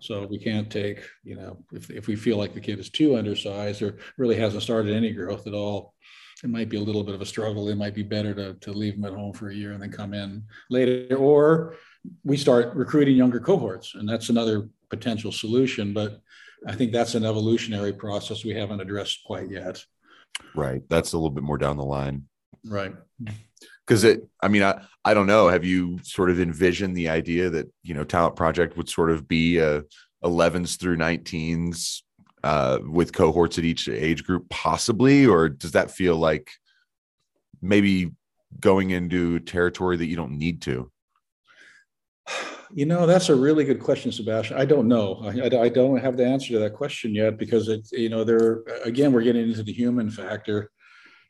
So 0.00 0.26
we 0.26 0.38
can't 0.38 0.70
take 0.70 1.00
you 1.24 1.36
know 1.36 1.58
if 1.72 1.90
if 1.90 2.06
we 2.06 2.16
feel 2.16 2.36
like 2.36 2.54
the 2.54 2.60
kid 2.60 2.78
is 2.78 2.90
too 2.90 3.16
undersized 3.16 3.82
or 3.82 3.98
really 4.18 4.36
hasn't 4.36 4.62
started 4.62 4.94
any 4.94 5.12
growth 5.12 5.46
at 5.46 5.54
all. 5.54 5.94
It 6.44 6.50
might 6.50 6.68
be 6.68 6.76
a 6.76 6.82
little 6.82 7.02
bit 7.02 7.14
of 7.14 7.22
a 7.22 7.26
struggle. 7.26 7.68
It 7.68 7.76
might 7.76 7.94
be 7.94 8.02
better 8.02 8.34
to, 8.34 8.54
to 8.54 8.72
leave 8.72 8.94
them 8.94 9.04
at 9.04 9.18
home 9.18 9.32
for 9.32 9.48
a 9.48 9.54
year 9.54 9.72
and 9.72 9.82
then 9.82 9.90
come 9.90 10.12
in 10.12 10.44
later. 10.68 11.16
Or 11.16 11.76
we 12.24 12.36
start 12.36 12.74
recruiting 12.74 13.16
younger 13.16 13.40
cohorts, 13.40 13.94
and 13.94 14.08
that's 14.08 14.28
another 14.28 14.68
potential 14.90 15.32
solution. 15.32 15.94
But 15.94 16.20
I 16.66 16.74
think 16.74 16.92
that's 16.92 17.14
an 17.14 17.24
evolutionary 17.24 17.92
process 17.92 18.44
we 18.44 18.54
haven't 18.54 18.80
addressed 18.80 19.20
quite 19.24 19.50
yet. 19.50 19.82
Right. 20.54 20.82
That's 20.88 21.12
a 21.12 21.16
little 21.16 21.30
bit 21.30 21.44
more 21.44 21.58
down 21.58 21.76
the 21.76 21.84
line. 21.84 22.24
Right. 22.64 22.94
Because 23.86 24.04
it, 24.04 24.28
I 24.42 24.48
mean, 24.48 24.62
I, 24.62 24.82
I 25.04 25.14
don't 25.14 25.26
know. 25.26 25.48
Have 25.48 25.64
you 25.64 25.98
sort 26.02 26.30
of 26.30 26.40
envisioned 26.40 26.96
the 26.96 27.08
idea 27.08 27.48
that, 27.50 27.70
you 27.82 27.94
know, 27.94 28.04
Talent 28.04 28.36
Project 28.36 28.76
would 28.76 28.88
sort 28.88 29.10
of 29.10 29.26
be 29.28 29.58
a 29.58 29.84
11s 30.24 30.78
through 30.78 30.96
19s 30.96 32.02
uh, 32.42 32.78
with 32.84 33.12
cohorts 33.12 33.58
at 33.58 33.64
each 33.64 33.88
age 33.88 34.24
group, 34.24 34.48
possibly? 34.48 35.26
Or 35.26 35.48
does 35.48 35.72
that 35.72 35.90
feel 35.90 36.16
like 36.16 36.50
maybe 37.62 38.12
going 38.60 38.90
into 38.90 39.40
territory 39.40 39.96
that 39.96 40.06
you 40.06 40.16
don't 40.16 40.38
need 40.38 40.62
to? 40.62 40.90
You 42.74 42.84
know, 42.84 43.06
that's 43.06 43.28
a 43.28 43.34
really 43.34 43.62
good 43.62 43.78
question, 43.78 44.10
Sebastian. 44.10 44.56
I 44.56 44.64
don't 44.64 44.88
know. 44.88 45.20
I, 45.22 45.56
I, 45.56 45.68
don't 45.68 45.98
have 45.98 46.16
the 46.16 46.26
answer 46.26 46.52
to 46.54 46.58
that 46.58 46.74
question 46.74 47.14
yet 47.14 47.38
because 47.38 47.68
it's, 47.68 47.92
you 47.92 48.08
know, 48.08 48.24
there, 48.24 48.64
again, 48.82 49.12
we're 49.12 49.22
getting 49.22 49.48
into 49.48 49.62
the 49.62 49.72
human 49.72 50.10
factor. 50.10 50.72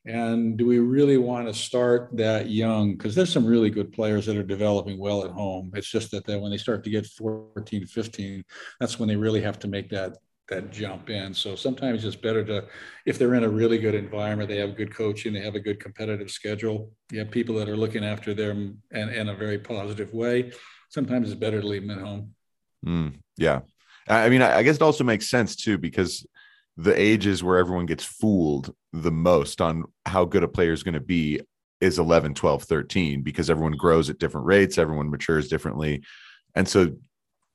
And 0.07 0.57
do 0.57 0.66
we 0.66 0.78
really 0.78 1.19
want 1.19 1.47
to 1.47 1.53
start 1.53 2.09
that 2.15 2.49
young? 2.49 2.93
Because 2.93 3.15
there's 3.15 3.33
some 3.33 3.45
really 3.45 3.69
good 3.69 3.93
players 3.93 4.24
that 4.27 4.39
are 4.39 4.43
developing 4.43 4.99
well 4.99 5.27
at 5.27 5.31
home. 5.31 5.73
It's 5.74 5.91
just 5.91 6.11
that 6.12 6.27
when 6.27 6.51
they 6.51 6.57
start 6.57 6.83
to 6.85 6.91
get 6.91 7.07
14, 7.07 7.87
15, 7.87 8.45
that's 8.81 8.99
when 8.99 9.09
they 9.09 9.16
really 9.16 9.43
have 9.43 9.59
to 9.59 9.69
make 9.69 9.91
that 9.91 10.16
that 10.48 10.70
jump 10.70 11.10
in. 11.10 11.35
So 11.35 11.56
sometimes 11.56 12.05
it's 12.05 12.16
better 12.16 12.44
to, 12.44 12.64
if 13.05 13.18
they're 13.18 13.35
in 13.35 13.44
a 13.44 13.48
really 13.48 13.78
good 13.78 13.94
environment, 13.94 14.48
they 14.48 14.59
have 14.59 14.77
good 14.77 14.94
coaching, 14.94 15.32
they 15.32 15.43
have 15.43 15.56
a 15.56 15.60
good 15.60 15.81
competitive 15.81 16.31
schedule, 16.31 16.93
you 17.10 17.18
have 17.18 17.31
people 17.31 17.56
that 17.56 17.68
are 17.68 17.77
looking 17.77 18.05
after 18.05 18.32
them 18.32 18.81
and 18.93 19.10
in 19.10 19.28
a 19.28 19.35
very 19.35 19.59
positive 19.59 20.12
way 20.12 20.52
sometimes 20.89 21.31
it's 21.31 21.39
better 21.39 21.60
to 21.60 21.66
leave 21.66 21.86
them 21.86 21.98
at 21.98 22.05
home. 22.05 22.35
Mm, 22.85 23.14
yeah. 23.36 23.60
I 24.09 24.28
mean, 24.28 24.43
I 24.43 24.62
guess 24.62 24.77
it 24.77 24.82
also 24.82 25.05
makes 25.05 25.28
sense 25.28 25.56
too, 25.56 25.78
because 25.78 26.27
the 26.77 26.98
ages 26.98 27.43
where 27.43 27.59
everyone 27.59 27.86
gets 27.86 28.05
fooled 28.05 28.74
the 28.93 29.10
most 29.10 29.60
on 29.60 29.85
how 30.05 30.24
good 30.24 30.43
a 30.43 30.48
player 30.48 30.73
is 30.73 30.82
going 30.82 30.94
to 30.94 31.01
be 31.01 31.40
is 31.81 31.98
11 31.98 32.32
12 32.32 32.62
13 32.62 33.20
because 33.20 33.51
everyone 33.51 33.77
grows 33.77 34.09
at 34.09 34.18
different 34.18 34.47
rates 34.47 34.78
everyone 34.78 35.10
matures 35.10 35.47
differently 35.47 36.02
and 36.55 36.66
so 36.66 36.90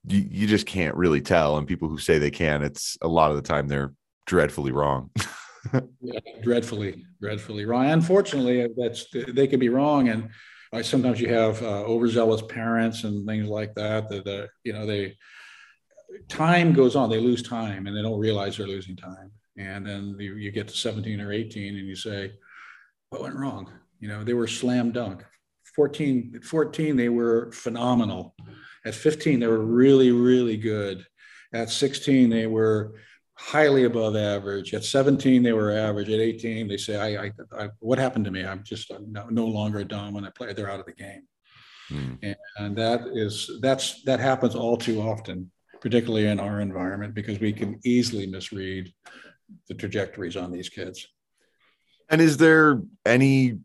you, 0.05 0.25
you 0.29 0.47
just 0.47 0.65
can't 0.65 0.95
really 0.95 1.21
tell 1.21 1.57
and 1.57 1.67
people 1.67 1.87
who 1.87 1.97
say 1.97 2.17
they 2.17 2.31
can 2.31 2.63
it's 2.63 2.97
a 3.01 3.07
lot 3.07 3.29
of 3.29 3.35
the 3.35 3.41
time 3.41 3.67
they're 3.67 3.93
dreadfully 4.25 4.71
wrong 4.71 5.09
yeah, 6.01 6.19
dreadfully 6.41 7.05
dreadfully 7.21 7.65
wrong 7.65 7.89
unfortunately 7.89 8.67
that's 8.77 9.05
they 9.11 9.47
could 9.47 9.59
be 9.59 9.69
wrong 9.69 10.09
and 10.09 10.29
uh, 10.73 10.81
sometimes 10.81 11.19
you 11.19 11.27
have 11.27 11.61
uh, 11.61 11.83
overzealous 11.83 12.41
parents 12.41 13.03
and 13.03 13.27
things 13.27 13.47
like 13.47 13.73
that 13.75 14.09
that 14.09 14.25
uh, 14.27 14.47
you 14.63 14.73
know 14.73 14.85
they 14.85 15.15
time 16.29 16.73
goes 16.73 16.95
on 16.95 17.09
they 17.09 17.19
lose 17.19 17.43
time 17.43 17.87
and 17.87 17.95
they 17.95 18.01
don't 18.01 18.19
realize 18.19 18.57
they're 18.57 18.67
losing 18.67 18.95
time 18.95 19.31
and 19.57 19.85
then 19.85 20.15
you, 20.17 20.35
you 20.35 20.51
get 20.51 20.67
to 20.67 20.75
17 20.75 21.19
or 21.19 21.31
18 21.31 21.77
and 21.77 21.87
you 21.87 21.95
say 21.95 22.31
what 23.09 23.21
went 23.21 23.35
wrong 23.35 23.71
you 24.01 24.07
know, 24.07 24.23
they 24.23 24.33
were 24.33 24.47
slam 24.47 24.91
dunk. 24.91 25.23
14, 25.75 26.41
14, 26.43 26.97
they 26.97 27.07
were 27.07 27.51
phenomenal. 27.53 28.35
At 28.85 28.95
15, 28.95 29.39
they 29.39 29.47
were 29.47 29.63
really, 29.63 30.11
really 30.11 30.57
good. 30.57 31.05
At 31.53 31.69
16, 31.69 32.29
they 32.29 32.47
were 32.47 32.95
highly 33.35 33.83
above 33.83 34.15
average. 34.15 34.73
At 34.73 34.83
17, 34.83 35.43
they 35.43 35.53
were 35.53 35.71
average. 35.71 36.09
At 36.09 36.19
18, 36.19 36.67
they 36.67 36.77
say, 36.77 36.95
I, 36.95 37.25
I, 37.25 37.31
I 37.57 37.69
what 37.79 37.99
happened 37.99 38.25
to 38.25 38.31
me? 38.31 38.45
I'm 38.45 38.63
just 38.63 38.91
no, 39.07 39.27
no, 39.29 39.45
longer 39.45 39.79
a 39.79 39.85
dominant 39.85 40.35
player. 40.35 40.53
They're 40.53 40.71
out 40.71 40.79
of 40.79 40.85
the 40.85 40.93
game. 40.93 41.23
Mm. 41.91 42.17
And, 42.23 42.35
and 42.57 42.75
that 42.77 43.01
is, 43.13 43.49
that's, 43.61 44.01
that 44.03 44.19
happens 44.19 44.55
all 44.55 44.77
too 44.77 45.01
often, 45.01 45.51
particularly 45.81 46.27
in 46.27 46.39
our 46.39 46.61
environment, 46.61 47.13
because 47.13 47.39
we 47.39 47.51
can 47.51 47.79
easily 47.83 48.27
misread 48.27 48.91
the 49.67 49.73
trajectories 49.73 50.37
on 50.37 50.51
these 50.51 50.69
kids. 50.69 51.05
And 52.09 52.21
is 52.21 52.37
there 52.37 52.81
any 53.05 53.59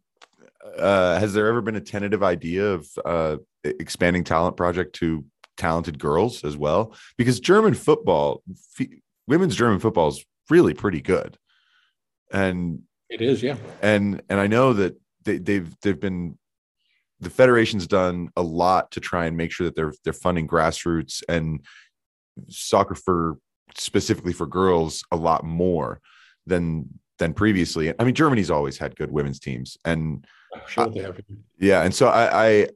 uh, 0.79 1.19
has 1.19 1.33
there 1.33 1.47
ever 1.47 1.61
been 1.61 1.77
a 1.77 1.81
tentative 1.81 2.23
idea 2.23 2.65
of 2.65 2.89
uh, 3.05 3.37
expanding 3.81 4.25
talent 4.25 4.57
project 4.57 4.95
to 4.97 5.25
talented 5.57 5.99
girls 5.99 6.45
as 6.45 6.57
well? 6.57 6.95
Because 7.17 7.41
German 7.41 7.75
football, 7.75 8.43
f- 8.79 8.89
women's 9.27 9.57
German 9.57 9.81
football 9.81 10.09
is 10.09 10.25
really 10.51 10.75
pretty 10.75 11.01
good, 11.01 11.39
and 12.33 12.83
it 13.09 13.21
is, 13.21 13.43
yeah. 13.43 13.57
And 13.83 14.23
and 14.29 14.41
I 14.41 14.47
know 14.47 14.73
that 14.75 14.97
they, 15.25 15.39
they've 15.39 15.75
they've 15.83 15.99
been 16.01 16.39
the 17.21 17.31
federation's 17.31 17.87
done 17.87 18.31
a 18.37 18.43
lot 18.43 18.91
to 18.93 19.01
try 19.01 19.27
and 19.27 19.37
make 19.37 19.53
sure 19.53 19.67
that 19.67 19.77
they're 19.77 19.95
they're 20.05 20.13
funding 20.13 20.47
grassroots 20.47 21.23
and 21.29 21.65
soccer 22.49 22.95
for 22.95 23.39
specifically 23.77 24.33
for 24.33 24.47
girls 24.47 25.05
a 25.11 25.17
lot 25.17 25.45
more 25.45 26.01
than 26.47 26.89
than 27.19 27.33
previously. 27.33 27.93
I 27.99 28.05
mean, 28.05 28.15
Germany's 28.15 28.51
always 28.51 28.79
had 28.79 28.97
good 28.97 29.11
women's 29.11 29.41
teams, 29.41 29.79
and 29.85 30.27
sure 30.67 30.89
they 30.89 31.01
have. 31.01 31.21
Yeah, 31.59 31.83
and 31.83 31.95
so 31.95 32.09
I, 32.09 32.47
I, 32.47 32.69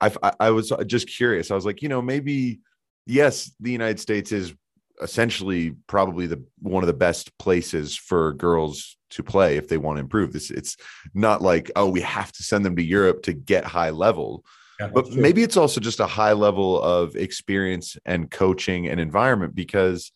I, 0.00 0.32
I 0.40 0.50
was 0.50 0.72
just 0.86 1.08
curious. 1.08 1.50
I 1.50 1.54
was 1.54 1.66
like, 1.66 1.82
you 1.82 1.88
know, 1.88 2.02
maybe 2.02 2.60
yes, 3.06 3.52
the 3.60 3.72
United 3.72 4.00
States 4.00 4.32
is 4.32 4.54
essentially 5.02 5.72
probably 5.86 6.26
the 6.26 6.42
one 6.60 6.82
of 6.82 6.86
the 6.86 6.94
best 6.94 7.36
places 7.38 7.96
for 7.96 8.32
girls 8.34 8.96
to 9.10 9.22
play 9.22 9.56
if 9.56 9.68
they 9.68 9.78
want 9.78 9.96
to 9.96 10.00
improve. 10.00 10.32
This 10.32 10.50
it's 10.50 10.76
not 11.14 11.42
like 11.42 11.70
oh 11.76 11.88
we 11.88 12.00
have 12.00 12.32
to 12.32 12.42
send 12.42 12.64
them 12.64 12.76
to 12.76 12.82
Europe 12.82 13.22
to 13.24 13.32
get 13.32 13.64
high 13.64 13.90
level. 13.90 14.44
Yeah, 14.80 14.88
but 14.88 15.06
true. 15.06 15.20
maybe 15.20 15.42
it's 15.42 15.56
also 15.56 15.80
just 15.80 16.00
a 16.00 16.06
high 16.06 16.34
level 16.34 16.82
of 16.82 17.16
experience 17.16 17.96
and 18.04 18.30
coaching 18.30 18.88
and 18.88 19.00
environment 19.00 19.54
because 19.54 20.12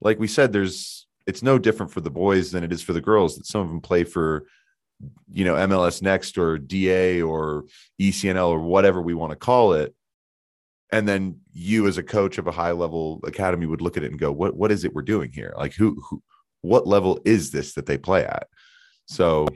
like 0.00 0.18
we 0.18 0.28
said 0.28 0.52
there's 0.52 1.06
it's 1.26 1.42
no 1.42 1.58
different 1.58 1.92
for 1.92 2.00
the 2.00 2.10
boys 2.10 2.50
than 2.50 2.64
it 2.64 2.72
is 2.72 2.82
for 2.82 2.94
the 2.94 3.02
girls 3.02 3.36
that 3.36 3.46
some 3.46 3.60
of 3.60 3.68
them 3.68 3.82
play 3.82 4.04
for 4.04 4.46
you 5.32 5.44
know 5.44 5.54
MLS 5.54 6.02
Next 6.02 6.38
or 6.38 6.58
DA 6.58 7.22
or 7.22 7.64
ECNL 8.00 8.48
or 8.48 8.60
whatever 8.60 9.00
we 9.00 9.14
want 9.14 9.30
to 9.30 9.36
call 9.36 9.72
it. 9.74 9.94
And 10.90 11.06
then 11.06 11.40
you 11.52 11.86
as 11.86 11.98
a 11.98 12.02
coach 12.02 12.38
of 12.38 12.46
a 12.46 12.52
high 12.52 12.72
level 12.72 13.20
academy 13.24 13.66
would 13.66 13.82
look 13.82 13.96
at 13.96 14.02
it 14.02 14.10
and 14.10 14.18
go 14.18 14.32
what 14.32 14.56
what 14.56 14.72
is 14.72 14.84
it 14.84 14.94
we're 14.94 15.02
doing 15.02 15.30
here? 15.30 15.54
Like 15.56 15.74
who, 15.74 16.02
who 16.08 16.22
what 16.62 16.86
level 16.86 17.20
is 17.24 17.50
this 17.50 17.74
that 17.74 17.86
they 17.86 17.98
play 17.98 18.24
at? 18.24 18.48
So 19.06 19.48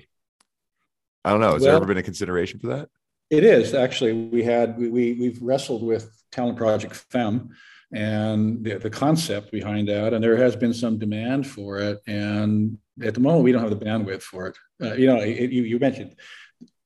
i 1.24 1.30
don't 1.30 1.40
know. 1.40 1.52
Has 1.52 1.62
well, 1.62 1.72
there 1.72 1.76
ever 1.76 1.86
been 1.86 1.98
a 1.98 2.02
consideration 2.02 2.58
for 2.58 2.68
that? 2.68 2.88
It 3.30 3.44
is. 3.44 3.74
Actually 3.74 4.12
we 4.12 4.42
had 4.42 4.78
we, 4.78 4.88
we 4.88 5.12
we've 5.14 5.40
wrestled 5.40 5.82
with 5.82 6.10
talent 6.30 6.58
project 6.58 6.94
fem 7.10 7.50
and 7.92 8.64
the, 8.64 8.78
the 8.78 8.90
concept 8.90 9.50
behind 9.50 9.88
that 9.88 10.14
and 10.14 10.22
there 10.22 10.36
has 10.36 10.56
been 10.56 10.72
some 10.72 10.98
demand 10.98 11.46
for 11.46 11.78
it 11.78 12.00
and 12.06 12.78
at 13.02 13.14
the 13.14 13.20
moment 13.20 13.44
we 13.44 13.52
don't 13.52 13.62
have 13.62 13.70
the 13.70 13.84
bandwidth 13.84 14.22
for 14.22 14.46
it 14.46 14.56
uh, 14.82 14.94
you 14.94 15.06
know 15.06 15.16
it, 15.16 15.50
you, 15.50 15.62
you 15.62 15.78
mentioned 15.78 16.14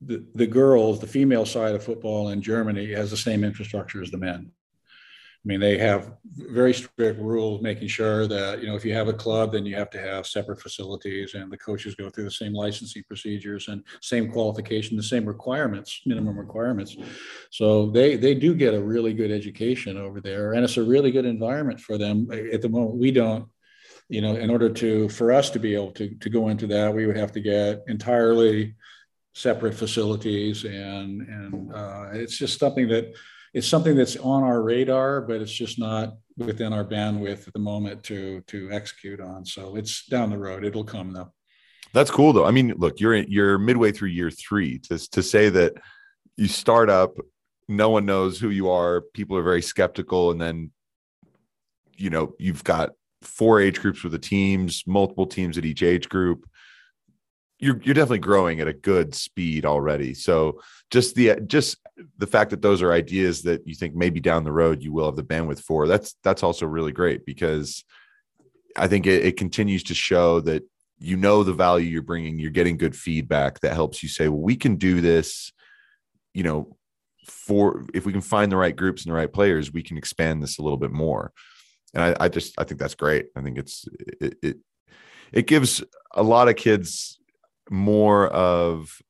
the, 0.01 0.25
the 0.35 0.47
girls 0.47 1.01
the 1.01 1.07
female 1.07 1.47
side 1.47 1.75
of 1.75 1.83
football 1.83 2.29
in 2.29 2.41
germany 2.43 2.93
has 2.93 3.11
the 3.11 3.17
same 3.17 3.43
infrastructure 3.43 4.03
as 4.03 4.11
the 4.11 4.19
men 4.19 4.51
I 5.47 5.49
mean, 5.49 5.61
they 5.61 5.79
have 5.79 6.13
very 6.35 6.75
strict 6.75 7.21
rules, 7.21 7.63
making 7.63 7.87
sure 7.87 8.27
that 8.27 8.61
you 8.61 8.67
know 8.67 8.75
if 8.75 8.85
you 8.85 8.93
have 8.95 9.07
a 9.07 9.13
club, 9.13 9.53
then 9.53 9.65
you 9.65 9.77
have 9.77 9.91
to 9.91 10.01
have 10.01 10.27
separate 10.27 10.61
facilities, 10.61 11.35
and 11.35 11.53
the 11.53 11.57
coaches 11.57 11.95
go 11.95 12.11
through 12.11 12.25
the 12.25 12.33
same 12.33 12.53
licensing 12.53 13.05
procedures 13.07 13.69
and 13.69 13.85
same 14.01 14.29
qualification, 14.33 14.97
the 14.97 15.05
same 15.05 15.25
requirements, 15.25 16.01
minimum 16.05 16.37
requirements. 16.37 16.97
So 17.53 17.91
they 17.91 18.17
they 18.17 18.35
do 18.35 18.57
get 18.57 18.75
a 18.75 18.83
really 18.83 19.15
good 19.15 19.31
education 19.31 19.97
over 19.97 20.21
there, 20.21 20.55
and 20.55 20.65
it's 20.65 20.79
a 20.79 20.83
really 20.83 21.13
good 21.13 21.27
environment 21.27 21.79
for 21.79 21.97
them. 21.97 22.29
At 22.53 22.61
the 22.61 22.69
moment, 22.69 22.97
we 22.97 23.13
don't. 23.13 23.49
You 24.09 24.21
know, 24.21 24.37
in 24.37 24.51
order 24.51 24.69
to 24.69 25.09
for 25.09 25.33
us 25.33 25.51
to 25.51 25.59
be 25.59 25.75
able 25.75 25.93
to 25.93 26.15
to 26.15 26.31
go 26.31 26.49
into 26.49 26.67
that, 26.69 26.95
we 26.95 27.07
would 27.07 27.17
have 27.17 27.33
to 27.33 27.41
get 27.41 27.83
entirely 27.89 28.75
separate 29.35 29.75
facilities, 29.75 30.65
and 30.65 31.23
and 31.23 31.75
uh, 31.75 32.09
it's 32.13 32.39
just 32.39 32.59
something 32.59 32.89
that 32.89 33.13
it's 33.53 33.67
something 33.67 33.97
that's 33.97 34.17
on 34.17 34.43
our 34.43 34.63
radar, 34.63 35.23
but 35.23 35.41
it's 35.41 35.53
just 35.53 35.79
not 35.79 36.15
within 36.37 36.73
our 36.73 36.85
bandwidth 36.85 37.47
at 37.47 37.53
the 37.53 37.59
moment 37.59 38.03
to 38.05 38.43
to 38.43 38.71
execute 38.71 39.21
on. 39.21 39.45
So 39.45 39.77
it's 39.77 40.07
down 40.07 40.31
the 40.31 40.39
road. 40.39 40.65
It'll 40.65 40.85
come 40.85 41.13
though. 41.13 41.33
That's 41.93 42.11
cool 42.11 42.33
though. 42.33 42.45
I 42.45 42.51
mean, 42.51 42.75
look, 42.77 43.01
you're 43.01 43.15
you're 43.15 43.59
midway 43.59 43.93
through 43.93 44.09
year 44.11 44.31
three. 44.31 44.79
To 44.81 44.99
to 45.11 45.23
say 45.23 45.49
that 45.51 45.75
you 46.37 46.49
start 46.49 46.91
up, 46.91 47.17
no 47.69 47.91
one 47.91 48.07
knows 48.07 48.39
who 48.39 48.51
you 48.51 48.69
are. 48.71 49.01
People 49.15 49.37
are 49.37 49.43
very 49.43 49.63
skeptical, 49.63 50.31
and 50.31 50.41
then 50.41 50.71
you 51.97 52.11
know 52.11 52.35
you've 52.39 52.65
got 52.65 52.91
four 53.27 53.61
age 53.61 53.81
groups 53.81 54.03
with 54.03 54.13
the 54.13 54.19
teams, 54.19 54.83
multiple 54.87 55.27
teams 55.27 55.59
at 55.59 55.65
each 55.65 55.83
age 55.83 56.09
group 56.09 56.47
you're 57.59 57.81
you're 57.83 57.95
definitely 57.95 58.19
growing 58.19 58.61
at 58.61 58.69
a 58.69 58.73
good 58.73 59.15
speed 59.15 59.65
already. 59.65 60.15
So 60.15 60.61
just 60.91 61.15
the 61.15 61.41
just 61.47 61.79
the 62.19 62.27
fact 62.27 62.51
that 62.51 62.63
those 62.63 62.83
are 62.83 62.93
ideas 62.93 63.43
that 63.43 63.67
you 63.67 63.75
think 63.75 63.95
maybe 63.95 64.21
down 64.21 64.45
the 64.45 64.53
road 64.53 64.83
you 64.83 64.93
will 64.93 65.07
have 65.07 65.17
the 65.17 65.23
bandwidth 65.23 65.61
for 65.61 65.87
that's 65.87 66.15
that's 66.23 66.43
also 66.43 66.67
really 66.67 66.93
great 66.93 67.25
because 67.25 67.85
I 68.77 68.89
think 68.89 69.07
it, 69.07 69.25
it 69.25 69.37
continues 69.39 69.83
to 69.85 69.95
show 69.95 70.41
that 70.41 70.65
you 70.99 71.17
know 71.17 71.43
the 71.43 71.55
value 71.55 71.89
you're 71.89 72.03
bringing. 72.03 72.39
You're 72.39 72.51
getting 72.51 72.77
good 72.77 72.97
feedback 72.97 73.61
that 73.61 73.75
helps 73.75 74.03
you 74.03 74.09
say, 74.09 74.29
well, 74.29 74.41
we 74.41 74.57
can 74.57 74.77
do 74.77 75.01
this. 75.01 75.53
You 76.35 76.43
know, 76.43 76.77
for 77.27 77.85
if 77.95 78.05
we 78.05 78.13
can 78.13 78.21
find 78.21 78.53
the 78.53 78.57
right 78.57 78.77
groups 78.77 79.05
and 79.05 79.11
the 79.11 79.17
right 79.17 79.33
players, 79.33 79.73
we 79.73 79.83
can 79.83 79.97
expand 79.97 80.43
this 80.43 80.59
a 80.59 80.63
little 80.63 80.77
bit 80.77 80.93
more. 80.93 81.33
And 81.97 82.05
I, 82.05 82.27
I 82.27 82.29
just 82.29 82.55
I 82.59 82.65
think 82.65 82.79
that's 82.79 82.95
great. 82.95 83.29
I 83.35 83.41
think 83.41 83.57
it's 83.57 83.89
it, 84.21 84.37
it 84.43 84.57
it 85.33 85.47
gives 85.47 85.83
a 86.13 86.23
lot 86.23 86.49
of 86.49 86.57
kids 86.57 87.19
more 87.71 88.29
of 88.29 89.01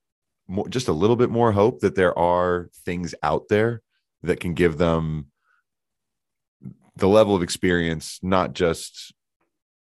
more, 0.46 0.68
just 0.68 0.86
a 0.86 0.92
little 0.92 1.16
bit 1.16 1.28
more 1.28 1.50
hope 1.50 1.80
that 1.80 1.96
there 1.96 2.16
are 2.16 2.70
things 2.84 3.12
out 3.24 3.48
there 3.48 3.82
that 4.22 4.38
can 4.38 4.54
give 4.54 4.78
them 4.78 5.32
the 6.94 7.08
level 7.08 7.34
of 7.34 7.42
experience 7.42 8.20
not 8.22 8.54
just 8.54 9.12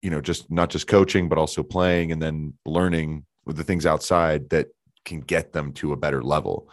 you 0.02 0.10
know 0.10 0.20
just 0.20 0.50
not 0.50 0.72
just 0.72 0.88
coaching 0.88 1.30
but 1.30 1.38
also 1.38 1.62
playing 1.62 2.12
and 2.12 2.20
then 2.20 2.56
learning 2.66 3.24
with 3.46 3.56
the 3.56 3.64
things 3.64 3.86
outside 3.86 4.50
that 4.50 4.68
can 5.06 5.22
get 5.22 5.54
them 5.54 5.74
to 5.74 5.94
a 5.94 5.98
better 5.98 6.24
level. 6.24 6.68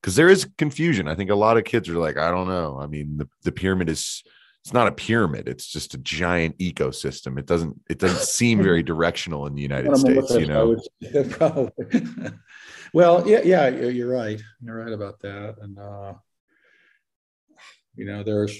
Because 0.00 0.16
there 0.16 0.30
is 0.30 0.48
confusion. 0.56 1.06
I 1.06 1.14
think 1.14 1.28
a 1.28 1.34
lot 1.34 1.58
of 1.58 1.64
kids 1.64 1.86
are 1.90 1.98
like 1.98 2.16
i 2.16 2.30
don't 2.30 2.48
know. 2.48 2.78
I 2.80 2.86
mean 2.86 3.18
the, 3.18 3.28
the 3.42 3.52
pyramid 3.52 3.90
is 3.90 4.22
it's 4.62 4.72
not 4.72 4.88
a 4.88 4.92
pyramid 4.92 5.48
it's 5.48 5.66
just 5.66 5.94
a 5.94 5.98
giant 5.98 6.56
ecosystem. 6.58 7.38
It 7.38 7.46
doesn't 7.46 7.80
it 7.88 7.98
doesn't 7.98 8.22
seem 8.22 8.62
very 8.62 8.82
directional 8.92 9.46
in 9.46 9.54
the 9.54 9.62
united 9.62 9.96
states 9.96 10.34
you 10.34 10.46
know? 10.46 10.76
probably. 11.30 12.02
Well 12.92 13.28
yeah 13.28 13.42
yeah 13.44 13.68
you're 13.68 14.10
right. 14.10 14.40
You're 14.60 14.82
right 14.84 14.92
about 14.92 15.20
that 15.20 15.56
and 15.60 15.78
uh 15.78 16.14
you 17.94 18.04
know 18.06 18.22
there's 18.22 18.58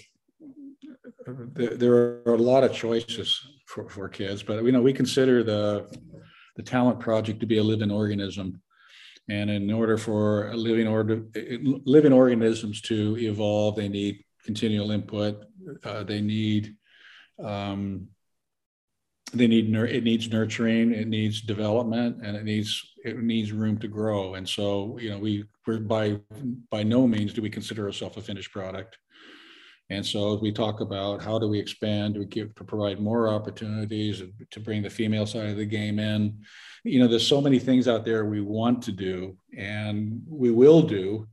there, 1.26 1.76
there 1.76 1.94
are 2.26 2.34
a 2.34 2.36
lot 2.36 2.64
of 2.64 2.72
choices 2.72 3.40
for, 3.66 3.88
for 3.88 4.08
kids 4.08 4.42
but 4.42 4.64
you 4.64 4.72
know 4.72 4.82
we 4.82 4.92
consider 4.92 5.42
the 5.42 5.86
the 6.56 6.62
talent 6.62 7.00
project 7.00 7.40
to 7.40 7.46
be 7.46 7.58
a 7.58 7.62
living 7.62 7.90
organism. 7.90 8.60
And 9.28 9.48
in 9.48 9.70
order 9.70 9.96
for 9.96 10.54
living 10.54 10.88
order 10.88 11.22
living 11.84 12.12
organisms 12.12 12.80
to 12.82 13.16
evolve 13.18 13.76
they 13.76 13.88
need 13.88 14.24
continual 14.44 14.90
input. 14.90 15.44
Uh, 15.84 16.02
they 16.04 16.20
need 16.20 16.76
um, 17.42 18.08
they 19.32 19.46
need 19.46 19.74
it 19.74 20.04
needs 20.04 20.30
nurturing, 20.30 20.92
it 20.92 21.08
needs 21.08 21.40
development, 21.40 22.18
and 22.24 22.36
it 22.36 22.44
needs 22.44 22.84
it 23.04 23.18
needs 23.18 23.52
room 23.52 23.78
to 23.78 23.88
grow. 23.88 24.34
And 24.34 24.48
so, 24.48 24.98
you 25.00 25.10
know, 25.10 25.18
we 25.18 25.44
we're 25.66 25.78
by 25.78 26.18
by 26.70 26.82
no 26.82 27.06
means 27.06 27.32
do 27.32 27.42
we 27.42 27.50
consider 27.50 27.86
ourselves 27.86 28.16
a 28.16 28.20
finished 28.20 28.52
product. 28.52 28.98
And 29.90 30.06
so 30.06 30.38
we 30.40 30.52
talk 30.52 30.80
about 30.80 31.20
how 31.20 31.38
do 31.38 31.48
we 31.48 31.58
expand, 31.58 32.14
do 32.14 32.20
we 32.20 32.26
give 32.26 32.54
to 32.54 32.64
provide 32.64 33.00
more 33.00 33.28
opportunities 33.28 34.22
to 34.50 34.60
bring 34.60 34.82
the 34.82 34.90
female 34.90 35.26
side 35.26 35.48
of 35.48 35.56
the 35.56 35.66
game 35.66 35.98
in. 35.98 36.38
You 36.84 37.00
know, 37.00 37.08
there's 37.08 37.26
so 37.26 37.40
many 37.40 37.58
things 37.58 37.88
out 37.88 38.04
there 38.04 38.24
we 38.24 38.40
want 38.40 38.82
to 38.82 38.92
do 38.92 39.36
and 39.58 40.22
we 40.28 40.52
will 40.52 40.82
do 40.82 41.26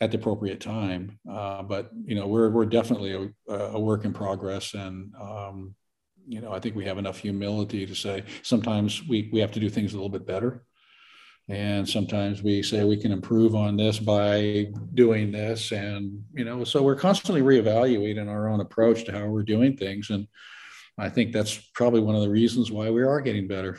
at 0.00 0.10
the 0.10 0.18
appropriate 0.18 0.60
time. 0.60 1.18
Uh, 1.30 1.62
but 1.62 1.90
you 2.04 2.14
know, 2.14 2.26
we're 2.26 2.50
we're 2.50 2.66
definitely 2.66 3.32
a, 3.48 3.54
a 3.54 3.80
work 3.80 4.04
in 4.04 4.12
progress, 4.12 4.74
and 4.74 5.14
um, 5.20 5.74
you 6.26 6.40
know, 6.40 6.52
I 6.52 6.60
think 6.60 6.76
we 6.76 6.84
have 6.84 6.98
enough 6.98 7.18
humility 7.18 7.86
to 7.86 7.94
say 7.94 8.24
sometimes 8.42 9.06
we 9.08 9.28
we 9.32 9.40
have 9.40 9.52
to 9.52 9.60
do 9.60 9.70
things 9.70 9.92
a 9.92 9.96
little 9.96 10.10
bit 10.10 10.26
better. 10.26 10.64
And 11.50 11.88
sometimes 11.88 12.42
we 12.42 12.62
say 12.62 12.84
we 12.84 12.98
can 12.98 13.10
improve 13.10 13.54
on 13.54 13.78
this 13.78 13.98
by 13.98 14.66
doing 14.92 15.32
this. 15.32 15.72
And, 15.72 16.22
you 16.34 16.44
know, 16.44 16.62
so 16.62 16.82
we're 16.82 16.94
constantly 16.94 17.40
reevaluating 17.40 18.28
our 18.28 18.48
own 18.48 18.60
approach 18.60 19.04
to 19.04 19.12
how 19.12 19.24
we're 19.26 19.44
doing 19.44 19.74
things. 19.74 20.10
And 20.10 20.28
I 20.98 21.08
think 21.08 21.32
that's 21.32 21.56
probably 21.72 22.00
one 22.00 22.14
of 22.14 22.20
the 22.20 22.28
reasons 22.28 22.70
why 22.70 22.90
we 22.90 23.02
are 23.02 23.22
getting 23.22 23.48
better. 23.48 23.78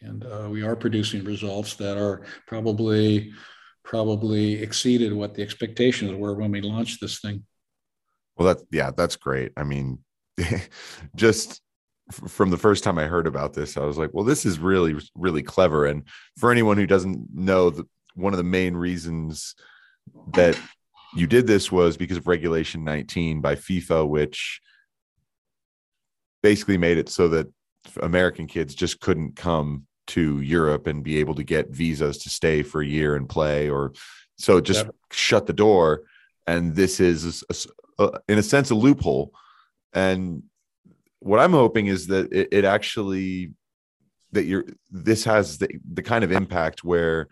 And 0.00 0.24
uh, 0.24 0.48
we 0.50 0.62
are 0.62 0.76
producing 0.76 1.24
results 1.24 1.74
that 1.74 1.98
are 1.98 2.24
probably 2.46 3.34
probably 3.84 4.54
exceeded 4.54 5.12
what 5.12 5.34
the 5.34 5.42
expectations 5.42 6.12
were 6.12 6.34
when 6.34 6.50
we 6.50 6.60
launched 6.60 7.00
this 7.00 7.20
thing. 7.20 7.44
Well, 8.36 8.48
that's 8.48 8.64
yeah, 8.72 8.90
that's 8.90 9.16
great. 9.16 9.52
I 9.56 9.62
mean, 9.62 9.98
just 11.16 11.60
from 12.10 12.50
the 12.50 12.56
first 12.56 12.84
time 12.84 12.98
I 12.98 13.04
heard 13.04 13.26
about 13.26 13.54
this, 13.54 13.76
I 13.76 13.84
was 13.84 13.96
like, 13.96 14.10
well, 14.12 14.24
this 14.24 14.44
is 14.44 14.58
really, 14.58 14.96
really 15.14 15.42
clever. 15.42 15.86
And 15.86 16.02
for 16.38 16.50
anyone 16.50 16.76
who 16.76 16.86
doesn't 16.86 17.28
know, 17.32 17.70
the, 17.70 17.84
one 18.14 18.32
of 18.32 18.36
the 18.36 18.44
main 18.44 18.74
reasons 18.74 19.54
that 20.34 20.58
you 21.14 21.26
did 21.26 21.46
this 21.46 21.70
was 21.72 21.96
because 21.96 22.18
of 22.18 22.26
Regulation 22.26 22.84
19 22.84 23.40
by 23.40 23.54
FIFA, 23.54 24.08
which 24.08 24.60
basically 26.42 26.76
made 26.76 26.98
it 26.98 27.08
so 27.08 27.28
that 27.28 27.46
American 28.02 28.46
kids 28.46 28.74
just 28.74 29.00
couldn't 29.00 29.36
come 29.36 29.86
to 30.08 30.40
Europe 30.40 30.86
and 30.86 31.02
be 31.02 31.18
able 31.18 31.34
to 31.34 31.44
get 31.44 31.70
visas 31.70 32.18
to 32.18 32.30
stay 32.30 32.62
for 32.62 32.80
a 32.80 32.86
year 32.86 33.16
and 33.16 33.28
play, 33.28 33.68
or 33.70 33.92
so 34.36 34.60
just 34.60 34.86
shut 35.10 35.46
the 35.46 35.52
door. 35.52 36.02
And 36.46 36.74
this 36.74 37.00
is, 37.00 37.42
a, 37.48 38.04
a, 38.04 38.20
in 38.28 38.38
a 38.38 38.42
sense, 38.42 38.70
a 38.70 38.74
loophole. 38.74 39.32
And 39.92 40.42
what 41.20 41.40
I'm 41.40 41.52
hoping 41.52 41.86
is 41.86 42.08
that 42.08 42.32
it, 42.32 42.48
it 42.52 42.64
actually 42.64 43.52
that 44.32 44.44
you're 44.44 44.64
this 44.90 45.24
has 45.24 45.58
the, 45.58 45.68
the 45.92 46.02
kind 46.02 46.24
of 46.24 46.32
impact 46.32 46.84
where 46.84 47.28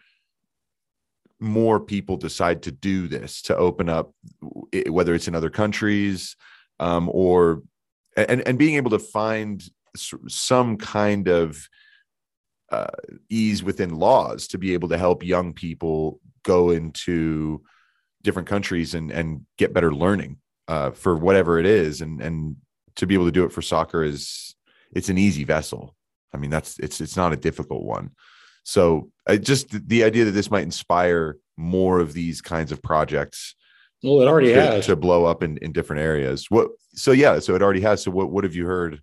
more 1.40 1.80
people 1.80 2.16
decide 2.16 2.62
to 2.62 2.70
do 2.70 3.08
this 3.08 3.42
to 3.42 3.56
open 3.56 3.88
up 3.88 4.14
whether 4.88 5.14
it's 5.14 5.28
in 5.28 5.34
other 5.34 5.50
countries 5.50 6.36
um, 6.80 7.10
or 7.12 7.62
and 8.16 8.46
and 8.46 8.58
being 8.58 8.76
able 8.76 8.90
to 8.90 8.98
find 8.98 9.62
some 10.28 10.76
kind 10.78 11.28
of 11.28 11.68
uh, 12.72 12.86
ease 13.28 13.62
within 13.62 13.94
laws 13.94 14.48
to 14.48 14.58
be 14.58 14.74
able 14.74 14.88
to 14.88 14.98
help 14.98 15.22
young 15.22 15.52
people 15.52 16.20
go 16.42 16.70
into 16.70 17.62
different 18.22 18.48
countries 18.48 18.94
and 18.94 19.10
and 19.10 19.46
get 19.58 19.74
better 19.74 19.94
learning 19.94 20.38
uh, 20.68 20.90
for 20.90 21.16
whatever 21.16 21.58
it 21.58 21.66
is 21.66 22.00
and 22.00 22.20
and 22.20 22.56
to 22.96 23.06
be 23.06 23.14
able 23.14 23.26
to 23.26 23.32
do 23.32 23.44
it 23.44 23.52
for 23.52 23.62
soccer 23.62 24.02
is 24.02 24.54
it's 24.94 25.08
an 25.08 25.18
easy 25.18 25.44
vessel. 25.44 25.94
I 26.32 26.36
mean, 26.36 26.50
that's 26.50 26.78
it's 26.78 27.00
it's 27.00 27.16
not 27.16 27.32
a 27.32 27.36
difficult 27.36 27.82
one. 27.82 28.10
So 28.64 29.10
I 29.26 29.36
just 29.36 29.88
the 29.88 30.04
idea 30.04 30.24
that 30.24 30.32
this 30.32 30.50
might 30.50 30.62
inspire 30.62 31.36
more 31.56 32.00
of 32.00 32.12
these 32.12 32.40
kinds 32.40 32.72
of 32.72 32.82
projects. 32.82 33.54
Well, 34.02 34.20
it 34.20 34.28
already 34.28 34.48
to, 34.48 34.60
has 34.60 34.86
to 34.86 34.96
blow 34.96 35.24
up 35.24 35.42
in, 35.42 35.58
in 35.58 35.72
different 35.72 36.02
areas. 36.02 36.46
What? 36.50 36.68
So 36.94 37.12
yeah, 37.12 37.38
so 37.38 37.54
it 37.54 37.62
already 37.62 37.80
has. 37.80 38.02
So 38.02 38.10
what? 38.10 38.30
What 38.30 38.44
have 38.44 38.54
you 38.54 38.66
heard 38.66 39.00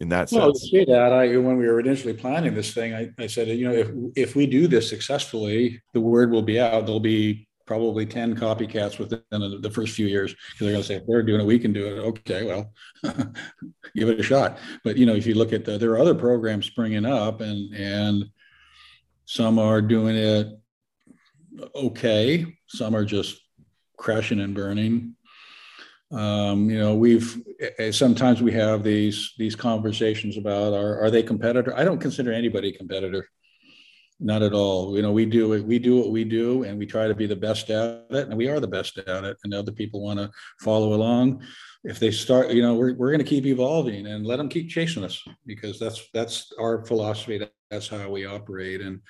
in 0.00 0.08
that 0.08 0.32
well, 0.32 0.54
sense? 0.54 0.70
see 0.70 0.84
that 0.86 1.12
I 1.12 1.36
when 1.36 1.58
we 1.58 1.66
were 1.66 1.78
initially 1.78 2.14
planning 2.14 2.54
this 2.54 2.72
thing, 2.72 2.94
I, 2.94 3.10
I 3.18 3.26
said, 3.26 3.48
you 3.48 3.68
know, 3.68 3.74
if 3.74 3.88
if 4.16 4.36
we 4.36 4.46
do 4.46 4.66
this 4.66 4.88
successfully, 4.88 5.82
the 5.92 6.00
word 6.00 6.30
will 6.30 6.42
be 6.42 6.58
out. 6.58 6.86
There'll 6.86 7.00
be 7.00 7.46
probably 7.66 8.04
10 8.04 8.34
copycats 8.34 8.98
within 8.98 9.22
the 9.30 9.70
first 9.70 9.94
few 9.94 10.06
years. 10.06 10.32
Because 10.32 10.58
they're 10.58 10.72
going 10.72 10.82
to 10.82 10.88
say 10.88 10.94
if 10.96 11.06
they're 11.06 11.22
doing 11.22 11.40
it 11.40 11.46
we 11.46 11.58
can 11.58 11.72
do 11.72 11.86
it. 11.86 12.00
Okay 12.00 12.44
well 12.44 12.72
give 13.94 14.08
it 14.08 14.18
a 14.18 14.22
shot. 14.22 14.58
But 14.82 14.96
you 14.96 15.06
know 15.06 15.14
if 15.14 15.26
you 15.26 15.34
look 15.34 15.52
at 15.52 15.64
the, 15.64 15.78
there 15.78 15.92
are 15.92 16.00
other 16.00 16.14
programs 16.14 16.66
springing 16.66 17.04
up 17.04 17.40
and 17.40 17.74
and 17.74 18.24
some 19.26 19.58
are 19.58 19.82
doing 19.82 20.16
it 20.16 20.48
okay. 21.74 22.46
Some 22.66 22.96
are 22.96 23.04
just 23.04 23.40
crashing 23.96 24.40
and 24.40 24.54
burning 24.54 25.14
um, 26.12 26.68
you 26.68 26.78
know 26.78 26.94
we've 26.94 27.42
sometimes 27.92 28.42
we 28.42 28.52
have 28.52 28.82
these 28.82 29.32
these 29.38 29.54
conversations 29.54 30.36
about 30.36 30.72
are, 30.72 31.00
are 31.00 31.10
they 31.10 31.22
competitor 31.22 31.76
i 31.76 31.84
don't 31.84 32.00
consider 32.00 32.32
anybody 32.32 32.70
a 32.70 32.76
competitor 32.76 33.28
not 34.20 34.42
at 34.42 34.52
all. 34.52 34.94
You 34.94 35.02
know, 35.02 35.12
we 35.12 35.24
do 35.24 35.54
it. 35.54 35.64
We 35.64 35.78
do 35.78 35.96
what 35.96 36.10
we 36.10 36.24
do, 36.24 36.64
and 36.64 36.78
we 36.78 36.86
try 36.86 37.08
to 37.08 37.14
be 37.14 37.26
the 37.26 37.36
best 37.36 37.70
at 37.70 38.04
it, 38.10 38.28
and 38.28 38.36
we 38.36 38.48
are 38.48 38.60
the 38.60 38.68
best 38.68 38.98
at 38.98 39.24
it. 39.24 39.36
And 39.42 39.54
other 39.54 39.72
people 39.72 40.02
want 40.02 40.18
to 40.18 40.30
follow 40.60 40.92
along. 40.92 41.42
If 41.82 41.98
they 41.98 42.10
start, 42.10 42.50
you 42.50 42.62
know, 42.62 42.74
we're 42.74 42.94
we're 42.94 43.10
going 43.10 43.24
to 43.24 43.24
keep 43.24 43.46
evolving 43.46 44.06
and 44.06 44.26
let 44.26 44.36
them 44.36 44.50
keep 44.50 44.68
chasing 44.68 45.04
us 45.04 45.22
because 45.46 45.78
that's 45.78 46.06
that's 46.12 46.52
our 46.60 46.84
philosophy. 46.84 47.48
That's 47.70 47.88
how 47.88 48.10
we 48.10 48.26
operate, 48.26 48.82
and 48.82 49.00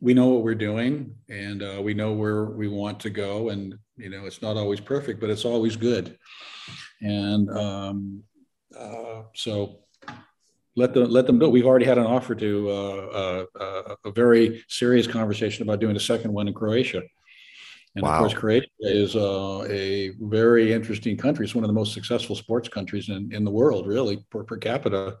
we 0.00 0.12
know 0.12 0.28
what 0.28 0.44
we're 0.44 0.54
doing, 0.54 1.14
and 1.30 1.62
uh, 1.62 1.80
we 1.82 1.94
know 1.94 2.12
where 2.12 2.44
we 2.44 2.68
want 2.68 3.00
to 3.00 3.10
go. 3.10 3.48
And 3.48 3.74
you 3.98 4.10
know, 4.10 4.24
it's 4.24 4.42
not 4.42 4.56
always 4.56 4.80
perfect, 4.80 5.20
but 5.20 5.30
it's 5.30 5.44
always 5.44 5.76
good. 5.76 6.18
And 7.00 7.50
um, 7.50 8.22
uh, 8.78 9.22
so 9.34 9.80
let 10.76 10.94
them 10.94 11.10
let 11.10 11.26
them 11.26 11.38
do 11.38 11.46
it. 11.46 11.52
We've 11.52 11.66
already 11.66 11.84
had 11.84 11.98
an 11.98 12.06
offer 12.06 12.34
to 12.36 12.70
uh, 12.70 12.72
uh, 12.72 13.44
uh, 13.60 13.94
a 14.04 14.10
very 14.12 14.64
serious 14.68 15.06
conversation 15.06 15.62
about 15.62 15.80
doing 15.80 15.96
a 15.96 16.00
second 16.00 16.32
one 16.32 16.48
in 16.48 16.54
Croatia. 16.54 17.02
And 17.96 18.04
wow. 18.04 18.12
of 18.12 18.18
course, 18.20 18.34
Croatia 18.34 18.68
is 18.80 19.16
uh, 19.16 19.66
a 19.68 20.12
very 20.20 20.72
interesting 20.72 21.16
country. 21.16 21.44
It's 21.44 21.54
one 21.54 21.64
of 21.64 21.68
the 21.68 21.74
most 21.74 21.94
successful 21.94 22.36
sports 22.36 22.68
countries 22.68 23.08
in, 23.08 23.32
in 23.32 23.44
the 23.44 23.50
world, 23.50 23.86
really, 23.86 24.24
per, 24.30 24.44
per 24.44 24.56
capita. 24.56 25.16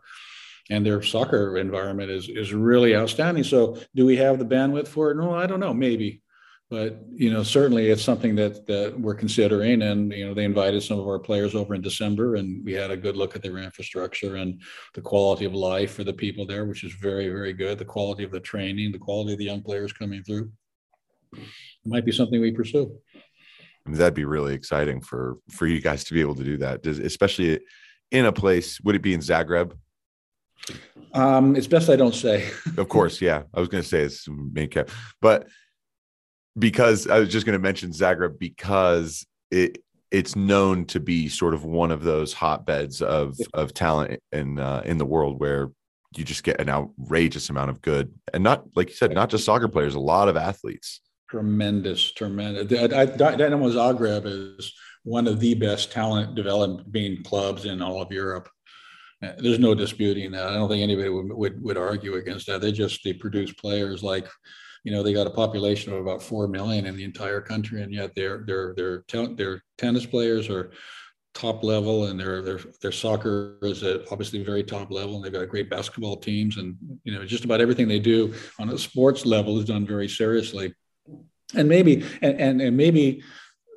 And 0.70 0.84
their 0.84 1.02
soccer 1.02 1.56
environment 1.56 2.10
is 2.10 2.28
is 2.28 2.52
really 2.52 2.94
outstanding. 2.94 3.42
So, 3.42 3.78
do 3.96 4.06
we 4.06 4.16
have 4.16 4.38
the 4.38 4.44
bandwidth 4.44 4.88
for 4.88 5.10
it? 5.10 5.16
No, 5.16 5.34
I 5.34 5.46
don't 5.46 5.60
know. 5.60 5.74
Maybe, 5.74 6.22
but 6.70 6.98
you 7.10 7.32
know 7.32 7.42
certainly 7.42 7.88
it's 7.88 8.02
something 8.02 8.34
that 8.34 8.66
that 8.66 8.98
we're 8.98 9.14
considering 9.14 9.82
and 9.82 10.12
you 10.12 10.26
know 10.26 10.34
they 10.34 10.44
invited 10.44 10.82
some 10.82 10.98
of 10.98 11.06
our 11.06 11.18
players 11.18 11.54
over 11.54 11.74
in 11.74 11.80
december 11.80 12.36
and 12.36 12.62
we 12.64 12.72
had 12.72 12.90
a 12.90 12.96
good 12.96 13.16
look 13.16 13.34
at 13.34 13.42
their 13.42 13.56
infrastructure 13.58 14.36
and 14.36 14.60
the 14.94 15.00
quality 15.00 15.44
of 15.44 15.54
life 15.54 15.92
for 15.92 16.04
the 16.04 16.12
people 16.12 16.46
there 16.46 16.66
which 16.66 16.84
is 16.84 16.92
very 16.92 17.28
very 17.28 17.52
good. 17.52 17.78
The 17.78 17.84
quality 17.84 18.24
of 18.24 18.30
the 18.30 18.40
training 18.40 18.92
the 18.92 18.98
quality 18.98 19.32
of 19.32 19.38
the 19.38 19.44
young 19.44 19.62
players 19.62 19.92
coming 19.92 20.22
through. 20.22 20.50
It 21.34 21.40
might 21.84 22.04
be 22.04 22.12
something 22.12 22.40
we 22.40 22.52
pursue. 22.52 22.98
I 23.14 23.90
mean, 23.90 23.98
that'd 23.98 24.14
be 24.14 24.24
really 24.24 24.54
exciting 24.54 25.00
for 25.00 25.38
for 25.50 25.66
you 25.66 25.80
guys 25.80 26.04
to 26.04 26.14
be 26.14 26.20
able 26.20 26.34
to 26.36 26.44
do 26.44 26.58
that. 26.58 26.86
Especially 26.86 27.60
in 28.10 28.26
a 28.26 28.32
place 28.32 28.80
would 28.80 28.94
it 28.94 29.02
be 29.02 29.14
in 29.14 29.20
zagreb? 29.20 29.72
Um, 31.14 31.56
it's 31.56 31.66
best 31.66 31.88
I 31.88 31.96
don't 31.96 32.14
say. 32.14 32.50
of 32.76 32.88
course, 32.88 33.20
yeah. 33.20 33.42
I 33.54 33.60
was 33.60 33.68
going 33.68 33.82
to 33.82 33.88
say 33.88 34.00
it's 34.00 34.28
main 34.28 34.68
cap, 34.68 34.90
but 35.22 35.46
because 36.58 37.06
I 37.06 37.18
was 37.18 37.28
just 37.28 37.46
going 37.46 37.58
to 37.58 37.62
mention 37.62 37.90
Zagreb 37.90 38.38
because 38.38 39.26
it 39.50 39.82
it's 40.10 40.36
known 40.36 40.86
to 40.86 41.00
be 41.00 41.28
sort 41.28 41.54
of 41.54 41.64
one 41.64 41.90
of 41.90 42.02
those 42.02 42.32
hotbeds 42.32 43.02
of 43.02 43.36
of 43.54 43.74
talent 43.74 44.20
in 44.32 44.58
uh, 44.58 44.82
in 44.84 44.98
the 44.98 45.06
world 45.06 45.40
where 45.40 45.70
you 46.16 46.24
just 46.24 46.42
get 46.42 46.60
an 46.60 46.70
outrageous 46.70 47.50
amount 47.50 47.68
of 47.68 47.82
good 47.82 48.12
and 48.32 48.42
not 48.42 48.64
like 48.74 48.88
you 48.88 48.94
said 48.94 49.12
not 49.12 49.28
just 49.28 49.44
soccer 49.44 49.68
players 49.68 49.94
a 49.94 50.00
lot 50.00 50.28
of 50.28 50.36
athletes. 50.36 51.00
Tremendous 51.28 52.12
tremendous. 52.12 52.66
Dynamo 52.66 53.68
Zagreb 53.68 54.58
is 54.58 54.72
one 55.04 55.26
of 55.26 55.40
the 55.40 55.54
best 55.54 55.92
talent 55.92 56.34
developing 56.34 57.22
clubs 57.22 57.66
in 57.66 57.82
all 57.82 58.00
of 58.00 58.10
Europe. 58.10 58.48
Uh, 59.22 59.32
there's 59.38 59.58
no 59.58 59.74
disputing 59.74 60.30
that. 60.30 60.46
I 60.46 60.54
don't 60.54 60.68
think 60.68 60.82
anybody 60.82 61.08
would, 61.08 61.32
would, 61.32 61.62
would 61.62 61.76
argue 61.76 62.14
against 62.14 62.46
that. 62.46 62.60
They 62.60 62.72
just 62.72 63.02
they 63.04 63.12
produce 63.12 63.52
players 63.52 64.02
like 64.02 64.28
you 64.84 64.92
know 64.92 65.02
they 65.02 65.12
got 65.12 65.26
a 65.26 65.30
population 65.30 65.92
of 65.92 66.00
about 66.00 66.22
four 66.22 66.48
million 66.48 66.86
in 66.86 66.96
the 66.96 67.04
entire 67.04 67.40
country, 67.40 67.82
and 67.82 67.92
yet 67.92 68.14
their 68.14 68.44
their 68.46 68.74
their 68.74 69.04
their 69.34 69.62
tennis 69.76 70.06
players 70.06 70.48
are 70.48 70.70
top 71.34 71.62
level, 71.62 72.06
and 72.06 72.18
their 72.18 72.42
their 72.42 72.60
their 72.82 72.92
soccer 72.92 73.58
is 73.62 73.82
at 73.82 74.02
obviously 74.10 74.42
very 74.42 74.62
top 74.62 74.90
level, 74.90 75.16
and 75.16 75.24
they've 75.24 75.32
got 75.32 75.48
great 75.48 75.70
basketball 75.70 76.16
teams, 76.16 76.56
and 76.56 76.76
you 77.04 77.14
know 77.14 77.24
just 77.24 77.44
about 77.44 77.60
everything 77.60 77.88
they 77.88 78.00
do 78.00 78.34
on 78.58 78.70
a 78.70 78.78
sports 78.78 79.24
level 79.24 79.58
is 79.58 79.64
done 79.64 79.86
very 79.86 80.08
seriously, 80.08 80.74
and 81.54 81.68
maybe 81.68 82.04
and 82.22 82.40
and, 82.40 82.60
and 82.60 82.76
maybe 82.76 83.22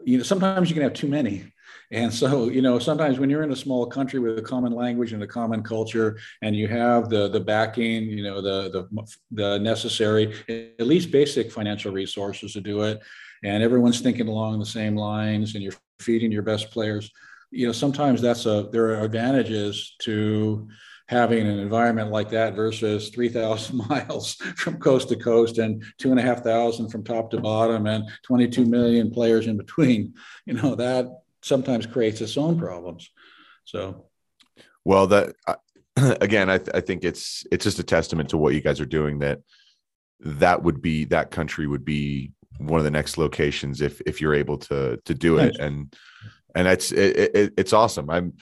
you 0.04 0.18
know 0.18 0.24
sometimes 0.24 0.70
you 0.70 0.74
can 0.74 0.84
have 0.84 0.94
too 0.94 1.08
many 1.08 1.51
And 1.92 2.14
so, 2.14 2.50
you 2.50 2.62
know, 2.62 2.80
sometimes 2.80 3.20
when 3.20 3.30
you're 3.30 3.44
in 3.44 3.52
a 3.52 3.56
small 3.56 3.86
country 3.86 4.20
with 4.20 4.40
a 4.40 4.42
common 4.42 4.72
language 4.72 5.12
and 5.12 5.24
a 5.24 5.28
common 5.28 5.62
culture, 5.62 6.18
and 6.42 6.56
you 6.56 6.68
have 6.68 7.10
the 7.10 7.28
the 7.28 7.40
backing, 7.40 8.06
you 8.06 8.24
know, 8.24 8.42
the 8.42 8.70
the 8.70 9.08
the 9.32 9.60
necessary, 9.60 10.34
at 10.48 10.88
least 10.88 11.12
basic 11.12 11.52
financial 11.52 11.92
resources 11.92 12.54
to 12.54 12.62
do 12.62 12.84
it, 12.84 13.02
and 13.44 13.62
everyone's 13.62 14.00
thinking 14.00 14.30
along 14.30 14.60
the 14.60 14.66
same 14.66 14.96
lines, 14.96 15.56
and 15.56 15.64
you're 15.64 15.74
feeding 16.00 16.32
your 16.32 16.44
best 16.44 16.72
players, 16.72 17.12
you 17.52 17.68
know, 17.68 17.74
sometimes 17.74 18.22
that's 18.22 18.46
a 18.46 18.70
there 18.72 18.86
are 18.86 19.04
advantages 19.04 19.96
to 20.00 20.68
having 21.08 21.46
an 21.46 21.60
environment 21.60 22.10
like 22.10 22.30
that 22.30 22.56
versus 22.56 23.10
3,000 23.10 23.78
miles 23.90 24.36
from 24.56 24.80
coast 24.80 25.10
to 25.10 25.16
coast 25.18 25.58
and 25.58 25.84
two 25.98 26.10
and 26.12 26.20
a 26.20 26.24
half 26.24 26.42
thousand 26.42 26.90
from 26.90 27.04
top 27.04 27.30
to 27.30 27.40
bottom 27.40 27.86
and 27.86 28.10
22 28.24 28.66
million 28.66 29.12
players 29.12 29.48
in 29.48 29.58
between. 29.58 30.14
You 30.46 30.54
know, 30.54 30.76
that 30.76 31.08
sometimes 31.44 31.86
creates 31.86 32.22
its 32.22 32.38
own 32.38 32.58
problems. 32.58 33.10
So, 33.66 34.06
well, 34.86 35.08
that 35.08 35.36
again, 35.98 36.50
I, 36.50 36.58
th- 36.58 36.72
I 36.74 36.82
think 36.82 37.04
it's 37.04 37.46
it's 37.52 37.64
just 37.64 37.80
a 37.80 37.84
testament 37.84 38.30
to 38.30 38.38
what 38.38 38.54
you 38.54 38.62
guys 38.62 38.80
are 38.80 38.86
doing. 38.86 39.20
That 39.20 39.40
that 40.22 40.64
would 40.64 40.82
be 40.82 41.06
that 41.06 41.32
country 41.32 41.68
would 41.68 41.86
be 41.86 42.32
one 42.60 42.80
of 42.80 42.84
the 42.84 42.92
next 42.92 43.18
locations 43.18 43.82
if 43.82 44.02
if 44.06 44.22
you're 44.22 44.36
able 44.36 44.58
to 44.58 44.98
to 45.06 45.14
do 45.14 45.38
it, 45.38 45.58
and 45.60 45.94
and 46.56 46.68
it's 46.68 46.92
it, 46.92 47.32
it, 47.36 47.54
it's 47.58 47.74
awesome. 47.74 48.10
I'm 48.10 48.34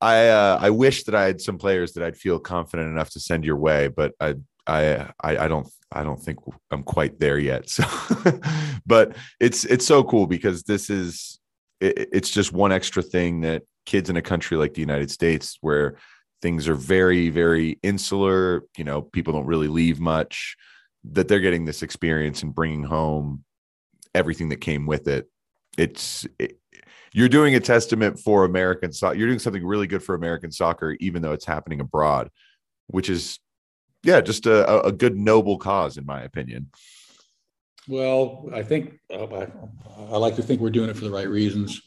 I 0.00 0.28
uh, 0.28 0.58
I 0.60 0.70
wish 0.70 1.04
that 1.04 1.14
I 1.14 1.24
had 1.24 1.40
some 1.40 1.58
players 1.58 1.92
that 1.92 2.04
I'd 2.04 2.16
feel 2.16 2.38
confident 2.38 2.88
enough 2.88 3.10
to 3.10 3.20
send 3.20 3.44
your 3.44 3.56
way, 3.56 3.88
but 3.88 4.12
I 4.20 4.34
I 4.66 5.10
I, 5.20 5.38
I 5.44 5.48
don't 5.48 5.68
I 5.92 6.02
don't 6.02 6.20
think 6.20 6.38
I'm 6.70 6.82
quite 6.82 7.18
there 7.18 7.38
yet. 7.38 7.68
So, 7.70 7.84
but 8.86 9.16
it's 9.38 9.64
it's 9.64 9.86
so 9.86 10.02
cool 10.02 10.26
because 10.26 10.62
this 10.64 10.90
is 10.90 11.39
it, 11.80 12.08
it's 12.12 12.30
just 12.30 12.52
one 12.52 12.72
extra 12.72 13.02
thing 13.02 13.42
that 13.42 13.62
kids 13.86 14.10
in 14.10 14.16
a 14.16 14.22
country 14.22 14.56
like 14.56 14.74
the 14.74 14.80
United 14.80 15.10
States 15.10 15.58
where 15.60 15.96
things 16.42 16.68
are 16.68 16.74
very 16.74 17.28
very 17.28 17.78
insular 17.82 18.62
you 18.78 18.84
know 18.84 19.02
people 19.02 19.32
don't 19.32 19.46
really 19.46 19.68
leave 19.68 20.00
much 20.00 20.56
that 21.04 21.28
they're 21.28 21.40
getting 21.40 21.64
this 21.64 21.82
experience 21.82 22.42
and 22.42 22.54
bringing 22.54 22.82
home 22.82 23.44
everything 24.14 24.50
that 24.50 24.60
came 24.60 24.86
with 24.86 25.08
it. 25.08 25.28
It's 25.78 26.26
it, 26.38 26.58
you're 27.12 27.28
doing 27.28 27.54
a 27.54 27.60
testament 27.60 28.18
for 28.18 28.44
american 28.44 28.92
soccer 28.92 29.16
you're 29.16 29.26
doing 29.26 29.38
something 29.38 29.66
really 29.66 29.86
good 29.86 30.02
for 30.02 30.14
american 30.14 30.52
soccer 30.52 30.96
even 31.00 31.22
though 31.22 31.32
it's 31.32 31.44
happening 31.44 31.80
abroad 31.80 32.30
which 32.86 33.08
is 33.08 33.38
yeah 34.02 34.20
just 34.20 34.46
a, 34.46 34.84
a 34.84 34.92
good 34.92 35.16
noble 35.16 35.58
cause 35.58 35.96
in 35.96 36.06
my 36.06 36.22
opinion 36.22 36.68
well, 37.90 38.48
I 38.54 38.62
think 38.62 39.00
uh, 39.12 39.26
I, 39.26 39.48
I, 39.98 40.16
like 40.16 40.36
to 40.36 40.42
think 40.42 40.60
we're 40.60 40.70
doing 40.70 40.88
it 40.88 40.96
for 40.96 41.04
the 41.04 41.10
right 41.10 41.28
reasons, 41.28 41.82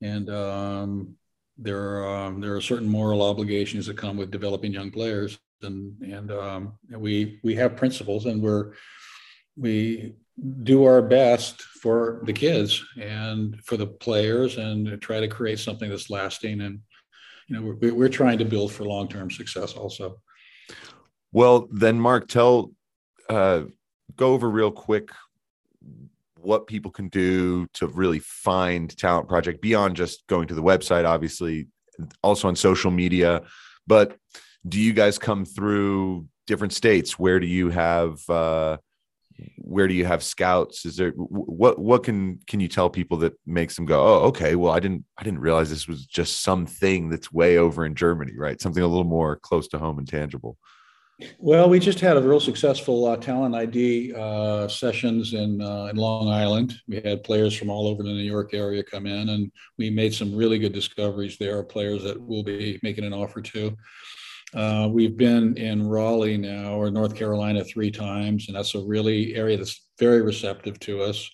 and 0.00 0.30
um, 0.30 1.16
there 1.58 1.80
are 1.80 2.26
um, 2.26 2.40
there 2.40 2.54
are 2.54 2.60
certain 2.60 2.88
moral 2.88 3.20
obligations 3.20 3.86
that 3.86 3.96
come 3.96 4.16
with 4.16 4.30
developing 4.30 4.72
young 4.72 4.92
players, 4.92 5.36
and 5.62 6.00
and, 6.02 6.30
um, 6.30 6.78
we 6.88 7.40
we 7.42 7.56
have 7.56 7.76
principles, 7.76 8.26
and 8.26 8.40
we're 8.40 8.74
we 9.56 10.14
do 10.62 10.84
our 10.84 11.02
best 11.02 11.62
for 11.62 12.22
the 12.24 12.32
kids 12.32 12.84
and 13.00 13.60
for 13.64 13.76
the 13.76 13.86
players, 13.86 14.56
and 14.56 15.00
try 15.02 15.18
to 15.18 15.28
create 15.28 15.58
something 15.58 15.90
that's 15.90 16.10
lasting, 16.10 16.60
and 16.60 16.78
you 17.48 17.56
know 17.56 17.76
we're 17.80 17.92
we're 17.92 18.08
trying 18.08 18.38
to 18.38 18.44
build 18.44 18.70
for 18.70 18.84
long 18.84 19.08
term 19.08 19.32
success 19.32 19.72
also. 19.72 20.20
Well, 21.32 21.68
then, 21.72 21.98
Mark, 21.98 22.28
tell. 22.28 22.70
Uh 23.28 23.64
go 24.16 24.32
over 24.32 24.48
real 24.48 24.70
quick 24.70 25.10
what 26.44 26.66
people 26.66 26.90
can 26.90 27.08
do 27.08 27.66
to 27.74 27.86
really 27.88 28.18
find 28.18 28.96
talent 28.96 29.28
project 29.28 29.60
beyond 29.60 29.96
just 29.96 30.26
going 30.26 30.48
to 30.48 30.54
the 30.54 30.62
website 30.62 31.06
obviously 31.06 31.68
also 32.22 32.48
on 32.48 32.56
social 32.56 32.90
media. 32.90 33.42
But 33.86 34.16
do 34.66 34.80
you 34.80 34.92
guys 34.92 35.18
come 35.18 35.44
through 35.44 36.26
different 36.46 36.72
states? 36.72 37.18
Where 37.18 37.40
do 37.40 37.46
you 37.46 37.70
have 37.70 38.18
uh 38.28 38.78
where 39.58 39.88
do 39.88 39.94
you 39.94 40.04
have 40.04 40.22
scouts? 40.22 40.86
Is 40.86 40.96
there 40.96 41.10
what 41.10 41.78
what 41.78 42.04
can 42.04 42.38
can 42.46 42.60
you 42.60 42.68
tell 42.68 42.88
people 42.88 43.18
that 43.18 43.34
makes 43.46 43.76
them 43.76 43.84
go 43.84 44.00
oh 44.00 44.26
okay 44.28 44.54
well 44.54 44.72
i 44.72 44.78
didn't 44.78 45.04
i 45.18 45.24
didn't 45.24 45.40
realize 45.40 45.70
this 45.70 45.88
was 45.88 46.06
just 46.06 46.42
something 46.42 47.08
that's 47.08 47.32
way 47.32 47.58
over 47.58 47.84
in 47.84 47.94
germany 47.94 48.32
right? 48.36 48.60
Something 48.60 48.82
a 48.82 48.88
little 48.88 49.04
more 49.04 49.36
close 49.36 49.68
to 49.68 49.78
home 49.78 49.98
and 49.98 50.08
tangible 50.08 50.56
well, 51.38 51.68
we 51.68 51.78
just 51.78 52.00
had 52.00 52.16
a 52.16 52.22
real 52.22 52.40
successful 52.40 53.06
uh, 53.06 53.16
talent 53.16 53.54
ID 53.54 54.12
uh, 54.14 54.66
sessions 54.68 55.34
in 55.34 55.60
uh, 55.60 55.86
in 55.86 55.96
Long 55.96 56.28
Island. 56.28 56.74
We 56.88 57.00
had 57.00 57.22
players 57.24 57.54
from 57.56 57.70
all 57.70 57.86
over 57.86 58.02
the 58.02 58.12
New 58.12 58.22
York 58.22 58.52
area 58.54 58.82
come 58.82 59.06
in, 59.06 59.28
and 59.28 59.52
we 59.78 59.90
made 59.90 60.14
some 60.14 60.34
really 60.34 60.58
good 60.58 60.72
discoveries 60.72 61.36
there. 61.38 61.62
Players 61.62 62.02
that 62.04 62.20
we'll 62.20 62.42
be 62.42 62.80
making 62.82 63.04
an 63.04 63.12
offer 63.12 63.40
to. 63.42 63.76
Uh, 64.54 64.88
we've 64.90 65.16
been 65.16 65.56
in 65.56 65.86
Raleigh 65.86 66.36
now 66.36 66.74
or 66.74 66.90
North 66.90 67.14
Carolina 67.16 67.64
three 67.64 67.90
times, 67.90 68.48
and 68.48 68.56
that's 68.56 68.74
a 68.74 68.84
really 68.84 69.34
area 69.34 69.56
that's 69.56 69.88
very 69.98 70.22
receptive 70.22 70.78
to 70.80 71.02
us 71.02 71.30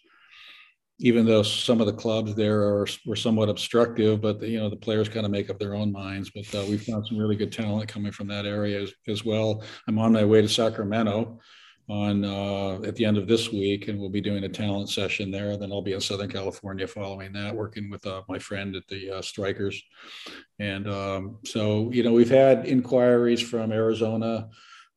even 1.03 1.25
though 1.25 1.43
some 1.43 1.81
of 1.81 1.87
the 1.87 1.93
clubs 1.93 2.35
there 2.35 2.61
are 2.61 2.87
were 3.07 3.17
somewhat 3.17 3.49
obstructive, 3.49 4.21
but 4.21 4.39
the, 4.39 4.49
you 4.49 4.59
know 4.59 4.69
the 4.69 4.77
players 4.77 5.09
kind 5.09 5.25
of 5.25 5.33
make 5.33 5.49
up 5.49 5.59
their 5.59 5.75
own 5.75 5.91
minds. 5.91 6.31
But 6.31 6.55
uh, 6.55 6.65
we 6.69 6.77
found 6.77 7.07
some 7.07 7.17
really 7.17 7.37
good 7.37 7.53
talent 7.53 7.89
coming 7.89 8.13
from 8.13 8.29
that 8.29 8.45
area 8.45 8.83
as, 8.83 8.93
as 9.09 9.25
well. 9.25 9.65
I'm 9.89 9.99
on 9.99 10.13
my 10.13 10.25
way 10.25 10.43
to 10.43 10.49
Sacramento 10.49 11.41
on 11.89 12.25
uh, 12.25 12.83
at 12.87 12.97
the 12.97 13.07
end 13.07 13.17
of 13.17 13.27
this 13.27 13.51
week, 13.51 13.89
and 13.89 13.99
we'll 13.99 14.11
be 14.11 14.21
doing 14.21 14.45
a 14.45 14.49
talent 14.49 14.91
session 14.91 15.31
there. 15.31 15.57
Then 15.57 15.73
I'll 15.73 15.83
be 15.83 15.95
in 15.95 16.01
Southern 16.03 16.31
California 16.31 16.87
following 16.87 17.33
that, 17.33 17.57
working 17.57 17.91
with 17.91 18.07
uh, 18.07 18.23
my 18.29 18.39
friend 18.39 18.77
at 18.77 18.87
the 18.89 19.11
uh, 19.11 19.23
Strikers. 19.23 19.83
And 20.59 20.87
um, 20.87 21.39
so 21.47 21.91
you 21.93 22.03
know 22.03 22.13
we've 22.13 22.31
had 22.31 22.67
inquiries 22.67 23.41
from 23.41 23.73
Arizona. 23.73 24.49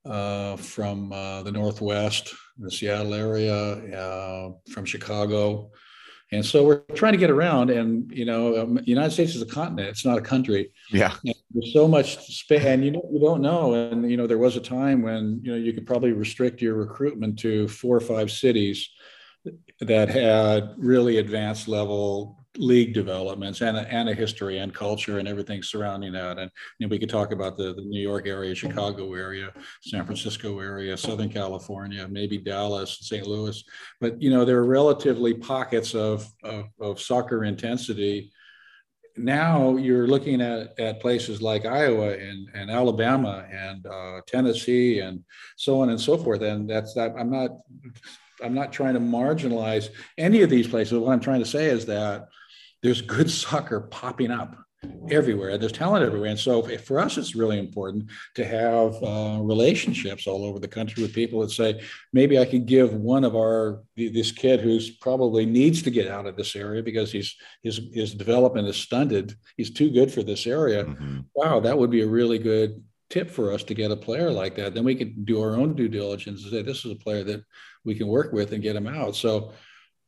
Uh, 0.06 0.58
from 0.58 1.14
uh, 1.14 1.42
the 1.44 1.52
Northwest, 1.54 2.36
the 2.58 2.70
Seattle 2.70 3.14
area, 3.14 4.54
from 4.70 4.84
Chicago, 4.84 5.72
and 6.34 6.46
so 6.46 6.64
we're 6.64 6.80
trying 6.96 7.14
to 7.14 7.18
get 7.18 7.30
around, 7.30 7.70
and 7.70 8.12
you 8.12 8.26
know, 8.26 8.62
um, 8.62 8.80
United 8.86 9.12
States 9.12 9.36
is 9.36 9.42
a 9.42 9.46
continent; 9.46 9.90
it's 9.90 10.06
not 10.06 10.18
a 10.18 10.22
country. 10.22 10.72
Yeah, 10.92 11.16
and 11.26 11.36
there's 11.54 11.74
so 11.74 11.88
much 11.88 12.18
space, 12.34 12.66
and 12.66 12.84
you 12.84 12.92
know, 12.92 13.08
you 13.12 13.20
don't 13.20 13.42
know. 13.42 13.74
And 13.74 14.10
you 14.10 14.18
know, 14.18 14.28
there 14.28 14.38
was 14.38 14.56
a 14.56 14.62
time 14.62 15.02
when 15.02 15.42
you 15.44 15.52
know 15.52 15.58
you 15.58 15.74
could 15.74 15.86
probably 15.86 16.12
restrict 16.12 16.62
your 16.62 16.76
recruitment 16.76 17.40
to 17.40 17.68
four 17.68 17.96
or 17.96 18.02
five 18.02 18.32
cities 18.32 18.90
that 19.80 20.10
had 20.10 20.74
really 20.78 21.18
advanced 21.18 21.68
level 21.68 22.43
league 22.58 22.94
developments 22.94 23.62
and 23.62 23.78
a, 23.78 23.92
and 23.92 24.10
a 24.10 24.14
history 24.14 24.60
and 24.60 24.74
culture 24.74 25.20
and 25.20 25.28
everything 25.28 25.64
surrounding 25.64 26.14
that. 26.14 26.38
And 26.38 26.52
you 26.78 26.86
know, 26.86 26.92
we 26.92 27.00
could 27.00 27.10
talk 27.10 27.32
about 27.32 27.58
the, 27.58 27.74
the 27.74 27.82
New 27.82 28.02
York 28.02 28.28
area, 28.28 28.54
Chicago 28.54 29.14
area, 29.14 29.52
San 29.82 30.06
Francisco 30.06 30.60
area, 30.60 30.96
Southern 30.96 31.30
California, 31.30 32.08
maybe 32.10 32.38
Dallas, 32.38 33.00
St. 33.02 33.26
Louis. 33.26 33.64
But 34.00 34.22
you 34.22 34.30
know, 34.30 34.46
there 34.46 34.58
are 34.58 34.66
relatively 34.66 35.34
pockets 35.34 35.96
of, 35.96 36.28
of, 36.44 36.66
of 36.80 37.02
soccer 37.02 37.44
intensity. 37.44 38.32
Now 39.16 39.78
you're 39.78 40.08
looking 40.08 40.42
at, 40.42 40.80
at 40.80 41.00
places 41.00 41.42
like 41.42 41.66
Iowa 41.66 42.14
and, 42.14 42.50
and 42.54 42.72
Alabama 42.72 43.46
and 43.52 43.86
uh, 43.86 44.22
Tennessee 44.28 45.00
and 45.00 45.24
so 45.56 45.82
on 45.82 45.90
and 45.90 46.02
so 46.02 46.18
forth. 46.18 46.42
And 46.42 46.70
that's 46.70 46.94
that 46.96 47.14
I'm 47.18 47.32
not 47.32 47.52
I'm 48.44 48.54
not 48.54 48.74
trying 48.74 48.96
to 48.96 49.00
marginalize 49.00 49.90
any 50.18 50.42
of 50.42 50.50
these 50.50 50.68
places. 50.68 50.98
What 50.98 51.14
I'm 51.14 51.20
trying 51.20 51.40
to 51.40 51.50
say 51.50 51.68
is 51.68 51.86
that 51.86 52.28
there's 52.84 53.02
good 53.02 53.32
soccer 53.32 53.80
popping 53.80 54.30
up 54.30 54.58
everywhere. 55.10 55.58
There's 55.58 55.72
talent 55.72 56.06
everywhere. 56.06 56.30
And 56.30 56.40
so 56.40 56.62
for 56.62 57.00
us, 57.00 57.18
it's 57.18 57.36
really 57.36 57.58
important 57.58 58.10
to 58.36 58.44
have 58.44 59.02
uh, 59.02 59.40
relationships 59.42 60.28
all 60.28 60.44
over 60.44 60.60
the 60.60 60.68
country 60.68 61.02
with 61.02 61.14
people 61.14 61.40
that 61.40 61.52
say, 61.52 61.82
maybe 62.12 62.38
I 62.38 62.46
could 62.46 62.66
give 62.66 62.94
one 62.94 63.24
of 63.24 63.36
our, 63.36 63.82
this 63.96 64.34
kid 64.34 64.60
who's 64.60 64.90
probably 64.90 65.46
needs 65.46 65.82
to 65.84 65.90
get 65.90 66.10
out 66.10 66.26
of 66.26 66.36
this 66.36 66.56
area 66.56 66.84
because 66.84 67.14
he's, 67.14 67.36
his, 67.62 67.80
his 67.94 68.14
development 68.14 68.68
is 68.68 68.76
stunted. 68.76 69.36
He's 69.56 69.72
too 69.72 69.90
good 69.90 70.12
for 70.12 70.22
this 70.22 70.46
area. 70.46 70.84
Mm-hmm. 70.84 71.20
Wow, 71.34 71.62
that 71.62 71.78
would 71.78 71.90
be 71.90 72.02
a 72.02 72.08
really 72.08 72.38
good 72.38 72.84
tip 73.10 73.30
for 73.30 73.54
us 73.54 73.64
to 73.64 73.74
get 73.74 73.92
a 73.92 73.96
player 73.96 74.32
like 74.32 74.56
that. 74.56 74.74
Then 74.74 74.84
we 74.84 74.96
could 74.96 75.26
do 75.26 75.42
our 75.42 75.56
own 75.56 75.76
due 75.76 75.88
diligence 75.88 76.44
and 76.44 76.52
say, 76.52 76.62
this 76.62 76.84
is 76.84 76.92
a 76.92 76.96
player 76.96 77.24
that 77.24 77.44
we 77.86 77.96
can 77.96 78.08
work 78.08 78.34
with 78.34 78.52
and 78.52 78.64
get 78.64 78.76
him 78.76 78.88
out. 78.88 79.16
So 79.16 79.54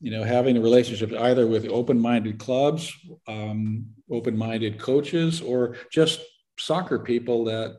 you 0.06 0.12
know, 0.12 0.24
having 0.24 0.56
a 0.56 0.62
relationship 0.62 1.12
either 1.14 1.48
with 1.48 1.68
open-minded 1.68 2.38
clubs, 2.38 2.94
um, 3.28 3.88
open-minded 4.12 4.78
coaches, 4.78 5.42
or 5.42 5.78
just 5.92 6.22
soccer 6.60 7.00
people 7.00 7.46
that 7.46 7.78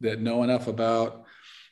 that 0.00 0.20
know 0.20 0.42
enough 0.42 0.66
about 0.66 1.22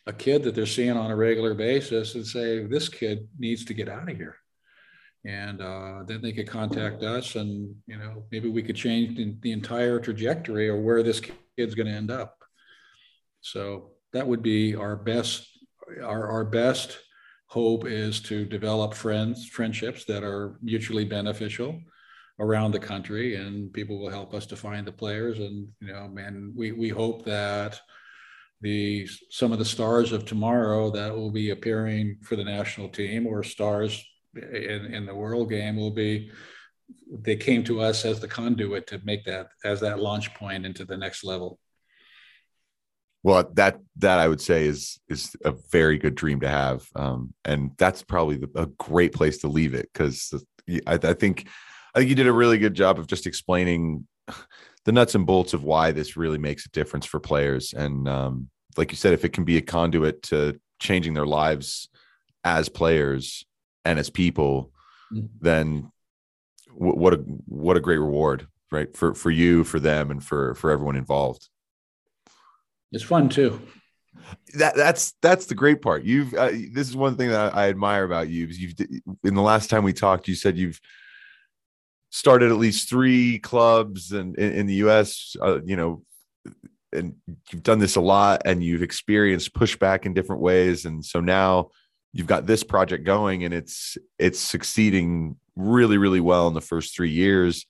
a 0.06 0.12
kid 0.12 0.44
that 0.44 0.54
they're 0.54 0.66
seeing 0.66 0.96
on 0.96 1.10
a 1.10 1.16
regular 1.16 1.52
basis 1.52 2.14
and 2.14 2.24
say 2.24 2.64
this 2.64 2.88
kid 2.88 3.26
needs 3.40 3.64
to 3.64 3.74
get 3.74 3.88
out 3.88 4.08
of 4.08 4.16
here. 4.16 4.36
And 5.24 5.60
uh, 5.60 6.04
then 6.06 6.22
they 6.22 6.30
could 6.30 6.46
contact 6.46 7.02
us 7.02 7.34
and 7.34 7.74
you 7.88 7.98
know 7.98 8.22
maybe 8.30 8.48
we 8.48 8.62
could 8.62 8.76
change 8.76 9.16
the, 9.16 9.34
the 9.40 9.50
entire 9.50 9.98
trajectory 9.98 10.68
or 10.68 10.80
where 10.80 11.02
this 11.02 11.20
kid's 11.56 11.74
going 11.74 11.88
to 11.88 11.92
end 11.92 12.12
up. 12.12 12.36
So 13.40 13.90
that 14.12 14.28
would 14.28 14.44
be 14.44 14.76
our 14.76 14.94
best 14.94 15.44
our, 16.00 16.30
our 16.30 16.44
best 16.44 17.00
hope 17.52 17.84
is 17.86 18.20
to 18.20 18.46
develop 18.46 18.94
friends, 18.94 19.46
friendships 19.46 20.04
that 20.06 20.24
are 20.24 20.58
mutually 20.62 21.04
beneficial. 21.04 21.72
around 22.38 22.72
the 22.72 22.86
country, 22.92 23.36
and 23.36 23.72
people 23.72 23.96
will 24.00 24.10
help 24.18 24.32
us 24.34 24.46
to 24.46 24.56
find 24.56 24.86
the 24.86 24.92
players. 25.02 25.38
And 25.38 25.68
you 25.80 25.92
know, 25.92 26.08
man, 26.08 26.34
we 26.56 26.72
we 26.72 26.88
hope 26.88 27.18
that 27.26 27.72
the 28.62 29.06
some 29.30 29.52
of 29.52 29.58
the 29.58 29.72
stars 29.76 30.12
of 30.12 30.24
tomorrow 30.24 30.90
that 30.90 31.14
will 31.14 31.30
be 31.30 31.50
appearing 31.50 32.04
for 32.22 32.36
the 32.36 32.44
national 32.44 32.88
team 32.88 33.26
or 33.26 33.42
stars 33.42 33.92
in, 34.34 34.80
in 34.96 35.04
the 35.06 35.14
world 35.22 35.50
game 35.50 35.76
will 35.76 35.90
be 36.04 36.30
they 37.26 37.36
came 37.36 37.62
to 37.64 37.80
us 37.80 38.04
as 38.04 38.18
the 38.20 38.28
conduit 38.28 38.86
to 38.86 39.00
make 39.04 39.24
that 39.24 39.48
as 39.64 39.80
that 39.80 40.00
launch 40.00 40.34
point 40.34 40.64
into 40.66 40.84
the 40.84 40.96
next 40.96 41.24
level 41.24 41.58
well 43.22 43.50
that 43.54 43.78
that 43.96 44.18
i 44.18 44.28
would 44.28 44.40
say 44.40 44.66
is 44.66 44.98
is 45.08 45.36
a 45.44 45.52
very 45.70 45.98
good 45.98 46.14
dream 46.14 46.40
to 46.40 46.48
have 46.48 46.86
um, 46.96 47.32
and 47.44 47.72
that's 47.78 48.02
probably 48.02 48.36
the, 48.36 48.50
a 48.56 48.66
great 48.78 49.12
place 49.12 49.38
to 49.38 49.48
leave 49.48 49.74
it 49.74 49.88
because 49.92 50.32
I, 50.86 50.98
I 51.02 51.14
think 51.14 51.48
i 51.94 51.98
think 51.98 52.08
you 52.08 52.16
did 52.16 52.26
a 52.26 52.32
really 52.32 52.58
good 52.58 52.74
job 52.74 52.98
of 52.98 53.06
just 53.06 53.26
explaining 53.26 54.06
the 54.84 54.92
nuts 54.92 55.14
and 55.14 55.26
bolts 55.26 55.54
of 55.54 55.64
why 55.64 55.92
this 55.92 56.16
really 56.16 56.38
makes 56.38 56.66
a 56.66 56.70
difference 56.70 57.06
for 57.06 57.20
players 57.20 57.72
and 57.72 58.08
um, 58.08 58.48
like 58.76 58.90
you 58.90 58.96
said 58.96 59.12
if 59.12 59.24
it 59.24 59.32
can 59.32 59.44
be 59.44 59.56
a 59.56 59.62
conduit 59.62 60.22
to 60.22 60.58
changing 60.80 61.14
their 61.14 61.26
lives 61.26 61.88
as 62.44 62.68
players 62.68 63.44
and 63.84 63.98
as 63.98 64.10
people 64.10 64.72
mm-hmm. 65.12 65.26
then 65.40 65.90
w- 66.72 66.96
what 66.96 67.14
a 67.14 67.16
what 67.46 67.76
a 67.76 67.80
great 67.80 67.98
reward 67.98 68.46
right 68.70 68.96
for 68.96 69.14
for 69.14 69.30
you 69.30 69.64
for 69.64 69.78
them 69.78 70.10
and 70.10 70.24
for 70.24 70.54
for 70.54 70.70
everyone 70.70 70.96
involved 70.96 71.48
it's 72.92 73.04
fun 73.04 73.28
too. 73.28 73.60
That 74.54 74.76
that's 74.76 75.14
that's 75.22 75.46
the 75.46 75.54
great 75.54 75.82
part. 75.82 76.04
You've 76.04 76.34
uh, 76.34 76.50
this 76.72 76.88
is 76.88 76.96
one 76.96 77.16
thing 77.16 77.30
that 77.30 77.54
I, 77.54 77.64
I 77.64 77.68
admire 77.68 78.04
about 78.04 78.28
you 78.28 78.46
you've 78.46 78.74
in 79.24 79.34
the 79.34 79.42
last 79.42 79.70
time 79.70 79.82
we 79.82 79.92
talked 79.92 80.28
you 80.28 80.34
said 80.34 80.56
you've 80.56 80.80
started 82.10 82.50
at 82.50 82.58
least 82.58 82.88
three 82.88 83.38
clubs 83.38 84.12
and 84.12 84.36
in, 84.36 84.52
in 84.52 84.66
the 84.66 84.74
us 84.74 85.34
uh, 85.42 85.60
you 85.64 85.76
know 85.76 86.02
and 86.92 87.14
you've 87.50 87.62
done 87.62 87.78
this 87.78 87.96
a 87.96 88.00
lot 88.00 88.42
and 88.44 88.62
you've 88.62 88.82
experienced 88.82 89.54
pushback 89.54 90.04
in 90.04 90.14
different 90.14 90.42
ways. 90.42 90.84
And 90.84 91.04
so 91.04 91.20
now 91.20 91.70
you've 92.12 92.26
got 92.26 92.46
this 92.46 92.62
project 92.62 93.04
going 93.04 93.44
and 93.44 93.54
it's 93.54 93.96
it's 94.18 94.38
succeeding 94.38 95.36
really 95.56 95.98
really 95.98 96.20
well 96.20 96.48
in 96.48 96.54
the 96.54 96.60
first 96.60 96.94
3 96.94 97.10
years 97.10 97.66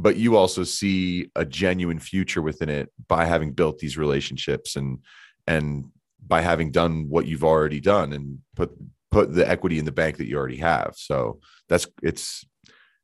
but 0.00 0.16
you 0.16 0.36
also 0.36 0.64
see 0.64 1.30
a 1.36 1.44
genuine 1.44 1.98
future 1.98 2.42
within 2.42 2.68
it 2.68 2.90
by 3.08 3.24
having 3.24 3.52
built 3.52 3.78
these 3.78 3.96
relationships 3.96 4.76
and 4.76 4.98
and 5.46 5.84
by 6.26 6.40
having 6.40 6.70
done 6.70 7.08
what 7.08 7.26
you've 7.26 7.44
already 7.44 7.80
done 7.80 8.12
and 8.12 8.38
put 8.56 8.70
put 9.10 9.34
the 9.34 9.48
equity 9.48 9.78
in 9.78 9.84
the 9.84 9.92
bank 9.92 10.16
that 10.16 10.26
you 10.26 10.36
already 10.36 10.56
have 10.56 10.94
so 10.96 11.40
that's 11.68 11.86
it's 12.02 12.44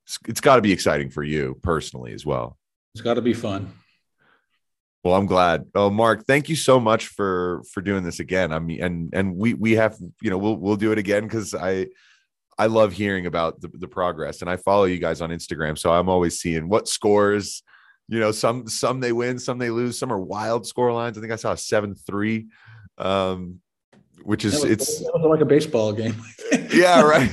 it's, 0.04 0.18
it's 0.28 0.40
got 0.40 0.56
to 0.56 0.62
be 0.62 0.72
exciting 0.72 1.10
for 1.10 1.22
you 1.22 1.58
personally 1.62 2.12
as 2.12 2.24
well 2.24 2.56
it's 2.94 3.02
got 3.02 3.14
to 3.14 3.22
be 3.22 3.34
fun 3.34 3.72
well, 5.04 5.14
I'm 5.14 5.26
glad. 5.26 5.66
Oh, 5.72 5.88
Mark, 5.88 6.24
thank 6.26 6.48
you 6.48 6.56
so 6.56 6.80
much 6.80 7.06
for 7.06 7.62
for 7.72 7.80
doing 7.80 8.02
this 8.02 8.18
again. 8.18 8.50
I 8.52 8.58
mean, 8.58 8.82
and 8.82 9.10
and 9.12 9.36
we 9.36 9.54
we 9.54 9.76
have 9.76 9.96
you 10.20 10.30
know 10.30 10.36
we'll 10.36 10.56
we'll 10.56 10.74
do 10.74 10.90
it 10.90 10.98
again 10.98 11.22
because 11.22 11.54
I 11.54 11.86
I 12.58 12.66
love 12.66 12.92
hearing 12.92 13.26
about 13.26 13.60
the, 13.60 13.68
the 13.68 13.88
progress, 13.88 14.40
and 14.40 14.50
I 14.50 14.56
follow 14.56 14.84
you 14.84 14.98
guys 14.98 15.20
on 15.20 15.30
Instagram, 15.30 15.78
so 15.78 15.92
I'm 15.92 16.08
always 16.08 16.40
seeing 16.40 16.68
what 16.68 16.88
scores. 16.88 17.62
You 18.08 18.20
know, 18.20 18.32
some 18.32 18.68
some 18.68 19.00
they 19.00 19.12
win, 19.12 19.38
some 19.38 19.58
they 19.58 19.70
lose, 19.70 19.98
some 19.98 20.12
are 20.12 20.20
wild 20.20 20.66
score 20.66 20.92
lines. 20.92 21.18
I 21.18 21.20
think 21.20 21.32
I 21.32 21.36
saw 21.36 21.52
a 21.52 21.56
seven 21.56 21.94
three, 21.94 22.46
um, 22.98 23.60
which 24.22 24.44
is 24.44 24.54
was, 24.54 24.64
it's 24.64 25.02
like 25.02 25.40
a 25.40 25.44
baseball 25.44 25.92
game. 25.92 26.14
yeah, 26.72 27.02
right. 27.02 27.30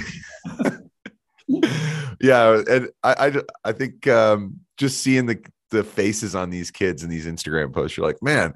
yeah, 2.20 2.62
and 2.68 2.90
I 3.04 3.28
I, 3.28 3.42
I 3.66 3.72
think 3.72 4.08
um, 4.08 4.60
just 4.78 5.02
seeing 5.02 5.26
the 5.26 5.40
the 5.70 5.84
faces 5.84 6.36
on 6.36 6.50
these 6.50 6.72
kids 6.72 7.04
in 7.04 7.10
these 7.10 7.28
Instagram 7.28 7.74
posts, 7.74 7.98
you're 7.98 8.06
like, 8.06 8.22
man, 8.22 8.54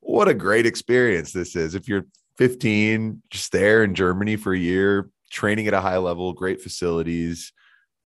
what 0.00 0.28
a 0.28 0.34
great 0.34 0.66
experience 0.66 1.32
this 1.32 1.56
is. 1.56 1.74
If 1.74 1.88
you're 1.88 2.06
15, 2.36 3.22
just 3.30 3.52
there 3.52 3.84
in 3.84 3.94
Germany 3.94 4.36
for 4.36 4.52
a 4.52 4.58
year, 4.58 5.10
training 5.34 5.66
at 5.66 5.74
a 5.74 5.80
high 5.80 5.98
level, 5.98 6.32
great 6.32 6.62
facilities, 6.62 7.52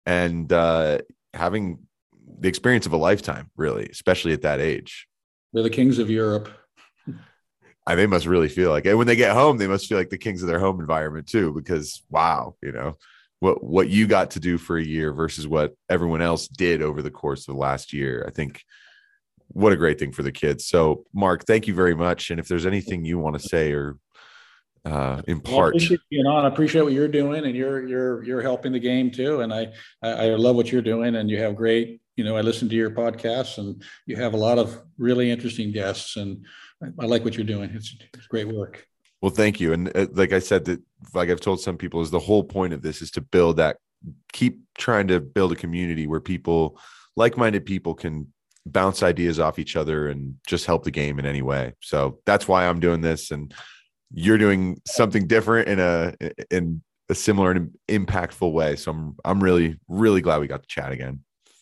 and 0.07 0.51
uh, 0.53 0.99
having 1.35 1.81
the 2.39 2.49
experience 2.49 2.87
of 2.87 2.93
a 2.93 2.97
lifetime, 2.97 3.51
really, 3.57 3.89
especially 3.91 4.33
at 4.33 4.43
that 4.43 4.61
age. 4.61 5.07
They're 5.53 5.63
the 5.63 5.71
kings 5.71 5.99
of 5.99 6.09
Europe. 6.09 6.49
I, 7.87 7.95
they 7.95 8.07
must 8.07 8.27
really 8.27 8.49
feel 8.49 8.71
like, 8.71 8.87
and 8.87 8.99
when 8.99 9.07
they 9.07 9.17
get 9.17 9.35
home, 9.35 9.59
they 9.59 9.67
must 9.67 9.87
feel 9.87 9.99
like 9.99 10.11
the 10.11 10.19
kings 10.19 10.43
of 10.43 10.49
their 10.49 10.59
home 10.59 10.81
environment 10.81 11.29
too, 11.29 11.53
because 11.53 12.03
wow, 12.11 12.55
you 12.63 12.73
know, 12.73 12.97
what 13.41 13.63
what 13.63 13.89
you 13.89 14.07
got 14.07 14.33
to 14.33 14.41
do 14.41 14.59
for 14.59 14.77
a 14.77 14.85
year 14.85 15.13
versus 15.13 15.47
what 15.47 15.75
everyone 15.89 16.23
else 16.23 16.49
did 16.49 16.83
over 16.83 17.03
the 17.03 17.11
course 17.11 17.47
of 17.47 17.55
the 17.55 17.61
last 17.61 17.93
year. 17.93 18.25
I 18.27 18.31
think 18.31 18.63
what 19.49 19.73
a 19.73 19.77
great 19.77 19.99
thing 19.99 20.13
for 20.13 20.23
the 20.23 20.33
kids. 20.33 20.67
So, 20.67 21.05
Mark, 21.15 21.45
thank 21.45 21.67
you 21.69 21.75
very 21.75 21.95
much. 21.95 22.31
And 22.31 22.41
if 22.41 22.49
there's 22.49 22.67
anything 22.67 23.05
you 23.05 23.19
want 23.19 23.41
to 23.41 23.49
say 23.49 23.73
or 23.73 23.97
uh, 24.87 25.21
impart, 25.27 25.75
well, 25.75 25.83
I 25.83 25.99
you 26.11 26.23
know, 26.23 26.37
I 26.37 26.47
appreciate 26.47 26.83
what 26.83 26.93
you're 26.93 27.09
doing, 27.09 27.45
and 27.45 27.57
you're 27.57 27.87
you're 27.87 28.25
you're 28.25 28.43
helping 28.43 28.73
the 28.73 28.79
game 28.79 29.11
too. 29.11 29.41
And 29.41 29.53
I 29.53 29.73
I 30.03 30.29
love 30.29 30.55
what 30.57 30.71
you're 30.71 30.81
doing, 30.81 31.17
and 31.17 31.29
you 31.29 31.39
have 31.43 31.57
great. 31.57 32.01
You 32.17 32.25
know, 32.25 32.37
I 32.37 32.41
listen 32.41 32.69
to 32.69 32.75
your 32.75 32.93
podcasts, 32.93 33.59
and 33.59 33.83
you 34.07 34.17
have 34.17 34.35
a 34.35 34.37
lot 34.39 34.59
of 34.59 34.81
really 34.97 35.31
interesting 35.31 35.73
guests, 35.73 36.17
and 36.17 36.47
I, 36.83 36.87
I 37.03 37.07
like 37.07 37.25
what 37.25 37.35
you're 37.37 37.45
doing. 37.45 37.71
It's, 37.75 37.95
it's 38.15 38.29
great 38.29 38.49
work. 38.49 38.87
Well, 39.21 39.33
thank 39.33 39.61
you. 39.61 39.73
And 39.73 39.95
uh, 39.97 40.07
like 40.13 40.33
I 40.33 40.39
said, 40.39 40.65
that 40.67 40.81
like 41.15 41.31
I've 41.31 41.41
told 41.41 41.61
some 41.61 41.77
people, 41.77 42.01
is 42.01 42.11
the 42.11 42.21
whole 42.21 42.45
point 42.45 42.73
of 42.73 42.81
this 42.81 43.03
is 43.03 43.11
to 43.13 43.21
build 43.21 43.57
that, 43.57 43.79
keep 44.33 44.61
trying 44.79 45.09
to 45.09 45.21
build 45.21 45.53
a 45.53 45.57
community 45.57 46.07
where 46.07 46.21
people, 46.21 46.79
like-minded 47.17 47.67
people, 47.67 47.95
can 47.95 48.33
bounce 48.65 49.03
ideas 49.03 49.39
off 49.39 49.59
each 49.59 49.77
other 49.77 50.09
and 50.09 50.37
just 50.47 50.67
help 50.67 50.85
the 50.85 50.91
game 50.91 51.19
in 51.19 51.27
any 51.27 51.43
way. 51.43 51.75
So 51.81 52.21
that's 52.25 52.47
why 52.47 52.67
I'm 52.67 52.81
doing 52.81 53.01
this, 53.01 53.31
and 53.31 53.53
you're 54.13 54.39
doing 54.39 54.81
something 54.87 55.27
different 55.27 55.69
in 55.69 55.81
a 55.81 56.15
in 56.51 56.83
a 57.09 57.15
similar 57.15 57.51
and 57.53 57.71
impactful 57.89 58.53
way. 58.53 58.77
So 58.77 58.93
I'm 58.93 59.17
I'm 59.25 59.43
really 59.43 59.79
really 59.89 60.21
glad 60.21 60.41
we 60.41 60.47
got 60.47 60.63
to 60.63 60.69
chat 60.69 60.93
again. 60.93 61.21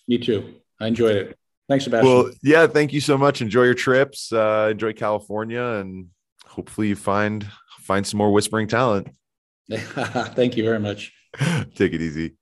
Me 0.08 0.18
too. 0.18 0.54
I 0.80 0.86
enjoyed 0.86 1.16
it. 1.16 1.38
Thanks, 1.68 1.84
Sebastian. 1.84 2.12
Well, 2.12 2.30
yeah, 2.42 2.66
thank 2.66 2.92
you 2.92 3.00
so 3.00 3.16
much. 3.16 3.40
Enjoy 3.40 3.62
your 3.62 3.74
trips. 3.74 4.32
Uh, 4.32 4.68
enjoy 4.70 4.92
California, 4.92 5.62
and 5.62 6.08
hopefully 6.46 6.88
you 6.88 6.96
find 6.96 7.46
find 7.80 8.06
some 8.06 8.18
more 8.18 8.32
whispering 8.32 8.68
talent. 8.68 9.08
Thank 9.70 10.56
you 10.56 10.64
very 10.64 10.78
much. 10.78 11.12
Take 11.74 11.92
it 11.94 12.02
easy. 12.02 12.34